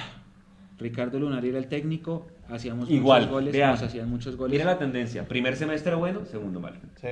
[0.78, 2.28] Ricardo Lunari era el técnico.
[2.48, 3.54] Hacíamos Igual, muchos goles.
[3.54, 3.72] vea.
[3.72, 4.52] Nos hacían muchos goles.
[4.52, 6.78] Mira la tendencia, primer semestre bueno, segundo malo.
[7.02, 7.08] Sí.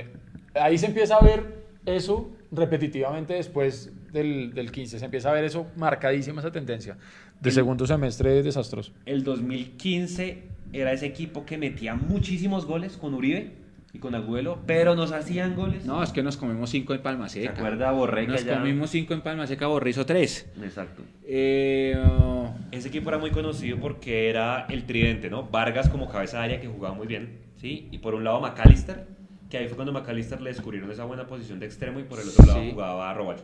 [0.54, 1.66] Ahí se empieza a ver
[1.96, 4.98] eso repetitivamente después del, del 15.
[4.98, 6.96] Se empieza a ver eso marcadísima esa tendencia.
[7.40, 8.92] De segundo semestre desastroso.
[9.06, 10.42] El 2015
[10.72, 13.52] era ese equipo que metía muchísimos goles con Uribe
[13.92, 15.86] y con Agüelo, pero nos hacían goles.
[15.86, 17.52] No, es que nos comimos cinco en Palma ¿Se Seca.
[17.54, 20.50] acuerda Borré que Nos comimos cinco en Palma Seca, Borré hizo tres.
[20.62, 21.02] Exacto.
[21.24, 25.44] Eh, oh, Ese equipo era muy conocido porque era el tridente, ¿no?
[25.44, 27.88] Vargas como cabeza de área que jugaba muy bien, ¿sí?
[27.90, 29.06] Y por un lado McAllister,
[29.48, 32.28] que ahí fue cuando McAllister le descubrieron esa buena posición de extremo y por el
[32.28, 32.70] otro lado Sí.
[32.72, 33.42] jugaba Roballo.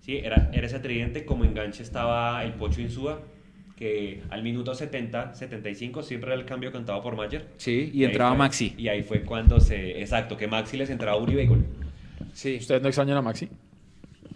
[0.00, 1.24] Sí, era, era ese tridente.
[1.24, 3.20] Como enganche estaba el Pocho Insúa,
[3.76, 7.46] que al minuto 70, 75 siempre era el cambio cantado por Mayer.
[7.56, 8.74] Sí, y ahí entraba fue- Maxi.
[8.76, 10.00] Y ahí fue cuando se.
[10.00, 11.64] Exacto, que Maxi les entraba Uribe y gol.
[12.32, 12.56] Sí.
[12.60, 13.48] ¿Ustedes no extrañan a Maxi?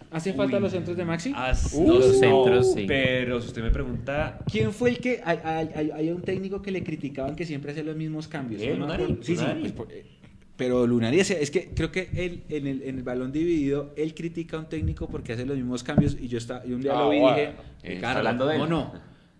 [0.09, 1.33] ¿Hace falta los centros de Maxi?
[1.35, 2.85] As- Uh, no, los centros, sí.
[2.87, 4.39] Pero si usted me pregunta.
[4.49, 7.83] ¿Quién fue el que hay, hay- hay- un técnico que le criticaban que siempre hace
[7.83, 8.61] los mismos cambios?
[8.61, 9.17] Eh, No acuerdo.
[9.21, 9.43] Sí, sí,
[9.75, 9.89] pues,
[10.57, 14.13] pero Lunari es, es que creo que él, en, el, en el balón dividido él
[14.15, 16.93] critica a un técnico porque hace los mismos cambios y yo está, y un día
[16.95, 17.53] Ah, lo vi y dije,
[17.83, 18.91] Eh, hablando de mono,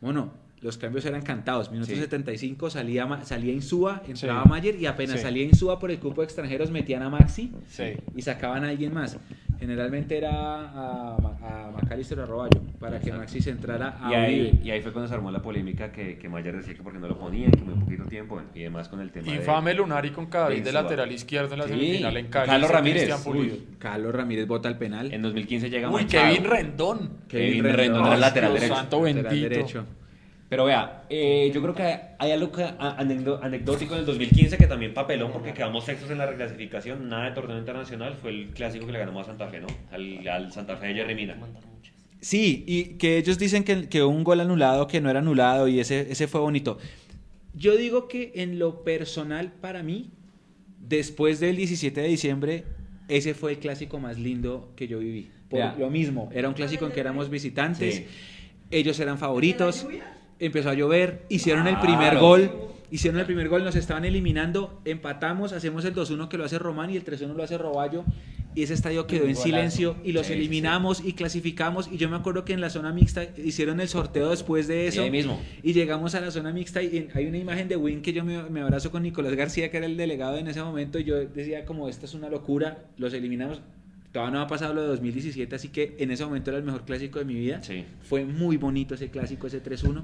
[0.01, 1.71] mono, los cambios eran cantados.
[1.71, 1.97] Minuto Sí.
[1.97, 4.49] 75 salía, salía Insúa, entraba Sí.
[4.49, 5.21] Mayer y apenas Sí.
[5.23, 7.51] salía Insúa por el cupo de extranjeros metían a Maxi
[8.15, 9.17] y sacaban a alguien más.
[9.59, 13.11] Generalmente era a, a Macalister o a Roballo para que.
[13.11, 16.17] Maxi se entrara a Y ahí, y ahí fue cuando se armó la polémica que,
[16.17, 18.99] que Mayer decía que porque no lo ponían, que muy poquito tiempo, y demás con
[19.01, 21.71] el tema Infame Lunari con Cadavid de lateral izquierdo en la Sí.
[21.71, 22.47] semifinal en Cali.
[22.47, 23.25] Carlos Ramírez.
[23.25, 23.63] Uy.
[23.79, 25.09] Carlos Ramírez bota el penal.
[25.09, 25.15] de...
[25.15, 26.27] En 2015 llega Uy, Machado.
[26.35, 27.09] Kevin Rendón.
[27.27, 28.75] Kevin Rendón era el lateral Dios derecho.
[28.79, 29.49] santo Lateral bendito.
[29.49, 29.85] derecho.
[30.49, 34.65] Pero vea, eh, yo creo que hay algo que- a- anecdótico en el 2015 que
[34.67, 38.85] también papelón porque quedamos sextos en la reclasificación, nada de torneo internacional, fue el clásico
[38.85, 39.67] que le ganamos a Santa Fe, ¿no?
[39.91, 41.35] Al, al Santa Fe de Jerry Mina.
[42.21, 45.79] Sí, y que ellos dicen que, que un gol anulado, que no era anulado, y
[45.81, 46.77] ese, ese fue bonito.
[47.53, 50.11] Yo digo que en lo personal, para mí,
[50.79, 52.63] después del 17 de diciembre,
[53.09, 55.29] ese fue el clásico más lindo que yo viví.
[55.49, 58.05] Por lo mismo, era un clásico en que éramos visitantes, Sí.
[58.71, 59.85] ellos eran favoritos,
[60.39, 62.51] empezó a llover, hicieron el primer gol,
[62.91, 66.89] hicieron el primer gol, nos estaban eliminando, empatamos, hacemos el 2-1 que lo hace Román
[66.89, 68.03] y el 3-1 lo hace Roballo,
[68.55, 70.39] y ese estadio quedó en silencio y los Sí, sí, sí.
[70.39, 74.31] eliminamos y clasificamos, y yo me acuerdo que en la zona mixta hicieron el sorteo
[74.31, 75.39] después de eso, ahí mismo.
[75.61, 78.41] y llegamos a la zona mixta y hay una imagen de Win que yo me,
[78.49, 81.65] me abrazo con Nicolás García, que era el delegado en ese momento, y yo decía
[81.65, 83.61] como, esta es una locura, los eliminamos,
[84.11, 86.83] todavía no ha pasado lo de 2017, así que en ese momento era el mejor
[86.85, 87.61] clásico de mi vida.
[87.61, 87.85] Sí.
[88.03, 90.03] Fue muy bonito ese clásico, ese 3-1.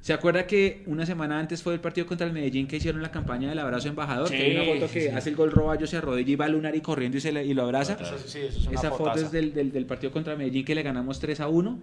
[0.00, 3.10] ¿Se acuerda que una semana antes fue el partido contra el Medellín que hicieron la
[3.10, 4.28] campaña del abrazo embajador?
[4.28, 5.08] Sí, que hay una foto que sí.
[5.08, 7.64] hace el gol Roballo, se arrodilla y va Lunari corriendo y, se le- y lo
[7.64, 7.94] abraza.
[8.00, 10.74] Eso sí, eso es una Esa foto es del, del- del partido contra Medellín que
[10.76, 11.80] le ganamos 3 a 1.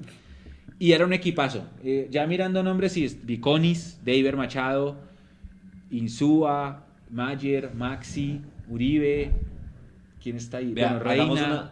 [0.79, 1.67] Y era un equipazo.
[1.83, 4.97] Eh, ya mirando nombres, sí, Viconis, David Machado,
[5.91, 9.31] Insúa, Mayer, Maxi, Uribe.
[10.25, 10.73] ¿Quién está ahí?
[10.73, 11.53] Vea, bueno, hagamos Reina.
[11.53, 11.71] una,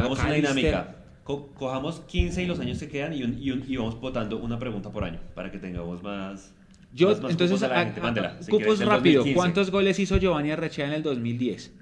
[0.00, 0.94] hagamos una dinámica.
[1.24, 4.38] Co- cojamos 15 y los años se quedan y, un- y, un- y vamos votando
[4.38, 6.54] una pregunta por año para que tengamos más.
[6.94, 7.98] Yo, más- más entonces, cupos de la a- gente.
[7.98, 9.22] a- Mándela, a- si cupos rápido.
[9.22, 9.34] 2015.
[9.34, 11.72] ¿Cuántos goles hizo Giovanni Arrechea en el 2010?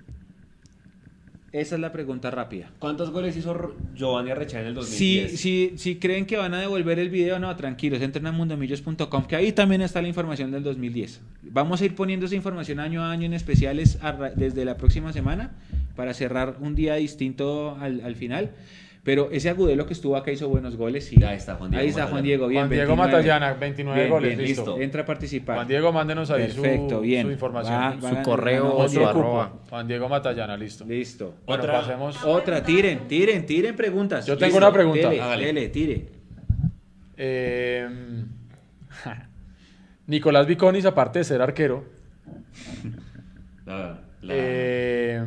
[1.57, 2.71] Esa es la pregunta rápida.
[2.79, 5.41] ¿Cuántos goles hizo Giovanni Arrechea en el Si, 2010?
[5.41, 9.37] si, si creen que van a devolver el video, no, tranquilos, entren a mundomillos.com, que
[9.37, 11.23] ahí también está la información del 2010.
[11.45, 13.99] Vamos a ir poniendo esa información año a año en especiales
[14.35, 15.53] desde la próxima semana
[15.95, 18.51] para cerrar un día distinto al, al final.
[19.07, 21.07] Pero ese agudelo que estuvo acá hizo buenos goles.
[21.07, 21.23] Sí.
[21.23, 22.25] Ahí está Juan Diego Ahí está Juan.
[22.25, 22.63] Diego, bien.
[22.63, 23.13] Juan Diego 29.
[23.13, 24.81] Matallana, 29 Bien, goles, bien, listo.
[24.81, 25.55] Entra a participar.
[25.55, 27.27] Juan Diego, mándenos ahí Perfecto, su, bien.
[27.27, 27.75] su información.
[28.03, 29.53] Va- Su va- correo o Otro su arroba.
[29.71, 30.85] Juan Diego Matallana, listo.
[30.85, 31.35] Listo.
[31.47, 32.25] Bueno, Otra- pasemos.
[32.25, 34.27] Otra, tiren, tiren, tiren preguntas.
[34.27, 34.59] Yo tengo Listo.
[34.67, 35.09] una pregunta.
[35.09, 35.47] Dele, Hágale.
[35.47, 36.07] dele, tire.
[37.17, 37.89] Eh,
[40.09, 41.85] Nicolás Viconis, aparte de ser arquero,
[43.65, 45.25] La, la- eh,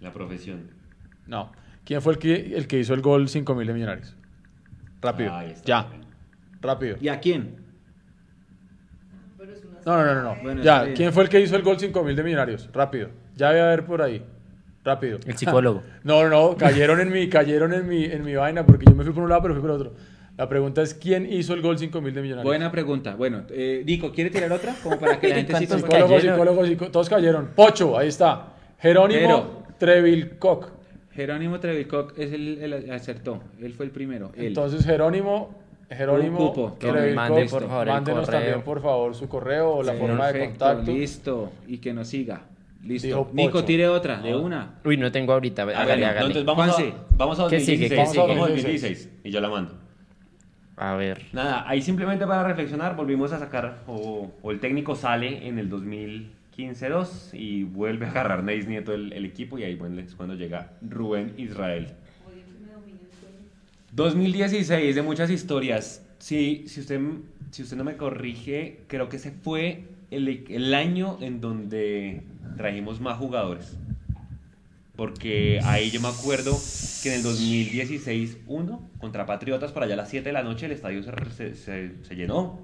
[0.00, 0.68] la profesión.
[1.28, 1.52] no.
[1.88, 4.14] ¿Quién fue el que, el que hizo el gol 5000 de Millonarios?
[5.00, 5.32] Rápido.
[5.32, 5.64] Ahí está.
[5.64, 5.86] Ya.
[6.60, 6.98] Rápido.
[7.00, 7.56] ¿Y a quién?
[9.38, 10.34] Pero es una No, no, no, no.
[10.34, 10.42] no.
[10.42, 10.82] Bueno, ya.
[10.82, 10.94] bien.
[10.94, 12.68] ¿Quién fue el que hizo el gol 5000 de Millonarios?
[12.74, 13.08] Rápido.
[13.36, 14.22] Ya voy a ver por ahí.
[14.84, 15.18] Rápido.
[15.24, 15.82] El psicólogo.
[16.04, 19.02] No, no, no, cayeron en mi, cayeron en mi, en mi vaina porque yo me
[19.02, 19.94] fui por un lado, pero fui por otro.
[20.36, 22.50] La pregunta es quién hizo el gol 5000 de Millonarios.
[22.50, 23.14] Buena pregunta.
[23.16, 24.74] Bueno, eh, Nico, ¿quiere tirar otra?
[24.82, 25.96] Como para que la gente sí ¿Cuántos sepa.
[25.96, 27.48] Psicólogo, psicólogo, psicólogo, todos cayeron.
[27.56, 28.48] Pocho, ahí está.
[28.78, 30.77] Jerónimo Trevilcock.
[31.12, 33.40] Jerónimo Trevilcock es el, el acertó.
[33.60, 34.30] Él fue el primero.
[34.36, 34.46] Él.
[34.46, 35.54] Entonces, Jerónimo,
[35.90, 36.76] Jerónimo cupo.
[36.78, 38.40] Que me Trevilcock, mande, por favor, mándenos correo.
[38.40, 40.90] también, por favor, su correo o la Sí, forma de contacto.
[40.92, 41.52] Listo.
[41.66, 42.42] Y que nos siga.
[42.84, 43.30] Listo.
[43.32, 44.76] Nico, tire otra, de una.
[44.84, 45.62] Uy, no tengo ahorita.
[45.62, 46.26] Hágale, Hágale, hágale.
[46.26, 46.92] Entonces vamos Juanse.
[46.92, 47.78] a, vamos a ¿Qué 2016.
[47.78, 47.88] sigue?
[47.88, 48.36] ¿Qué Vamos a sigue?
[48.38, 49.74] 2016 y yo la mando.
[50.76, 51.22] A ver.
[51.32, 55.68] Nada, ahí simplemente para reflexionar, volvimos a sacar, o, o el técnico sale en el
[56.62, 60.34] 2015-2 y vuelve a agarrar Neis Nieto el, el equipo y ahí bueno, es cuando
[60.34, 61.88] llega Rubén Israel.
[62.26, 63.36] Oye, que me domina el sueño.
[63.92, 66.04] 2016, de muchas historias.
[66.18, 67.00] Si, si, usted,
[67.52, 72.22] si usted no me corrige, creo que ese fue el, el año en donde
[72.56, 73.76] trajimos más jugadores.
[74.96, 76.58] Porque ahí yo me acuerdo
[77.04, 80.72] que en el 2016-1, contra Patriotas, para allá a las 7 de la noche, el
[80.72, 82.60] estadio se, se- se- se llenó.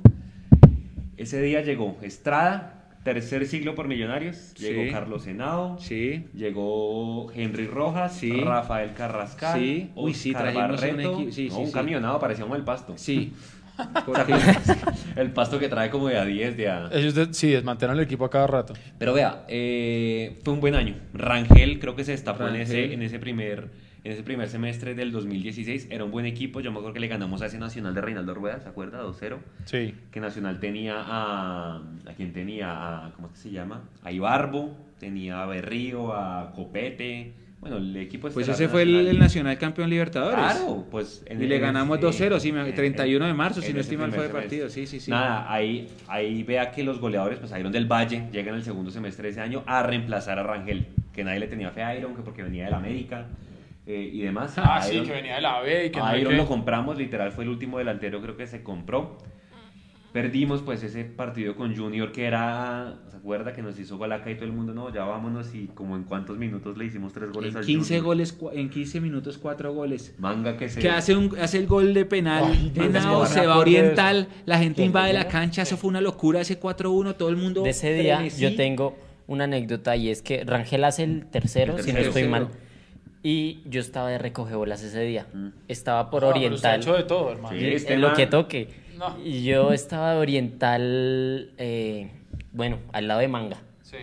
[1.16, 2.73] Ese día llegó Estrada,
[3.04, 4.54] tercer siglo por Millonarios.
[4.54, 4.90] Llegó Sí.
[4.90, 5.78] Carlos Henao.
[5.78, 6.24] Sí.
[6.34, 8.32] Llegó Henry Rojas, Sí.
[8.40, 9.90] Rafael Carrascal, Sí.
[9.94, 11.18] Uy, sí, un Barreto.
[11.20, 11.72] equi- sí, No, sí, un sí.
[11.72, 12.94] camionado, parecía como el pasto.
[12.96, 13.32] Sí.
[14.06, 14.34] Porque-
[15.16, 16.88] El pasto que trae como de a 10, de a...
[16.92, 18.72] Ellos de- sí, desmantelan el equipo a cada rato.
[18.98, 20.94] Pero vea, eh, fue un buen año.
[21.12, 22.92] Rangel creo que se destapó en ese, Rangel.
[22.92, 23.68] en ese primer
[24.04, 25.88] en ese primer semestre del 2016.
[25.90, 26.60] Era un buen equipo.
[26.60, 29.02] Yo me acuerdo que le ganamos a ese Nacional de Reinaldo Rueda, ¿se acuerda?
[29.02, 29.38] 2-0.
[29.64, 29.94] Sí.
[30.10, 31.76] Que Nacional tenía a...
[31.78, 33.06] ¿A quién tenía?
[33.06, 33.82] A, ¿Cómo es que se llama?
[34.02, 37.32] A Ibarbo, tenía a Berrío, a Copete.
[37.60, 39.14] Bueno, el equipo Pues ese fue el, Nacional.
[39.14, 40.34] el Nacional campeón Libertadores.
[40.36, 41.22] Claro, pues...
[41.24, 43.80] en- Y le ganamos ese- 2-0, sí, me- en- 31 de marzo, en si no
[43.80, 45.10] estoy mal, fue de partido, sí, sí, sí.
[45.10, 48.90] Nada, ahí, ahí vea que los goleadores, pues Iron del Valle llega en el segundo
[48.90, 52.14] semestre de ese año a reemplazar a Rangel, que nadie le tenía fe a Iron,
[52.14, 53.28] que porque venía del América
[53.86, 54.54] eh, y demás.
[54.58, 56.38] Ah, A sí, Iron- que venía de la B y que no a Iron qué.
[56.38, 59.18] lo compramos, literal fue el último delantero creo que se compró.
[60.12, 64.36] Perdimos pues ese partido con Junior que era, ¿se acuerda que nos hizo Galaca y
[64.36, 64.72] todo el mundo?
[64.72, 67.88] No, ya vámonos y como en cuántos minutos le hicimos tres goles En al 15
[67.98, 68.04] Junior.
[68.04, 70.14] goles, en 15 minutos, 4 goles.
[70.18, 70.78] Manga que se...
[70.78, 74.28] Que hace, un, hace el gol de penal, Ay, es que se va de Oriental,
[74.46, 77.64] la gente ¿Quién, invade la cancha, eso fue una locura, ese 4-1, todo el mundo...
[77.64, 78.40] De ese día frenesí.
[78.40, 78.96] yo tengo
[79.26, 82.08] una anécdota y es que Rangel hace el tercero, El si no tercero.
[82.16, 82.46] estoy mal.
[82.46, 82.63] Tercero.
[83.26, 85.26] Y yo estaba de recogebolas ese día.
[85.32, 85.48] Mm.
[85.66, 86.80] Estaba por pero usted ha Oriental.
[86.80, 87.58] hecho de todo, hermano.
[87.58, 87.84] Sí.
[87.88, 88.68] en lo que toque.
[88.98, 89.16] No.
[89.24, 92.10] Y yo estaba de Oriental, eh,
[92.52, 93.56] bueno, al lado de Manga.
[93.82, 93.96] Sí.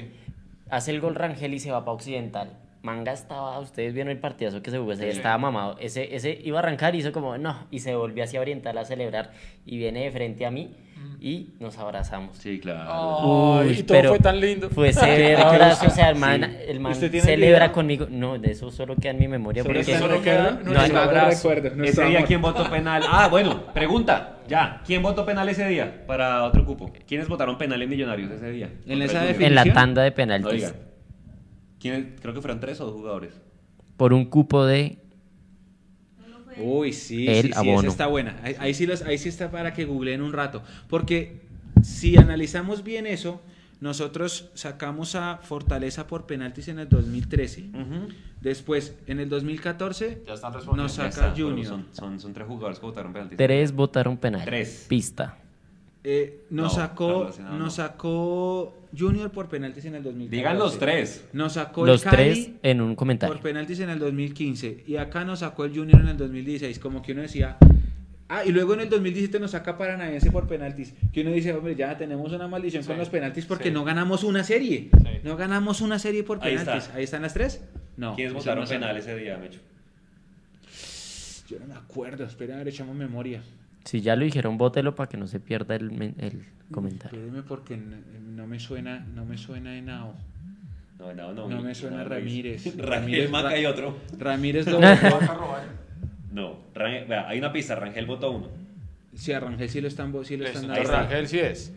[0.72, 2.58] Hace el gol Rangel y se va para Occidental.
[2.82, 5.18] Manga estaba, ustedes vieron el partidazo que se jugó ese día, Sí.
[5.20, 5.78] estaba mamado.
[5.80, 8.86] Ese, ese iba a arrancar y hizo como, no, y se volvió hacia Oriental a
[8.86, 9.34] celebrar.
[9.68, 10.76] Y viene de frente a mí
[11.20, 12.38] y nos abrazamos.
[12.38, 13.60] Sí, claro.
[13.62, 14.70] Uy, y todo pero fue tan lindo.
[14.70, 16.58] Fue severo abrazo, o sea, el man, Sí.
[16.68, 18.08] el man ¿Usted tiene celebra conmigo.
[18.10, 19.64] No, de eso solo queda en mi memoria.
[19.64, 22.28] Solo porque Solo queda No, no, recuerdo, nuestro Ese día, amor.
[22.28, 23.04] ¿quién votó penal?
[23.08, 24.82] Ah, bueno, pregunta, ya.
[24.86, 26.92] ¿Quién votó penal ese día para otro cupo?
[27.08, 28.70] ¿Quiénes votaron penal en Millonarios ese día?
[28.88, 30.54] En esa en la tanda de No penaltis.
[30.54, 30.74] digan.
[31.80, 32.06] ¿Quiénes?
[32.22, 33.40] Creo que fueron tres o dos jugadores.
[33.98, 34.98] por un cupo de
[36.62, 38.40] Uy, sí, El sí, sí, esa está buena.
[38.44, 40.64] Ahí, ahí sí los, ahí sí está para que googleen un rato.
[40.90, 41.42] Porque
[41.82, 43.42] si analizamos bien eso,
[43.82, 47.70] nosotros sacamos a Fortaleza por penaltis en el 2013.
[48.40, 51.66] Después, en el 2014, Ya están nos Ya saca está, Junior.
[51.66, 53.38] Son, son, son tres jugadores que votaron penaltis.
[53.38, 54.46] tres votaron penal.
[54.46, 54.86] Tres.
[54.88, 55.38] Pista.
[56.04, 57.60] Eh, nos, No, sacó, no.
[57.60, 60.36] nos sacó Junior por penaltis en el 2014.
[60.36, 61.26] Digan los tres.
[61.34, 63.34] Nos sacó Los el Cali tres en un comentario.
[63.34, 64.84] por penaltis en el 2015.
[64.88, 66.80] Y acá nos sacó el Junior en el 2016.
[66.80, 67.58] Como que uno decía.
[68.34, 70.94] Ah, y luego en el 2017 nos saca Paranaense por penaltis.
[71.14, 73.72] Que uno dice, hombre, ya tenemos una maldición con los penaltis porque sí.
[73.72, 74.90] no ganamos una serie.
[74.92, 75.08] Sí.
[75.24, 76.86] No ganamos una serie por Ahí penaltis.
[76.86, 76.98] está.
[76.98, 77.62] Ahí están las tres.
[77.98, 78.16] No.
[78.16, 79.60] ¿Quiénes eso votaron penal ese día, Mecho?
[81.50, 82.24] Yo no me acuerdo.
[82.24, 83.44] Espera, a ver, echamos memoria.
[83.84, 87.18] Si ya lo dijeron, bótelo para que no se pierda el, el comentario.
[87.20, 87.98] Espéreme porque no,
[88.36, 90.16] no me suena, no me suena Henao.
[91.00, 91.50] No, no, no.
[91.50, 92.66] No me suena Ramírez.
[92.78, 93.98] Ramírez Ramírez, Maca y otro.
[94.18, 95.20] Ramírez lo votó.
[96.32, 97.76] No, Rangel- vea, hay una pista.
[97.76, 98.48] Rangel votó uno.
[99.16, 100.90] Sí, a Rangel sí lo están, sí lo Eso, están dando.
[100.92, 101.74] Rangel sí es.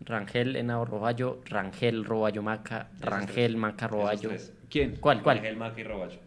[0.00, 4.30] Rangel Henao Roballo, Rangel Roballo Maca, Rangel Maca Roballo.
[4.68, 4.96] ¿Quién?
[5.00, 5.38] ¿Cuál, cuál?
[5.38, 6.18] Rangel, Maca y Roballo.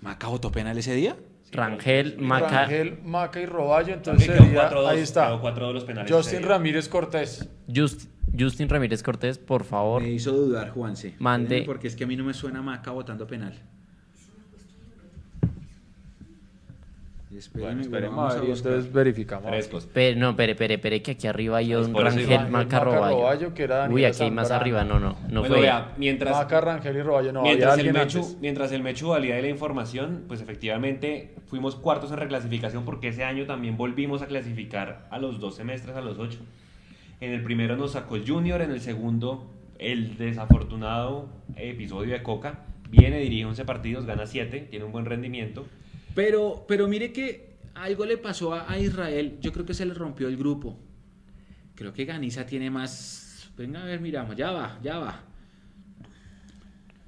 [0.00, 1.14] ¿Maca votó penal ese día?
[1.52, 2.48] Rangel Maca.
[2.48, 3.94] Rangel, Maca y Roballo.
[3.94, 5.26] Entonces quedó sería, 4-2, ahí está.
[5.26, 6.42] quedó 4-2 los penales Justin.
[6.42, 7.48] Ramírez Cortés.
[7.68, 8.08] Just-
[8.38, 10.02] Justin Ramírez Cortés, por favor.
[10.02, 11.16] Me hizo dudar, Juanse.
[11.18, 11.62] Mande.
[11.66, 13.54] Porque es que a mí no me suena Maca votando penal.
[17.54, 19.48] Bueno, esperemos vamos a entonces verificamos.
[19.48, 19.86] Frescos.
[19.86, 22.80] Pe- no, pere, pere, pere, que aquí arriba hay un Por eso Rangel Rangel, Maca
[22.80, 23.16] Roballo.
[23.16, 24.78] Roballo, que era Uy, aquí hay más Zambrano.
[24.78, 25.62] arriba, no, no, no bueno, fue.
[25.62, 27.32] vea, mientras, Maca, Rangel y Roballo.
[27.32, 28.38] No, mientras, había el alguien Mechu, antes.
[28.40, 33.46] mientras el Mechu valía la información, pues efectivamente fuimos cuartos en reclasificación porque ese año
[33.46, 36.38] también volvimos a clasificar a los dos semestres, a los ocho.
[37.20, 42.64] En el primero nos sacó el Junior, en el segundo el desafortunado episodio de Coca.
[42.90, 45.64] Viene, dirige 11 partidos, gana 7, tiene un buen rendimiento.
[46.14, 49.38] Pero, pero mire que algo le pasó a, a Israel.
[49.40, 50.78] Yo creo que se le rompió el grupo.
[51.74, 53.50] Creo que Ganiza tiene más.
[53.56, 55.24] Venga a ver, miramos, ya va, ya va.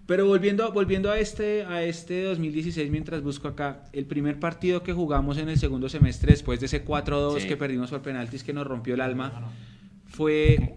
[0.06, 4.92] Pero volviendo, volviendo a este, a este 2016, mientras busco acá, el primer partido que
[4.92, 7.48] jugamos en el segundo semestre, después de ese 4-2 Sí.
[7.48, 9.52] que perdimos por penaltis que nos rompió el alma,
[10.06, 10.74] fue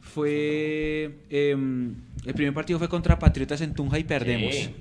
[0.00, 1.94] fue em,
[2.24, 4.54] el primer partido fue contra Patriotas en Tunja y perdemos.
[4.54, 4.74] Sí.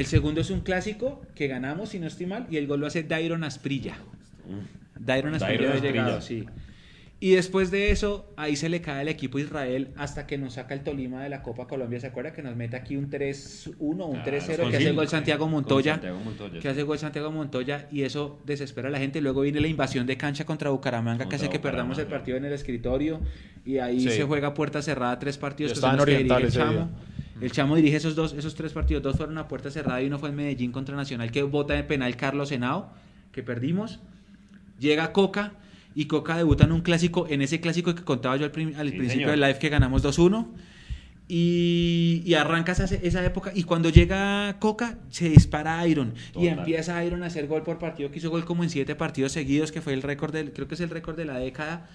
[0.00, 2.86] El segundo es un clásico que ganamos, si no estoy mal, y el gol lo
[2.86, 3.98] hace Dairon Asprilla.
[4.98, 6.46] Dairon Asprilla había llegado, sí.
[7.22, 10.54] Y después de eso, ahí se le cae el equipo a Israel hasta que nos
[10.54, 12.00] saca el Tolima de la Copa Colombia.
[12.00, 15.46] ¿Se acuerda que nos mete aquí un 3-1, un 3-0 que hace el gol Santiago
[15.46, 15.92] Montoya?
[15.96, 16.60] Santiago Montoya.
[16.60, 19.20] Que hace gol Santiago Montoya y eso desespera a la gente.
[19.20, 22.46] Luego viene la invasión de cancha contra Bucaramanga que hace que perdamos el partido en
[22.46, 23.20] el escritorio
[23.66, 24.08] y ahí Sí.
[24.12, 26.62] se juega puerta cerrada tres partidos Yo que estaba en Oriental ese.
[27.40, 30.18] El Chamo dirige esos dos, esos tres partidos, dos fueron a puerta cerrada y uno
[30.18, 32.90] fue en Medellín contra Nacional que vota de penal Carlos Henao,
[33.32, 34.00] que perdimos.
[34.78, 35.52] Llega Coca
[35.94, 38.90] y Coca debuta en un clásico, en ese clásico que contaba yo al, prim- al
[38.90, 40.46] Sí, principio del live que ganamos 2-1.
[41.32, 47.04] Y, y arranca esa, esa época y cuando llega Coca se dispara Iron y empieza
[47.04, 49.80] Iron a hacer gol por partido que hizo gol como en siete partidos seguidos que
[49.80, 51.88] fue el récord del creo que es el récord de la década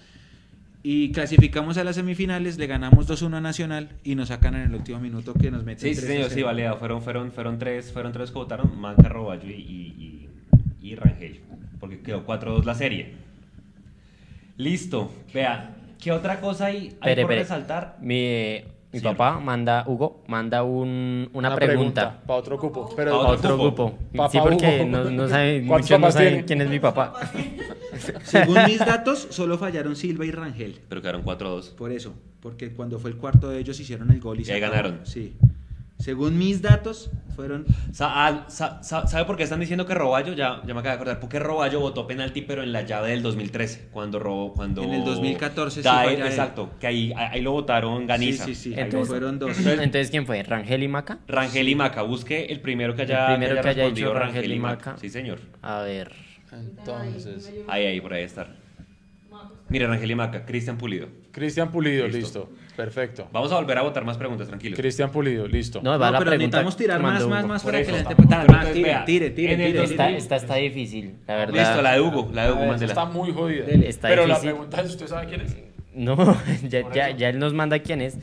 [0.88, 4.74] y clasificamos a las semifinales le ganamos 2-1 a Nacional y nos sacan en el
[4.76, 6.46] último minuto que nos meten Sí, sí, 3 a señor, sí, 0.
[6.46, 6.76] validado.
[6.76, 10.28] Fueron, fueron, fueron, tres, fueron tres que votaron, Manca, Roballo y, y,
[10.80, 11.40] y, y Rangel.
[11.80, 13.14] Porque quedó 4-2 la serie.
[14.58, 15.12] Listo.
[15.34, 17.96] Vea, ¿qué otra cosa hay, hay por resaltar?
[18.00, 18.64] Mi, eh,
[18.96, 22.20] mi papá manda, Hugo, manda un- una, pregunta.
[22.26, 22.90] para otro cupo.
[22.96, 23.56] Pero a otro.
[24.16, 24.90] Papá sí, porque Hugo.
[24.90, 27.12] no, no saben, ¿Cuántos muchos no saben quién es mi papá.
[28.24, 31.74] según mis datos solo fallaron Silva y Rangel Pero quedaron 4-2.
[31.74, 34.52] por eso porque cuando fue el cuarto de ellos hicieron el gol y, Y se
[34.54, 35.00] ahí ganaron.
[35.04, 35.34] sí
[35.98, 40.32] según mis datos fueron Sa- ah, sa- sa- ¿Sabe por qué están diciendo que Roballo?
[40.34, 41.20] Ya, ya me acabo de acordar.
[41.20, 43.88] Porque Roballo votó penalti, pero en la llave del 2013.
[43.92, 44.52] Cuando robó.
[44.54, 45.88] Cuando En el 2014 sí.
[45.88, 46.70] Exacto.
[46.80, 48.44] Que ahí, ahí lo votaron Ganiza.
[48.46, 50.42] sí sí sí Entonces- fueron dos Entonces, ¿quién fue?
[50.42, 51.18] ¿Rangel y Maca?
[51.28, 52.02] Rangel y Maca.
[52.02, 54.96] Busque el primero que haya, El primero que haya respondido hecho Rangel y Maca.
[54.98, 55.40] Sí, señor.
[55.62, 56.12] A ver.
[56.52, 58.46] entonces, Ahí, ahí, por ahí está.
[59.68, 60.46] Mire, Rangel y Maca.
[60.46, 61.08] Cristian Pulido.
[61.36, 62.18] Cristian Pulido, Listo.
[62.48, 62.50] listo.
[62.74, 63.28] Perfecto.
[63.30, 64.74] Vamos a volver a votar más preguntas, tranquilo.
[64.74, 65.82] Cristian Pulido, listo.
[65.82, 66.38] No, va No, la pero pregunta.
[66.46, 68.72] necesitamos tirar más, más, más Por para eso que la gente pueda más.
[68.72, 69.82] Tire, tire, tire,
[70.16, 71.54] Esta, está difícil, la verdad.
[71.68, 72.30] Listo, la de Hugo.
[72.32, 72.90] La de Hugo, Eh, mándela.
[72.92, 73.66] está muy jodida.
[73.66, 75.56] Está Pero la pregunta es, ¿usted sabe quién es?
[75.94, 76.16] No,
[76.70, 78.16] ya, ya, ya él nos manda quién es.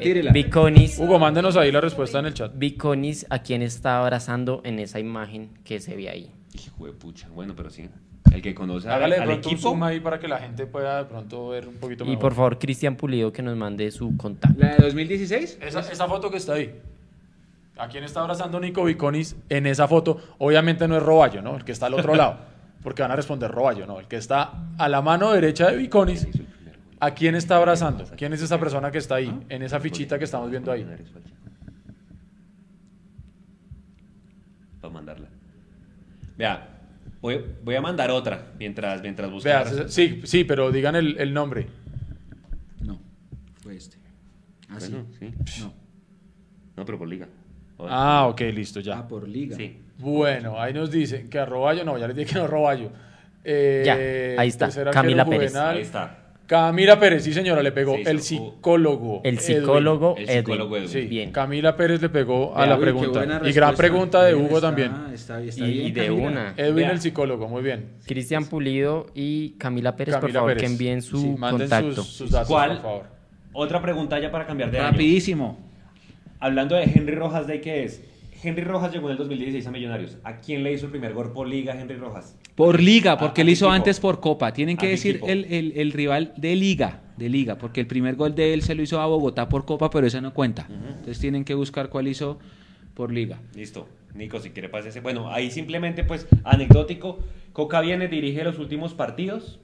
[0.00, 0.30] Tírela.
[0.32, 0.98] Viconis.
[1.00, 2.52] Hugo, mándenos ahí la respuesta en el chat.
[2.54, 6.30] Viconis, a quien está abrazando en esa imagen que se ve ahí.
[6.54, 7.28] Hijo de pucha.
[7.30, 7.88] Bueno, pero sí.
[8.30, 10.66] El que conoce al, Hágale de al pronto un zoom ahí para que la gente
[10.66, 12.20] pueda de pronto ver un poquito Y mejor.
[12.20, 14.58] por favor, Cristian Pulido, que nos mande su contacto.
[14.58, 16.80] la de 2016 Esa, esa foto que está ahí.
[17.76, 20.20] ¿A quién está abrazando Nico Viconis en esa foto?
[20.38, 21.56] Obviamente no es Roballo, ¿no?
[21.56, 22.36] El que está al otro lado.
[22.82, 24.00] Porque van a responder Roballo, ¿no?
[24.00, 26.26] El que está a la mano derecha de Viconis.
[27.00, 28.04] ¿A quién está abrazando?
[28.16, 29.36] ¿Quién es esa persona que está ahí?
[29.48, 30.86] En esa fichita que estamos viendo ahí.
[34.80, 35.28] Para mandarla.
[36.36, 36.68] Vea,
[37.22, 39.62] voy, voy a mandar otra mientras, mientras busca.
[39.64, 41.66] Vea, sí, sí, pero digan el, el nombre.
[42.82, 43.00] no
[43.62, 43.96] fue este
[44.68, 45.30] así Bueno, sí.
[45.60, 45.72] no
[46.76, 47.26] No, pero por liga.
[47.78, 47.92] Joder.
[47.94, 48.98] Ah, ok, listo, ya.
[48.98, 49.78] ah por liga Sí.
[49.98, 52.90] Bueno, ahí nos dicen que a Roballo, no, ya les dije que no es Roballo.
[53.44, 55.50] Eh, Ya, ahí está, tercer arquero Camila Pérez.
[55.52, 55.76] juvenal.
[55.76, 56.21] Ahí está.
[56.46, 57.94] Camila Pérez, sí señora, le pegó.
[57.96, 59.20] Sí, el psicólogo.
[59.24, 59.40] El Edwin.
[59.40, 60.38] psicólogo El Edwin.
[60.44, 60.88] psicólogo Edwin.
[60.88, 61.30] Sí, Bien.
[61.32, 63.40] Camila Pérez le pegó a Vea, la pregunta.
[63.44, 64.92] Y gran pregunta de Hugo está- también.
[65.14, 66.28] está, está Y- bien, y de Camila.
[66.28, 66.54] una.
[66.56, 66.90] Edwin Vea.
[66.92, 67.86] el psicólogo, muy bien.
[68.06, 70.62] Cristian Pulido y Camila Pérez, por favor, Pérez.
[70.62, 71.94] que envíen su Sí, manden contacto.
[72.02, 72.72] sus, sus datos, ¿Cuál?
[72.74, 73.02] por favor.
[73.54, 74.90] Otra pregunta ya para cambiar de año.
[74.90, 75.58] rapidísimo
[76.40, 78.02] Hablando de Henry Rojas, ¿de qué es?
[78.42, 80.18] Henry Rojas llegó en el 2016 a Millonarios.
[80.24, 82.36] ¿A quién le hizo el primer gol por liga Henry Rojas?
[82.54, 83.74] Por liga, porque ¿A él qué hizo equipo?
[83.74, 84.52] antes por Copa.
[84.52, 87.86] Tienen que ¿A qué decir el, el- el rival de liga, de liga, porque el
[87.86, 90.66] primer gol de él se lo hizo a Bogotá por Copa, pero esa no cuenta.
[90.68, 92.38] Entonces tienen que buscar cuál hizo
[92.94, 93.40] por liga.
[93.54, 93.88] Listo.
[94.14, 95.00] Nico, si quiere pase ese.
[95.00, 97.20] Bueno, ahí simplemente, pues, anecdótico.
[97.54, 99.58] Coca viene, dirige los últimos partidos.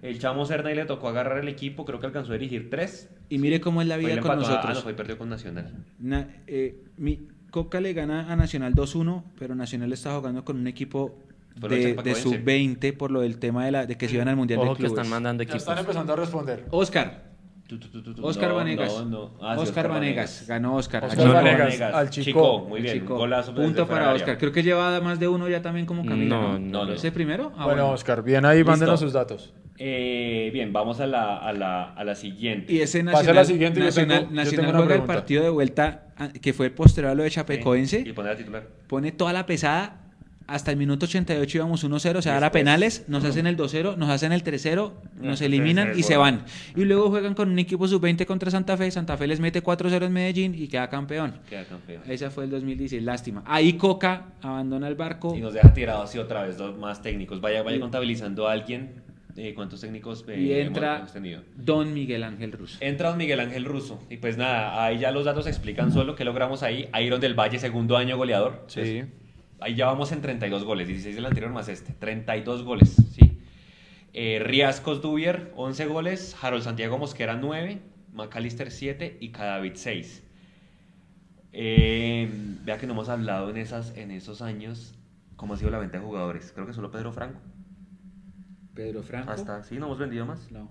[0.00, 1.84] El Chamo Serna y le tocó agarrar el equipo.
[1.84, 3.10] Creo que alcanzó a dirigir tres.
[3.28, 4.70] Y mire cómo es la vida le con empató a- nosotros.
[4.70, 5.72] Ah, no, fue perdió con Nacional.
[5.98, 7.20] Na- eh, mi,
[7.54, 11.20] Coca le gana a Nacional 2-1, pero Nacional está jugando con un equipo
[11.54, 12.28] de de, Chapecoense.
[12.28, 14.70] de sub-20 por lo del tema de, la, de que se iban al Mundial Ojo
[14.70, 14.92] de que Clubes.
[14.98, 15.62] están mandando Ya equipos.
[15.62, 16.64] están empezando a responder.
[16.72, 17.22] Oscar,
[17.68, 18.26] Tu, tu, tu, tu, tu.
[18.26, 18.92] Oscar No, Vanegas.
[18.92, 19.30] no, no.
[19.40, 21.04] Ah, sí, Oscar Vanegas, ganó Oscar.
[21.04, 21.32] Oscar Chico.
[21.32, 22.66] Vanegas, al Chico.
[22.68, 22.94] Muy bien.
[22.98, 23.16] Chico.
[23.18, 24.12] Golazo desde Punto para.
[24.14, 24.36] Oscar.
[24.36, 26.34] Creo que lleva más de uno ya también como Camila.
[26.36, 26.92] No, No, no, no.
[26.92, 27.52] ¿Es el primero?
[27.56, 28.72] Ah, bueno, Oscar, bien ahí, Listo.
[28.72, 29.54] mándenos sus datos.
[29.78, 32.72] Eh, bien, vamos a la, a la, a la siguiente.
[32.72, 36.06] Y ese a Nacional, la siguiente, yo Nacional, yo tengo juega el partido de vuelta
[36.16, 38.00] ah, que fue posterior a lo de Sí, Chapecoense.
[38.06, 38.68] Y poner a titular.
[38.86, 40.00] Pone toda la pesada.
[40.46, 44.10] Hasta el minuto 88 íbamos 1-0, se da la penales, nos hacen el 2-0, nos
[44.10, 46.44] hacen el 3-0, nos eliminan y se van.
[46.76, 50.04] Y luego juegan con un equipo sub-20 contra Santa Fe, Santa Fe les mete 4-0
[50.04, 51.40] en Medellín y queda campeón.
[51.48, 52.02] Queda campeón.
[52.06, 53.42] Esa fue el 2016, lástima.
[53.46, 55.34] Ahí Coca abandona el barco.
[55.34, 57.40] Y nos deja tirados así otra vez dos más técnicos.
[57.40, 59.03] Vaya, vaya contabilizando a alguien.
[59.36, 61.42] Eh, ¿Cuántos técnicos eh, Y hemos- entra hemos tenido?
[61.56, 62.78] Don Miguel Ángel Russo.
[62.80, 64.00] Entra don Miguel Ángel Russo.
[64.10, 66.88] Y pues nada, ahí ya los datos explican solo que logramos ahí.
[67.02, 68.64] Iron del Valle, segundo año goleador.
[68.68, 68.80] Sí.
[68.80, 69.06] Pues,
[69.60, 71.92] ahí ya vamos en 32 goles, 16 del anterior más este.
[71.92, 73.38] 32 goles, ¿sí?
[74.12, 76.36] Eh, Riascos Dubier, 11 goles.
[76.40, 77.80] Harold Santiago Mosquera, 9.
[78.12, 79.16] Macalister, 7.
[79.20, 80.22] Y Cadavid, 6.
[81.52, 82.28] Eh,
[82.64, 84.94] vea que no hemos hablado en, esas, en esos años
[85.36, 86.52] cómo ha sido la venta de jugadores.
[86.54, 87.40] Creo que solo Pedro Franco.
[88.74, 89.30] Pedro Franco.
[89.30, 90.50] Hasta, sí, no hemos vendido más.
[90.52, 90.70] No.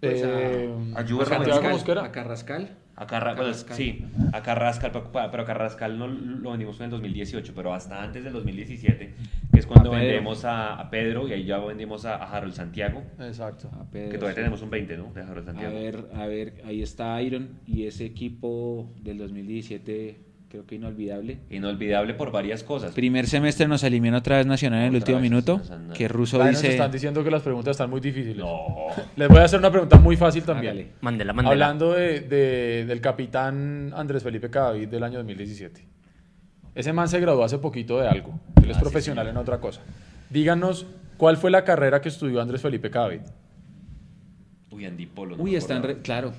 [0.00, 1.98] Pues a- a Santiago Carrascal.
[1.98, 2.76] A Carrascal.
[3.00, 3.76] A Carra- bueno, Carrascal.
[3.76, 8.02] sí, a Carrascal, pero, pero a Carrascal no lo vendimos en el 2018, pero hasta
[8.02, 9.14] antes del 2017,
[9.52, 12.54] que es cuando A vendemos a, a Pedro y ahí ya vendimos a, a Harold
[12.54, 13.70] Santiago, Exacto.
[13.72, 14.40] A Pedro, que todavía sí.
[14.40, 15.12] tenemos un 20, ¿no?
[15.12, 15.74] De Harold A Santiago.
[15.74, 21.38] ver, a ver, ahí está Iron y ese equipo del 2017 creo que inolvidable.
[21.50, 22.92] Inolvidable por varias cosas.
[22.92, 25.60] Primer semestre nos eliminó otra vez Nacional en el último vez, minuto,
[25.94, 26.72] que Russo Ahí nos dice...
[26.72, 28.38] están diciendo que las preguntas están muy difíciles.
[28.38, 28.58] No.
[29.16, 30.72] Les voy a hacer una pregunta muy fácil también.
[30.72, 30.88] Hágale.
[31.02, 31.52] Mandela, mandela.
[31.66, 35.86] Hablando de, de- del capitán Andrés Felipe Cadavid del año 2017.
[36.74, 38.38] Ese man se graduó hace poquito de algo.
[38.62, 39.80] Él es Ah, sí, profesional en otra cosa.
[40.30, 40.86] Díganos,
[41.16, 43.20] ¿cuál fue la carrera que estudió Andrés Felipe Cadavid?
[44.78, 45.36] Uy, Andy Polo.
[45.36, 45.78] no Uy, me está en...
[45.80, 45.98] acordaba.
[45.98, 46.32] re- Claro,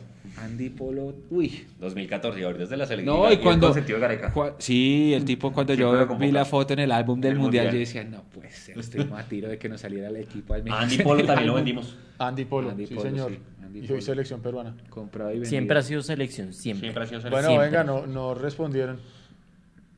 [0.43, 1.14] Andy Polo...
[1.30, 1.66] Uy.
[1.80, 3.16] 2014, y ahorita es de la selección.
[3.16, 3.68] No, y cuando...
[3.68, 4.34] consentido de Gareca.
[4.34, 7.74] cua- Sí, el tipo cuando yo vi la foto en el álbum del mundial, Mundial.
[7.74, 10.98] yo decía, no ser, estoy a tiro de que nos saliera el equipo al Andy
[11.00, 11.95] Polo también lo vendimos.
[12.18, 13.32] Andy Polo, Andy sí Polo, señor.
[13.32, 14.76] sí, Andy y hoy selección peruana.
[14.90, 15.50] Comprado y vendido.
[15.50, 16.88] Siempre ha sido selección, siempre.
[16.88, 17.69] Siempre ha sido Bueno, selección.
[17.72, 17.80] Siempre.
[17.80, 19.00] venga, no, no respondieron.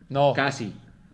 [0.09, 0.33] No.
[0.35, 0.73] Casi,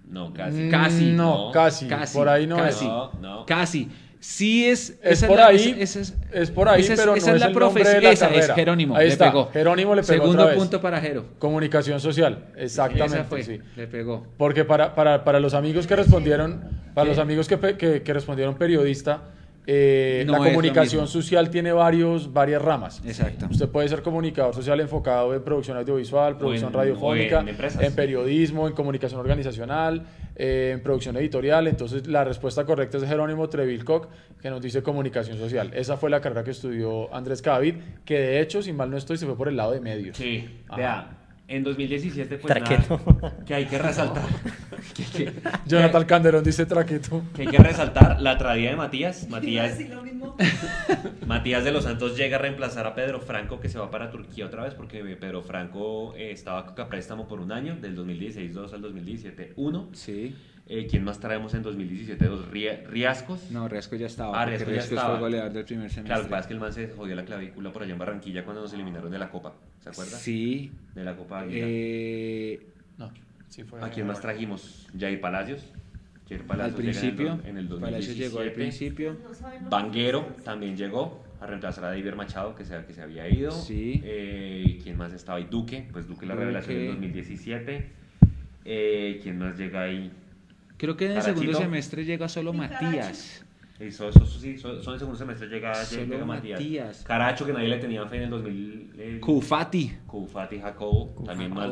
[0.10, 0.58] No, casi.
[0.64, 1.88] Mm, casi, No, no, casi.
[1.88, 2.86] casi, Por ahí no casi.
[2.86, 2.92] es.
[2.92, 3.46] No, no.
[3.46, 3.88] casi.
[4.20, 4.98] Sí es...
[5.04, 5.96] Es por la- ahí, es,
[6.32, 8.52] es por ahí, esa es- pero esa no es la el de la Esa es.
[8.52, 9.50] Jerónimo, Ahí le está, pegó.
[9.52, 10.56] Jerónimo le pegó Segundo otra vez.
[10.58, 11.26] punto para Jero.
[11.40, 13.60] Comunicación social, exactamente, Esa fue, sí.
[13.76, 14.26] le pegó.
[14.38, 16.62] Porque para, para, para los amigos que respondieron,
[16.94, 17.10] para ¿Qué?
[17.12, 19.22] los amigos que, que, que respondieron periodista,
[19.70, 23.02] eh, No la comunicación social tiene varios, varias ramas.
[23.06, 23.48] Exacto.
[23.52, 27.44] Usted puede ser comunicador social enfocado en producción audiovisual, producción en- radiofónica,
[27.82, 30.04] en periodismo, en comunicación organizacional,
[30.40, 31.68] eh, en producción editorial.
[31.68, 34.08] Entonces, la respuesta correcta es Jerónimo Trevilcock,
[34.40, 35.72] que nos dice comunicación social.
[35.74, 37.76] Esa fue la carrera que estudió Andrés Cadavid,
[38.06, 40.16] que de hecho, si mal no estoy, se fue por el lado de medios.
[40.16, 40.78] Sí, Ajá.
[40.78, 41.17] vea,
[41.48, 43.00] en 2017 pues Traqueto.
[43.22, 44.24] nada, que hay que resaltar
[44.96, 45.34] que, que-
[45.66, 47.24] Jonathan Calderón dice traqueto.
[47.34, 50.36] que hay que resaltar la tragedia de Matías, Matías, decir lo mismo.
[51.26, 54.46] Matías de los Santos llega a reemplazar a Pedro Franco que se va para Turquía
[54.46, 58.82] otra vez porque Pedro Franco eh, estaba a préstamo por un año, del 2016-2 al
[58.82, 59.88] 2017-1.
[59.94, 60.36] Sí.
[60.70, 62.50] Eh, ¿Quién más traemos en 2017-2?
[62.52, 63.52] Ria- Riascos.
[63.52, 64.42] No, Riasco ya estaba.
[64.42, 65.12] Ah, Riasco ya estaba.
[65.12, 66.04] fue goleador del primer semestre.
[66.08, 68.00] Claro, lo que pasa es que el man se jodió la clavícula por allá en
[68.00, 70.18] Barranquilla cuando nos eliminaron de la Copa, ¿se acuerda?
[70.18, 70.72] Sí.
[70.94, 71.66] De la Copa Águila.
[71.70, 72.60] Eh,
[72.98, 73.12] No,
[73.48, 73.82] sí fue.
[73.82, 74.88] ¿A quién más trajimos?
[75.00, 75.62] Jair Palacios.
[76.28, 77.34] Jair al Palacios llega principio.
[77.46, 78.56] En el, en el Palacios llegó al 2017.
[78.56, 79.18] principio.
[79.24, 83.52] Los Banguero también llegó a reemplazar a David Machado, que se, que se había ido.
[83.52, 84.02] Sí.
[84.04, 85.48] Eh, ¿Quién más estaba ahí?
[85.50, 86.44] Duque, pues Duque la Duque.
[86.46, 87.88] revelación del 2017.
[88.66, 90.12] Eh, ¿Quién más llega ahí?
[90.78, 93.44] Creo que en el segundo semestre llega solo Matías.
[93.80, 96.60] Eh, so- so- sí, so- son el segundo semestre llega, Solo llega Matías.
[96.60, 97.04] Matías.
[97.04, 98.92] Caracho, que nadie le tenía fe en el 2000.
[98.98, 99.92] eh, Cufati.
[100.08, 101.70] Kufati Jacobo, también más,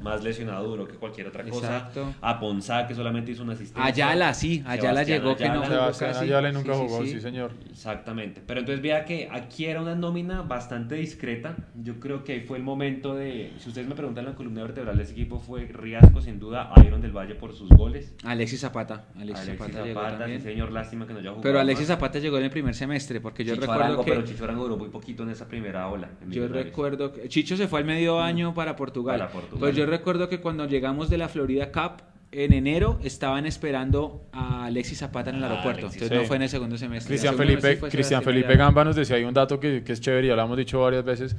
[0.00, 1.76] más lesionado duro que cualquier otra cosa.
[1.78, 2.14] Exacto.
[2.20, 3.84] A Ponzá, que solamente hizo una asistencia.
[3.84, 4.62] Ayala, sí.
[4.64, 5.86] Ayala Sebastián llegó que no Ayala.
[5.86, 6.24] jugó casi.
[6.24, 7.10] Ayala nunca Sí, jugó, sí.
[7.10, 7.50] sí, señor.
[7.68, 8.42] Exactamente.
[8.46, 11.56] Pero entonces vea que aquí era una nómina bastante discreta.
[11.82, 13.52] Yo creo que ahí fue el momento de.
[13.58, 16.70] Si ustedes me preguntan, la columna vertebral de ese equipo fue Riasco, sin duda.
[16.86, 18.14] Iron del Valle por sus goles.
[18.24, 19.06] Alexis Zapata.
[19.16, 20.70] Alexis, Alexis Zapata, sí, señor.
[20.70, 21.42] Lástima que no haya jugado.
[21.42, 21.96] Pero Alexis más.
[21.98, 24.10] Zapata llegó en el primer semestre, porque yo Chicho recuerdo Arango, que...
[24.12, 26.08] Pero Chicho Arango duró muy poquito en esa primera ola.
[26.28, 29.18] Yo recuerdo que Chicho se fue al medio año para Portugal.
[29.18, 29.58] Para Portugal.
[29.60, 34.66] Pues yo recuerdo que cuando llegamos de la Florida Cup en enero estaban esperando a
[34.66, 35.86] Alexis Zapata en el Ah, aeropuerto.
[35.86, 36.02] Alexis.
[36.02, 36.28] Entonces no Sí.
[36.28, 37.08] fue en el segundo semestre.
[37.08, 38.58] Cristian Felipe, sí Cristian.
[38.58, 41.04] Gamba nos decía, hay un dato que, que es chévere y lo hemos dicho varias
[41.04, 41.36] veces.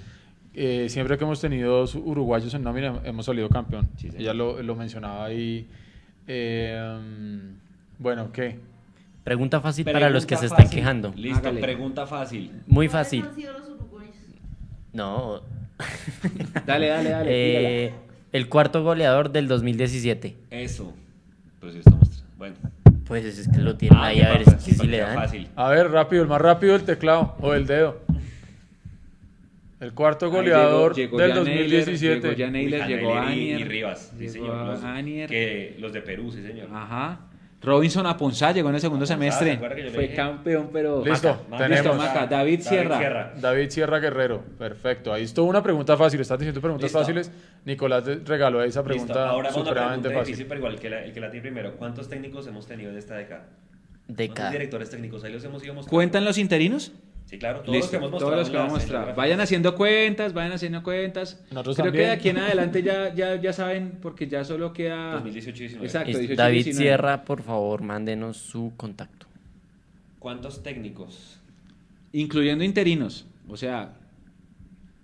[0.56, 3.88] eh, siempre que hemos tenido dos uruguayos en nómina hemos salido campeón.
[3.98, 4.10] Sí.
[4.18, 5.68] Ella lo, lo mencionaba ahí.
[6.28, 7.00] Eh,
[7.98, 8.60] bueno, ¿qué?
[9.30, 11.14] Pregunta fácil para los que se están quejando.
[11.16, 11.62] Listo, Hágale.
[11.62, 12.50] pregunta fácil.
[12.66, 13.26] Muy ¿Cuáles fácil.
[13.28, 14.16] han sido los uruguayos?
[14.92, 15.42] No.
[16.66, 17.30] Dale, dale, dale.
[17.86, 17.94] Eh,
[18.32, 20.36] el cuarto goleador del 2017.
[20.50, 20.96] Eso.
[21.60, 22.24] Pues sí, estamos.
[22.40, 22.56] Bueno.
[23.06, 25.14] Pues es que lo tienen Ah, ahí a ver si, si le dan.
[25.16, 25.48] Fácil.
[25.56, 28.02] A ver, rápido, el más rápido el teclado o el dedo.
[29.80, 32.36] El cuarto goleador llegó- llegó del Jan Naylor, 2017.
[32.36, 33.60] llegó Jan Uy, Anier.
[33.60, 34.12] y Rivas.
[34.18, 34.66] Sí, señor.
[34.66, 35.30] Los, Anier.
[35.30, 36.68] que, los de Perú, sí, señor.
[36.74, 37.20] Ajá.
[37.62, 39.90] Robinson Aponzá llegó en el segundo Aponzá, ¿se semestre.
[39.92, 40.16] Fue dije?
[40.16, 41.04] campeón, pero.
[41.04, 41.86] Listo, Maca, tenemos.
[41.86, 42.28] Listo, Maca.
[42.28, 43.34] David Sierra.
[43.36, 45.12] David Sierra Guerrero, perfecto.
[45.12, 46.22] Ahí estuvo una pregunta fácil.
[46.22, 47.00] Estás diciendo preguntas Listo.
[47.00, 47.32] fáciles.
[47.66, 50.26] Nicolás regaló esa Listo, pregunta Ahora va una supremamente pregunta fácil.
[50.34, 51.76] difícil, pero igual que la, el que la tiene primero.
[51.76, 53.42] ¿Cuántos técnicos hemos tenido en esta década?
[54.06, 54.52] ¿Cuántos Década.
[54.52, 55.24] directores técnicos?
[55.26, 55.96] Ahí los hemos ido mostrando.
[55.96, 56.94] ¿Cuentan los interinos?
[57.30, 57.60] Sí, claro.
[57.60, 58.40] Todos los Listo, que hemos todos mostrado.
[58.42, 59.08] los que mostrar.
[59.10, 61.40] las Vayan haciendo cuentas, vayan haciendo cuentas.
[61.52, 62.04] Nosotros Creo también.
[62.04, 65.12] que de aquí en adelante ya, ya, ya saben, porque ya solo queda.
[65.14, 65.86] 2018 y 19.
[65.86, 66.84] Exacto, Es 18 y David 19.
[66.84, 69.28] Sierra, por favor, mándenos su contacto.
[70.18, 71.40] ¿Cuántos técnicos
[72.12, 73.28] incluyendo interinos.
[73.48, 73.94] O sea,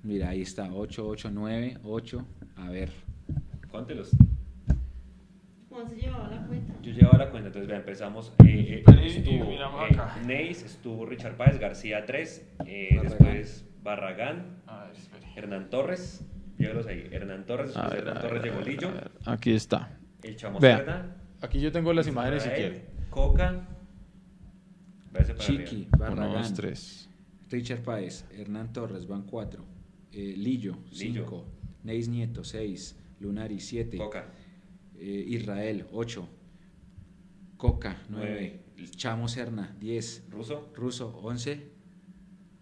[0.01, 2.25] mira, ahí está, 8, 8, 9, 8.
[2.57, 2.91] A ver,
[3.69, 4.09] Cuéntelos.
[5.75, 6.73] Juan se llevaba la cuenta.
[6.81, 8.31] Yo llevaba la cuenta, entonces vea, empezamos.
[8.45, 10.15] Eh, eh, estuvo miramos eh, acá.
[10.25, 13.09] Neis, estuvo Richard Páez, García 3, eh, Barragán.
[13.09, 15.27] después Barragán, A ver, espere.
[15.35, 16.25] Hernán Torres,
[16.57, 17.09] llévalos ahí.
[17.11, 18.91] Hernán Torres, después ver, Hernán Torres ver, llegó Lillo.
[19.25, 19.99] Aquí está.
[20.23, 20.59] el Chamo
[21.41, 22.85] Aquí yo tengo las imágenes si quiere.
[23.09, 23.67] Coca,
[25.37, 26.11] Chiqui, arriba.
[26.11, 27.09] Uno, Barragán, dos, tres.
[27.49, 29.65] Richard Páez, Hernán Torres, van 4.
[30.13, 31.25] Lillo, Lillo.
[31.25, 31.45] 5.
[31.83, 32.97] Neis Nieto, 6.
[33.19, 33.97] Lunari, 7.
[33.97, 34.25] Coca,
[34.99, 36.27] Israel, 8.
[37.57, 38.25] Coca, 9.
[38.29, 38.59] Nueve.
[38.95, 40.25] Chamo Serna, 10.
[40.29, 41.71] Ruso, Ruso, 11.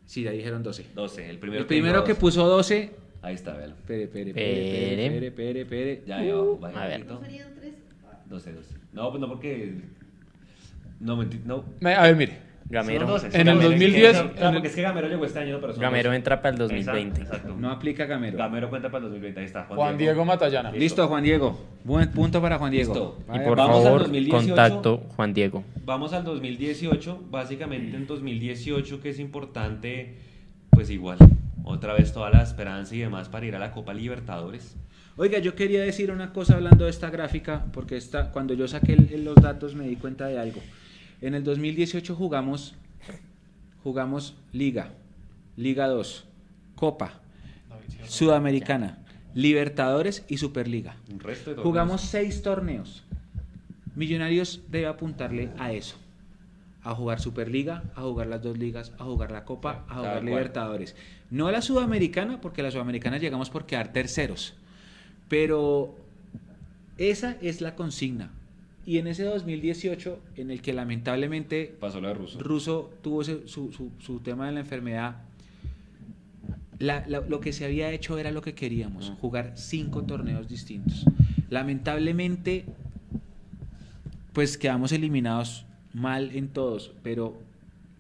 [0.06, 0.86] Sí, ya dijeron 12.
[0.94, 1.30] 12.
[1.30, 2.92] El primero, El primero que puso 12.
[2.92, 3.00] dos.
[3.24, 3.76] Ahí está, véalo.
[3.88, 5.10] Pere, pere, Pere.
[5.10, 6.03] pere, pere, pere.
[6.06, 7.02] Ya, ya, Uh, vaya a ver.
[7.02, 7.32] un ¿No poquito.
[7.32, 7.74] serían tres?
[8.06, 8.76] Ah, 12, 12.
[8.92, 9.82] No, pues no, porque.
[11.00, 11.64] No, menti- no.
[11.80, 12.38] Me- A ver, mire.
[12.69, 13.06] Gamero.
[13.08, 13.67] 12, En el 12.
[13.69, 16.16] 2010, Claro, porque es que Gamero llegó este año, pero son Gamero 12.
[16.17, 17.22] entra para el 2020.
[17.22, 17.56] Exacto, exacto.
[17.59, 18.38] No aplica Gamero.
[18.38, 19.66] Gamero cuenta para el 2020, ahí está.
[19.66, 20.72] Juan Diego Matallana.
[20.72, 21.59] Listo, Juan Diego.
[21.83, 22.93] Buen punto para Juan Diego.
[22.93, 23.17] Listo.
[23.33, 24.48] Y por Vamos al favor, 2018.
[24.48, 25.64] contacto Juan Diego.
[25.85, 27.19] Vamos al 2018.
[27.30, 30.16] Básicamente en 2018, que es importante,
[30.72, 31.17] pues igual,
[31.64, 34.75] otra vez toda la esperanza y demás para ir a la Copa Libertadores.
[35.16, 38.93] Oiga, yo quería decir una cosa hablando de esta gráfica, porque esta, cuando yo saqué
[38.93, 40.59] el- los datos me di cuenta de algo.
[41.24, 42.76] En el 2018 jugamos,
[43.82, 44.90] jugamos Liga,
[45.56, 46.26] Liga 2,
[46.76, 47.22] Copa,
[48.06, 48.98] Sudamericana,
[49.34, 50.98] Libertadores y Superliga.
[51.64, 53.06] Jugamos seis torneos.
[53.95, 55.95] Millonarios debe apuntarle a eso.
[56.84, 60.24] A jugar Superliga, a jugar las dos ligas, a jugar la Copa, a jugar.
[60.26, 60.93] Libertadores.
[61.30, 64.56] No la Sudamericana, porque la Sudamericana llegamos por quedar terceros.
[65.30, 65.95] Pero
[66.98, 68.30] esa es la consigna.
[68.86, 72.40] Y en ese 2018, en el que lamentablemente Pasó lo de Russo.
[72.40, 75.18] Russo tuvo ese- su, su- su tema de la enfermedad.
[76.80, 81.06] La- la- lo que se había hecho era lo que queríamos, jugar cinco torneos distintos.
[81.50, 82.66] Lamentablemente,
[84.34, 87.38] pues quedamos eliminados mal en todos, pero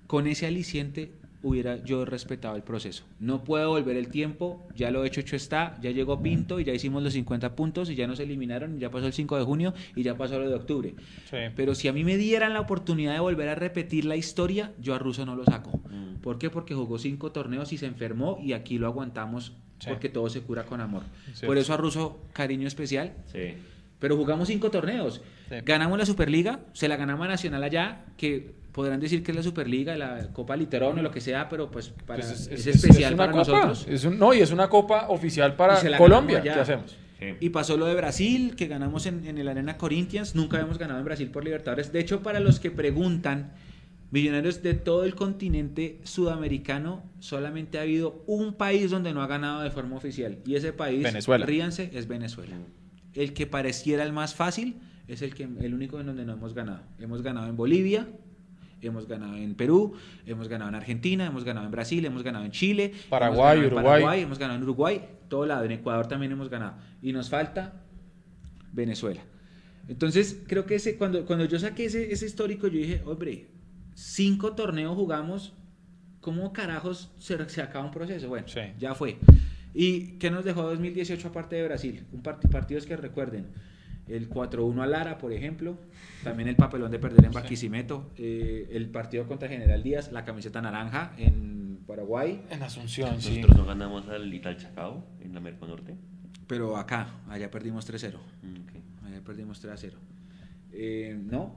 [0.07, 1.11] con ese aliciente
[1.43, 3.03] hubiera yo respetado el proceso.
[3.19, 6.73] No puedo volver el tiempo, ya lo hecho, hecho está, ya llegó Pinto y ya
[6.73, 9.73] hicimos los 50 puntos y ya nos eliminaron, y ya pasó el 5 de junio
[9.95, 10.95] y ya pasó lo de octubre.
[11.29, 11.37] Sí.
[11.55, 14.95] Pero si a mí me dieran la oportunidad de volver a repetir la historia, yo
[14.95, 15.81] a Russo no lo saco.
[15.89, 16.21] Mm.
[16.21, 16.49] ¿Por qué?
[16.49, 19.89] Porque jugó cinco torneos y se enfermó y aquí lo aguantamos Sí.
[19.89, 21.03] porque todo se cura con amor.
[21.45, 23.13] Por eso a Russo cariño especial.
[23.25, 23.55] Sí.
[23.99, 25.21] Pero jugamos cinco torneos.
[25.49, 25.55] Sí.
[25.65, 29.43] Ganamos la Superliga, se la ganamos a Nacional allá, que podrán decir que es la
[29.43, 33.23] Superliga, la Copa Literón o lo que sea, pero pues para, Pues es, especial una
[33.27, 33.65] para copa.
[33.67, 33.85] nosotros.
[33.87, 36.41] Es un- no, y es una copa oficial para Colombia.
[36.41, 36.97] ¿Qué hacemos?
[37.19, 37.25] Sí.
[37.39, 40.35] Y pasó lo de Brasil, que ganamos en, en el Arena Corinthians.
[40.35, 41.93] Nunca habíamos ganado en Brasil por Libertadores.
[41.93, 43.53] De hecho, para los que preguntan,
[44.11, 49.61] millonarios de todo el continente sudamericano, solamente ha habido un país donde no ha ganado
[49.61, 50.39] de forma oficial.
[50.45, 51.45] Y ese país, Venezuela.
[51.45, 52.55] ríanse, es Venezuela.
[53.13, 54.77] El que pareciera el más fácil
[55.07, 56.81] es el, que, el único en donde no hemos ganado.
[56.99, 58.07] Hemos ganado en Bolivia.
[58.83, 59.93] Hemos ganado en Perú,
[60.25, 63.83] hemos ganado en Argentina, hemos ganado en Brasil, hemos ganado en Chile, Paraguay, Uruguay.
[63.83, 66.75] Paraguay, hemos ganado en Uruguay, todo lado, en Ecuador también hemos ganado.
[67.01, 67.81] Y nos falta
[68.71, 69.21] Venezuela.
[69.87, 73.47] Entonces, creo que ese, cuando, cuando yo saqué ese, ese histórico, yo dije, hombre,
[73.93, 75.53] cinco torneos jugamos,
[76.21, 78.29] ¿cómo carajos se, se acaba un proceso?
[78.29, 78.61] Bueno, Sí.
[78.79, 79.17] ya fue.
[79.73, 82.05] ¿Y qué nos dejó 2018 aparte de Brasil?
[82.11, 83.47] Un part- partidos que recuerden.
[84.07, 85.77] El 4-1 a Lara, por ejemplo.
[86.23, 88.11] También el papelón de perder en Barquisimeto.
[88.17, 92.41] eh, el partido contra General Díaz, la camiseta naranja en Paraguay.
[92.49, 93.37] En Asunción, sí.
[93.41, 95.95] Nosotros no ganamos al Ital Chacao en la Merco Norte.
[96.47, 98.13] Pero acá, allá perdimos 3-0.
[98.41, 99.05] Mm, ok.
[99.07, 99.97] Allá perdimos 3 a 0.
[100.73, 101.55] Eh, no,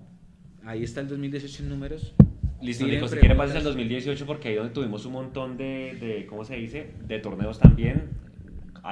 [0.65, 2.15] ahí está el 2018 en números.
[2.62, 6.26] Listo, Nico, si quiere pasar al 2018 porque ahí donde tuvimos un montón de, de,
[6.26, 6.91] ¿cómo se dice?
[7.07, 8.10] De torneos también.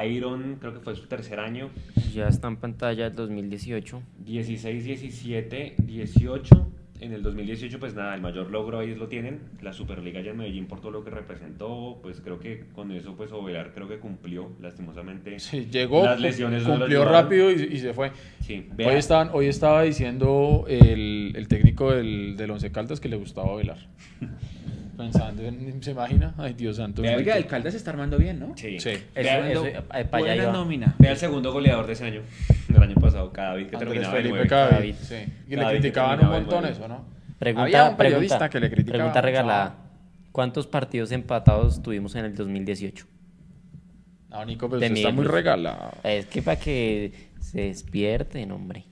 [0.05, 1.71] Iron, creo que fue su tercer año.
[2.13, 4.03] Ya está en pantalla el 2018.
[4.25, 6.71] 16, 17, 18.
[7.01, 9.41] En el 2018, pues nada, el mayor logro ahí lo tienen.
[9.61, 11.99] La Superliga ya en Medellín por todo lo que representó.
[12.01, 15.39] Pues creo que con eso, pues Ovelar creo que cumplió, lastimosamente.
[15.39, 18.13] Sí, llegó, Las lesiones cumplió rápido y, y se fue.
[18.41, 23.17] Sí, Hoy, estaban, hoy estaba diciendo el, el técnico del, del Once Caldas que le
[23.17, 23.79] gustaba velar.
[24.97, 26.35] Pensando en, ¿se imagina?
[26.39, 27.03] Ay, Dios santo.
[27.03, 28.53] Vea, Oiga, el Caldas se está armando bien, ¿no?
[28.57, 28.79] Sí.
[28.79, 28.93] Sí.
[29.15, 30.53] Vea, eso- Buena eh, para allá iba.
[30.53, 30.95] nómina.
[30.99, 32.23] vea el segundo goleador de ese año,
[32.69, 34.49] del año pasado, cada vez que Andrés terminaba el Felipe nueve.
[34.49, 34.95] Cadavid, David.
[35.01, 35.33] sí.
[35.49, 36.77] Y le que criticaban un terminaba montón nueve.
[36.77, 37.05] eso, ¿no?
[37.39, 39.75] Pregunta, Había un periodista pregunta, que le criticaba Pregunta regalada.
[40.33, 43.07] ¿Cuántos partidos empatados tuvimos en el 2018?
[44.31, 45.91] No, Nico, pero De usted está muy regalado.
[46.03, 48.85] Es que para que se despierten, hombre.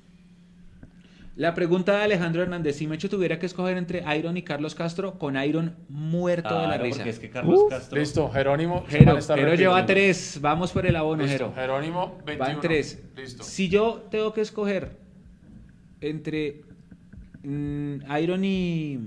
[1.35, 5.19] La pregunta de Alejandro Hernández, si Mecho tuviera que escoger entre Iron y Carlos Castro,
[5.19, 6.99] con Iron muerto de la risa.
[6.99, 7.99] porque es que Carlos Castro.
[7.99, 8.85] Listo, Jerónimo.
[8.87, 11.55] Jero, van Jero lleva tres, vamos por el abono, Listo, Jero.
[11.55, 12.39] Jerónimo, 21.
[12.39, 13.03] Va en tres.
[13.17, 13.45] Listo.
[13.45, 14.99] Si yo tengo que escoger
[16.03, 16.63] entre
[17.45, 18.99] mm, Iron y,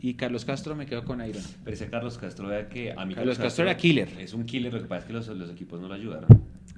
[0.00, 1.42] y Carlos Castro, me quedo con Iron.
[1.62, 4.08] Pero ese Carlos Castro, vea que a mí Carlos Castro era killer.
[4.18, 6.26] Es un killer, lo que pasa es que los, los equipos no lo ayudaron.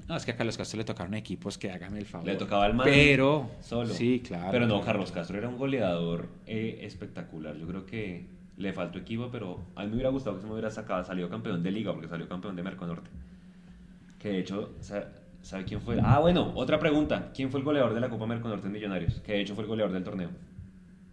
[0.08, 2.26] No, es que a Carlos Castro le tocaron equipos que hágame el favor.
[2.26, 3.92] Le tocaba al man Pero, solo.
[3.94, 4.48] sí, claro.
[4.50, 4.80] Pero no.
[4.82, 7.56] Carlos Castro era un goleador eh, espectacular.
[7.56, 10.52] Yo creo que le faltó equipo, pero a mí me hubiera gustado que se me
[10.52, 13.08] hubiera sacado, salido campeón de liga, porque salió campeón de Merconorte.
[14.18, 15.08] Que de hecho, sa-
[15.42, 15.98] ¿sabe quién fue?
[16.02, 17.30] Ah, bueno, otra pregunta.
[17.34, 19.20] ¿Quién fue el goleador de la Copa Merconorte en Millonarios?
[19.20, 20.28] Que de hecho fue el goleador del torneo.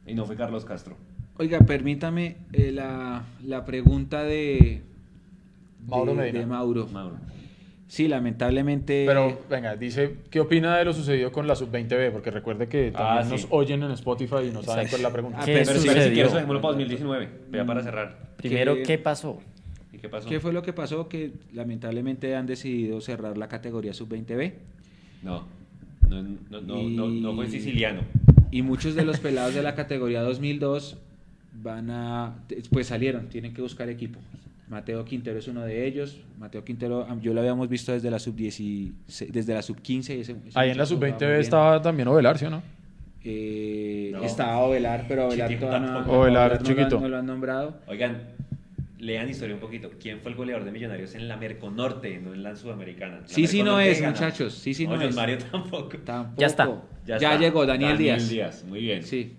[0.06, 0.98] Y no fue Carlos Castro.
[1.38, 4.83] Oiga, permítame eh, la, la pregunta de,
[5.88, 6.40] Mauro de, Medina.
[6.40, 6.88] de Mauro.
[6.88, 7.16] Mauro.
[7.92, 9.03] Sí, lamentablemente.
[9.06, 12.10] Pero venga, dice, ¿qué opina de lo sucedido con la sub-20B?
[12.14, 13.44] Porque recuerde que Ah, también sí.
[13.44, 15.40] nos oyen en Spotify y no saben cuál es la pregunta.
[15.42, 16.03] Ah, ¿Qué pero- Pero si, sucedió?
[16.08, 17.30] si quieres, dejémoslo para 2019.
[17.50, 18.18] Vea para cerrar.
[18.38, 19.40] Primero, ¿Qué- ¿qué pasó?
[19.92, 20.30] ¿Y qué pasó?
[20.30, 21.10] ¿Qué fue lo que pasó?
[21.10, 24.53] Que lamentablemente han decidido cerrar la categoría sub-20B
[25.22, 25.44] No.
[26.08, 28.03] No, no, no, no, no fue Y- siciliano.
[28.52, 30.98] y muchos de los pelados de la categoría 2002
[31.61, 32.36] van a.
[32.72, 34.18] Pues salieron, tienen que buscar equipo.
[34.72, 36.22] Mateo Quintero es uno de ellos.
[36.40, 38.93] Mateo Quintero, yo lo habíamos visto desde la sub-16,
[39.30, 40.16] desde la sub-15.
[40.17, 41.41] y ese- ese Ahí en la sub-20B bien.
[41.41, 42.64] estaba también Ovelar, ¿sí o no?
[43.24, 44.24] Eh, No.
[44.24, 46.19] Estaba Ovelar, pero Ovelar todavía no, tampoco.
[46.22, 47.00] Ovelar, no lo han- chiquito.
[47.01, 47.75] no lo han nombrado.
[47.88, 48.22] Oigan,
[49.00, 49.91] lean historia un poquito.
[50.01, 53.19] ¿Quién fue el goleador de Millonarios en la Merconorte, no en la Sudamericana?
[53.22, 54.14] La Sí, sí, no es, gana.
[54.14, 54.53] muchachos.
[54.53, 55.14] Sí, sí, no es.
[55.14, 55.98] Mario tampoco.
[56.06, 56.40] Tampoco.
[56.40, 56.82] Ya está.
[57.06, 57.38] Ya, está.
[57.38, 58.30] llegó Daniel, Díaz.
[58.30, 59.03] Díaz, muy bien.
[59.03, 59.33] Sí,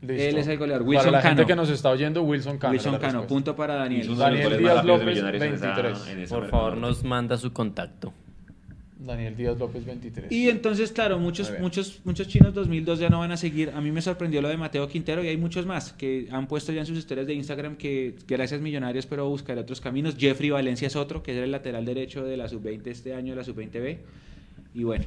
[0.00, 0.22] Listo.
[0.22, 0.86] Él es el goleador.
[0.86, 1.36] Wilson Para la Cano.
[1.36, 2.72] gente que nos está oyendo, Wilson Cano.
[2.72, 3.28] Wilson Cano, respuesta.
[3.28, 4.16] punto para Daniel.
[4.16, 6.08] Daniel Díaz López, Millonarios en esa- 23.
[6.08, 8.12] en esa Por favor, nos manda su contacto.
[9.00, 10.30] Daniel Díaz López, 23.
[10.32, 13.70] Y entonces, claro, muchos, muchos, muchos chinos 2002 ya no van a seguir.
[13.74, 16.72] A mí me sorprendió lo de Mateo Quintero y hay muchos más que han puesto
[16.72, 20.16] ya en sus historias de Instagram que gracias Millonarios, pero buscaré otros caminos.
[20.18, 23.36] Jeffrey Valencia es otro, que es el lateral derecho de la sub-20 este año, de
[23.36, 23.98] la sub-20B.
[24.74, 25.04] Y bueno,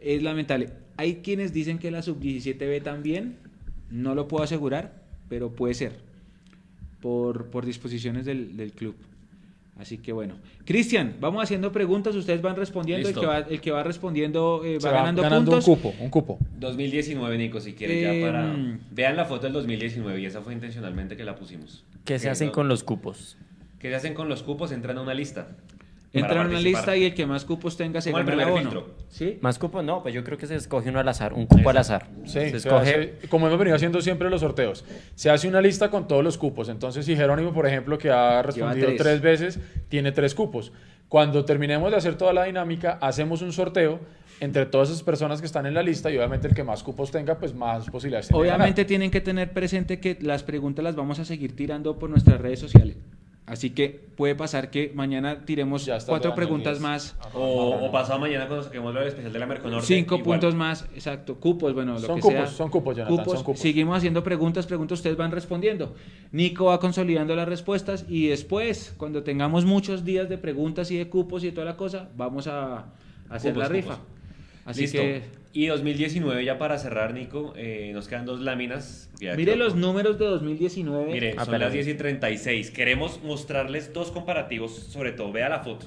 [0.00, 0.70] es lamentable.
[0.96, 3.36] Hay quienes dicen que la sub-17B también,
[3.94, 4.92] no lo puedo asegurar,
[5.28, 5.92] pero puede ser,
[7.00, 8.94] por, por disposiciones del, del club.
[9.76, 10.36] Así que bueno.
[10.64, 14.78] Cristian, vamos haciendo preguntas, ustedes van respondiendo, el que va, el que va respondiendo eh,
[14.78, 15.68] va, va ganando, ganando puntos.
[15.68, 16.38] un cupo, un cupo.
[16.60, 18.52] 2019, Nico, si quieren Eh, ya para...
[18.52, 18.78] mm.
[18.92, 21.84] Vean la foto del 2019 y esa fue intencionalmente que la pusimos.
[22.04, 23.36] ¿Qué se hacen no- con los cupos?
[23.80, 24.70] ¿Qué se hacen con los cupos?
[24.70, 25.48] Entran a una lista.
[26.20, 28.58] Entran para a una lista y el que más cupos tenga se gana el primer
[28.62, 28.94] filtro.
[29.08, 29.38] ¿Sí?
[29.40, 29.84] ¿Más cupos?
[29.84, 32.06] No, pues yo creo que se escoge uno al azar, un cupo al azar.
[32.24, 34.84] Sí, se se escoge hace- como hemos venido haciendo siempre los sorteos,
[35.14, 36.68] se hace una lista con todos los cupos.
[36.68, 38.98] Entonces, si Jerónimo, por ejemplo, que ha respondido tres.
[39.02, 40.72] tres veces, tiene tres cupos.
[41.08, 44.00] Cuando terminemos de hacer toda la dinámica, hacemos un sorteo
[44.40, 47.10] entre todas esas personas que están en la lista y obviamente el que más cupos
[47.12, 48.30] tenga, pues más posibilidades.
[48.32, 52.40] Obviamente tienen que tener presente que las preguntas las vamos a seguir tirando por nuestras
[52.40, 52.96] redes sociales.
[53.46, 58.64] Así que puede pasar que mañana tiremos cuatro preguntas más, O, o pasado mañana cuando
[58.64, 59.86] saquemos lo del especial de la Merconorte.
[59.86, 60.40] cinco igual.
[60.40, 62.46] puntos más, exacto, cupos, bueno, lo Son que cupos, sea.
[62.46, 63.60] son cupos, Jonathan, son cupos.
[63.60, 65.94] Seguimos haciendo preguntas, preguntas, ustedes van respondiendo.
[66.32, 71.10] Nico va consolidando las respuestas y después, cuando tengamos muchos días de preguntas y de
[71.10, 72.86] cupos y de toda la cosa, vamos a
[73.28, 73.94] hacer Cupos, la rifa.
[73.96, 74.06] cupos.
[74.64, 74.98] Así Listo.
[75.02, 75.22] que
[75.56, 79.08] Y 2019, ya para cerrar, Nico, eh, nos quedan dos láminas.
[79.20, 81.12] Ya mire creo- los números de 2019.
[81.12, 82.70] Mire, Ah, son las 10 y 36.
[82.72, 85.86] Queremos mostrarles dos comparativos, sobre todo, vea la foto.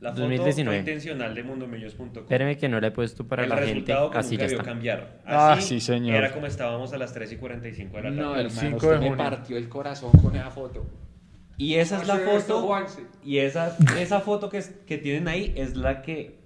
[0.00, 0.76] La foto 2019.
[0.76, 2.22] fue intencional de mundomillos.com.
[2.22, 3.70] Espéreme que no la he puesto para el la gente.
[3.72, 4.70] resultado que Así nunca ya vio está.
[4.70, 5.20] cambiar.
[5.26, 6.14] Ah, Así sí, señor.
[6.16, 8.20] Era como estábamos a las 3 y 45 de la tarde.
[8.22, 9.16] No, El hermano, 5 usted de me junio.
[9.24, 10.86] partió el corazón con esa foto.
[11.56, 12.68] Y esa es la foto.
[13.24, 16.43] Y esa, esa foto que, que tienen ahí es la que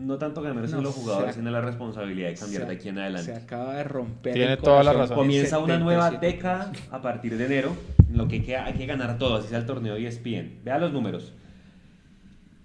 [0.00, 2.74] no tanto ganar sino No, los jugadores, se- sino la responsabilidad de cambiar Se- de
[2.74, 3.34] aquí en Se adelante.
[3.34, 4.32] acaba de romper.
[4.34, 5.16] Tiene el toda la razón.
[5.16, 5.84] Comienza una 77.
[5.84, 7.72] nueva década a partir de enero,
[8.08, 10.60] en lo que queda, hay que ganar todo, así sea el torneo y ESPN.
[10.64, 11.34] Vea los números.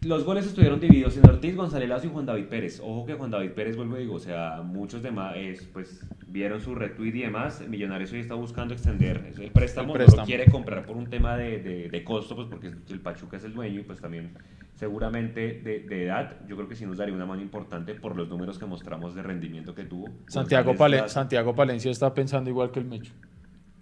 [0.06, 2.80] Los goles estuvieron divididos en Ortiz, González Lazo y Juan David Pérez.
[2.80, 6.62] Ojo que Juan David Pérez, vuelvo a digo, o sea, muchos demás, es, pues, vieron
[6.62, 7.64] su retweet y demás.
[7.68, 11.08] Millonarios hoy está buscando extender eso, el préstamo, El no lo quiere comprar por un
[11.10, 14.32] tema de, de- de costo, pues porque el Pachuca es el dueño y pues también
[14.76, 18.28] seguramente de, de edad, yo creo que sí nos daría una mano importante por los
[18.30, 20.10] números que mostramos de rendimiento que tuvo.
[20.28, 23.14] Santiago, Pale- Santiago Palencia está pensando igual que el Mecho.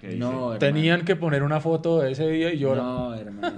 [0.03, 0.59] Que dice, No, hermano.
[0.59, 2.81] Tenían que poner una foto de ese día y llora.
[2.83, 3.55] No, hermano.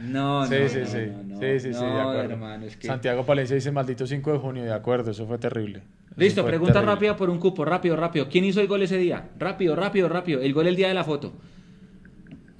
[0.00, 0.98] No, Sí, no, sí, no, sí.
[1.12, 1.38] no, no.
[1.40, 2.20] Sí, sí, sí, de acuerdo.
[2.32, 2.86] hermano, es que...
[2.86, 5.78] Santiago Palencia dice maldito 5 de junio, de acuerdo, eso fue terrible.
[5.80, 6.94] Eso Listo, fue pregunta terrible.
[6.94, 8.28] rápida por un cupo, rápido, rápido.
[8.28, 9.28] ¿Quién hizo el gol ese día?
[9.38, 10.40] Rápido, rápido, rápido.
[10.40, 11.32] El gol el día de la foto.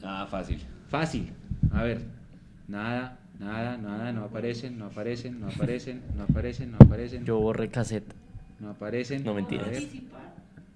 [0.02, 0.58] Ah, fácil.
[0.88, 1.32] Fácil.
[1.72, 2.00] A ver.
[2.68, 7.24] Nada, nada, nada, no aparecen, no aparecen, no aparecen, no aparecen, no aparecen.
[7.24, 8.12] Yo borré cassette.
[8.60, 9.24] No aparecen.
[9.24, 9.68] No, mentiras.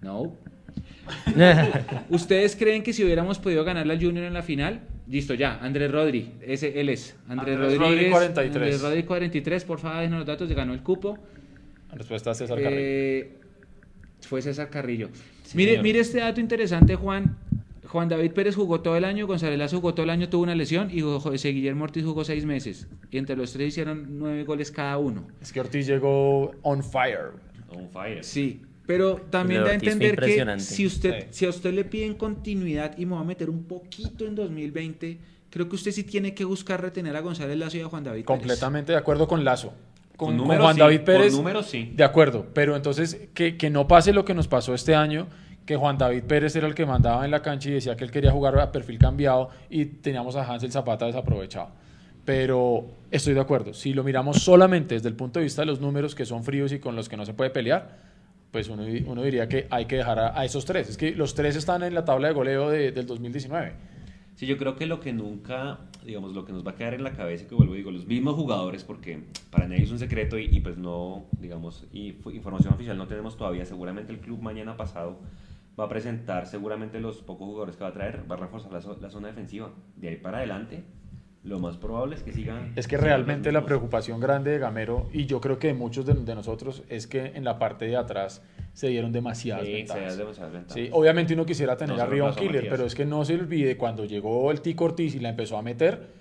[0.00, 0.32] No.
[2.10, 4.80] ¿Ustedes creen que si hubiéramos podido ganarle al Junior en la final?
[5.06, 5.58] Listo, ya.
[5.60, 7.16] Andrés Rodri, ese él es.
[7.28, 8.10] Andrés, Andrés Rodri, Rodríguez.
[8.10, 8.56] 43.
[8.56, 11.18] Andrés Rodri 43, por favor, denos los datos, ganó el cupo.
[11.92, 12.80] Respuesta César Carrillo.
[12.80, 13.32] Eh,
[14.20, 15.08] fue César Carrillo.
[15.44, 15.84] Sí, mire, señor.
[15.84, 17.36] mire este dato interesante, Juan.
[17.88, 20.54] Juan David Pérez jugó todo el año, González Lazo jugó todo el año, tuvo una
[20.54, 22.86] lesión y José Guillermo Ortiz jugó seis meses.
[23.10, 25.26] Y entre los tres hicieron nueve goles cada uno.
[25.40, 27.32] Es que Ortiz llegó on fire.
[27.70, 28.22] On fire.
[28.22, 31.26] Sí, pero también da a entender que si usted, Sí.
[31.30, 35.18] si a usted le piden continuidad y me va a meter un poquito en 2020,
[35.50, 38.24] creo que usted sí tiene que buscar retener a González Lazo y a Juan David
[38.24, 38.26] Pérez.
[38.26, 39.68] Completamente de acuerdo con Lazo.
[39.68, 39.76] Con,
[40.16, 41.32] Con con números Juan sí, David Pérez.
[41.34, 41.92] números sí.
[41.94, 45.26] De acuerdo, pero entonces que, que no pase lo que nos pasó este año,
[45.66, 48.10] que Juan David Pérez era el que mandaba en la cancha y decía que él
[48.10, 51.72] quería jugar a perfil cambiado y teníamos a Hansel Zapata desaprovechado.
[52.24, 55.78] Pero estoy de acuerdo, si lo miramos solamente desde el punto de vista de los
[55.78, 58.07] números que son fríos y con los que no se puede pelear,
[58.50, 60.88] pues uno, uno diría que hay que dejar a, a esos tres.
[60.88, 63.72] Es que los tres están en la tabla de goleo de- del 2019.
[64.34, 67.02] Sí, yo creo que lo que nunca, digamos, lo que nos va a quedar en
[67.02, 70.38] la cabeza, que vuelvo y digo, los mismos jugadores, porque para nadie es un secreto
[70.38, 74.76] y, y pues no, digamos, y información oficial no tenemos todavía, seguramente el club mañana
[74.76, 75.18] pasado
[75.78, 78.80] va a presentar seguramente los pocos jugadores que va a traer, va a reforzar la,
[79.00, 79.70] la zona defensiva.
[79.96, 80.84] De ahí para adelante,
[81.48, 82.72] lo más probable es que sigan.
[82.76, 86.14] Es que realmente la preocupación grande de Gamero, y yo creo que de muchos de,
[86.14, 88.42] de nosotros, es que en la parte de atrás
[88.74, 90.16] se dieron demasiadas Sí, se ventajas.
[90.16, 90.74] da demasiadas ventajas.
[90.74, 92.70] Sí, obviamente uno quisiera tener No arriba un killer, Matías.
[92.70, 95.62] pero es que no se olvide cuando llegó el Tico Ortiz y la empezó a
[95.62, 96.17] meter,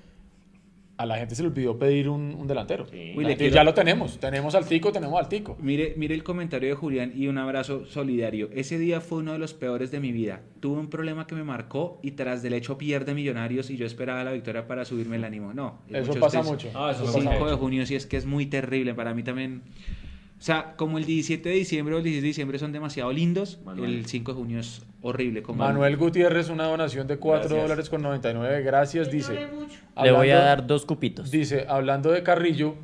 [0.98, 2.88] a la gente se le olvidó pedir un, un delantero.
[2.88, 3.14] Sí.
[3.16, 5.56] Uy, quiero- Ya lo tenemos, tenemos al Tico, tenemos al Tico.
[5.62, 8.50] Mire, mire el comentario de Julián y un abrazo solidario.
[8.52, 10.42] Ese día fue uno de los peores de mi vida.
[10.60, 14.24] Tuve un problema que me marcó y tras del hecho pierde millonarios y yo esperaba
[14.24, 15.54] la victoria para subirme el ánimo.
[15.54, 16.70] No, es Eso pasa mucho.
[16.74, 17.58] Ah, eso El pasa 5 de mucho.
[17.58, 18.96] junio sí es que es muy terrible.
[18.96, 19.62] Para mí también.
[20.40, 23.60] O sea, como el 17 de diciembre o el 16 de diciembre son demasiado lindos,
[23.66, 23.94] Manuel.
[23.96, 25.42] el 5 de junio es horrible.
[25.42, 27.62] Como Manuel Gutiérrez, una donación de 4 Gracias.
[27.64, 29.48] dólares con 99, gracias, dice.
[29.54, 29.76] mucho.
[30.04, 31.32] Le voy a Hablando- dar dos cupitos.
[31.32, 32.76] Dice, hablando de Carrillo,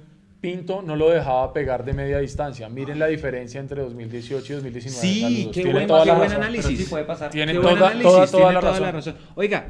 [0.41, 2.67] Pinto no lo dejaba pegar de media distancia.
[2.67, 5.01] Miren la diferencia entre 2018 y 2019.
[5.07, 5.51] Sí, Saludos.
[5.53, 6.43] qué buen, toda qué la buen razón.
[6.43, 6.77] análisis.
[6.79, 7.29] Sí puede pasar.
[7.31, 9.15] Tiene Qué toda, buen análisis, toda, toda tiene la toda razón.
[9.35, 9.67] Oiga,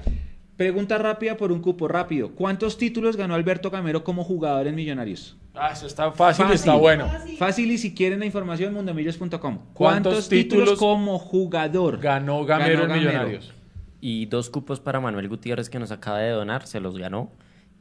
[0.57, 2.32] pregunta rápida por un cupo rápido.
[2.32, 5.35] ¿Cuántos títulos ganó Alberto Gamero como jugador en Millonarios?
[5.56, 6.56] Ah, eso está fácil, Fácil.
[6.56, 7.07] está bueno.
[7.07, 7.38] Fácil.
[7.38, 9.30] Fácil y si quieren la información, mundomillos.com.
[9.40, 11.99] ¿Cuántos, ¿Cuántos títulos, títulos como jugador?
[11.99, 13.09] Ganó Gamero Ganó en Gamero.
[13.11, 13.53] Millonarios.
[14.01, 17.30] Y dos cupos para Manuel Gutiérrez que nos acaba de donar, se los ganó.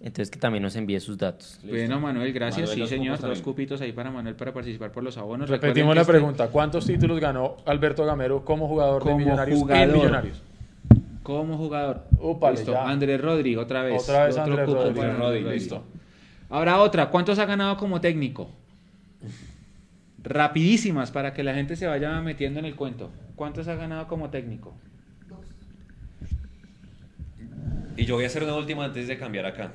[0.01, 1.59] Entonces que también nos envíe sus datos.
[1.63, 1.77] Listo.
[1.77, 2.69] Bueno, Manuel, gracias.
[2.71, 3.21] Manuel, sí, señor.
[3.21, 5.49] Dos cupitos ahí para Manuel para participar por los abonos.
[5.49, 6.49] Repetimos Recuerden la este- pregunta.
[6.49, 9.89] ¿Cuántos títulos ganó Alberto Gamero como jugador de Como Millonarios jugador.
[9.89, 10.43] en Millonarios?
[11.23, 12.05] Como jugador.
[12.19, 12.73] Úpale, Listo.
[12.73, 12.89] ya.
[12.89, 14.03] Andrés Rodri, otra vez.
[14.03, 15.43] Otra vez Otro Andrés cupo Rodri.
[15.43, 15.53] para.
[15.55, 15.85] Listo.
[16.51, 17.11] Ahora otra.
[17.11, 18.51] ¿Cuántos ha ganado como técnico?
[20.23, 23.11] Rapidísimas para que la gente se vaya metiendo en el cuento.
[23.37, 24.75] ¿Cuántos ha ganado como técnico?
[27.97, 29.73] Y yo voy a hacer una última antes de cambiar acá.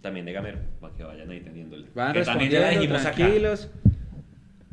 [0.00, 1.86] También de Gamero, para que vayan ahí teniéndole.
[1.94, 3.68] Van Que también ya la respondiendo, dijimos acá.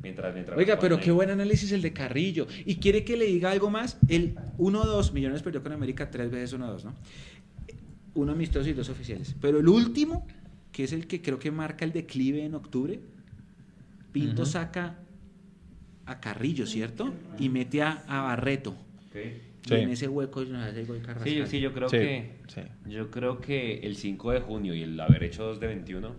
[0.06, 2.46] Mientras, mientras Oiga, pero qué buen análisis el de Carrillo.
[2.64, 3.98] ¿Y quiere que le diga algo más?
[4.08, 6.94] El 1-2, Millones perdió con América tres veces 1-2, ¿no?
[8.14, 9.36] Uno amistoso y dos oficiales.
[9.42, 10.28] Pero el último,
[10.72, 13.00] que es el que creo que marca el declive en octubre,
[14.12, 14.52] Pinto Ujú.
[14.52, 15.00] saca
[16.06, 17.12] a Carrillo, ¿cierto?
[17.40, 18.76] Y mete a, a Barreto.
[19.10, 19.16] Ok.
[19.16, 19.74] Y Sí.
[19.74, 21.28] en ese hueco nos hace el gol Carrascal.
[21.28, 22.62] Sí, yo, sí, yo creo Sí, que sí.
[22.88, 26.12] yo creo que el 5 de junio y el haber hecho 2 de 21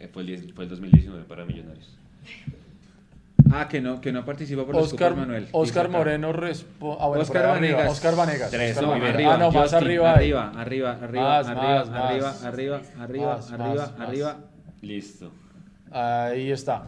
[0.00, 1.96] eh, fue el, 10 fue el 2019 para Millonarios.
[3.50, 5.48] Ah, que no, que no participó por Oscar, Manuel.
[5.52, 5.88] Oscar.
[5.88, 6.96] Moreno responde.
[7.00, 7.54] Ah, bueno, Oscar arriba.
[7.76, 7.92] Vanegas.
[7.92, 8.50] Oscar Vanegas.
[8.50, 9.14] Tres, Oscar no, Vanegas.
[9.14, 10.12] arriba, ah, no, más Justin, arriba.
[10.12, 12.44] arriba, arriba, arriba, Más, arriba, más, arriba, más.
[12.44, 14.08] arriba, arriba, Más, arriba, más, más.
[14.08, 14.36] arriba.
[14.82, 15.30] Listo.
[15.90, 16.84] Ahí está.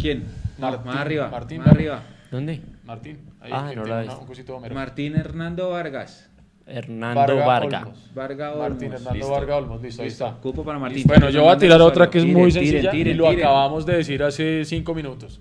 [0.00, 0.24] ¿Quién?
[0.58, 2.02] Martín, más arriba, Martín más arriba.
[2.30, 2.60] ¿Dónde?
[2.84, 3.18] Martín.
[3.40, 4.74] Ahí Ah, no la un.
[4.74, 6.28] Martín Hernando Vargas.
[6.66, 7.80] Hernando Varga.
[7.82, 8.10] Olmos.
[8.14, 8.68] Varga Olmos.
[8.70, 9.30] Martín Hernando Listo.
[9.30, 9.82] Varga Olmos.
[9.82, 10.32] Listo, ahí está.
[10.34, 11.04] Cupo para Martín.
[11.06, 13.44] Bueno, yo voy a tirar otra que es muy Tiren, sencilla tiren, y lo tiren.
[13.46, 15.40] acabamos de decir hace cinco minutos.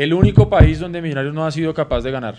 [0.00, 2.36] El único país donde Millonarios no ha sido capaz de ganar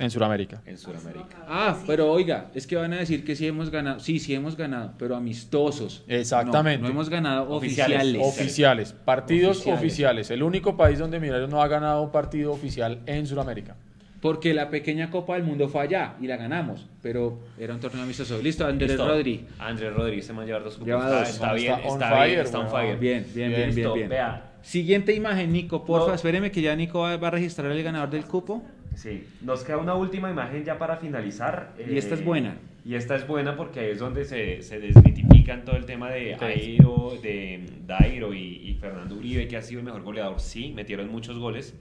[0.00, 0.60] en Sudamérica.
[0.66, 1.36] En Sudamérica.
[1.46, 4.00] Ah, pero oiga, es que van a decir que sí hemos ganado.
[4.00, 6.02] Sí, sí hemos ganado, pero amistosos.
[6.08, 6.78] Exactamente.
[6.82, 7.98] No, no hemos ganado Oficiales.
[7.98, 8.22] oficiales.
[8.26, 9.78] Oficiales, partidos Oficiales.
[9.80, 10.30] oficiales.
[10.32, 13.76] El único país donde Millonarios no ha ganado un partido oficial en Sudamérica.
[14.20, 18.02] Porque la pequeña Copa del Mundo fue allá y la ganamos, pero era un torneo
[18.02, 18.42] amistoso.
[18.42, 19.06] Listo, Andrés Listo.
[19.06, 19.46] Rodri.
[19.60, 20.88] Andrés Rodríguez se va a llevar dos cupos.
[20.88, 21.28] Lleva Está, dos.
[21.28, 22.76] está bien, está on está bien, fire, está on weón.
[22.76, 22.98] fire.
[22.98, 24.08] Bien, bien, bien, bien, bien.
[24.08, 26.14] Vea, Siguiente imagen, Nico, porfa, No.
[26.14, 28.62] espéreme que ya Nico va, va a registrar el ganador del cupo.
[28.94, 31.74] Sí, nos queda una última imagen ya para finalizar.
[31.78, 32.56] Y esta es eh, buena.
[32.84, 36.34] Y esta es buena porque ahí es donde se, se desmitifican todo el tema de.
[36.34, 40.40] Airo, de Dairo y, y Fernando Uribe, que ha sido el mejor goleador.
[40.40, 41.74] Sí, metieron muchos goles.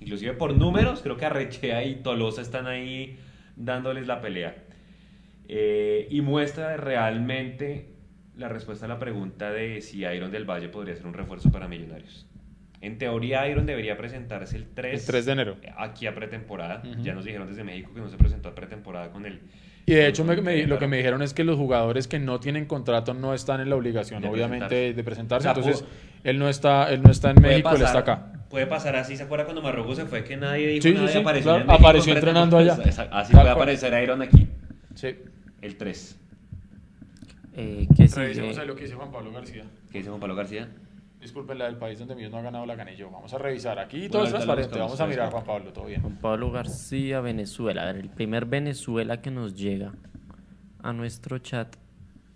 [0.00, 3.18] Inclusive por números, creo que Arrechea y Tolosa están ahí
[3.56, 4.54] dándoles la pelea.
[5.48, 7.88] Eh, y muestra realmente
[8.36, 11.68] la respuesta a la pregunta de si Iron del Valle podría ser un refuerzo para
[11.68, 12.26] Millonarios.
[12.80, 15.56] En teoría, Iron debería presentarse el 3, El 3 de enero.
[15.76, 16.82] aquí a pretemporada.
[16.82, 17.02] Ujú.
[17.02, 19.40] Ya nos dijeron desde México que no se presentó a pretemporada con el.
[19.84, 22.40] Y de hecho me- me- lo que me dijeron es que los jugadores que no
[22.40, 24.94] tienen contrato no están en la obligación, De obviamente, presentarse.
[24.94, 25.48] de presentarse.
[25.48, 25.90] O sea, Entonces, pudo-
[26.24, 28.32] él no está, él no está en México, él está pasar- acá.
[28.48, 31.06] Puede pasar así, ¿se acuerda cuando Marruecos se fue que nadie dijo Sí, sí, nada
[31.08, 32.78] y sí, apareció, claro, en México apareció en entrenando allá.
[32.84, 34.48] Esa- Así puede aparecer Iron aquí,
[34.94, 35.16] Sí.
[35.60, 36.19] el 3.
[37.54, 38.60] Eh, ¿Qué Revisemos sigue?
[38.60, 39.64] ahí lo que dice Juan Pablo García.
[39.90, 40.68] ¿Qué dice Juan Pablo García?
[41.20, 43.10] Disculpen la del país donde Millos no ha ganado la ganillo.
[43.10, 43.78] Vamos a revisar.
[43.78, 44.78] Aquí Bueno, todo es transparente.
[44.78, 45.30] Vamos a mirar.
[45.30, 46.00] Juan Pablo, todo bien.
[46.00, 47.82] Juan Pablo García, Venezuela.
[47.82, 49.92] A ver, el primer Venezuela que nos llega
[50.82, 51.76] a nuestro chat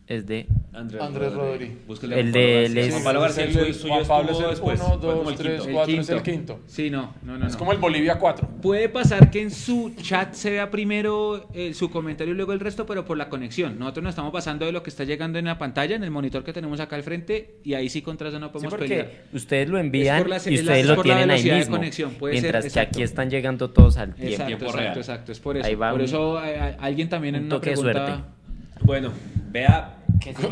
[0.06, 3.88] es de Andrés, Andrés a El Juan Pablo de Juan Pablo García, el Es el-
[3.90, 5.68] Juan Pablo es el después, uno, fue como dos, el tres, quinto.
[5.68, 6.60] El cuatro, es el quinto.
[6.66, 7.46] Sí, no, no, no.
[7.46, 7.58] Es no.
[7.58, 8.48] como el Bolivia 4.
[8.60, 12.60] Puede pasar que en su chat se vea primero eh, su comentario y luego el
[12.60, 13.78] resto, pero por la conexión.
[13.78, 16.44] Nosotros nos estamos pasando de lo que está llegando en la pantalla, en el monitor
[16.44, 19.10] que tenemos acá al frente, y ahí sí contra eso no Sí, podemos porque pelear.
[19.32, 21.28] ustedes lo envían Es por la- y es la- ustedes es lo la tienen ahí
[21.28, 21.76] velocidad de mismo.
[21.76, 22.88] conexión, puede ser, mientras que exacto.
[22.96, 24.24] aquí están llegando todos al tiempo.
[24.32, 24.98] Exacto, tiempo exacto, real.
[24.98, 25.32] exacto.
[25.32, 25.66] Es por eso.
[25.66, 28.24] Ahí va por un- eso eh, eh, alguien también en un una pregunta.
[28.82, 29.12] Bueno,
[29.50, 29.96] vea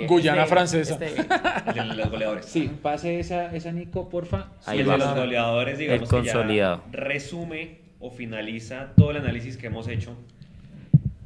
[0.06, 0.98] Guyana francesa.
[1.02, 2.46] el de los goleadores.
[2.46, 4.48] Sí, pase esa, esa Nico, porfa.
[4.66, 4.92] Ahí el va.
[4.94, 6.82] de los goleadores, digamos El que ya consolidado.
[6.92, 10.16] resume o finaliza todo el análisis que hemos hecho.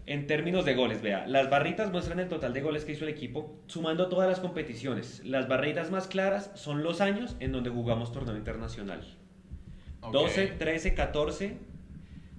[0.07, 3.11] En términos de goles, vea, las barritas muestran el total de goles que hizo el
[3.11, 5.21] equipo, sumando todas las competiciones.
[5.25, 9.01] Las barritas más claras son los años en donde jugamos torneo internacional.
[10.13, 11.57] 12, 13, 14,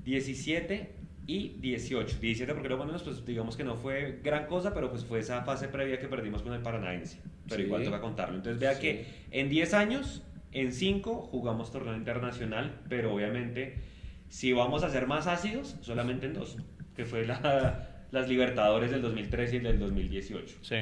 [0.06, 0.96] 17
[1.28, 2.20] y 18.
[2.22, 5.44] 17 porque lo menos, pues digamos que no fue gran cosa, pero pues fue esa
[5.44, 7.20] fase previa que perdimos con el Paranaense.
[7.50, 7.68] Pero Sí.
[7.68, 8.38] igual toca contarlo.
[8.38, 8.82] Entonces vea Sí.
[8.82, 10.24] que en 10 años,
[10.54, 13.76] en 5 jugamos torneo internacional, pero obviamente
[14.30, 16.58] si vamos a ser más ácidos, solamente en 2,
[16.96, 20.58] que fue la- las Libertadores del 2013 y del 2018.
[20.62, 20.78] Sí.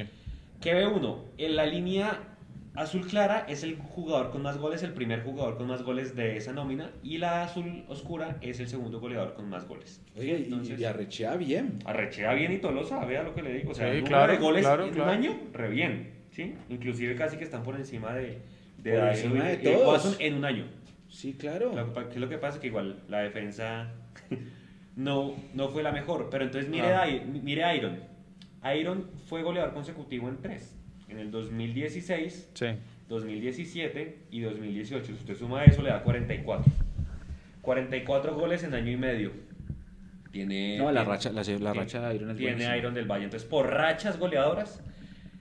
[0.60, 1.24] ¿Qué ve uno?
[1.38, 2.35] En la línea
[2.76, 6.36] azul clara es el jugador con más goles, el primer jugador con más goles de
[6.36, 10.02] esa nómina, y la azul oscura es el segundo goleador con más goles.
[10.16, 11.78] Oye, y, Entonces- y arrechea bien.
[11.84, 13.70] Arrechea bien y Tolosa, vea lo que le digo.
[13.72, 15.10] O sea, Sí, el número claro, de goles claro, en claro.
[15.10, 16.10] un año, re bien.
[16.30, 16.54] ¿sí?
[16.68, 18.38] Inclusive casi que están por encima de,
[18.82, 19.86] de Por encima de todos.
[19.88, 20.64] Watson en un año.
[21.08, 21.72] Sí, claro.
[21.74, 23.90] Lo que, es lo que pasa que igual la defensa
[24.96, 26.28] no, no fue la mejor.
[26.30, 27.06] Pero entonces mire, Ah.
[27.42, 28.00] mire a Iron.
[28.78, 30.75] Iron fue goleador consecutivo en tres.
[31.08, 32.66] En el 2016, Sí.
[33.08, 35.06] 2017 y 2018.
[35.06, 36.72] Si usted suma eso, le da 44.
[37.62, 39.32] 44 goles en año y medio.
[40.32, 42.78] Tiene, No, la tiene- racha, la, la tiene- racha de Iron es tiene.
[42.78, 43.24] Iron del Valle.
[43.24, 44.82] Entonces, por rachas goleadoras,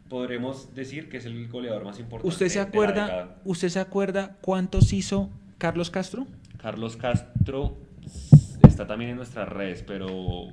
[0.09, 2.27] podremos decir que es el goleador más importante.
[2.27, 6.27] ¿Usted se acuerda, usted se acuerda cuántos hizo Carlos Castro?
[6.61, 7.77] Carlos Castro
[8.75, 10.07] está también en nuestras redes, pero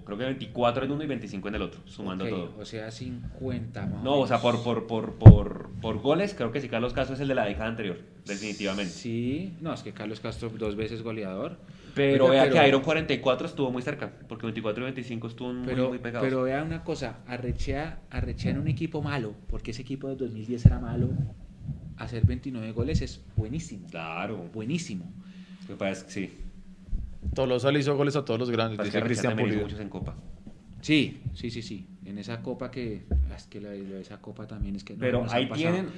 [0.04, 2.54] creo que 24 en uno y 25 en el otro, sumando todo.
[2.58, 6.60] O sea, 50 más No, o sea, por, por, por, por, por goles, creo que
[6.60, 8.92] sí, Carlos Castro es el de la década anterior, definitivamente.
[8.92, 11.58] Sí, no, es que Carlos Castro dos veces goleador.
[11.94, 15.66] Pero Oiga, vea que Iron 44 estuvo muy cerca, porque 24 y 25 estuvo muy,
[15.66, 16.26] Pero, muy pegados.
[16.26, 20.64] pero vea una cosa, arrechea, arrechea en un equipo malo, porque ese equipo de 2010
[20.66, 21.10] era malo,
[21.98, 25.12] hacer 29 goles es buenísimo, Claro, buenísimo.
[25.78, 26.38] pasa es que sí.
[27.34, 29.62] Tolosa le hizo goles a todos los grandes, dice Cristian Pulido.
[29.62, 30.14] muchos en Copa.
[30.80, 31.86] Sí, sí, sí, sí.
[32.04, 33.04] En esa copa que,
[33.36, 35.90] es que la, esa copa también es que no, Pero nos han ahí pasado- tienen,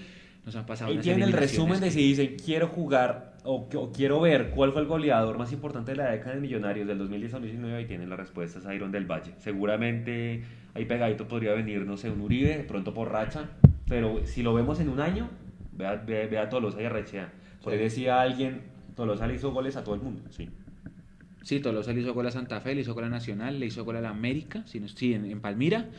[0.44, 3.92] nos han pasado ahí tienen el resumen de que- si dicen quiero jugar o, o
[3.92, 7.32] quiero ver cuál fue el goleador más importante de la década de Millonarios del 2010
[7.34, 7.78] al 2019.
[7.78, 9.32] Ahí tienen las respuestas a Iron del Valle.
[9.38, 10.44] Seguramente
[10.74, 13.48] ahí pegadito podría venir, no sé, un Uribe, de pronto por racha.
[13.88, 15.30] Pero si lo vemos en un año,
[15.72, 17.32] vea, vea, vea a Tolosa y Arrechea.
[17.62, 18.60] Por ahí decía alguien,
[18.94, 20.22] Tolosa le hizo goles a todo el mundo.
[20.30, 20.48] Sí.
[21.44, 23.84] Sí, Tolosa le hizo gol a Santa Fe, le hizo gol a Nacional, le hizo
[23.84, 24.80] gol a la América, sí,
[25.12, 25.90] en, en Palmira,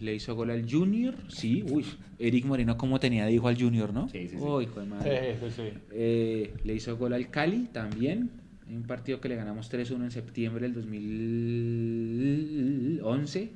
[0.00, 1.84] le hizo gol al Junior, sí, uy,
[2.18, 4.08] Eric Moreno como tenía de hijo al Junior, ¿no?
[4.08, 4.42] Sí, sí, sí.
[4.42, 5.38] Uy, hijo de madre.
[5.38, 5.64] Sí, sí, sí.
[5.92, 8.30] Eh, le hizo gol al Cali también,
[8.66, 13.50] en un partido que le ganamos 3-1 en septiembre del 2011,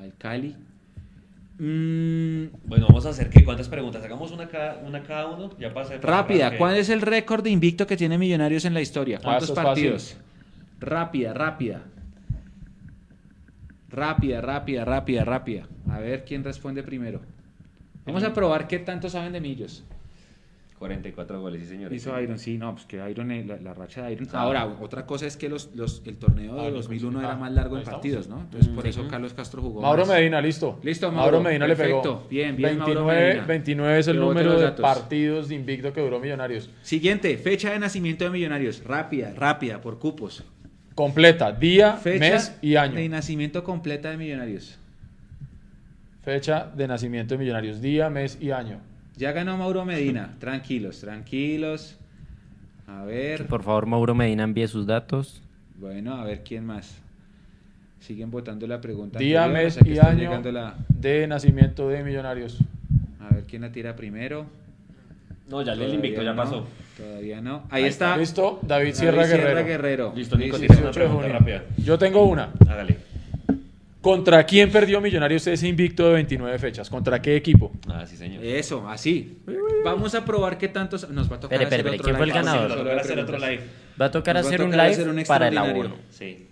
[0.00, 0.56] al Cali.
[1.58, 4.04] Mm, Bueno, vamos a hacer que cuántas preguntas.
[4.04, 5.50] Hagamos una cada, una cada uno.
[5.58, 5.94] Ya pasa.
[6.02, 9.18] rápida, ¿cuál es el récord de invicto que tiene Millonarios en la historia?
[9.22, 9.64] ¿Cuántos es fácil.
[9.64, 10.16] partidos?
[10.80, 11.82] Rápida, rápida.
[13.88, 15.66] Rápida, rápida, rápida, rápida.
[15.88, 17.22] A ver quién responde primero.
[18.04, 19.84] Vamos a probar qué tanto saben de Millos.
[20.78, 21.92] 44 goles, sí, señor.
[21.92, 24.28] Hizo Iron, sí, no, pues que Iron, eh, la, la racha de Iron.
[24.32, 24.40] Ah.
[24.40, 27.36] Ahora, otra cosa es que los, los, el torneo Ah, de lo 2001 era ah,
[27.36, 27.98] más largo en estamos.
[28.00, 28.40] partidos, ¿no?
[28.40, 28.88] Entonces, por Mm.
[28.88, 30.16] eso Carlos Castro jugó Mauro más.
[30.16, 30.78] Medina, listo.
[30.82, 31.40] Listo, Mauro.
[31.40, 32.02] Medina le pegó.
[32.02, 32.26] Perfecto.
[32.28, 33.46] Bien, bien, Mauro 29, Medina.
[33.46, 36.68] 29 es el número de partidos de invicto que duró Millonarios.
[36.82, 38.82] Siguiente, fecha de nacimiento de Millonarios.
[38.84, 40.44] Rápida, rápida, por cupos.
[40.94, 43.08] Completa, día, Fecha mes y de año.
[43.10, 44.78] nacimiento completa de Millonarios.
[46.22, 48.80] Fecha de nacimiento de Millonarios, día, mes y año.
[49.16, 50.34] Ya ganó Mauro Medina.
[50.40, 51.96] Tranquilos, tranquilos.
[52.86, 53.46] A Que ver.
[53.46, 55.42] por favor, Mauro Medina envíe sus datos.
[55.78, 56.98] Bueno, a ver quién más.
[58.00, 59.18] Siguen votando la pregunta.
[59.18, 62.58] Día, anterior, mes o sea que y está año llegando la- de nacimiento de Millonarios.
[63.20, 64.46] A ver quién la tira primero.
[65.48, 66.66] No, ya el invicto ya no, pasó.
[66.96, 67.64] Todavía no.
[67.70, 68.16] Ahí, Ahí está.
[68.16, 69.64] Listo, David David Sierra Guerrero.
[69.66, 70.12] Guerrero.
[70.16, 71.64] Listo, Nico, tienes una 18 de pregunta rápida.
[71.78, 72.50] Yo tengo una.
[72.68, 72.98] Hágale.
[74.06, 76.88] ¿Contra quién perdió Millonarios ese invicto de 29 fechas?
[76.88, 77.72] ¿Contra qué equipo?
[77.88, 78.44] Ah, sí, señor.
[78.44, 79.38] Eso, así.
[79.84, 82.88] Vamos a probar qué tantos nos va a tocar hacer otro ¿quién fue el ganador?
[83.00, 83.60] Hacer otro live.
[84.00, 85.96] Va a tocar va a hacer un tocar live hacer un para el abono.
[86.10, 86.46] Sí.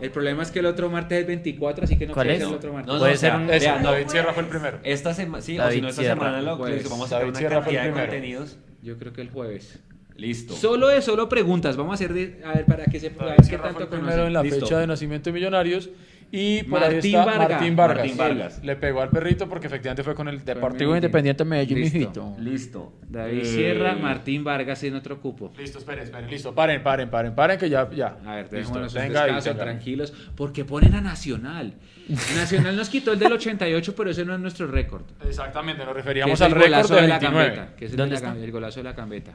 [0.00, 2.42] El problema es que el otro martes es 24, así que no ¿Cuál puede es?
[2.44, 2.86] ser el otro martes.
[2.86, 4.78] No, no, Puede o sea, ser un- vea, Ese, no, David Sierra fue el primero.
[4.84, 6.14] Esta semana, sí, o si no esta Sierra.
[6.20, 6.88] semana lo Jueves.
[6.88, 8.12] vamos a sacar David una Sierra fue el cantidad de primero.
[8.12, 8.58] contenidos.
[8.82, 9.80] Yo creo que el jueves.
[10.16, 10.54] Listo.
[10.54, 11.76] Solo de solo preguntas.
[11.76, 13.68] Vamos a hacer de, a ver para que se a David ver qué Sierra fue
[13.72, 14.26] tanto el primero conocen.
[14.28, 14.60] en la Listo.
[14.60, 15.90] fecha de nacimiento de Millonarios.
[16.32, 17.50] Y por ahí Martín está Vargas.
[17.50, 17.96] Martín Vargas.
[17.98, 18.64] Martín Vargas.
[18.64, 20.94] Le pegó al perrito porque efectivamente fue con el Deportivo.
[20.94, 21.98] Independiente Medellín, Listo.
[21.98, 22.36] mijito.
[22.38, 22.92] Listo.
[23.08, 25.52] David Eh, Sierra, Martín Vargas en otro cupo.
[25.58, 26.54] Listo, esperen, esperen, listo.
[26.54, 28.16] Paren, paren, paren, paren, que ya, ya.
[28.24, 28.74] A ver, listo.
[28.74, 29.62] Venga ahí, descanso, venga.
[29.64, 31.74] tranquilos, porque ponen a Nacional.
[32.36, 35.02] Nacional nos quitó el del 88, pero ese no es nuestro récord.
[35.26, 37.48] Exactamente, nos referíamos al el récord golazo de la 29.
[37.56, 37.76] gambeta.
[37.76, 38.44] Que es el, ¿Dónde de la está?
[38.44, 39.32] el golazo de la gambeta.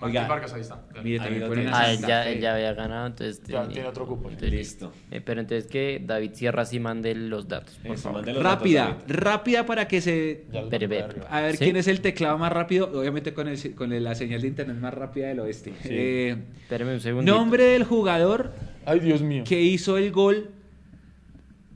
[0.00, 0.28] Martín.
[0.28, 0.82] Vargas, ahí está.
[1.02, 1.68] Mire, también.
[1.72, 2.32] Ah, él ya, Fe.
[2.32, 3.42] él ya había ganado, entonces...
[3.46, 4.28] Ya tiene otro cupo.
[4.30, 4.92] entonces- Listo.
[5.10, 8.18] Eh, pero entonces que David Sierra sí mande los datos, por Eso, favor.
[8.18, 9.02] mande los datos, Rápida, David.
[9.08, 10.44] rápida para que se...
[10.52, 11.06] Ya arriba.
[11.28, 11.64] A ver ¿Sí?
[11.64, 14.76] quién es el teclado más rápido, obviamente con, el, con el- la señal de internet
[14.78, 15.72] más rápida del oeste.
[15.84, 17.32] Eh, Espéreme un segundo.
[17.34, 18.52] nombre del jugador
[18.86, 19.44] Ay, Dios mío.
[19.46, 20.50] que hizo el gol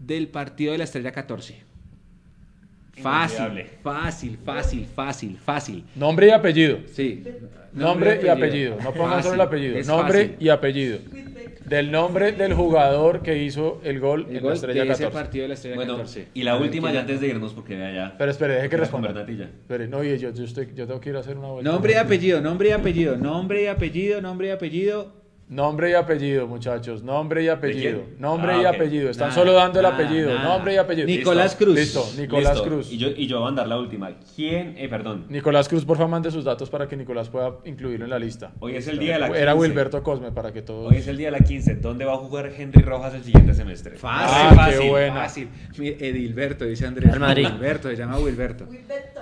[0.01, 1.63] del partido de la Estrella 14.
[3.03, 5.85] Fácil, fácil, fácil, fácil, fácil.
[5.95, 6.79] Nombre y apellido.
[6.93, 7.25] Sí.
[7.73, 8.77] Nombre y apellido.
[8.83, 9.77] No pongan solo el apellido.
[9.79, 10.37] es Nombre fácil.
[10.39, 10.99] y apellido.
[11.67, 15.05] Del nombre del jugador que hizo el gol El en gol la estrella de ese
[15.05, 15.11] 14.
[15.25, 16.29] partido de la Estrella Bueno, 14.
[16.35, 18.19] y la última ¿quién ya antes de irnos porque vea ya.
[18.19, 19.27] Pero espere, deje que La responda.
[19.27, 21.71] Espere, no, oye, yo, yo, estoy, yo tengo que ir a hacer una vuelta.
[21.71, 25.24] Nombre y apellido, nombre y apellido, nombre y apellido, nombre y apellido.
[25.47, 27.03] Nombre y apellido, muchachos.
[27.03, 28.03] Nombre y apellido.
[28.19, 29.11] Nombre Ah, y apellido.
[29.11, 30.39] Están solo dando el apellido.
[30.39, 31.07] Nombre y apellido.
[31.07, 31.65] Nicolás Listo.
[31.65, 31.77] Cruz.
[31.77, 32.69] Listo, Nicolás Listo.
[32.69, 32.91] Cruz.
[32.93, 34.11] Y yo, y yo voy a mandar la última.
[34.35, 34.75] ¿Quién?
[34.79, 35.27] Eh, perdón.
[35.29, 38.53] Nicolás Cruz, por favor, mande sus datos para que Nicolás pueda incluirlo en la lista.
[38.61, 39.43] Hoy es el día de la 15.
[39.43, 40.91] Era Wilberto Cosme para que todos.
[40.91, 41.75] Hoy es el día de la 15.
[41.77, 43.97] ¿Dónde va a jugar Henry Rojas el siguiente semestre?
[43.97, 45.15] Fácil, Ah, qué buena.
[45.15, 45.49] Fácil.
[45.79, 47.13] Edilberto, dice Andrés.
[47.13, 47.47] Al Madrid.
[47.53, 48.65] Wilberto, se llama Wilberto.
[48.65, 49.21] Wilberto.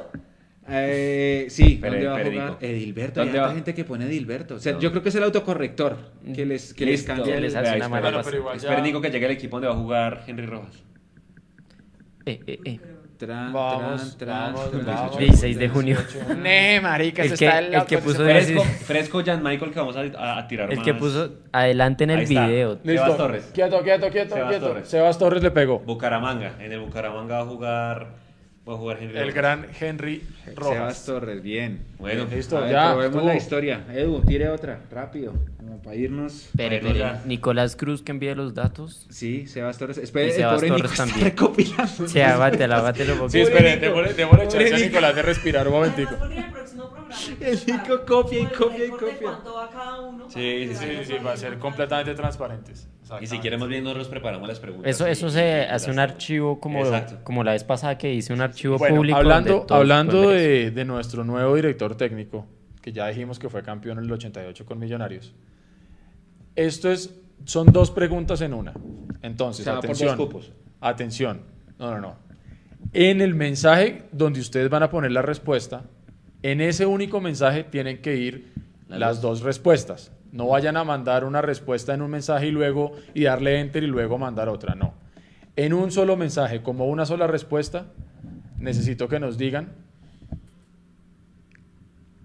[0.69, 2.59] Eh, sí, Pero- ¿dónde va a jugar?
[2.61, 3.21] Edilberto.
[3.21, 3.55] Hay ¿Dónde harta va?
[3.55, 4.55] gente que pone Edilberto.
[4.55, 4.81] O sea, No.
[4.81, 5.97] yo creo que es el autocorrector
[6.35, 7.41] que les, que les cambia.
[7.41, 8.23] Les hace una mala Bueno, pasada.
[8.25, 10.83] pero igual ya- Espera, Nico, que llegue el equipo donde va a jugar Henry Rojas.
[12.27, 12.81] Eh, eh, eh.
[13.19, 15.17] Tran, Vamos, tran, vamos, tran, vamos.
[15.19, 15.97] 16 de junio.
[16.43, 20.01] Ne, marica, El que- está el que puso Fresco, Fresco Jan Michael que vamos a,
[20.19, 20.85] a- a tirar El más.
[20.85, 22.81] que puso adelante en el video.
[22.83, 23.03] Listo.
[23.05, 23.51] Sebas Torres.
[23.55, 24.67] Quieto, quieto, quieto, Sebas quieto.
[24.69, 24.89] Torres.
[24.89, 25.79] Sebas Torres le pegó.
[25.81, 26.57] Bucaramanga.
[26.61, 28.22] En el Bucaramanga va a jugar.
[28.69, 31.05] Va a jugar Henry El gran Henry Sebas Rojas.
[31.05, 31.81] Torres, bien.
[31.99, 32.93] Bueno, Listo, ver, ya.
[32.93, 33.85] probemos la historia.
[33.93, 35.33] Edu, tire otra, rápido.
[35.57, 36.47] Como para irnos.
[36.47, 36.81] Espere.
[36.97, 37.23] ya.
[37.27, 39.07] Nicolás Cruz que envíe los datos.
[39.11, 39.99] Sí, Sebas Torres.
[39.99, 41.25] Espere, Y el Sebas pobre Torres Nico está también.
[41.31, 42.09] recopilando.
[42.09, 44.15] Sí, abátela, abátelo un Sí, espere, démosle,
[44.49, 44.79] chance a Nico.
[44.91, 46.15] Nicolás de respirar un momentico.
[47.41, 49.17] El Nico copia y copia y copia.
[49.23, 50.31] ¿Cuánto va cada uno?
[50.31, 52.89] Sí, sí, Sí, sí, va a ser completamente transparentes.
[53.21, 54.89] Y si quieren más bien nosotros preparamos las preguntas.
[54.91, 57.19] Eso, eso se hace un archivo como, Exacto.
[57.25, 59.19] como la vez pasada que hice un archivo Bueno, público.
[59.19, 62.47] hablando, hablando de, de nuestro nuevo director técnico,
[62.81, 65.35] que ya dijimos que fue campeón en el 88 con Millonarios.
[66.57, 68.73] Esto es, son dos preguntas en una.
[69.21, 70.19] Entonces, atención.
[70.81, 71.43] Atención.
[71.79, 72.17] No, no, no.
[72.93, 75.85] En el mensaje donde ustedes van a poner la respuesta,
[76.43, 78.53] en ese único mensaje tienen que ir
[78.89, 80.13] Las las dos respuestas.
[80.33, 83.87] No vayan a mandar una respuesta en un mensaje y luego y darle enter y
[83.87, 84.75] luego mandar otra.
[84.75, 84.95] No.
[85.57, 87.87] En un solo mensaje, como una sola respuesta,
[88.59, 89.69] necesito que nos digan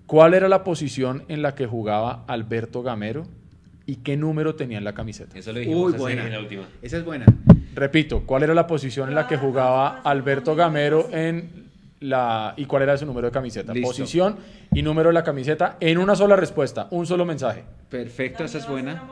[0.06, 3.24] cuál era la posición en la que jugaba Alberto Gamero
[3.86, 5.38] y qué número tenía en la camiseta.
[5.38, 6.26] Eso lo dijimos Uy, hace- buena.
[6.26, 6.64] en la última.
[6.82, 7.26] Esa es buena.
[7.76, 11.67] Repito, ¿cuál era la posición en la que jugaba Alberto Gamero en
[12.00, 13.74] la y cuál era su número de camiseta?
[13.74, 13.88] Listo.
[13.90, 14.38] Posición
[14.74, 17.64] y número de la camiseta en una sola respuesta, un solo mensaje.
[17.90, 19.03] Perfecto, esa es buena.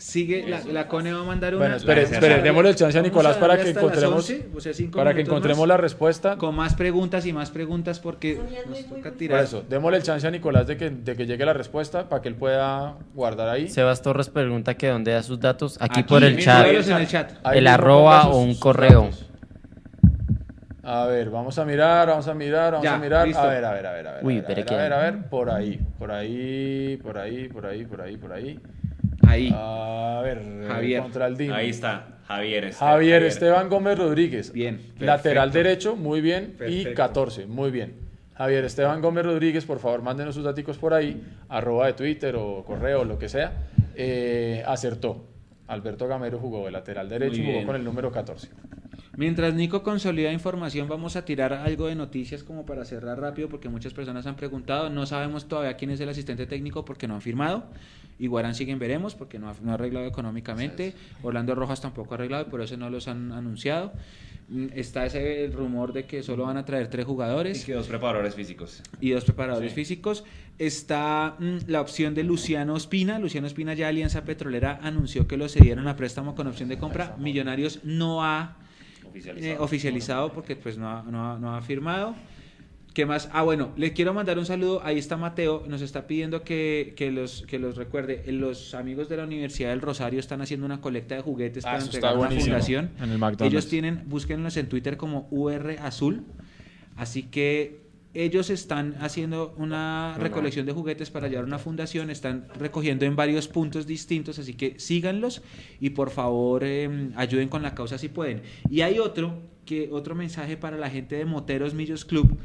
[0.00, 1.76] Sigue, la, la Cone va a mandar una.
[1.76, 4.96] Bueno, espere, démosle el chance a Nicolás a para que encontremos, 11, o sea, cinco
[4.96, 6.38] para que encontremos más, la respuesta.
[6.38, 9.38] Con más preguntas y más preguntas porque nos muy, muy, toca muy tirar.
[9.40, 12.22] Por eso, démosle el chance a Nicolás de que, de que llegue la respuesta para
[12.22, 13.68] que él pueda guardar ahí.
[13.68, 15.76] Sebas Torres pregunta que dónde da sus datos.
[15.82, 16.66] Aquí, Aquí, por el chat.
[16.66, 17.32] en el chat.
[17.44, 19.04] Arroba o un correo.
[19.04, 19.29] datos.
[20.92, 23.24] A ver, vamos a mirar, vamos a mirar, vamos Ya, a mirar.
[23.24, 23.40] listo.
[23.40, 24.24] A ver, a ver, a ver, a ver.
[24.24, 26.96] Uy, a ver, pero a ver, que- a ver, a ver, por ahí, por ahí,
[27.00, 28.60] por ahí, por ahí, por ahí, por ahí.
[29.22, 29.52] Ahí.
[29.54, 31.02] A ver, Javier.
[31.02, 31.52] contra el DIM.
[31.52, 32.64] Ahí está, Javier.
[32.64, 34.52] este, Javier Esteban Gómez Rodríguez.
[34.52, 36.54] Bien, Lateral derecho, muy bien.
[36.54, 36.94] Y Perfecto.
[36.96, 37.94] 14, muy bien.
[38.34, 42.64] Javier Esteban Gómez Rodríguez, por favor, mándenos sus datos por ahí, arroba de Twitter o
[42.64, 43.52] correo, lo que sea.
[43.94, 45.24] Eh, acertó.
[45.68, 48.48] Alberto Gamero jugó de lateral derecho, Muy jugó con el número 14.
[49.16, 53.68] Mientras Nico consolida información, vamos a tirar algo de noticias como para cerrar rápido, porque
[53.68, 54.88] muchas personas han preguntado.
[54.88, 57.64] No sabemos todavía quién es el asistente técnico porque no han firmado.
[58.20, 60.94] Iguarán siguen veremos porque no ha, no ha arreglado económicamente.
[61.22, 63.92] Orlando Rojas tampoco ha arreglado y por eso no los han anunciado.
[64.48, 67.88] Mm, Está ese rumor de que solo van a traer tres Y jugadores que dos
[67.88, 68.82] preparadores físicos.
[69.00, 69.74] y dos preparadores Sí.
[69.76, 70.24] físicos.
[70.58, 73.18] Está mm, la opción de Luciano Espina.
[73.18, 77.16] Luciano Espina ya Alianza Petrolera anunció que lo cedieron a préstamo con opción de compra.
[77.18, 78.56] Millonarios no ha
[79.20, 79.54] Oficializado.
[79.54, 82.14] eh, oficializado porque pues no ha, no ha- no ha firmado.
[82.94, 83.28] ¿Qué más?
[83.32, 84.80] Ah, bueno, le quiero mandar un saludo.
[84.84, 85.62] Ahí está Mateo.
[85.68, 88.24] Nos está pidiendo que, que los, que los recuerde.
[88.26, 91.72] Eh, Los amigos de la Universidad del Rosario están haciendo una colecta de juguetes Ah,
[91.72, 92.90] para entregar a una fundación.
[92.98, 93.42] En el McDonald's.
[93.44, 96.24] Ellos tienen, búsquenlos en Twitter como UR Azul.
[96.96, 97.79] Así que
[98.12, 103.14] ellos están haciendo una recolección de juguetes para llevar a una fundación, están recogiendo en
[103.14, 105.42] varios puntos distintos, así que síganlos
[105.80, 108.42] y por favor eh, ayuden con la causa si pueden.
[108.68, 112.36] Y hay otro, que, otro mensaje para la gente de Moteros Millos Club,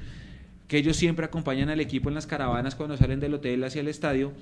[0.67, 3.87] que ellos siempre acompañan al equipo en las caravanas cuando salen del hotel hacia el
[3.87, 4.33] estadio.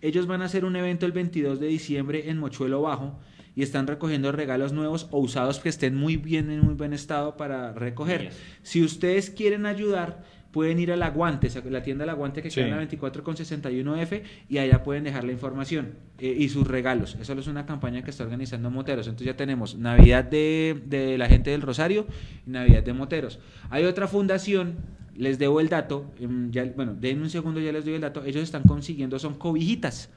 [0.00, 3.18] Ellos van a hacer un evento el 22 de diciembre en Mochuelo Bajo
[3.54, 7.36] y están recogiendo regalos nuevos o usados que estén muy bien, en muy buen estado
[7.36, 8.30] para recoger.
[8.62, 12.56] Si ustedes quieren ayudar, pueden ir al Aguante, la tienda del Aguante que Sí.
[12.56, 16.66] queda en la 24 con 61F y allá pueden dejar la información eh, y sus
[16.66, 17.16] regalos.
[17.20, 19.06] Eso es una campaña que está organizando Moteros.
[19.06, 22.06] Entonces ya tenemos Navidad de, de la gente del Rosario
[22.46, 23.38] y Navidad de Moteros.
[23.70, 24.76] Hay otra fundación,
[25.16, 28.22] les debo el dato, em, ya, bueno, den un segundo, ya les doy el dato.
[28.24, 30.10] Ellos están consiguiendo, son cobijitas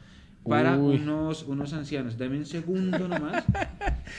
[0.47, 0.95] para Uy.
[0.97, 2.17] unos, unos ancianos.
[2.17, 3.43] Dame un segundo nomás.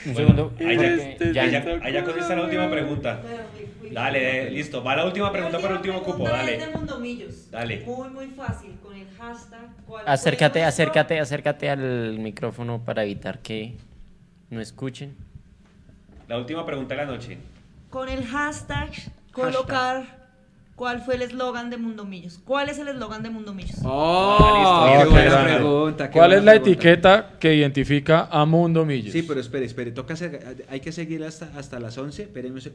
[0.05, 0.53] Un Bueno, segundo.
[0.59, 3.21] ahí ya- porque ya- Ahí ya, ahí ya contesta la última pregunta.
[3.23, 4.83] Bueno, Dale, listo.
[4.83, 6.23] Va la última pregunta para el último cupo.
[6.27, 6.59] Dale.
[7.51, 7.83] Dale.
[7.85, 8.71] Muy, muy fácil.
[8.83, 9.69] Con el hashtag.
[9.87, 13.75] ¿cuál fue Acércate, acércate, acércate al micrófono para evitar que
[14.49, 15.15] no escuchen.
[16.27, 17.37] La última pregunta de la noche.
[17.89, 18.91] Con el hashtag
[19.31, 20.26] colocar.
[20.77, 22.37] ¿Cuál fue el eslogan de Mundomillos?
[22.45, 23.79] ¿Cuál es el eslogan de Mundomillos?
[23.83, 24.37] ¡Oh!
[24.39, 26.09] Ah, qué buena pregunta!
[26.11, 26.71] qué ¿Cuál es la pregunta.
[26.71, 29.11] etiqueta que identifica a Mundo Millos?
[29.11, 32.61] Sí, pero espere, espere, toca hacer- hay que seguir hasta, hasta las 11, espérenme un
[32.61, 32.73] seg-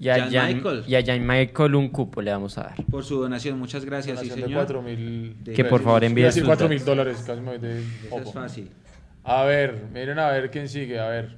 [0.00, 0.84] Y a Jan Jan, Michael.
[0.88, 2.74] y a Jan Michael un cupo le vamos a dar.
[2.90, 4.64] por su donación, muchas gracias, sí Donación de señor.
[4.66, 5.36] 4 mil.
[5.54, 6.68] Que por favor envíe sus 4 datos.
[6.70, 8.22] mil dólares, casi me voy de Eso popo.
[8.28, 8.70] es fácil.
[9.22, 11.36] A ver, miren a ver quién sigue, a ver.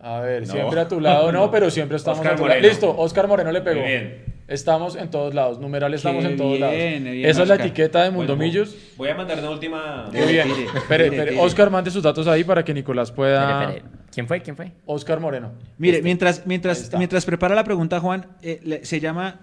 [0.00, 0.52] A ver, No.
[0.52, 2.60] siempre a tu lado, no, pero siempre estamos Oscar a tu lado.
[2.60, 3.80] Listo, Oscar Moreno le pegó.
[3.80, 4.27] Muy bien.
[4.48, 6.76] Estamos en todos lados, numeral estamos Qué en todos bien, lados.
[6.76, 7.66] bien, Esa es la Oscar.
[7.66, 8.74] etiqueta de Bueno, Mundomillos.
[8.96, 10.08] Voy a mandar una última.
[10.10, 10.48] Muy bien.
[10.74, 11.38] Espere.
[11.38, 13.64] Oscar, mande sus datos ahí para que Nicolás pueda.
[13.64, 13.98] Espere, espere.
[14.10, 14.40] ¿Quién fue?
[14.40, 14.72] ¿Quién fue?
[14.86, 15.52] Oscar Moreno.
[15.76, 16.96] Mire, mientras, Ahí mientras, está.
[16.96, 19.40] mientras prepara la pregunta, Juan, eh, le- se llama.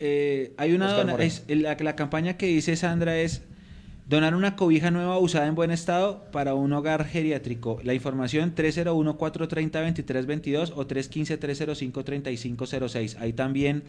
[0.00, 0.86] eh, hay una.
[0.86, 1.28] Oscar dona- Moreno.
[1.28, 3.42] es- la, la campaña que dice Sandra es.
[4.08, 7.80] Donar una cobija nueva usada en buen estado para un hogar geriátrico.
[7.82, 13.16] La información 301-430-2322 o 315-305-3506.
[13.20, 13.82] Ahí también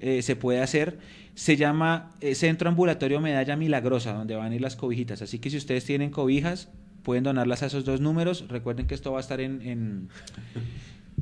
[0.00, 0.98] eh, se puede hacer.
[1.34, 5.22] Se llama eh, Centro Ambulatorio Medalla Milagrosa, donde van a ir las cobijitas.
[5.22, 6.68] Así que si ustedes tienen cobijas,
[7.04, 8.46] pueden donarlas a esos dos números.
[8.48, 9.62] Recuerden que esto va a estar en...
[9.62, 10.08] en,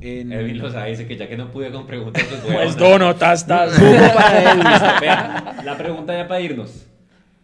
[0.01, 3.15] en- Edwin Lozada dice que ya que no pude con preguntas, pues voy Pues dono,
[3.15, 3.79] tas, tas.
[5.01, 6.85] Vea, la pregunta ya para irnos.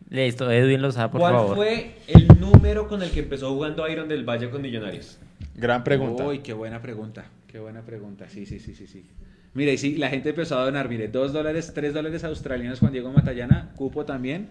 [0.09, 1.55] Listo, Edwin Lozada, por ¿Cuál favor.
[1.55, 5.17] fue el número con el que empezó jugando Iron del Valle con Millonarios?
[5.55, 6.25] Gran pregunta.
[6.25, 7.25] Uy, qué buena pregunta.
[7.47, 8.27] Qué buena pregunta.
[8.29, 9.05] Sí, sí, sí, sí, sí.
[9.53, 12.91] Mire, y sí, la gente empezó a donar, mire, dos dólares, tres dólares australianos Juan
[12.91, 14.48] Diego Matallana, cupo también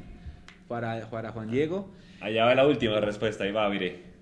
[0.69, 1.91] para, para Juan Diego.
[2.21, 4.13] Allá va la última respuesta, ahí va, mire.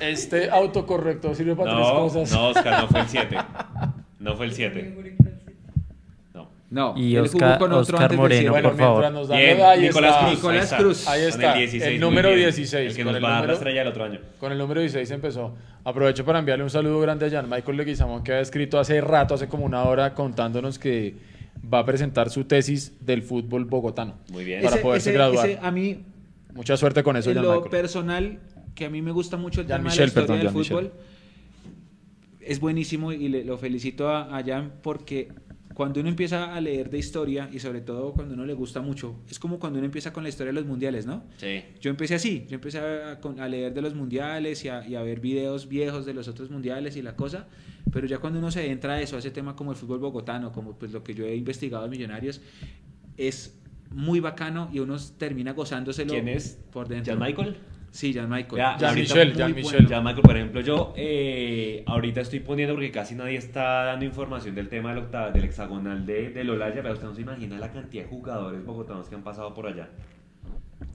[0.00, 2.32] Este autocorrector sirve para tres cosas.
[2.32, 3.36] no, Oscar, no fue el 7.
[4.18, 4.96] No fue el 7.
[6.70, 6.94] No.
[6.96, 8.50] Y él Oscar- jugó con otro Oscar antes del Moreno, siete.
[8.50, 9.12] bueno, por favor.
[9.12, 10.20] nos dan Bien, ahí Nicolás está.
[10.26, 10.36] Cruz.
[10.36, 11.08] Nicolás ahí está, Cruz.
[11.08, 12.40] Ahí está, El, 16, el número bien.
[12.40, 14.20] 16, El que con nos el va a dar la número- estrella el otro año.
[14.38, 15.54] Con el número 16 empezó.
[15.82, 19.34] Aprovecho para enviarle un saludo grande a Jan Michael Leguizamón, que ha escrito hace rato,
[19.34, 21.16] hace como una hora, contándonos que
[21.72, 24.14] va a presentar su tesis del fútbol bogotano.
[24.30, 24.62] Muy bien.
[24.62, 25.48] Para Ese- poderse ese- graduar.
[25.48, 26.04] ese a mí,
[26.54, 27.70] Mucha suerte con eso, Jan lo Michael.
[27.70, 28.38] personal,
[28.74, 30.64] que a mí me gusta mucho el Jean tema Michel, de la historia perdón, del
[30.64, 30.92] Jean fútbol.
[32.40, 35.28] Es buenísimo y le- lo felicito a, a Jan porque
[35.80, 39.16] cuando uno empieza a leer de historia y sobre todo cuando uno le gusta mucho,
[39.30, 41.24] es como cuando uno empieza con la historia de los mundiales, ¿no?
[41.38, 41.62] Sí.
[41.80, 45.00] Yo empecé así, yo empecé a, a leer de los mundiales y a, y a
[45.00, 47.48] ver videos viejos de los otros mundiales y la cosa,
[47.90, 50.52] pero ya cuando uno se entra a eso, a ese tema como el fútbol bogotano,
[50.52, 52.42] como pues lo que yo he investigado en Millonarios,
[53.16, 53.58] es
[53.90, 56.58] muy bacano y uno termina gozándoselo ¿Quién es?
[56.70, 57.14] por dentro.
[57.14, 57.56] ¿Jan Michael?
[57.90, 58.56] Sí, Jan Michael.
[58.78, 59.54] Jean ahorita Michel, bueno.
[59.80, 60.02] Michel.
[60.02, 64.68] Michael, por ejemplo, yo eh, ahorita estoy poniendo porque casi nadie está dando información del
[64.68, 68.04] tema del, octava- del hexagonal de, del Olaya, pero usted no se imagina la cantidad
[68.04, 69.88] de jugadores bogotanos que han pasado por allá.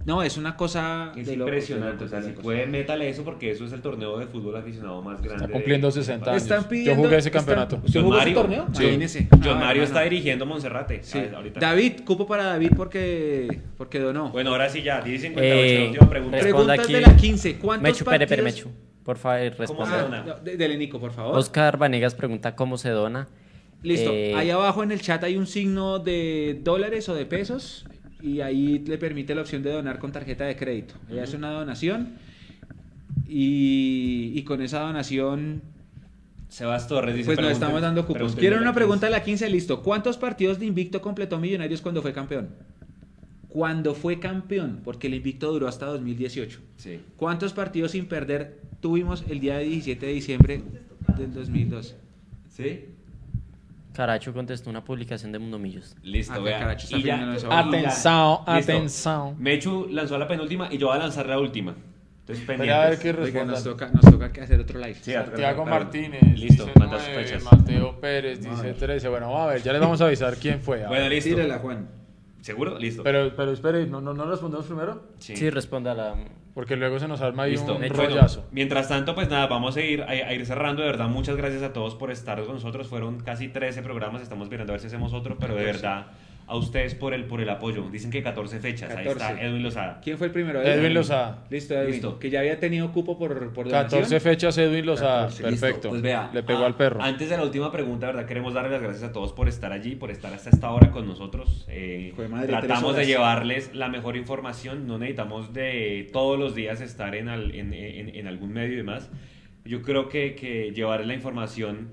[0.05, 2.43] No, es una cosa Es de impresionante, locos, o sea, si locos.
[2.43, 5.45] puede, métale eso porque eso es el torneo de fútbol aficionado más grande.
[5.45, 6.43] Está cumpliendo de- 60 años.
[6.43, 7.80] Están Yo jugué ese campeonato.
[7.83, 8.35] ¿Usted jugó ese Mario.
[8.41, 8.67] torneo?
[8.73, 8.83] Sí.
[8.83, 9.27] Imagínese.
[9.31, 9.83] John Ah, Mario hermano.
[9.83, 11.03] está dirigiendo Monserrate.
[11.03, 11.17] Sí.
[11.19, 11.59] ah, ahorita.
[11.59, 14.30] David, cupo para David porque, porque donó.
[14.30, 16.38] Bueno, ahora sí ya, 10 y 58, Eh, última pregunta.
[16.38, 16.93] responda Preguntas aquí.
[16.93, 17.55] de la 15.
[17.57, 18.77] ¿Cuántos Mechu, pere, pere, partidos- Mechu.
[19.03, 20.01] Por favor, ¿Cómo se responda.
[20.01, 20.25] dona?
[20.27, 21.38] Ah, de- dele, Nico, por favor.
[21.38, 23.27] Oscar Vanegas pregunta cómo se dona.
[23.83, 24.11] Listo.
[24.14, 27.85] Eh, Ahí abajo en el chat hay un signo de dólares o de pesos
[28.26, 30.95] y ahí le permite la opción de donar con tarjeta de crédito.
[31.10, 32.14] Ella hace una donación
[33.28, 35.62] y, y con esa donación
[36.50, 38.36] Sebas Torres dice pues nos estamos dando cupos.
[38.36, 39.84] Quiero a una pregunta de la 15, listo.
[39.84, 42.50] ¿Cuántos partidos de invicto completó Millonarios cuando fue campeón?
[43.50, 46.60] Cuando fue campeón, porque el invicto duró hasta 2018.
[46.78, 47.00] Sí.
[47.18, 50.64] ¿Cuántos partidos sin perder tuvimos el día 17 de diciembre
[51.18, 51.95] del 2002?
[52.50, 52.86] ¿Sí?
[53.95, 55.95] Caracho contestó una publicación de Mundomillos.
[56.03, 56.59] Listo, Ah, vea.
[56.59, 59.35] caracho, Y ya- ya- Atención, atención.
[59.40, 61.74] Mechu lanzó la penúltima y yo voy a lanzar la última.
[62.22, 62.99] Entonces, Espera a ver pendientes.
[63.32, 64.95] qué Oiga, nos toca, nos toca que hacer otro live.
[64.95, 66.22] Sí, Santiago Martínez.
[66.40, 67.43] Listo, dice manda sus nueve, fechas.
[67.43, 69.07] Mateo Pérez dice 13.
[69.09, 70.83] Bueno, vamos a ver, ya les vamos a avisar quién fue.
[70.83, 71.11] a Bueno, ver.
[71.14, 71.30] listo.
[71.30, 71.88] Tírela, Juan.
[72.45, 72.77] ¿Seguro?
[72.77, 73.01] Listo.
[73.01, 75.01] Pero, pero espere, ¿no, no, no respondemos primero?
[75.17, 76.15] Sí, responda a la...
[76.53, 77.75] Porque luego se nos arma ahí Listo.
[77.75, 78.45] un rollazo.
[78.51, 80.83] mientras tanto, pues nada, vamos a ir, a, a ir cerrando.
[80.83, 82.85] De verdad, muchas gracias a todos por estar con nosotros.
[82.88, 84.22] Fueron casi 13 programas.
[84.22, 86.06] Estamos mirando a ver si hacemos otro, pero de verdad,
[86.48, 87.90] a ustedes por el, por el apoyo.
[87.91, 88.90] Dicen que 14 fechas.
[88.91, 89.11] Ahí 14.
[89.33, 89.99] está Edwin Lozada.
[90.03, 90.61] ¿Quién fue el primero?
[90.61, 91.43] Edwin Lozada.
[91.49, 91.91] Listo, Edwin.
[91.91, 92.19] Listo.
[92.19, 94.01] Que ya había tenido cupo por, por donación.
[94.01, 95.27] 14 fechas Edwin Lozada.
[95.27, 95.90] 14, Listo, Perfecto.
[95.90, 97.01] Pues vea, Le pegó ah, al perro.
[97.01, 98.25] Antes de la última pregunta, ¿verdad?
[98.25, 101.07] Queremos darle las gracias a todos por estar allí, por estar hasta esta hora con
[101.07, 101.65] nosotros.
[101.67, 104.85] Eh, madre, tratamos de llevarles la mejor información.
[104.88, 108.77] No necesitamos de todos los días estar en, al- en, en- en algún medio y
[108.77, 109.09] demás.
[109.65, 111.90] Yo creo que, que llevar la información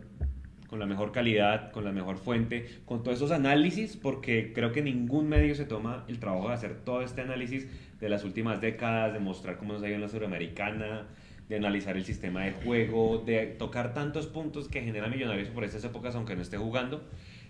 [0.72, 4.80] con la mejor calidad, con la mejor fuente, con todos esos análisis, porque creo que
[4.80, 7.68] ningún medio se toma el trabajo de hacer todo este análisis
[8.00, 11.08] de las últimas décadas, de mostrar cómo nos ha ido en la Suramericana,
[11.46, 15.84] de analizar el sistema de juego, de tocar tantos puntos que genera Millonarios por estas
[15.84, 17.02] épocas, aunque no esté jugando.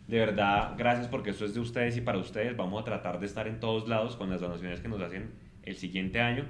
[0.09, 2.57] De verdad, gracias porque esto es de ustedes y para ustedes.
[2.57, 5.31] Vamos a tratar de estar en todos lados con las donaciones que nos hacen
[5.63, 6.47] el siguiente año.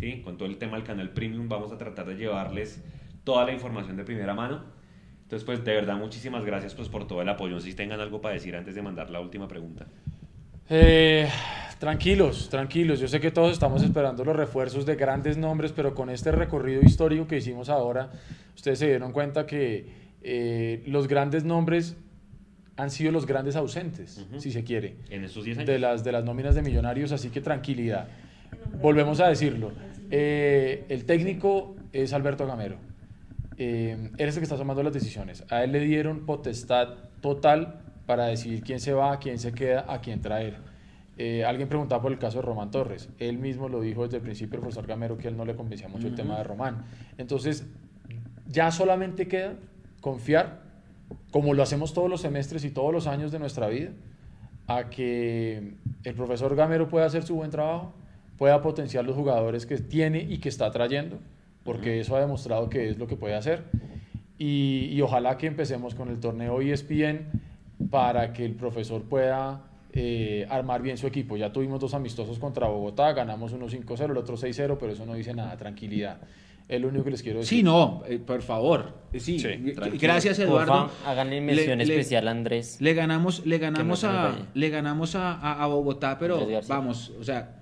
[0.00, 0.20] ¿sí?
[0.22, 2.82] Con todo el tema del canal Premium, vamos a tratar de llevarles
[3.22, 4.77] toda la información de primera mano.
[5.28, 7.52] Entonces, pues de verdad, muchísimas gracias pues, por todo el apoyo.
[7.56, 9.84] No sé si tengan algo para decir antes de mandar la última pregunta.
[10.70, 11.28] Eh,
[11.78, 12.98] tranquilos, tranquilos.
[12.98, 16.80] Yo sé que todos estamos esperando los refuerzos de grandes nombres, pero con este recorrido
[16.80, 18.10] histórico que hicimos ahora,
[18.56, 19.84] ustedes se dieron cuenta que
[20.22, 21.94] eh, los grandes nombres
[22.78, 24.40] han sido los grandes ausentes, Ujú.
[24.40, 25.66] si se quiere, En estos 10 años.
[25.68, 28.08] de las, de las nóminas de millonarios, así que tranquilidad.
[28.80, 29.72] Volvemos a decirlo.
[30.10, 32.76] Eh, el técnico es Alberto Gamero.
[33.58, 35.44] Eh, él es el que está tomando las decisiones.
[35.50, 40.00] A él le dieron potestad total para decidir quién se va, quién se queda, a
[40.00, 40.56] quién traer.
[41.18, 43.08] Eh, alguien preguntaba por el caso de Román Torres.
[43.18, 45.88] Él mismo lo dijo desde el principio, el profesor Gamero, que él no le convencía
[45.88, 46.84] mucho el tema de Román.
[47.18, 47.66] Entonces,
[48.46, 49.54] ya solamente queda
[50.00, 50.62] confiar,
[51.32, 53.90] como lo hacemos todos los semestres y todos los años de nuestra vida,
[54.68, 57.92] a que el profesor Gamero pueda hacer su buen trabajo,
[58.36, 61.18] pueda potenciar los jugadores que tiene y que está trayendo,
[61.68, 63.64] porque eso ha demostrado que es lo que puede hacer.
[64.38, 67.26] Y, y ojalá que empecemos con el torneo ESPN
[67.90, 71.36] para que el profesor pueda eh, armar bien su equipo.
[71.36, 75.12] Ya tuvimos dos amistosos contra Bogotá, ganamos uno 5-0, el otro 6-0, pero eso no
[75.12, 76.20] dice nada, tranquilidad.
[76.68, 77.58] Es lo único que les quiero decir.
[77.58, 78.94] Sí, no, eh, por favor.
[79.12, 79.98] Eh, Sí, Sí, tranquilo.
[80.00, 80.90] gracias Eduardo.
[81.06, 82.80] Háganle mención Le- le- especial a Andrés.
[82.80, 87.56] Le ganamos, le ganamos a, le ganamos a, a- a Bogotá, pero vamos, o sea,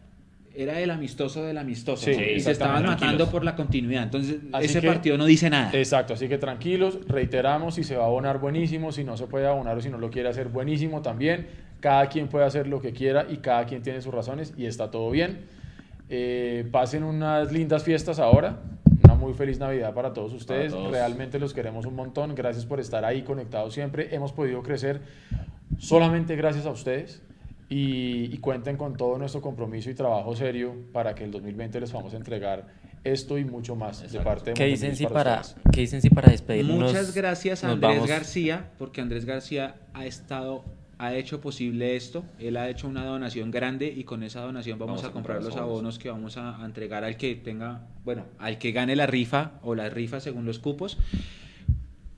[0.56, 2.04] era el amistoso del amistoso.
[2.06, 2.22] Sí, ¿no?
[2.22, 3.28] y se estaban matando Tranquilos.
[3.28, 4.04] por la continuidad.
[4.04, 5.70] Entonces, Así ese que- partido no dice nada.
[5.74, 9.46] Exacto, así que tranquilos, reiteramos, si se va a abonar buenísimo, si no se puede
[9.46, 11.46] abonar o si no lo quiere hacer buenísimo también.
[11.80, 14.90] Cada quien puede hacer lo que quiera y cada quien tiene sus razones y está
[14.90, 15.44] todo bien.
[16.08, 18.60] Eh, pasen unas lindas fiestas ahora,
[19.04, 20.72] una muy feliz Navidad para todos ustedes.
[20.72, 20.90] todos.
[20.90, 24.14] Realmente los queremos un montón, gracias por estar ahí conectados siempre.
[24.14, 25.00] Hemos podido crecer
[25.78, 27.22] solamente gracias a ustedes.
[27.68, 31.92] Y, y cuenten con todo nuestro compromiso y trabajo serio para que el 2020 les
[31.92, 32.66] vamos a entregar
[33.12, 35.56] esto y mucho más de parte de ¿Qué dicen, si para, ustedes.
[35.72, 36.76] ¿Qué dicen si para despedirnos?
[36.76, 38.08] Muchas gracias a Andrés vamos?
[38.08, 40.64] García, porque Andrés García ha estado,
[40.98, 42.24] ha hecho posible esto.
[42.38, 45.98] Él ha hecho una donación grande y con esa donación vamos, a, comprar los abonos
[45.98, 49.74] que vamos a, a entregar al que tenga, bueno, al que gane la rifa o
[49.74, 50.98] la rifa según los cupos.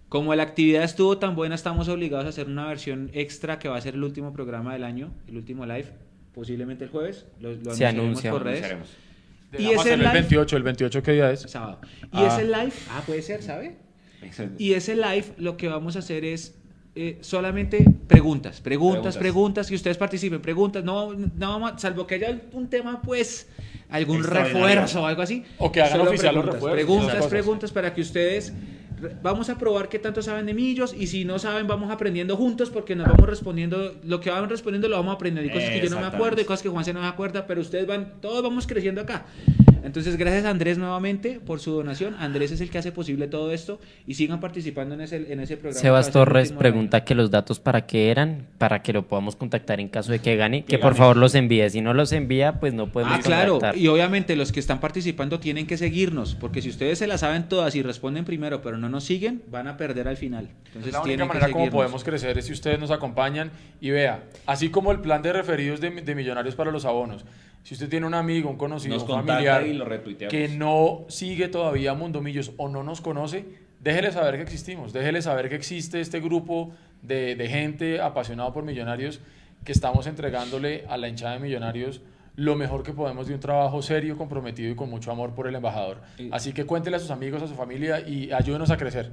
[0.09, 3.77] Como la actividad estuvo tan buena, estamos obligados a hacer una versión extra que va
[3.77, 5.93] a ser el último programa del año, el último live,
[6.35, 7.27] posiblemente el jueves.
[7.41, 8.31] Lo, lo Se anuncia.
[8.31, 8.65] por redes.
[9.59, 11.41] Y hacerlo el live- 28, el 28 qué día es?
[11.43, 11.81] Sábado.
[12.13, 12.27] Y Ah.
[12.29, 13.77] ese live, ah, puede ser, ¿sabe?
[14.59, 16.55] Y ese live lo que vamos a hacer es
[17.01, 19.17] eh, solamente preguntas, preguntas, Preguntas.
[19.19, 23.49] preguntas, que ustedes participen, preguntas, no, no salvo que haya un tema, pues,
[23.89, 25.45] algún refuerzo o algo así.
[25.59, 28.53] O que hagan oficial los preguntas, refuerzos, Preguntas, preguntas para que ustedes
[29.23, 32.71] vamos a probar qué tanto saben de millos y si no saben vamos aprendiendo juntos
[32.71, 35.53] porque nos vamos respondiendo, lo que van respondiendo lo vamos aprendiendo.
[35.53, 37.47] Hay cosas que yo no me acuerdo, hay cosas que Juan se no me acuerda,
[37.47, 39.27] pero ustedes van, todos vamos creciendo acá.
[39.85, 42.15] Entonces, gracias a Andrés nuevamente por su donación.
[42.19, 45.57] Andrés es el que hace posible todo esto y sigan participando en ese, en ese
[45.57, 45.81] programa.
[45.81, 49.89] Sebas Torres pregunta que los datos para qué eran, para que lo podamos contactar en
[49.89, 50.99] caso de que gane, que, Que por gane.
[50.99, 51.69] favor los envíe.
[51.71, 53.23] Si no los envía, pues no podemos año.
[53.23, 53.81] Ah, claro, contactar.
[53.81, 57.49] y obviamente los que están participando tienen que seguirnos, porque si ustedes se las saben
[57.49, 60.49] todas y responden primero, pero no nos siguen, van a perder al final.
[60.67, 63.51] Entonces, la única tienen que manera como podemos crecer es si ustedes nos acompañan
[63.81, 67.25] y vea, así como el plan de referidos de, de millonarios para los abonos,
[67.63, 69.87] si usted tiene un amigo, un conocido, Nos un familiar y lo
[70.29, 73.45] que no sigue todavía Mundo Millos o no nos conoce,
[73.81, 76.73] déjele saber que existimos, déjele saber que existe este grupo
[77.03, 79.21] de, de gente apasionado por millonarios
[79.65, 82.01] que estamos entregándole a la hinchada de millonarios
[82.37, 85.57] lo mejor que podemos de un trabajo serio, comprometido y con mucho amor por el
[85.57, 85.99] embajador.
[86.31, 89.11] Así que cuéntele a sus amigos, a su familia y ayúdenos a crecer.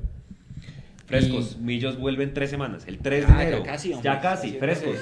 [1.07, 3.63] Frescos, Millos vuelve en tres semanas, el 3 de Ah, ya enero.
[3.63, 4.03] casi, hombre.
[4.03, 4.95] Ya casi, Casi, frescos.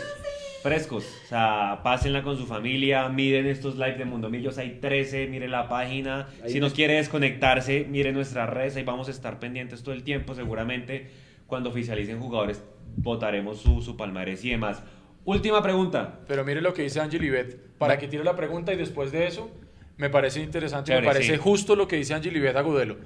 [0.64, 5.28] Frescos, o sea, pásenla con su familia, miren estos live de Mundo Millos, hay 13,
[5.28, 6.28] miren la página.
[6.44, 9.94] Ahí si nos- nos quiere desconectarse, miren nuestras redes, ahí vamos a estar pendientes todo
[9.94, 10.34] el tiempo.
[10.36, 11.10] Seguramente
[11.48, 12.64] cuando oficialicen jugadores
[12.96, 14.82] votaremos su, su palmarés y demás.
[15.26, 16.20] Última pregunta.
[16.28, 19.28] Pero mire lo que dice Angel Ibet, para que tire la pregunta y después de
[19.28, 19.52] eso,
[19.98, 21.40] me parece interesante, Chévere, me parece sí.
[21.40, 22.98] justo lo que dice Angel Ibet Agudelo.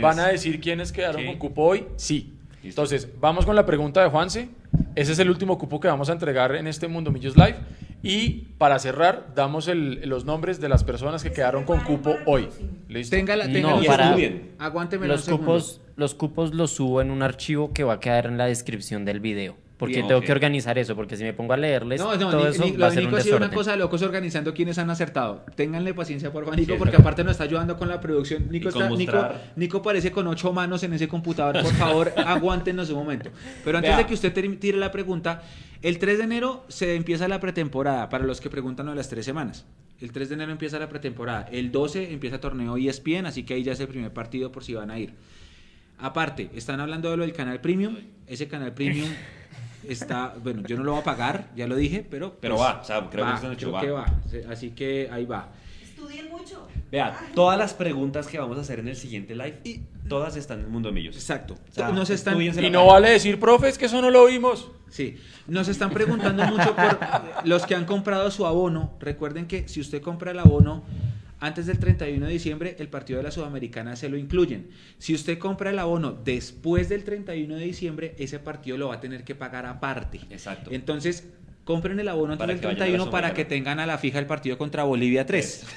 [0.00, 1.26] ¿Van a decir quiénes quedaron Sí.
[1.26, 1.86] con cupo hoy?
[1.96, 2.32] Sí.
[2.62, 2.82] Listo.
[2.82, 4.48] Entonces, vamos con la pregunta de Juanse.
[4.94, 7.56] Ese es el último cupo que vamos a entregar en este Mundo Millos Live.
[8.02, 12.48] Y para cerrar, damos el- los nombres de las personas que quedaron con cupo hoy.
[12.88, 13.16] ¿Listo?
[13.16, 13.82] Téngala, No, téngala.
[13.82, 14.16] Y para-.
[14.58, 18.38] Aguánteme Los cupos, los cupos los subo en un archivo que va a quedar en
[18.38, 19.56] la descripción del video.
[19.78, 22.44] Porque Bien, tengo que organizar eso, porque si me pongo a leerles No, no, todo
[22.44, 23.76] Ni- eso Ni- va lo a de ser un Nico ha sido una cosa de
[23.76, 25.44] locos organizando quienes han acertado.
[25.54, 28.50] Ténganle paciencia por favor, Nico, Sí, porque aparte nos está ayudando con la producción.
[28.50, 31.62] Nico, Y está, Nico, parece con ocho manos en ese computador.
[31.62, 33.30] Por favor, aguántenos un momento.
[33.64, 33.98] Pero antes Vea.
[33.98, 35.42] de que usted tire la pregunta,
[35.82, 39.10] el 3 de enero se empieza la pretemporada para los que preguntan lo de las
[39.10, 39.66] tres semanas.
[40.00, 41.48] El 3 de enero empieza la pretemporada.
[41.52, 44.64] El 12 empieza torneo E ESPN, así que ahí ya es el primer partido por
[44.64, 45.12] si van a ir.
[45.98, 47.96] Aparte, están hablando de lo del canal premium.
[48.26, 49.08] Ese canal premium
[49.88, 52.80] está, bueno, yo no lo voy a pagar, ya lo dije, pero pues, Pero va,
[52.80, 53.80] o sea, creo que va, hecho, creo va.
[53.80, 54.06] que va.
[54.50, 55.48] Así que ahí va.
[55.82, 56.66] Estudien mucho.
[56.90, 59.60] Vea, todas las preguntas que vamos a hacer en el siguiente live,
[60.08, 61.16] todas están en Mundo Millos.
[61.16, 61.54] Exacto.
[61.54, 62.80] O sea, Nos están, Y no página.
[62.82, 64.70] vale decir, profes, que eso no lo vimos.
[64.88, 65.16] Sí,
[65.48, 66.98] nos están preguntando mucho por
[67.44, 68.92] los que han comprado su abono.
[69.00, 70.84] Recuerden que si usted compra el abono
[71.38, 74.68] antes del 31 de diciembre, el partido de la Sudamericana se lo incluyen.
[74.98, 79.00] Si usted compra el abono después del 31 de diciembre, ese partido lo va a
[79.00, 80.20] tener que pagar aparte.
[80.30, 80.70] Exacto.
[80.72, 81.28] Entonces,
[81.64, 83.98] compren el abono antes del que vayan a la 31 para que tengan a la
[83.98, 85.66] fija el partido contra Bolivia 3.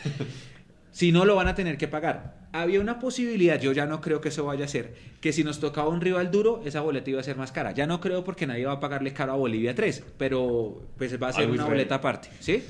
[0.91, 2.49] Si no, lo van a tener que pagar.
[2.51, 5.59] Había una posibilidad, yo ya no creo que eso vaya a ser, que si nos
[5.59, 7.71] tocaba un rival duro, esa boleta iba a ser más cara.
[7.71, 11.29] Ya no creo porque nadie va a pagarle caro a Bolivia 3, pero pues va
[11.29, 12.63] a ser Algo una boleta aparte, ¿sí?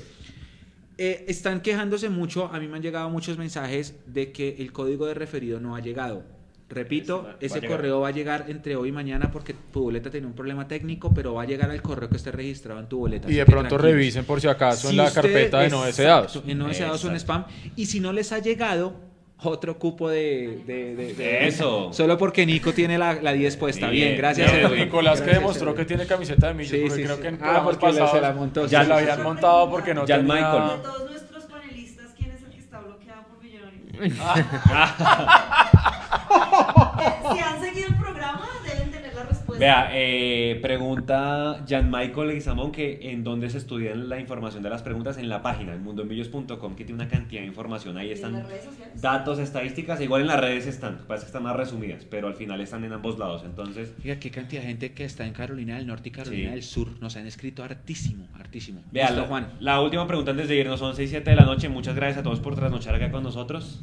[1.02, 5.06] Eh, están quejándose mucho, a mí me han llegado muchos mensajes de que el código
[5.06, 6.22] de referido no ha llegado.
[6.68, 10.26] Repito, va- ese correo va a llegar entre hoy y mañana porque tu boleta tiene
[10.26, 13.30] un problema técnico, pero va a llegar al correo que esté registrado en tu boleta.
[13.30, 13.92] Y de pronto tranquilos.
[13.92, 16.42] revisen por si acaso en la carpeta de no deseados.
[16.46, 17.46] En no deseados son spam.
[17.76, 18.94] Y si no les ha llegado,
[19.42, 21.92] otro cupo de, de- de- de- Eso.
[21.92, 23.88] Solo porque Nico tiene la, la 10 puesta.
[23.90, 24.52] Bien, Bien, gracias.
[24.52, 24.74] bien.
[24.86, 25.76] Nicolás que Gracias, demostró Edwin.
[25.78, 27.22] que tiene camiseta de millos, Sí, porque sí, creo sí.
[27.22, 29.22] que en Ah, porque la- pasados se la montó, ya sí, la habían sí.
[29.22, 30.34] montado porque no Jan tenía...
[30.34, 30.78] Michael.
[30.78, 33.90] De todos nuestros panelistas, ¿quién es el que está bloqueado por millonarios?
[37.32, 39.49] si han seguido el programa, deben tener la respuesta.
[39.60, 44.82] Vea, eh, pregunta Jan Michael Leguizamón que en dónde se estudia la información de las
[44.82, 47.98] preguntas en la página, en mundomillos.com, que tiene una cantidad de información.
[47.98, 49.02] Ahí ¿En están las redes sociales?
[49.02, 52.58] datos, estadísticas, igual en las redes están, parece que están más resumidas, pero al final
[52.62, 53.42] están en ambos lados.
[53.44, 56.54] Entonces, Oiga, qué cantidad de gente que está en Carolina del Norte y Carolina Sí.
[56.54, 56.88] del Sur.
[57.02, 58.80] Nos han escrito hartísimo, hartísimo.
[58.90, 59.48] vea, Listo, la, Juan.
[59.60, 61.68] la última pregunta antes de irnos son 6 7 de la noche.
[61.68, 63.82] Muchas gracias a todos por trasnochar acá con nosotros.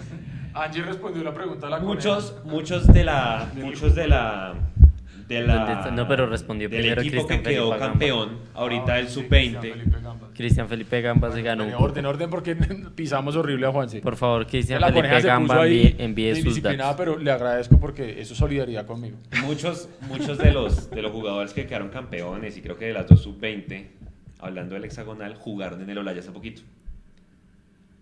[0.52, 4.54] Angie respondió la pregunta de la Muchos, muchos de la, muchos de la,
[5.28, 5.90] de ¿Dónde la, está?
[5.90, 7.92] No, pero respondió del primero equipo que Cristian quedó Felipe Gamba.
[7.92, 10.34] campeón ahorita el sub-20.
[10.34, 11.84] Cristian Felipe Gamba se ganó cupo.
[11.84, 12.56] Orden, orden, porque
[12.94, 14.00] pisamos horrible a Juanse.
[14.00, 16.94] Por favor, Cristian Felipe Gamba ahí envíe, sus datos.
[16.96, 19.16] pero le agradezco porque eso es solidaridad conmigo.
[19.42, 23.08] Muchos, muchos de los, de los jugadores que quedaron campeones y creo que de las
[23.08, 23.86] dos sub-20,
[24.40, 26.62] hablando del hexagonal, jugaron en el Olaya hace poquito.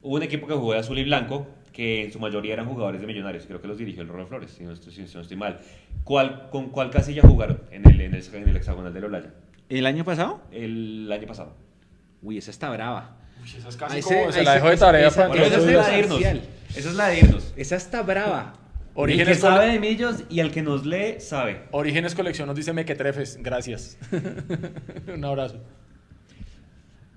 [0.03, 3.01] Hubo un equipo que jugó de azul y blanco, que en su mayoría eran jugadores
[3.01, 5.37] de millonarios, creo que los dirigió el Rolo Flores, si no estoy, si no estoy
[5.37, 5.61] mal.
[6.05, 9.33] ¿Cuál, ¿Con cuál casilla jugaron en el, en el, en el hexagonal del Olaya?
[9.69, 10.43] ¿El año pasado?
[10.53, 11.57] El año pasado.
[12.21, 13.17] Uy, esa está brava.
[13.43, 15.57] Uy, esa es casi Ahí como, se- la dejo de esa- tarea esa- para esa
[15.57, 16.21] eso es la de irnos.
[16.21, 17.55] Esa es la de irnos.
[17.57, 18.53] Esa está brava.
[18.55, 21.63] El que Orígenes, sabe de millos y el que nos lee, sabe.
[21.71, 23.39] Orígenes Colección nos dice mequetrefes.
[23.43, 23.97] Gracias.
[25.15, 25.57] Un abrazo.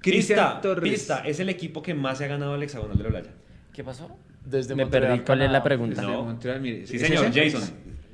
[0.01, 0.90] Cristian Pista, Torres.
[0.92, 3.32] Pista, es el equipo que más se ha ganado el hexagonal del Olaya.
[3.74, 4.17] ¿Qué pasó?
[4.45, 5.25] Desde Me Montreal, perdí.
[5.25, 6.01] ¿Cuál es la pregunta?
[6.01, 6.24] Desde No.
[6.24, 6.85] Montreal, mire.
[6.88, 7.49] Sí, ¿Es señor, ese?
[7.51, 7.61] Jason.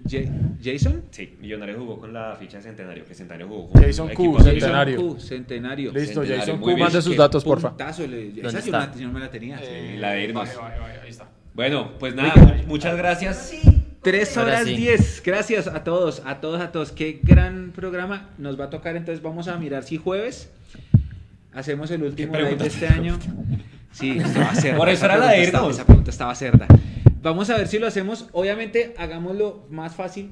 [0.09, 0.31] Ja-
[0.63, 1.03] ¿Jason?
[1.11, 4.23] Sí, Millonario jugó con la ficha de Centenario, que Centenario jugó con Jason un Q,
[4.23, 4.97] equipo de- Centenario.
[4.97, 5.91] Q, Centenario.
[5.91, 6.79] Listo, Centenario, Jason muy Q, bien.
[6.79, 7.69] mande sus datos, porfa.
[7.69, 8.95] puntazo, le- esa ¿Dónde yo no- está?
[8.99, 9.59] yo no me la tenía.
[9.61, 10.49] Eh, la de irnos.
[10.49, 11.29] ahí está.
[11.53, 12.33] Bueno, pues nada,
[12.65, 13.37] muchas gracias.
[13.49, 13.83] Sí.
[14.01, 14.75] Tres Ahora horas sí.
[14.75, 15.21] 10.
[15.23, 16.91] Gracias a todos, a todos, a todos.
[16.91, 18.95] Qué gran programa nos va a tocar.
[18.95, 20.49] Entonces vamos a mirar si jueves
[21.53, 22.73] hacemos el último live de preguntas?
[22.73, 23.19] este año.
[23.91, 24.77] Sí, estaba cerda.
[24.77, 25.69] Por eso era la de irnos.
[25.75, 26.67] Esa pregunta estaba cerda.
[27.21, 28.27] Vamos a ver si lo hacemos.
[28.31, 30.31] Obviamente, hagámoslo más fácil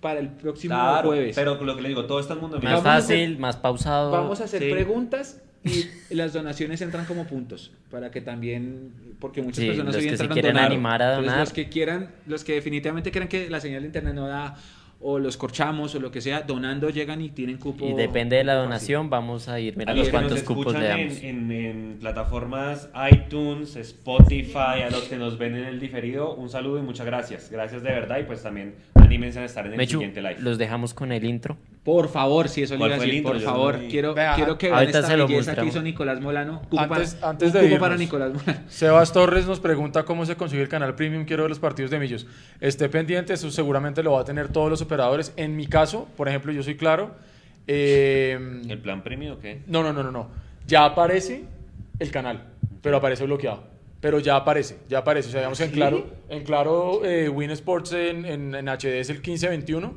[0.00, 1.34] para el próximo Claro, jueves.
[1.36, 3.56] pero lo que le digo, todo está el mundo Más Vamos a hacer- fácil, más
[3.56, 4.10] pausado.
[4.10, 4.70] Vamos a hacer Sí.
[4.70, 10.02] preguntas y las donaciones entran como puntos para que también porque muchas Sí, personas los
[10.04, 10.70] hoy que se entran quieren donar.
[10.70, 11.40] animar a Entonces, donar.
[11.46, 14.56] los que quieran los que definitivamente crean que la señal de internet no da
[15.06, 18.44] o los corchamos o lo que sea donando llegan y tienen cupo Y depende de
[18.44, 18.64] la fácil.
[18.64, 21.22] donación, vamos a ir A mirando los que nos cuántos cupos le escuchan damos.
[21.22, 21.52] en, en-
[21.92, 26.82] en plataformas iTunes, Spotify, a los que nos ven en el diferido, un saludo y
[26.82, 27.50] muchas gracias.
[27.50, 30.36] Gracias de verdad y pues también anímense a estar en el Mechu, siguiente live.
[30.40, 31.56] los dejamos con el intro.
[31.84, 33.32] Por favor, si eso le ¿Cuál iba a decir, intro?
[33.32, 35.66] por Yo favor, no quiero, Vea, quiero que vean ahorita esta se lo belleza que
[35.66, 36.62] hizo Nicolás Molano.
[36.70, 37.80] Cupo Antes- para, antes de cupo irnos.
[37.80, 38.58] para Nicolás Molano.
[38.68, 41.26] Sebas Torres nos pregunta cómo se consigue el canal premium.
[41.26, 42.26] Quiero ver los partidos de Millos.
[42.58, 45.32] Esté pendiente, eso seguramente lo va a tener todos los operadores.
[45.36, 47.14] En mi caso, por ejemplo, yo soy claro.
[47.66, 49.62] eh, ¿El plan premium o qué?
[49.66, 50.28] no, no, no, no, no.
[50.66, 51.44] Ya aparece
[51.98, 52.44] el canal,
[52.82, 53.64] pero aparece bloqueado.
[54.00, 55.28] Pero ya aparece, ya aparece.
[55.28, 59.00] O sea, digamos que en claro, en claro eh, Win Sports en, en, en HD
[59.00, 59.94] es el 1521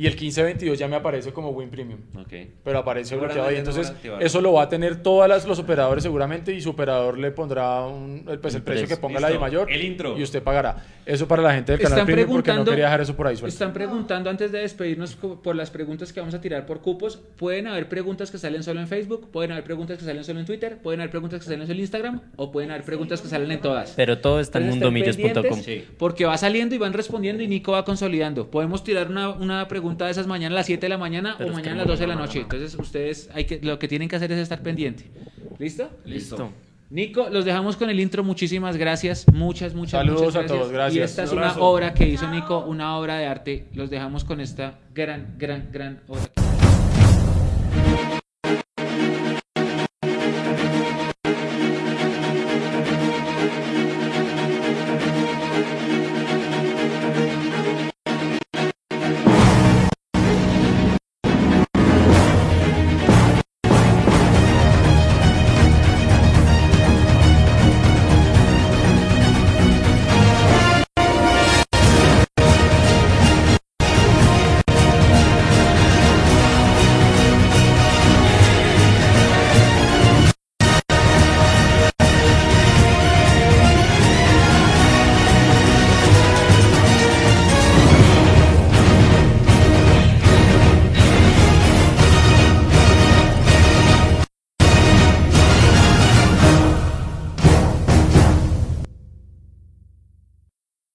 [0.00, 2.00] y el 1522 ya me aparece como Win Premium.
[2.18, 2.32] Ok.
[2.64, 3.54] Pero aparece bloqueado ahí.
[3.56, 7.30] no Entonces, eso lo va a tener todos los operadores seguramente y su operador le
[7.32, 10.16] pondrá un- el, pues, el El precio que ponga la de mayor El intro.
[10.18, 10.84] y usted pagará.
[11.04, 13.52] Eso para la gente del canal premium porque no quería dejar eso por ahí suelto.
[13.52, 17.16] están preguntando antes de despedirnos por las preguntas que vamos a tirar por cupos.
[17.36, 20.46] Pueden haber preguntas que salen solo en Facebook, pueden haber preguntas que salen solo en
[20.46, 23.50] Twitter, pueden haber preguntas que salen solo en Instagram o pueden haber preguntas que salen
[23.50, 23.92] en todas.
[23.96, 25.60] Pero todo está en mundomillos.com.
[25.62, 25.84] Sí.
[25.98, 28.50] Porque va saliendo y van respondiendo y Nico va consolidando.
[28.50, 31.50] Podemos tirar una, una pregunta de esas mañana a las 7 de la mañana Pero
[31.50, 32.38] o mañana a las no, 12 de la no, no, noche.
[32.40, 32.44] no.
[32.44, 35.10] Entonces ustedes hay que, lo que tienen que hacer es estar pendiente.
[35.58, 35.90] ¿Listo?
[36.04, 36.50] Listo.
[36.90, 38.24] Nico, los dejamos con el intro.
[38.24, 39.26] Muchísimas gracias.
[39.32, 40.58] Muchas, muchas, Saludos muchas a gracias.
[40.58, 40.96] todos, gracias.
[40.96, 43.66] Y esta es Un una obra que hizo Nico, una obra de arte.
[43.74, 46.69] Los dejamos con esta gran, gran, gran obra.